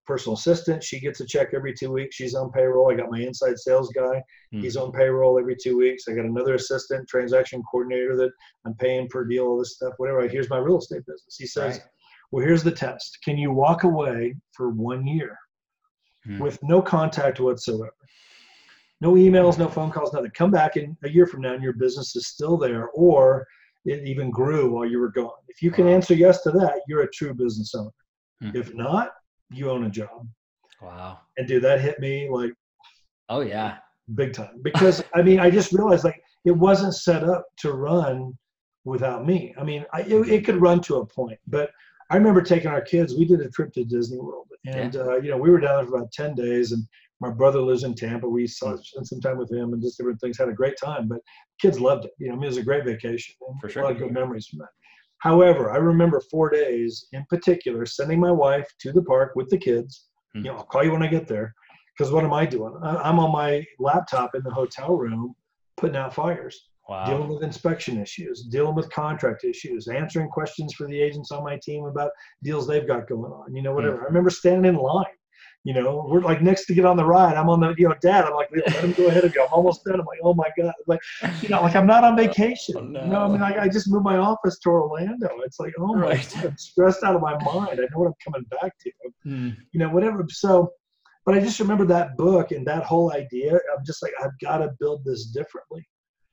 personal 0.06 0.34
assistant. 0.36 0.82
She 0.82 0.98
gets 1.00 1.20
a 1.20 1.26
check 1.26 1.48
every 1.54 1.74
two 1.74 1.90
weeks. 1.92 2.16
She's 2.16 2.34
on 2.34 2.50
payroll. 2.52 2.90
I 2.90 2.94
got 2.94 3.10
my 3.10 3.20
inside 3.20 3.58
sales 3.58 3.90
guy. 3.94 4.22
Hmm. 4.52 4.60
He's 4.60 4.76
on 4.76 4.92
payroll 4.92 5.38
every 5.38 5.56
two 5.62 5.76
weeks. 5.76 6.04
I 6.08 6.14
got 6.14 6.24
another 6.24 6.54
assistant, 6.54 7.08
transaction 7.08 7.62
coordinator 7.70 8.16
that 8.16 8.30
I'm 8.66 8.74
paying 8.74 9.08
per 9.08 9.24
deal, 9.24 9.46
all 9.46 9.58
this 9.58 9.76
stuff, 9.76 9.94
whatever. 9.98 10.26
Here's 10.26 10.50
my 10.50 10.58
real 10.58 10.78
estate 10.78 11.06
business. 11.06 11.36
He 11.38 11.46
says, 11.46 11.78
Right. 11.78 11.86
Well, 12.30 12.44
here's 12.44 12.62
the 12.62 12.70
test. 12.72 13.18
Can 13.24 13.38
you 13.38 13.52
walk 13.52 13.84
away 13.84 14.34
for 14.52 14.70
one 14.70 15.06
year 15.06 15.38
Hmm. 16.24 16.38
with 16.40 16.58
no 16.62 16.82
contact 16.82 17.40
whatsoever? 17.40 17.92
No 19.00 19.12
emails, 19.14 19.58
no 19.58 19.68
phone 19.68 19.90
calls, 19.90 20.12
nothing. 20.12 20.30
Come 20.34 20.50
back 20.50 20.76
in 20.76 20.96
a 21.04 21.08
year 21.08 21.26
from 21.26 21.42
now 21.42 21.54
and 21.54 21.62
your 21.62 21.72
business 21.74 22.16
is 22.16 22.26
still 22.26 22.56
there 22.56 22.88
or 22.88 23.46
it 23.84 24.06
even 24.06 24.30
grew 24.30 24.72
while 24.72 24.84
you 24.84 24.98
were 24.98 25.10
gone. 25.10 25.30
If 25.48 25.62
you 25.62 25.70
can 25.70 25.86
answer 25.86 26.14
yes 26.14 26.42
to 26.42 26.50
that, 26.52 26.80
you're 26.88 27.02
a 27.02 27.10
true 27.10 27.32
business 27.32 27.74
owner. 27.74 27.90
Hmm. 28.42 28.50
If 28.54 28.74
not, 28.74 29.10
you 29.50 29.70
own 29.70 29.84
a 29.84 29.90
job. 29.90 30.28
Wow. 30.82 31.20
And 31.36 31.46
dude, 31.46 31.62
that 31.64 31.80
hit 31.80 31.98
me 32.00 32.28
like 32.30 32.52
Oh 33.28 33.40
yeah. 33.40 33.78
big 34.14 34.32
time 34.32 34.60
because 34.62 35.02
I 35.14 35.22
mean 35.22 35.38
I 35.38 35.50
just 35.50 35.72
realized 35.72 36.04
like 36.04 36.20
it 36.44 36.52
wasn't 36.52 36.94
set 36.94 37.24
up 37.24 37.44
to 37.58 37.72
run 37.72 38.36
without 38.84 39.26
me. 39.26 39.54
I 39.58 39.64
mean 39.64 39.84
I, 39.92 40.02
it, 40.02 40.28
it 40.28 40.44
could 40.44 40.60
run 40.60 40.80
to 40.82 40.96
a 40.96 41.06
point, 41.06 41.38
but 41.46 41.70
I 42.10 42.16
remember 42.16 42.40
taking 42.40 42.70
our 42.70 42.80
kids. 42.80 43.14
We 43.14 43.26
did 43.26 43.40
a 43.40 43.50
trip 43.50 43.72
to 43.74 43.84
Disney 43.84 44.18
World, 44.18 44.48
and 44.66 44.96
uh, 44.96 45.16
you 45.16 45.30
know 45.30 45.36
we 45.36 45.50
were 45.50 45.60
down 45.60 45.76
there 45.76 45.86
for 45.86 45.96
about 45.98 46.12
ten 46.12 46.34
days. 46.34 46.72
And 46.72 46.82
my 47.20 47.30
brother 47.30 47.60
lives 47.60 47.84
in 47.84 47.94
Tampa. 47.94 48.28
We 48.28 48.46
saw 48.46 48.76
spent 48.76 49.08
some 49.08 49.20
time 49.20 49.38
with 49.38 49.50
him 49.50 49.72
and 49.72 49.82
just 49.82 49.98
different 49.98 50.20
things. 50.20 50.38
Had 50.38 50.48
a 50.48 50.52
great 50.52 50.76
time, 50.82 51.08
but 51.08 51.18
kids 51.60 51.80
loved 51.80 52.04
it. 52.04 52.12
You 52.18 52.28
know, 52.28 52.34
I 52.34 52.36
mean, 52.36 52.44
it 52.44 52.48
was 52.48 52.56
a 52.58 52.62
great 52.62 52.84
vacation. 52.84 53.34
For 53.60 53.68
A 53.68 53.82
lot 53.82 53.92
of 53.92 53.98
good 53.98 54.12
memories 54.12 54.46
from 54.46 54.60
that. 54.60 54.68
However, 55.18 55.72
I 55.72 55.78
remember 55.78 56.20
four 56.20 56.48
days 56.48 57.06
in 57.12 57.24
particular 57.28 57.86
sending 57.86 58.20
my 58.20 58.30
wife 58.30 58.68
to 58.80 58.92
the 58.92 59.02
park 59.02 59.32
with 59.34 59.48
the 59.48 59.58
kids. 59.58 60.06
Hmm. 60.34 60.38
You 60.38 60.44
know, 60.44 60.58
I'll 60.58 60.64
call 60.64 60.84
you 60.84 60.92
when 60.92 61.02
I 61.02 61.08
get 61.08 61.26
there. 61.26 61.54
Because 61.96 62.12
what 62.12 62.22
am 62.22 62.32
I 62.32 62.46
doing? 62.46 62.78
I'm 62.84 63.18
on 63.18 63.32
my 63.32 63.64
laptop 63.80 64.36
in 64.36 64.42
the 64.44 64.52
hotel 64.52 64.94
room 64.96 65.34
putting 65.76 65.96
out 65.96 66.14
fires, 66.14 66.68
dealing 67.06 67.28
with 67.28 67.42
inspection 67.42 68.00
issues, 68.00 68.42
dealing 68.42 68.76
with 68.76 68.88
contract 68.90 69.42
issues, 69.42 69.88
answering 69.88 70.28
questions 70.28 70.74
for 70.74 70.86
the 70.86 71.00
agents 71.00 71.32
on 71.32 71.42
my 71.42 71.58
team 71.60 71.86
about 71.86 72.12
deals 72.44 72.68
they've 72.68 72.86
got 72.86 73.08
going 73.08 73.32
on. 73.32 73.52
You 73.52 73.62
know, 73.62 73.72
whatever. 73.74 74.02
I 74.02 74.04
remember 74.04 74.30
standing 74.30 74.74
in 74.74 74.80
line. 74.80 75.06
You 75.64 75.74
know, 75.74 76.06
we're 76.08 76.20
like 76.22 76.40
next 76.40 76.66
to 76.66 76.74
get 76.74 76.84
on 76.86 76.96
the 76.96 77.04
ride. 77.04 77.36
I'm 77.36 77.50
on 77.50 77.60
the, 77.60 77.74
you 77.76 77.88
know, 77.88 77.94
dad. 78.00 78.24
I'm 78.24 78.34
like, 78.34 78.48
let 78.54 78.84
him 78.84 78.92
go 78.92 79.08
ahead 79.08 79.24
of 79.24 79.34
you. 79.34 79.42
I'm 79.42 79.48
almost 79.52 79.84
done. 79.84 80.00
I'm 80.00 80.06
like, 80.06 80.20
oh 80.22 80.32
my 80.32 80.48
god, 80.56 80.72
like, 80.86 81.00
you 81.42 81.48
know, 81.48 81.60
like 81.60 81.74
I'm 81.76 81.86
not 81.86 82.04
on 82.04 82.16
vacation. 82.24 82.76
Oh, 82.78 83.04
You 83.04 83.10
know, 83.10 83.20
I 83.24 83.28
mean, 83.28 83.40
no. 83.40 83.44
I, 83.44 83.68
just 83.68 83.90
moved 83.90 84.04
my 84.04 84.16
office 84.16 84.58
to 84.60 84.70
Orlando. 84.70 85.28
It's 85.44 85.58
like, 85.60 85.74
oh 85.78 85.94
my 85.94 86.00
Right. 86.00 86.30
god, 86.36 86.46
I'm 86.46 86.56
stressed 86.56 87.02
out 87.02 87.16
of 87.16 87.20
my 87.20 87.32
mind. 87.42 87.72
I 87.72 87.82
know 87.90 87.98
what 87.98 88.06
I'm 88.06 88.14
coming 88.24 88.46
back 88.60 88.72
to 88.78 88.90
Hmm. 89.24 89.50
you 89.72 89.80
know, 89.80 89.90
whatever. 89.90 90.24
So, 90.28 90.70
but 91.26 91.34
I 91.34 91.40
just 91.40 91.60
remember 91.60 91.84
that 91.86 92.16
book 92.16 92.52
and 92.52 92.66
that 92.66 92.84
whole 92.84 93.12
idea. 93.12 93.52
I'm 93.52 93.84
just 93.84 94.02
like, 94.02 94.12
I've 94.22 94.38
got 94.40 94.58
to 94.58 94.70
build 94.80 95.04
this 95.04 95.26
differently. 95.26 95.86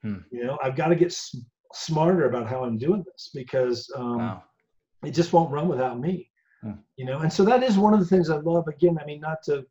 Hmm. 0.04 0.20
You 0.32 0.46
know, 0.46 0.58
I've 0.64 0.76
got 0.76 0.90
to 0.90 0.96
get 0.96 1.08
s- 1.08 1.36
smarter 1.74 2.30
about 2.30 2.48
how 2.48 2.64
I'm 2.64 2.78
doing 2.78 3.04
this 3.12 3.32
because 3.34 3.92
um, 3.98 4.18
Wow. 4.20 4.44
it 5.04 5.12
just 5.12 5.34
won't 5.34 5.52
run 5.52 5.68
without 5.68 6.00
me. 6.00 6.30
Hmm. 6.66 6.80
You 6.98 7.06
know, 7.06 7.20
and 7.20 7.32
so 7.32 7.46
that 7.46 7.62
is 7.64 7.78
one 7.78 7.94
of 7.94 8.00
the 8.00 8.06
things 8.06 8.30
I 8.30 8.38
love. 8.38 8.68
Again, 8.68 8.98
I 9.02 9.06
mean, 9.06 9.20
not 9.20 9.44
to, 9.44 9.66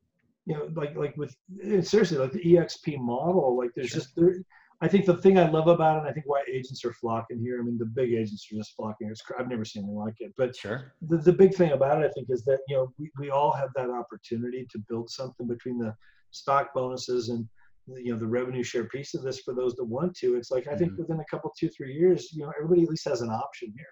you 0.47 0.55
know, 0.55 0.68
like 0.74 0.95
like 0.97 1.16
with 1.16 1.34
eh, 1.62 1.80
seriously, 1.80 2.18
like 2.18 2.32
the 2.32 2.45
EXP 2.45 2.99
model. 2.99 3.57
Like 3.57 3.70
there's 3.74 3.88
Sure. 3.90 4.01
just 4.01 4.14
there. 4.16 4.36
I 4.80 4.88
think 4.88 5.07
the 5.07 5.16
thing 5.16 5.38
I 5.38 5.49
love 5.49 5.68
about 5.68 5.97
it, 5.97 6.01
and 6.01 6.09
I 6.09 6.12
think 6.12 6.26
why 6.26 6.42
agents 6.49 6.84
are 6.84 6.92
flocking 6.92 7.40
here. 7.40 7.59
I 7.61 7.62
mean, 7.64 7.78
the 7.78 7.86
big 7.86 8.12
agents 8.12 8.47
are 8.53 8.57
just 8.57 8.74
flocking 8.76 9.07
here. 9.07 9.12
It's, 9.12 9.22
I've 9.38 9.49
never 9.49 9.64
seen 9.64 9.84
anything 9.84 9.97
like 9.97 10.16
it. 10.20 10.32
But 10.36 10.55
Sure. 10.55 10.92
the, 11.09 11.16
the 11.18 11.32
big 11.32 11.55
thing 11.55 11.72
about 11.72 12.03
it, 12.03 12.07
I 12.07 12.11
think, 12.12 12.28
is 12.30 12.45
that 12.45 12.61
you 12.68 12.76
know 12.76 12.92
we, 12.99 13.11
we 13.18 13.30
all 13.30 13.51
have 13.53 13.70
that 13.76 13.90
opportunity 13.90 14.66
to 14.70 14.78
build 14.88 15.11
something 15.11 15.47
between 15.49 15.78
the 15.78 15.95
stock 16.32 16.74
bonuses 16.74 17.28
and 17.30 17.49
you 18.05 18.12
know 18.12 18.18
the 18.18 18.26
revenue 18.26 18.62
share 18.62 18.84
piece 18.84 19.14
of 19.14 19.22
this 19.22 19.40
for 19.40 19.55
those 19.55 19.74
that 19.76 19.84
want 19.84 20.14
to. 20.16 20.36
It's 20.36 20.51
like 20.51 20.68
I 20.68 20.76
think 20.76 20.92
Mhm. 20.92 20.99
within 20.99 21.20
a 21.20 21.24
couple, 21.30 21.53
two, 21.59 21.68
three 21.70 21.95
years, 21.95 22.32
you 22.32 22.45
know, 22.45 22.53
everybody 22.57 22.82
at 22.84 22.88
least 22.90 23.09
has 23.09 23.20
an 23.22 23.30
option 23.30 23.72
here. 23.76 23.86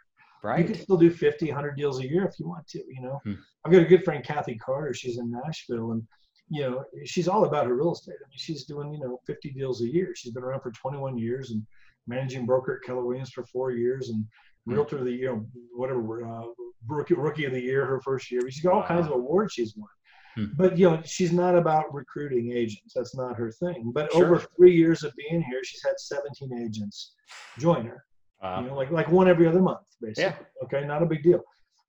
You 0.44 0.64
can 0.64 0.74
still 0.82 0.96
do 0.96 1.10
50, 1.10 1.46
100 1.46 1.76
deals 1.76 2.00
a 2.00 2.08
year 2.08 2.24
if 2.24 2.38
you 2.38 2.48
want 2.48 2.66
to. 2.68 2.78
You 2.78 3.00
know, 3.02 3.20
Hmm. 3.24 3.34
I've 3.64 3.72
got 3.72 3.82
a 3.82 3.86
good 3.86 4.04
friend, 4.04 4.24
Kathy 4.24 4.56
Carter. 4.56 4.92
She's 4.92 5.18
in 5.18 5.30
Nashville, 5.30 5.92
and 5.92 6.02
you 6.48 6.62
know, 6.62 6.84
she's 7.04 7.28
all 7.28 7.44
about 7.44 7.66
her 7.66 7.74
real 7.76 7.92
estate. 7.92 8.16
I 8.22 8.28
mean, 8.28 8.36
she's 8.38 8.64
doing 8.64 8.92
you 8.92 9.00
know 9.00 9.20
50 9.26 9.50
deals 9.52 9.82
a 9.82 9.88
year. 9.88 10.12
She's 10.16 10.32
been 10.32 10.42
around 10.42 10.60
for 10.60 10.72
21 10.72 11.16
years 11.16 11.50
and 11.52 11.62
managing 12.06 12.44
broker 12.46 12.74
at 12.74 12.86
Keller 12.86 13.04
Williams 13.04 13.30
for 13.30 13.44
four 13.46 13.70
years 13.70 14.08
and 14.10 14.24
Hmm. 14.66 14.72
realtor 14.74 14.98
of 14.98 15.04
the 15.04 15.12
year, 15.12 15.34
whatever, 15.74 16.24
uh, 16.24 16.44
rookie, 16.88 17.14
rookie 17.14 17.44
of 17.46 17.52
the 17.52 17.60
year 17.60 17.84
her 17.86 18.00
first 18.00 18.30
year. 18.30 18.40
She's 18.50 18.62
got 18.62 18.74
all 18.74 18.82
kinds 18.84 19.06
of 19.06 19.12
awards 19.12 19.52
she's 19.54 19.74
won. 19.76 19.88
Hmm. 20.36 20.46
But 20.56 20.76
you 20.78 20.88
know, 20.90 21.02
she's 21.04 21.32
not 21.32 21.56
about 21.56 21.92
recruiting 21.94 22.52
agents. 22.52 22.94
That's 22.94 23.14
not 23.16 23.36
her 23.36 23.50
thing. 23.50 23.90
But 23.94 24.10
Sure. 24.12 24.24
over 24.26 24.38
three 24.56 24.74
years 24.74 25.02
of 25.04 25.12
being 25.16 25.42
here, 25.42 25.60
she's 25.64 25.82
had 25.84 25.98
17 25.98 26.52
agents 26.64 27.14
join 27.58 27.86
her 27.86 28.04
Wow. 28.42 28.60
you 28.60 28.66
know, 28.68 28.74
like 28.76 28.90
like 28.90 29.08
one 29.08 29.28
every 29.28 29.46
other 29.46 29.60
month, 29.62 29.86
basically. 30.00 30.46
Okay, 30.64 30.84
not 30.86 31.02
a 31.02 31.06
big 31.06 31.22
deal. 31.22 31.40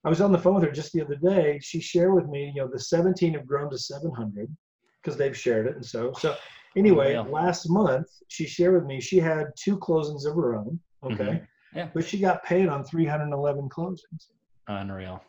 I 0.05 0.09
was 0.09 0.21
on 0.21 0.31
the 0.31 0.37
phone 0.37 0.55
with 0.55 0.63
her 0.65 0.71
just 0.71 0.91
the 0.93 1.01
other 1.01 1.15
day. 1.15 1.59
She 1.61 1.79
shared 1.79 2.13
with 2.13 2.27
me, 2.27 2.51
you 2.53 2.61
know, 2.61 2.67
the 2.67 2.79
17 2.79 3.33
have 3.35 3.47
grown 3.47 3.69
to 3.71 3.77
700 3.77 4.53
because 5.01 5.17
they've 5.17 5.35
shared 5.37 5.67
it, 5.67 5.75
and 5.75 5.85
so 5.85 6.11
so. 6.13 6.35
Anyway, 6.75 7.13
Unreal. 7.13 7.31
last 7.33 7.69
month 7.69 8.07
she 8.29 8.47
shared 8.47 8.73
with 8.73 8.85
me 8.85 8.99
she 8.99 9.19
had 9.19 9.47
two 9.55 9.77
closings 9.77 10.25
of 10.25 10.35
her 10.35 10.55
own. 10.55 10.79
Okay, 11.03 11.23
Mhm. 11.23 11.47
Yeah. 11.75 11.89
but 11.93 12.03
she 12.05 12.19
got 12.19 12.43
paid 12.43 12.67
on 12.67 12.83
311 12.83 13.69
closings. 13.69 14.29
Unreal. 14.67 15.21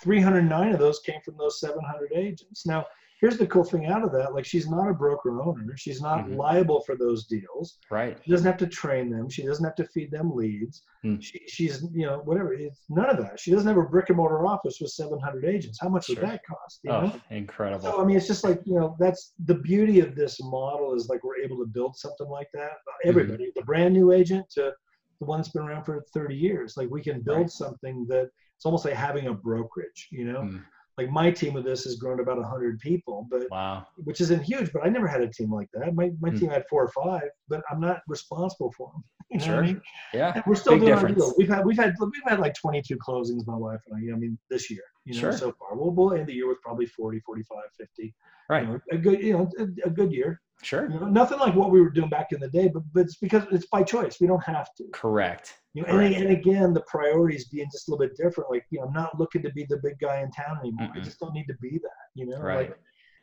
309 0.00 0.72
of 0.72 0.78
those 0.78 1.00
came 1.00 1.20
from 1.24 1.36
those 1.36 1.60
700 1.60 2.12
agents. 2.14 2.66
Now, 2.66 2.86
here's 3.20 3.36
the 3.36 3.46
cool 3.46 3.64
thing 3.64 3.86
out 3.86 4.02
of 4.04 4.12
that: 4.12 4.32
like 4.34 4.44
she's 4.44 4.68
not 4.68 4.88
a 4.88 4.94
broker 4.94 5.42
owner. 5.42 5.76
She's 5.76 6.00
not 6.00 6.26
Mhm. 6.26 6.36
liable 6.36 6.80
for 6.82 6.96
those 6.96 7.26
deals. 7.26 7.78
Right. 7.90 8.16
She 8.24 8.30
doesn't 8.30 8.46
have 8.46 8.56
to 8.58 8.66
train 8.66 9.10
them. 9.10 9.28
She 9.28 9.42
doesn't 9.44 9.64
have 9.64 9.74
to 9.76 9.84
feed 9.86 10.10
them 10.10 10.34
leads. 10.34 10.82
Hmm. 11.02 11.18
She, 11.20 11.40
she's, 11.46 11.82
you 11.92 12.06
know, 12.06 12.18
whatever. 12.24 12.52
It's 12.54 12.84
none 12.88 13.08
of 13.10 13.16
that. 13.18 13.38
She 13.38 13.50
doesn't 13.50 13.66
have 13.68 13.76
a 13.76 13.82
brick 13.82 14.08
and 14.08 14.16
mortar 14.16 14.44
office 14.46 14.78
with 14.80 14.90
700 14.90 15.44
agents. 15.44 15.78
How 15.80 15.88
much 15.88 16.06
Sure. 16.06 16.16
would 16.16 16.24
that 16.24 16.40
cost? 16.46 16.80
You 16.84 16.90
know? 16.90 17.12
Oh, 17.14 17.20
incredible. 17.30 17.82
So 17.82 18.00
I 18.00 18.04
mean, 18.04 18.16
it's 18.16 18.26
just 18.26 18.44
like 18.44 18.60
you 18.64 18.74
know, 18.74 18.96
that's 18.98 19.34
the 19.44 19.54
beauty 19.54 20.00
of 20.00 20.14
this 20.14 20.40
model 20.42 20.94
is 20.94 21.08
like 21.08 21.22
we're 21.24 21.38
able 21.38 21.58
to 21.58 21.66
build 21.66 21.96
something 21.96 22.28
like 22.28 22.48
that. 22.54 22.72
Mm-hmm. 22.72 23.08
Everybody, 23.08 23.52
the 23.54 23.62
brand 23.62 23.94
new 23.94 24.12
agent 24.12 24.48
to 24.50 24.72
the 25.20 25.24
one 25.26 25.38
that's 25.40 25.48
been 25.50 25.62
around 25.62 25.84
for 25.84 26.04
30 26.14 26.36
years, 26.36 26.76
like 26.76 26.88
we 26.90 27.02
can 27.02 27.20
build 27.22 27.38
Right. 27.38 27.50
something 27.50 28.06
that 28.08 28.30
it's 28.56 28.64
almost 28.64 28.84
like 28.84 28.94
having 28.94 29.26
a 29.26 29.34
brokerage. 29.34 30.08
You 30.12 30.24
know, 30.32 30.42
Hmm. 30.42 30.58
Like 30.98 31.08
my 31.10 31.30
team 31.30 31.54
with 31.54 31.64
this 31.64 31.84
has 31.84 31.94
grown 31.96 32.16
to 32.16 32.22
about 32.24 32.38
100 32.38 32.80
people, 32.80 33.26
but 33.30 33.48
Wow. 33.50 33.86
which 34.04 34.20
isn't 34.20 34.42
huge. 34.42 34.72
But 34.72 34.84
I 34.84 34.88
never 34.88 35.06
had 35.06 35.20
a 35.22 35.28
team 35.28 35.50
like 35.50 35.70
that. 35.72 35.94
My 35.94 36.10
my 36.20 36.30
Hmm. 36.30 36.36
team 36.36 36.50
had 36.50 36.64
four 36.68 36.82
or 36.84 36.88
five, 36.88 37.28
but 37.48 37.62
I'm 37.70 37.80
not 37.80 38.02
responsible 38.08 38.72
for 38.76 38.90
them. 38.92 39.04
You 39.30 39.38
know 39.40 39.46
what 39.46 39.52
I 39.52 39.56
Sure. 39.56 39.62
mean? 39.74 39.82
Yeah. 40.14 40.32
And 40.34 40.44
we're 40.46 40.54
still 40.54 40.72
Big 40.72 40.80
doing 40.80 40.94
difference. 40.94 41.20
our 41.22 41.28
deal. 41.28 41.34
We've 41.38 41.48
had 41.48 41.64
we've 41.64 41.76
had 41.76 41.94
we've 42.00 42.22
had 42.26 42.40
like 42.40 42.54
22 42.54 42.96
closings, 42.96 43.46
my 43.46 43.54
wife 43.56 43.80
and 43.86 43.94
I. 43.96 44.14
I 44.14 44.18
mean, 44.18 44.36
this 44.50 44.70
year, 44.70 44.82
you 45.04 45.14
know, 45.14 45.20
Sure. 45.20 45.32
so 45.32 45.52
far. 45.52 45.76
We'll, 45.76 45.90
we'll 45.90 46.14
end 46.14 46.26
the 46.26 46.32
year 46.34 46.48
with 46.48 46.60
probably 46.62 46.86
40, 46.86 47.20
45, 47.20 47.58
50. 47.78 48.14
Right. 48.48 48.62
You 48.64 48.68
know, 48.72 48.80
a 48.90 48.96
good, 48.98 49.22
you 49.22 49.32
know, 49.34 49.50
a, 49.58 49.64
a 49.88 49.90
good 49.90 50.12
year. 50.12 50.40
Sure. 50.62 50.90
You 50.90 50.98
know, 50.98 51.06
nothing 51.06 51.38
like 51.38 51.54
what 51.54 51.70
we 51.70 51.80
were 51.80 51.90
doing 51.90 52.08
back 52.10 52.32
in 52.32 52.40
the 52.40 52.48
day, 52.48 52.68
but, 52.68 52.82
but 52.92 53.00
it's 53.04 53.16
because 53.16 53.44
it's 53.52 53.66
by 53.66 53.82
choice. 53.84 54.16
We 54.20 54.26
don't 54.26 54.42
have 54.44 54.74
to. 54.76 54.84
Correct. 54.92 55.54
You 55.74 55.82
know, 55.82 55.88
and, 55.88 55.98
Correct. 56.14 56.16
and 56.16 56.30
again, 56.36 56.74
the 56.74 56.80
priorities 56.82 57.46
being 57.48 57.68
just 57.72 57.88
a 57.88 57.92
little 57.92 58.04
bit 58.06 58.16
different. 58.16 58.50
Like, 58.50 58.64
you 58.70 58.80
know, 58.80 58.86
I'm 58.86 58.92
not 58.92 59.16
looking 59.18 59.42
to 59.42 59.52
be 59.52 59.64
the 59.68 59.76
big 59.82 59.98
guy 60.00 60.20
in 60.20 60.30
town 60.32 60.58
anymore. 60.60 60.88
I 60.92 60.98
Mm-mm. 60.98 61.04
just 61.04 61.20
don't 61.20 61.32
need 61.32 61.46
to 61.46 61.54
be 61.62 61.78
that. 61.78 61.90
You 62.14 62.26
know, 62.26 62.40
Right. 62.40 62.70
like 62.70 62.78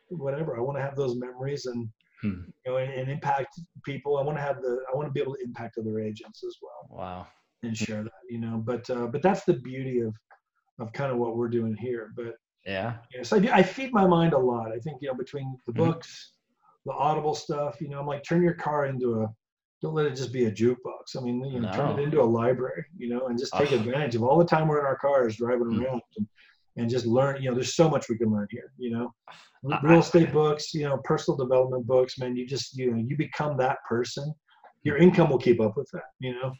whatever. 0.10 0.56
I 0.58 0.62
want 0.62 0.78
to 0.78 0.82
have 0.82 0.96
those 0.96 1.16
memories 1.18 1.66
and 1.66 1.90
Hmm. 2.22 2.44
you 2.66 2.72
know, 2.72 2.78
and, 2.78 2.94
and 2.94 3.12
impact 3.12 3.60
people. 3.84 4.18
I 4.18 4.24
want 4.24 4.38
to 4.38 4.42
have 4.42 4.62
the. 4.62 4.80
I 4.92 4.96
want 4.96 5.06
to 5.10 5.12
be 5.12 5.20
able 5.20 5.36
to 5.36 5.44
impact 5.44 5.78
other 5.78 6.00
agents 6.00 6.42
as 6.46 6.56
well 6.62 6.88
Wow. 6.98 7.28
and 7.64 7.76
share 7.78 8.04
that. 8.04 8.12
You 8.30 8.40
know, 8.40 8.62
but 8.66 8.90
uh, 8.90 9.08
but 9.08 9.22
that's 9.22 9.44
the 9.44 9.56
beauty 9.56 10.00
of 10.00 10.16
of 10.80 10.94
kind 10.94 11.12
of 11.12 11.18
what 11.18 11.36
we're 11.36 11.50
doing 11.50 11.76
here. 11.76 12.14
But 12.16 12.36
Yeah. 12.66 12.98
Yes, 13.14 13.34
I 13.34 13.40
do. 13.40 13.50
I 13.52 13.62
feed 13.62 13.92
my 13.92 14.08
mind 14.08 14.32
a 14.32 14.38
lot. 14.40 14.72
I 14.72 14.80
think 14.80 15.02
you 15.02 15.10
know 15.10 15.14
between 15.14 15.58
the 15.68 15.74
Mhm. 15.74 15.78
books, 15.78 16.35
the 16.86 16.94
Audible 16.94 17.36
stuff. 17.36 17.80
You 17.82 17.90
know, 17.90 18.00
I'm 18.00 18.08
like 18.08 18.24
turn 18.24 18.42
your 18.44 18.54
car 18.54 18.86
into 18.86 19.22
a. 19.22 19.28
Don't 19.82 19.94
let 19.94 20.06
it 20.06 20.16
just 20.16 20.32
be 20.34 20.46
a 20.46 20.52
jukebox. 20.52 21.18
I 21.18 21.22
mean, 21.22 21.44
you 21.46 21.60
know, 21.60 21.72
turn 21.72 22.00
it 22.00 22.04
into 22.04 22.22
a 22.22 22.24
library. 22.24 22.86
You 22.98 23.10
know, 23.10 23.28
and 23.28 23.38
just 23.38 23.54
take 23.54 23.72
advantage 23.72 24.16
of 24.16 24.24
all 24.24 24.38
the 24.38 24.46
time 24.46 24.68
we're 24.68 24.80
in 24.80 24.86
our 24.86 24.98
cars 24.98 25.36
driving 25.36 25.66
Mm. 25.68 25.84
around 25.86 26.02
and, 26.18 26.28
and 26.78 26.90
just 26.90 27.06
learn. 27.06 27.42
You 27.42 27.50
know, 27.50 27.56
there's 27.56 27.76
so 27.76 27.90
much 27.90 28.08
we 28.10 28.18
can 28.18 28.32
learn 28.32 28.48
here. 28.50 28.72
You 28.78 28.92
know, 28.92 29.14
real 29.84 30.00
estate 30.00 30.32
books. 30.32 30.74
You 30.74 30.84
know, 30.86 30.98
personal 31.04 31.38
development 31.38 31.86
books. 31.86 32.18
Man, 32.18 32.36
you 32.36 32.48
just 32.48 32.78
you 32.78 32.92
know 32.92 32.98
you 32.98 33.18
become 33.18 33.58
that 33.58 33.78
person. 33.88 34.34
Your 34.84 34.98
income 34.98 35.30
will 35.30 35.40
keep 35.40 35.60
up 35.62 35.76
with 35.78 35.90
that. 35.94 36.04
You 36.20 36.34
know. 36.34 36.54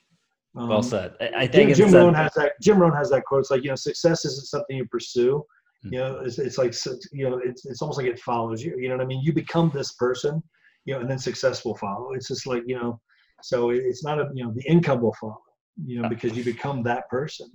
Well 0.54 0.72
Um, 0.78 0.84
said. 0.84 1.16
I, 1.20 1.32
I 1.44 1.48
think 1.48 1.76
Jim 1.76 1.94
a- 1.94 1.98
Rohn 1.98 2.14
has 2.14 2.34
that. 2.36 2.54
Jim 2.62 2.80
Rohn 2.80 2.94
has 2.94 3.10
that 3.10 3.24
quote. 3.26 3.42
It's 3.42 3.52
like 3.52 3.64
you 3.64 3.70
know, 3.70 3.76
success 3.76 4.24
isn't 4.26 4.46
something 4.48 4.76
you 4.78 4.86
pursue. 4.86 5.44
Hmm. 5.86 5.94
You 5.94 6.00
know, 6.00 6.20
it's, 6.20 6.40
it's 6.40 6.58
like 6.58 6.74
you 7.12 7.30
know, 7.30 7.40
it's 7.44 7.66
it's 7.66 7.82
almost 7.82 7.98
like 7.98 8.08
it 8.08 8.20
follows 8.20 8.64
you. 8.64 8.76
You 8.80 8.90
know 8.90 8.98
what 8.98 9.04
I 9.04 9.08
mean? 9.08 9.22
You 9.24 9.34
become 9.34 9.72
this 9.74 9.94
person, 9.94 10.42
you 10.86 10.94
know, 10.94 11.00
and 11.00 11.10
then 11.10 11.20
success 11.20 11.64
will 11.64 11.78
follow. 11.78 12.14
It's 12.14 12.28
just 12.28 12.48
like 12.48 12.64
you 12.66 12.76
know, 12.76 13.00
so 13.44 13.70
it's 13.70 14.04
not 14.04 14.20
a 14.20 14.30
you 14.34 14.44
know, 14.44 14.54
the 14.56 14.64
income 14.70 15.02
will 15.02 15.16
follow. 15.20 15.42
You 15.86 16.02
know, 16.02 16.10
because 16.10 16.36
you 16.38 16.44
become 16.44 16.84
that 16.84 17.10
person. 17.10 17.50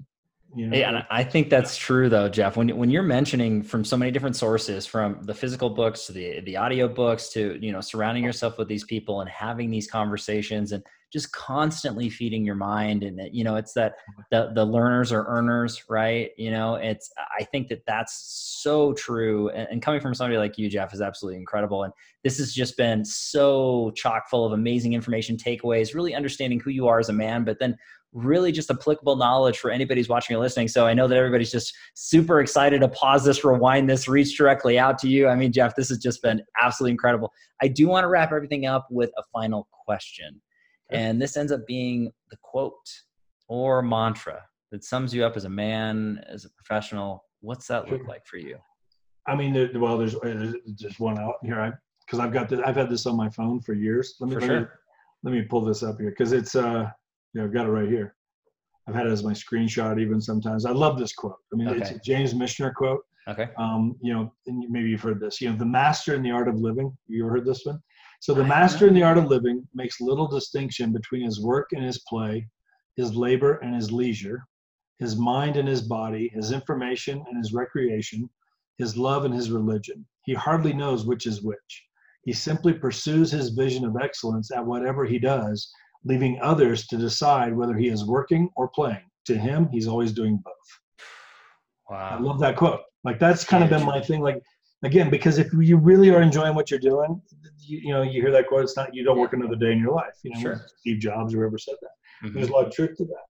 You 0.54 0.66
know, 0.66 0.76
Yeah, 0.76 0.88
and 0.88 1.06
I 1.10 1.24
think 1.24 1.48
that's 1.48 1.76
true 1.76 2.08
though, 2.08 2.28
Jeff. 2.28 2.56
When 2.56 2.76
when 2.76 2.90
you're 2.90 3.02
mentioning 3.02 3.62
from 3.62 3.84
so 3.84 3.96
many 3.96 4.10
different 4.10 4.36
sources, 4.36 4.84
from 4.84 5.22
the 5.22 5.34
physical 5.34 5.70
books 5.70 6.06
to 6.06 6.12
the 6.12 6.40
the 6.40 6.56
audio 6.56 6.88
books 6.88 7.30
to 7.30 7.58
you 7.60 7.72
know 7.72 7.80
surrounding 7.80 8.24
yourself 8.24 8.58
with 8.58 8.68
these 8.68 8.84
people 8.84 9.20
and 9.20 9.30
having 9.30 9.70
these 9.70 9.88
conversations 9.88 10.72
and 10.72 10.84
just 11.12 11.32
constantly 11.32 12.08
feeding 12.08 12.44
your 12.44 12.54
mind 12.54 13.02
and 13.02 13.18
that, 13.18 13.34
you 13.34 13.44
know 13.44 13.56
it's 13.56 13.72
that 13.74 13.92
mm-hmm. 13.92 14.22
the 14.30 14.52
the 14.54 14.64
learners 14.64 15.12
are 15.12 15.26
earners, 15.26 15.84
right? 15.88 16.30
You 16.36 16.50
know, 16.50 16.74
it's 16.76 17.10
I 17.38 17.44
think 17.44 17.68
that 17.68 17.82
that's 17.86 18.58
so 18.62 18.92
true. 18.94 19.48
And, 19.50 19.68
and 19.70 19.82
coming 19.82 20.00
from 20.00 20.14
somebody 20.14 20.38
like 20.38 20.58
you, 20.58 20.68
Jeff, 20.68 20.94
is 20.94 21.00
absolutely 21.00 21.38
incredible. 21.38 21.84
And 21.84 21.92
this 22.24 22.38
has 22.38 22.52
just 22.52 22.76
been 22.76 23.04
so 23.04 23.92
chock 23.96 24.28
full 24.28 24.44
of 24.44 24.52
amazing 24.52 24.92
information, 24.92 25.36
takeaways, 25.36 25.94
really 25.94 26.14
understanding 26.14 26.60
who 26.60 26.70
you 26.70 26.86
are 26.88 26.98
as 26.98 27.08
a 27.08 27.12
man, 27.12 27.44
but 27.44 27.58
then 27.58 27.76
really 28.12 28.50
just 28.50 28.70
applicable 28.70 29.16
knowledge 29.16 29.58
for 29.58 29.70
anybody 29.70 30.00
who's 30.00 30.08
watching 30.08 30.34
or 30.34 30.40
listening. 30.40 30.68
So 30.68 30.86
I 30.86 30.94
know 30.94 31.06
that 31.06 31.16
everybody's 31.16 31.52
just 31.52 31.72
super 31.94 32.40
excited 32.40 32.80
to 32.80 32.88
pause 32.88 33.24
this, 33.24 33.44
rewind 33.44 33.88
this, 33.88 34.08
reach 34.08 34.36
directly 34.36 34.78
out 34.78 34.98
to 34.98 35.08
you. 35.08 35.28
I 35.28 35.36
mean, 35.36 35.52
Jeff, 35.52 35.76
this 35.76 35.88
has 35.90 35.98
just 35.98 36.22
been 36.22 36.42
absolutely 36.60 36.92
incredible. 36.92 37.32
I 37.62 37.68
do 37.68 37.86
want 37.88 38.04
to 38.04 38.08
wrap 38.08 38.32
everything 38.32 38.66
up 38.66 38.88
with 38.90 39.10
a 39.16 39.22
final 39.32 39.68
question. 39.86 40.40
Okay. 40.92 41.02
And 41.02 41.20
this 41.20 41.36
ends 41.36 41.52
up 41.52 41.66
being 41.66 42.12
the 42.30 42.36
quote 42.42 42.74
or 43.48 43.82
mantra 43.82 44.42
that 44.72 44.84
sums 44.84 45.14
you 45.14 45.24
up 45.24 45.36
as 45.36 45.44
a 45.44 45.50
man, 45.50 46.22
as 46.28 46.44
a 46.44 46.50
professional. 46.50 47.24
What's 47.40 47.66
that 47.68 47.90
look 47.90 48.06
like 48.06 48.26
for 48.26 48.36
you? 48.36 48.56
I 49.26 49.36
mean, 49.36 49.52
there, 49.52 49.70
well, 49.74 49.98
there's, 49.98 50.16
there's 50.22 50.54
just 50.76 51.00
one 51.00 51.18
out 51.18 51.34
here. 51.42 51.60
I 51.60 51.72
because 52.10 52.18
I've 52.24 52.32
got 52.32 52.48
this. 52.48 52.60
I've 52.64 52.74
had 52.74 52.90
this 52.90 53.06
on 53.06 53.16
my 53.16 53.28
phone 53.30 53.60
for 53.60 53.72
years. 53.72 54.16
Let 54.18 54.30
me 54.30 54.34
For 54.34 54.40
let, 54.40 54.48
me, 54.48 54.54
sure. 54.56 54.80
let 55.22 55.32
me 55.32 55.42
pull 55.42 55.64
this 55.64 55.82
up 55.84 56.00
here 56.00 56.10
because 56.10 56.32
it's 56.32 56.56
uh 56.56 56.90
yeah 57.34 57.44
I've 57.44 57.52
got 57.52 57.66
it 57.66 57.70
right 57.70 57.88
here. 57.88 58.16
I've 58.88 58.94
had 58.94 59.06
it 59.06 59.12
as 59.12 59.22
my 59.22 59.32
screenshot 59.32 60.00
even 60.00 60.20
sometimes. 60.20 60.66
I 60.66 60.72
love 60.72 60.98
this 60.98 61.12
quote. 61.12 61.36
I 61.52 61.56
mean, 61.56 61.68
it's 61.68 61.90
a 61.90 61.98
James 62.00 62.34
Michener 62.34 62.74
quote. 62.74 63.02
Okay. 63.28 63.48
um, 63.58 63.94
you 64.02 64.12
know, 64.12 64.32
and 64.46 64.64
maybe 64.70 64.88
you've 64.88 65.02
heard 65.02 65.20
this, 65.20 65.40
you 65.40 65.48
know, 65.48 65.56
the 65.56 65.64
master 65.64 66.14
in 66.14 66.22
the 66.22 66.32
art 66.32 66.48
of 66.48 66.56
living. 66.56 66.96
You 67.06 67.24
ever 67.24 67.34
heard 67.34 67.44
this 67.44 67.64
one? 67.64 67.78
So 68.20 68.34
the 68.34 68.44
master 68.44 68.86
in 68.86 68.92
the 68.92 69.02
art 69.02 69.16
of 69.16 69.28
living 69.28 69.66
makes 69.74 70.00
little 70.00 70.28
distinction 70.28 70.92
between 70.92 71.24
his 71.24 71.40
work 71.40 71.70
and 71.72 71.82
his 71.82 72.00
play, 72.06 72.46
his 72.96 73.16
labor 73.16 73.54
and 73.62 73.74
his 73.74 73.90
leisure, 73.90 74.46
his 74.98 75.16
mind 75.16 75.56
and 75.56 75.66
his 75.66 75.80
body, 75.80 76.30
his 76.34 76.52
information 76.52 77.24
and 77.26 77.38
his 77.38 77.54
recreation, 77.54 78.28
his 78.76 78.94
love 78.94 79.24
and 79.24 79.34
his 79.34 79.50
religion. 79.50 80.06
He 80.26 80.34
hardly 80.34 80.74
knows 80.74 81.06
which 81.06 81.26
is 81.26 81.42
which. 81.42 81.86
He 82.22 82.34
simply 82.34 82.74
pursues 82.74 83.30
his 83.30 83.48
vision 83.48 83.86
of 83.86 83.96
excellence 83.96 84.50
at 84.50 84.66
whatever 84.66 85.06
he 85.06 85.18
does, 85.18 85.72
leaving 86.04 86.38
others 86.42 86.86
to 86.88 86.98
decide 86.98 87.56
whether 87.56 87.74
he 87.74 87.88
is 87.88 88.04
working 88.04 88.50
or 88.54 88.68
playing. 88.68 89.08
To 89.26 89.38
him, 89.38 89.70
he's 89.72 89.88
always 89.88 90.12
doing 90.12 90.36
both. 90.44 91.06
Wow. 91.88 92.18
I 92.18 92.20
love 92.20 92.38
that 92.40 92.56
quote. 92.56 92.80
Like 93.02 93.18
that's 93.18 93.44
kind 93.44 93.64
of 93.64 93.70
been 93.70 93.86
my 93.86 94.02
thing. 94.02 94.20
Like 94.20 94.42
again, 94.82 95.10
because 95.10 95.38
if 95.38 95.52
you 95.52 95.76
really 95.76 96.10
are 96.10 96.22
enjoying 96.22 96.54
what 96.54 96.70
you're 96.70 96.80
doing, 96.80 97.20
you, 97.58 97.78
you 97.78 97.90
know, 97.90 98.02
you 98.02 98.20
hear 98.22 98.30
that 98.32 98.46
quote. 98.48 98.62
It's 98.64 98.76
not 98.76 98.94
you 98.94 99.04
don't 99.04 99.18
work 99.18 99.32
another 99.32 99.56
day 99.56 99.72
in 99.72 99.78
your 99.78 99.92
life. 99.94 100.14
You 100.22 100.32
know, 100.34 100.40
Sure. 100.40 100.66
Steve 100.78 100.98
Jobs, 101.00 101.34
or 101.34 101.38
whoever 101.38 101.58
said 101.58 101.76
that. 101.82 102.28
Mhm. 102.28 102.34
There's 102.34 102.48
a 102.48 102.52
lot 102.52 102.66
of 102.66 102.72
truth 102.72 102.96
to 102.98 103.04
that. 103.06 103.24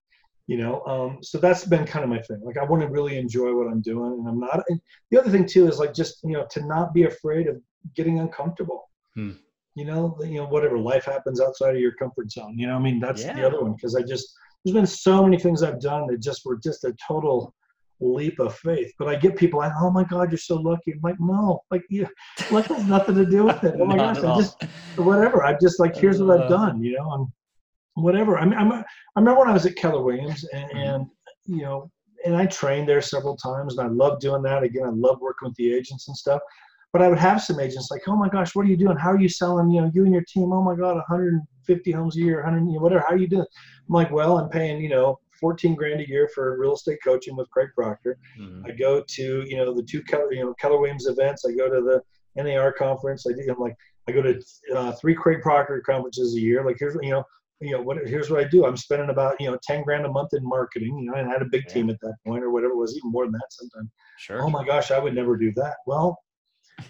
You 0.47 0.57
know, 0.57 0.83
um, 0.85 1.19
so 1.21 1.37
that's 1.37 1.63
been 1.65 1.85
kind 1.85 2.03
of 2.03 2.09
my 2.09 2.19
thing. 2.21 2.41
Like 2.43 2.57
I 2.57 2.63
want 2.65 2.81
to 2.81 2.89
really 2.89 3.17
enjoy 3.17 3.55
what 3.55 3.67
I'm 3.67 3.81
doing, 3.81 4.13
and 4.13 4.27
I'm 4.27 4.39
not. 4.39 4.63
And 4.69 4.81
the 5.09 5.19
other 5.19 5.29
thing 5.29 5.45
too 5.45 5.67
is 5.67 5.79
like 5.79 5.93
just 5.93 6.23
you 6.23 6.31
know 6.31 6.45
to 6.51 6.65
not 6.65 6.93
be 6.93 7.03
afraid 7.03 7.47
of 7.47 7.61
getting 7.95 8.19
uncomfortable. 8.19 8.89
Hmm. 9.15 9.31
You 9.75 9.85
know, 9.85 10.17
you 10.21 10.35
know 10.35 10.47
whatever 10.47 10.77
life 10.77 11.05
happens 11.05 11.39
outside 11.39 11.75
of 11.75 11.81
your 11.81 11.93
comfort 11.93 12.29
zone. 12.31 12.57
You 12.57 12.67
know, 12.67 12.75
I 12.75 12.79
mean 12.79 12.99
that's 12.99 13.23
Yeah. 13.23 13.33
the 13.35 13.47
other 13.47 13.61
one 13.61 13.73
because 13.75 13.95
I 13.95 14.01
just 14.01 14.33
there's 14.65 14.73
been 14.75 14.85
so 14.85 15.23
many 15.23 15.39
things 15.39 15.63
I've 15.63 15.79
done 15.79 16.07
that 16.07 16.19
just 16.21 16.41
were 16.45 16.57
just 16.57 16.83
a 16.83 16.93
total 17.07 17.53
leap 18.01 18.39
of 18.39 18.55
faith. 18.57 18.91
But 18.99 19.07
I 19.07 19.15
get 19.15 19.35
people 19.35 19.59
like, 19.59 19.71
oh 19.79 19.91
my 19.91 20.03
God, 20.03 20.31
you're 20.31 20.37
so 20.37 20.55
lucky. 20.55 20.91
I'm 20.93 20.99
like, 21.03 21.19
no, 21.19 21.61
like 21.71 21.83
yeah, 21.89 22.07
luck 22.51 22.65
has 22.67 22.85
nothing 22.85 23.15
to 23.15 23.25
do 23.25 23.45
with 23.45 23.63
it. 23.63 23.75
Oh 23.79 23.85
my 23.85 23.97
gosh, 23.97 24.17
I 24.17 24.35
just 24.37 24.63
whatever. 24.97 25.43
I'm 25.43 25.57
just 25.61 25.79
like 25.79 25.95
here's 25.95 26.21
what 26.21 26.39
Uh. 26.39 26.43
I've 26.43 26.49
done. 26.49 26.83
You 26.83 26.97
know, 26.97 27.11
and 27.13 27.27
whatever. 27.95 28.37
I 28.37 28.45
mean, 28.45 28.57
I'm, 28.57 28.71
I 28.71 28.83
remember 29.15 29.39
when 29.39 29.49
I 29.49 29.53
was 29.53 29.65
at 29.65 29.75
Keller 29.75 30.01
Williams 30.01 30.43
and, 30.53 30.71
Mhm. 30.71 30.95
and 30.95 31.07
you 31.45 31.61
know, 31.63 31.89
and 32.25 32.35
I 32.35 32.45
trained 32.45 32.87
there 32.87 33.01
several 33.01 33.35
times, 33.35 33.77
and 33.77 33.87
I 33.87 33.91
love 33.91 34.19
doing 34.19 34.41
that. 34.43 34.63
Again, 34.63 34.83
I 34.85 34.89
love 34.91 35.19
working 35.21 35.47
with 35.49 35.55
the 35.55 35.73
agents 35.73 36.07
and 36.07 36.15
stuff. 36.15 36.41
But 36.93 37.01
I 37.01 37.07
would 37.07 37.19
have 37.19 37.41
some 37.41 37.59
agents 37.59 37.89
like, 37.89 38.01
oh 38.07 38.17
my 38.17 38.27
gosh, 38.27 38.53
what 38.53 38.65
are 38.65 38.69
you 38.69 38.75
doing? 38.75 38.97
How 38.97 39.11
are 39.11 39.19
you 39.19 39.29
selling? 39.29 39.69
You 39.71 39.81
know, 39.81 39.91
you 39.93 40.03
and 40.03 40.13
your 40.13 40.25
team. 40.27 40.51
Oh 40.51 40.61
my 40.61 40.75
God, 40.75 40.95
150 40.95 41.91
homes 41.91 42.17
a 42.17 42.19
year, 42.19 42.43
100, 42.43 42.65
you 42.67 42.73
know, 42.73 42.79
whatever. 42.81 43.05
How 43.07 43.13
are 43.13 43.17
you 43.17 43.27
doing? 43.27 43.45
I'm 43.87 43.93
like, 43.95 44.11
well, 44.11 44.37
I'm 44.37 44.49
paying, 44.49 44.81
you 44.81 44.89
know, 44.89 45.17
14 45.41 45.75
grand 45.75 45.99
a 45.99 46.07
year 46.07 46.29
for 46.33 46.57
real 46.57 46.73
estate 46.75 46.99
coaching 47.03 47.35
with 47.35 47.49
Craig 47.49 47.69
Proctor. 47.75 48.17
Mhm. 48.39 48.65
I 48.65 48.71
go 48.71 49.03
to, 49.05 49.43
you 49.47 49.57
know, 49.57 49.73
the 49.73 49.83
two 49.83 50.01
Keller, 50.03 50.31
you 50.31 50.45
know, 50.45 50.53
Keller 50.53 50.79
Williams 50.79 51.07
events. 51.07 51.43
I 51.45 51.51
go 51.53 51.67
to 51.69 51.81
the 51.81 52.01
NAR 52.41 52.71
conference. 52.71 53.25
I 53.27 53.33
do, 53.33 53.43
I'm 53.49 53.59
like, 53.59 53.75
I 54.07 54.11
go 54.13 54.21
to 54.21 54.39
uh, 54.75 54.91
three 54.93 55.15
Craig 55.15 55.41
Proctor 55.41 55.81
conferences 55.81 56.35
a 56.35 56.39
year. 56.39 56.63
Like 56.63 56.77
here's, 56.79 56.95
you 57.01 57.09
know, 57.09 57.23
you 57.59 57.71
know, 57.71 57.81
what, 57.81 57.97
here's 58.07 58.29
what 58.29 58.39
I 58.39 58.47
do. 58.47 58.65
I'm 58.65 58.77
spending 58.77 59.09
about, 59.09 59.39
you 59.41 59.51
know, 59.51 59.57
10 59.63 59.83
grand 59.83 60.05
a 60.05 60.09
month 60.09 60.29
in 60.33 60.43
marketing, 60.47 60.97
you 60.97 61.05
know, 61.05 61.13
and 61.17 61.27
I 61.29 61.31
had 61.33 61.41
a 61.41 61.45
big 61.45 61.63
Yeah. 61.67 61.73
team 61.73 61.89
at 61.89 61.99
that 62.01 62.15
point 62.25 62.43
or 62.43 62.49
whatever 62.51 62.73
it 62.73 62.77
was, 62.77 62.95
even 62.97 63.11
more 63.11 63.25
than 63.25 63.33
that 63.33 63.47
sometimes. 63.49 63.89
Sure. 64.17 64.41
Oh 64.43 64.49
my 64.49 64.63
gosh, 64.65 64.89
I 64.91 64.97
would 64.99 65.13
never 65.13 65.35
do 65.37 65.51
that. 65.57 65.75
Well, 65.85 66.17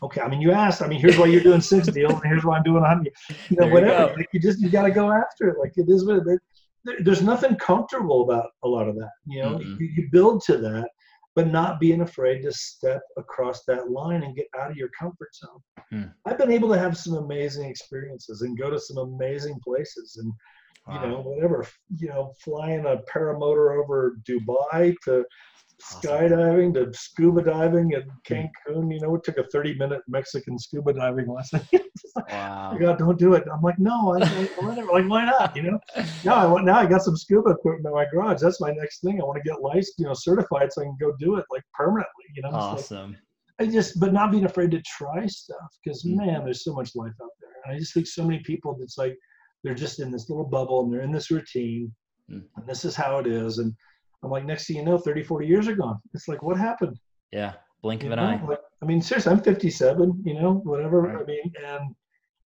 okay. 0.01 0.21
I 0.21 0.29
mean, 0.29 0.39
you 0.39 0.51
asked, 0.51 0.81
I 0.81 0.87
mean, 0.87 1.01
here's 1.01 1.17
why 1.17 1.25
you're 1.25 1.43
doing 1.43 1.59
six 1.59 1.87
deals 1.87 2.13
and 2.13 2.23
here's 2.25 2.45
why 2.45 2.57
I'm 2.57 2.63
doing 2.63 2.83
100, 2.83 3.11
you 3.49 3.57
know, 3.57 3.65
There 3.65 3.73
whatever. 3.73 4.07
go. 4.09 4.13
Like, 4.15 4.29
you 4.31 4.39
just, 4.39 4.61
you 4.61 4.69
got 4.69 4.83
to 4.83 4.91
go 4.91 5.11
after 5.11 5.49
it. 5.49 5.57
Like 5.59 5.73
it 5.75 5.89
is 5.89 6.05
what 6.05 6.25
it, 6.25 6.39
there- 6.85 7.01
there's 7.01 7.21
nothing 7.21 7.55
comfortable 7.55 8.23
about 8.23 8.51
a 8.63 8.67
lot 8.67 8.87
of 8.87 8.95
that. 8.95 9.11
You 9.25 9.41
know, 9.43 9.57
Mm-mm. 9.59 9.79
you, 9.79 9.87
you 9.95 10.09
build 10.11 10.41
to 10.45 10.57
that, 10.57 10.89
but 11.35 11.47
not 11.47 11.79
being 11.79 12.01
afraid 12.01 12.41
to 12.43 12.51
step 12.51 13.01
across 13.17 13.63
that 13.65 13.89
line 13.91 14.23
and 14.23 14.35
get 14.35 14.47
out 14.59 14.71
of 14.71 14.77
your 14.77 14.89
comfort 14.99 15.29
zone. 15.35 15.61
Hmm. 15.89 16.03
I've 16.25 16.37
been 16.37 16.51
able 16.51 16.69
to 16.69 16.79
have 16.79 16.97
some 16.97 17.15
amazing 17.15 17.69
experiences 17.69 18.41
and 18.41 18.57
go 18.57 18.69
to 18.69 18.79
some 18.79 18.97
amazing 18.97 19.59
places 19.63 20.17
and 20.21 20.31
you 20.91 20.99
know 20.99 21.21
whatever 21.21 21.63
you 21.95 22.07
know 22.07 22.33
flying 22.43 22.85
a 22.87 22.97
paramotor 23.13 23.79
over 23.81 24.17
Dubai 24.27 24.95
to. 25.05 25.23
Skydiving 25.81 26.73
to 26.75 26.93
scuba 26.93 27.41
diving 27.43 27.91
in 27.93 28.01
Hmm. 28.01 28.09
Cancun. 28.33 28.93
You 28.93 28.99
know, 29.01 29.15
it 29.15 29.23
took 29.23 29.37
a 29.37 29.43
30 29.43 29.75
minute 29.75 30.01
Mexican 30.07 30.57
scuba 30.59 30.93
diving 30.93 31.27
lesson. 31.27 31.61
Wow. 32.29 32.75
God, 32.77 32.97
don't 32.97 33.17
do 33.17 33.35
it. 33.35 33.43
I'm 33.53 33.61
like, 33.61 33.79
no, 33.79 34.13
I, 34.13 34.23
I, 34.25 34.43
whatever. 34.65 34.91
Like, 34.91 35.07
why 35.07 35.23
not? 35.25 35.55
You 35.55 35.63
know, 35.63 35.79
now 36.25 36.35
I 36.35 36.45
want, 36.45 36.65
now 36.65 36.77
I 36.79 36.85
got 36.85 37.01
some 37.03 37.15
scuba 37.15 37.51
equipment 37.51 37.85
in 37.85 37.93
my 37.93 38.05
garage. 38.11 38.41
That's 38.41 38.59
my 38.59 38.71
next 38.71 38.99
thing. 39.01 39.21
I 39.21 39.23
want 39.23 39.41
to 39.41 39.49
get 39.49 39.61
licensed, 39.61 39.93
you 39.97 40.05
know, 40.05 40.13
certified 40.13 40.73
so 40.73 40.81
I 40.81 40.85
can 40.85 40.97
go 40.99 41.13
do 41.19 41.37
it 41.37 41.45
like 41.49 41.63
permanently. 41.73 42.25
You 42.35 42.41
know, 42.41 42.49
like- 42.49 42.61
Awesome. 42.61 43.15
I 43.59 43.65
just, 43.67 43.97
but 43.99 44.11
not 44.11 44.31
being 44.31 44.43
afraid 44.45 44.71
to 44.71 44.81
try 44.81 45.25
stuff 45.27 45.69
because 45.83 46.03
Mm. 46.03 46.17
man, 46.17 46.43
there's 46.43 46.63
so 46.65 46.73
much 46.73 46.95
life 46.95 47.13
out 47.23 47.29
there. 47.39 47.51
And 47.65 47.75
I 47.75 47.79
just 47.79 47.93
think 47.93 48.07
so 48.07 48.25
many 48.25 48.39
people 48.43 48.75
that's 48.77 48.97
like, 48.97 49.17
they're 49.63 49.75
just 49.75 49.99
in 50.01 50.11
this 50.11 50.29
little 50.29 50.45
bubble 50.45 50.83
and 50.83 50.91
they're 50.91 51.01
in 51.03 51.11
this 51.13 51.31
routine 51.31 51.93
Mm. 52.29 52.43
and 52.57 52.67
this 52.67 52.83
is 52.83 52.95
how 52.95 53.19
it 53.19 53.27
is. 53.27 53.59
And 53.59 53.73
I'm 54.23 54.29
like, 54.29 54.45
next 54.45 54.67
thing 54.67 54.77
you 54.77 54.85
know, 54.85 54.97
30, 54.97 55.23
40 55.23 55.47
years 55.47 55.67
are 55.67 55.75
gone. 55.75 55.99
It's 56.13 56.27
like, 56.27 56.43
what 56.43 56.57
happened? 56.57 56.99
Yeah, 57.31 57.53
blink 57.81 58.03
of 58.03 58.11
an 58.11 58.17
know? 58.17 58.23
eye. 58.23 58.41
Like, 58.47 58.59
I 58.81 58.85
mean, 58.85 59.01
seriously, 59.01 59.31
I'm 59.31 59.41
57. 59.41 60.23
You 60.25 60.33
know, 60.39 60.61
whatever. 60.63 61.01
Right. 61.01 61.21
I 61.21 61.23
mean, 61.25 61.51
and 61.63 61.95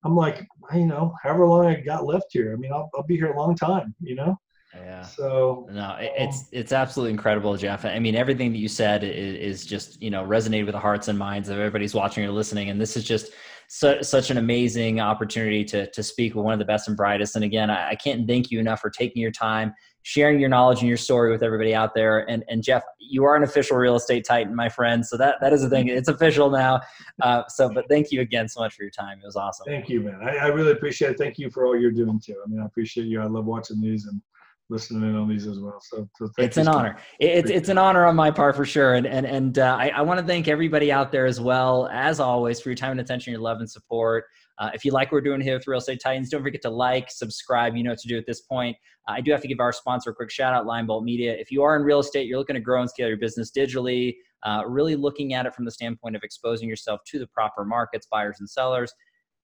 I'm 0.04 0.16
like, 0.16 0.46
you 0.74 0.86
know, 0.86 1.14
however 1.22 1.46
long 1.46 1.66
I 1.66 1.82
got 1.82 2.06
left 2.06 2.28
here. 2.30 2.54
I 2.54 2.56
mean, 2.56 2.72
I'll, 2.72 2.90
I'll 2.96 3.04
be 3.04 3.16
here 3.16 3.32
a 3.32 3.38
long 3.40 3.56
time. 3.56 3.96
You 4.02 4.16
know. 4.16 4.38
Yeah. 4.76 5.04
So 5.04 5.68
No, 5.72 5.92
Um, 5.92 5.98
it's 6.00 6.46
it's 6.52 6.72
absolutely 6.72 7.12
incredible, 7.12 7.56
Jeff. 7.56 7.86
I 7.86 8.00
mean, 8.00 8.16
everything 8.16 8.52
that 8.52 8.58
you 8.58 8.68
said 8.68 9.04
is, 9.04 9.62
is 9.62 9.66
just 9.66 10.02
you 10.02 10.10
know 10.10 10.26
resonated 10.26 10.66
with 10.66 10.74
the 10.74 10.80
hearts 10.80 11.08
and 11.08 11.18
minds 11.18 11.50
of 11.50 11.58
everybody's 11.58 11.94
watching 11.94 12.26
or 12.26 12.32
listening, 12.32 12.70
and 12.70 12.80
this 12.80 12.98
is 12.98 13.04
just 13.04 13.32
su- 13.70 14.04
such 14.04 14.32
an 14.32 14.38
amazing 14.38 15.00
opportunity 15.00 15.64
to 15.66 15.90
to 15.92 16.04
speak 16.04 16.36
with 16.36 16.44
one 16.44 16.54
of 16.54 16.60
the 16.60 16.66
best 16.66 16.88
and 16.88 16.98
brightest. 16.98 17.36
And 17.36 17.46
again, 17.46 17.70
I, 17.70 17.92
I 17.92 17.96
can't 17.96 18.28
thank 18.28 18.52
you 18.52 18.60
enough 18.60 18.82
for 18.82 18.90
taking 18.90 19.22
your 19.22 19.32
time, 19.32 19.74
sharing 20.06 20.40
your 20.40 20.50
knowledge 20.50 20.80
and 20.80 20.88
your 20.88 20.98
story 20.98 21.32
with 21.32 21.42
everybody 21.42 21.74
out 21.74 21.96
there. 21.96 22.30
And 22.30 22.46
and 22.48 22.64
Jeff, 22.64 22.84
you 23.00 23.24
are 23.26 23.36
an 23.36 23.42
official 23.42 23.76
real 23.76 23.96
estate 23.96 24.24
titan, 24.24 24.56
my 24.56 24.70
friend. 24.70 25.04
So 25.06 25.18
that 25.18 25.38
that 25.42 25.52
is 25.52 25.64
a 25.64 25.70
thing. 25.70 25.88
It's 25.88 26.08
official 26.08 26.52
now. 26.52 26.82
Uh, 27.22 27.44
so, 27.50 27.70
but 27.74 27.86
thank 27.90 28.12
you 28.12 28.22
again 28.22 28.48
so 28.48 28.62
much 28.62 28.76
for 28.76 28.84
your 28.84 28.92
time. 28.92 29.18
It 29.22 29.26
was 29.26 29.36
awesome. 29.36 29.66
thank 29.68 29.90
you, 29.90 30.02
man. 30.02 30.20
I, 30.24 30.38
I 30.38 30.48
really 30.48 30.72
appreciate 30.72 31.12
it. 31.12 31.18
Thank 31.18 31.40
you 31.40 31.50
for 31.50 31.66
all 31.66 31.78
you're 31.78 31.92
doing 31.92 32.22
too. 32.24 32.36
I 32.46 32.48
mean, 32.48 32.62
I 32.62 32.66
appreciate 32.66 33.08
you. 33.08 33.20
I 33.20 33.26
love 33.26 33.46
watching 33.46 33.82
these 33.82 34.06
and 34.06 34.22
listening 34.70 35.10
in 35.10 35.16
on 35.16 35.28
these 35.28 35.48
as 35.48 35.60
well. 35.60 35.80
So, 35.82 36.08
so 36.18 36.30
it's 36.38 36.58
an 36.58 36.68
honor. 36.68 36.98
It's 37.20 37.50
it's 37.50 37.70
an 37.70 37.80
honor 37.80 38.06
on 38.06 38.16
my 38.16 38.30
part 38.30 38.56
for 38.56 38.66
sure. 38.66 38.94
And 38.94 39.08
and 39.08 39.26
and 39.26 39.58
uh, 39.58 39.76
I, 39.80 39.90
I 39.90 40.02
want 40.04 40.20
to 40.20 40.26
thank 40.26 40.48
everybody 40.48 40.92
out 40.92 41.12
there 41.12 41.26
as 41.26 41.42
well 41.42 41.90
as 41.92 42.20
always 42.20 42.62
for 42.62 42.70
your 42.70 42.76
time 42.76 42.92
and 42.92 43.00
attention, 43.00 43.32
your 43.32 43.42
love 43.42 43.60
and 43.60 43.70
support. 43.70 44.26
Uh, 44.58 44.70
if 44.74 44.86
you 44.86 44.92
like 44.92 45.08
what 45.08 45.18
we're 45.18 45.22
doing 45.22 45.42
here 45.42 45.56
with 45.56 45.68
Real 45.68 45.80
Estate 45.80 46.00
Titans, 46.02 46.30
don't 46.30 46.42
forget 46.42 46.62
to 46.62 46.70
like, 46.70 47.12
subscribe. 47.12 47.76
You 47.76 47.84
know 47.84 47.92
what 47.92 48.00
to 48.00 48.08
do 48.08 48.18
at 48.18 48.26
this 48.26 48.42
point. 48.42 48.78
Uh, 49.08 49.14
I 49.14 49.22
do 49.22 49.32
have 49.32 49.42
to 49.42 49.48
give 49.48 49.60
our 49.60 49.74
sponsor 49.74 50.12
a 50.12 50.16
quick 50.16 50.32
shout 50.32 50.54
out, 50.54 50.66
Limebolt 50.66 51.04
Media. 51.04 51.34
If 51.34 51.52
you 51.52 51.64
are 51.64 51.76
in 51.76 51.84
real 51.84 52.00
estate, 52.00 52.28
you're 52.28 52.40
looking 52.40 52.56
to 52.56 52.62
grow 52.62 52.82
and 52.82 52.90
scale 52.90 53.08
your 53.08 53.18
business 53.18 53.52
digitally, 53.52 54.16
uh, 54.44 54.64
really 54.66 54.96
looking 54.96 55.34
at 55.34 55.46
it 55.46 55.54
from 55.54 55.66
the 55.66 55.72
standpoint 55.72 56.16
of 56.16 56.24
exposing 56.24 56.70
yourself 56.70 57.02
to 57.08 57.20
the 57.20 57.28
proper 57.28 57.66
markets, 57.66 58.08
buyers 58.10 58.38
and 58.40 58.50
sellers, 58.50 58.94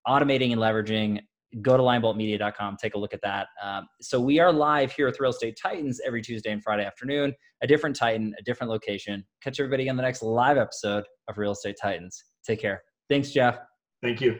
automating 0.07 0.51
and 0.51 0.61
leveraging 0.61 1.19
go 1.61 1.75
to 1.75 1.83
lineboltmedia.com 1.83 2.77
take 2.81 2.95
a 2.95 2.97
look 2.97 3.13
at 3.13 3.21
that 3.21 3.47
um, 3.61 3.85
so 3.99 4.17
we 4.21 4.39
are 4.39 4.53
live 4.53 4.89
here 4.93 5.05
with 5.05 5.19
real 5.19 5.31
estate 5.31 5.59
titans 5.61 5.99
every 6.05 6.21
tuesday 6.21 6.49
and 6.49 6.63
friday 6.63 6.85
afternoon 6.85 7.33
a 7.61 7.67
different 7.67 7.93
titan 7.93 8.33
a 8.39 8.43
different 8.43 8.71
location 8.71 9.21
catch 9.43 9.59
everybody 9.59 9.89
on 9.89 9.97
the 9.97 10.01
next 10.01 10.23
live 10.23 10.57
episode 10.57 11.03
of 11.27 11.37
real 11.37 11.51
estate 11.51 11.75
titans 11.79 12.23
take 12.45 12.61
care 12.61 12.81
thanks 13.09 13.31
jeff 13.31 13.59
Thank 14.01 14.19
you. 14.21 14.39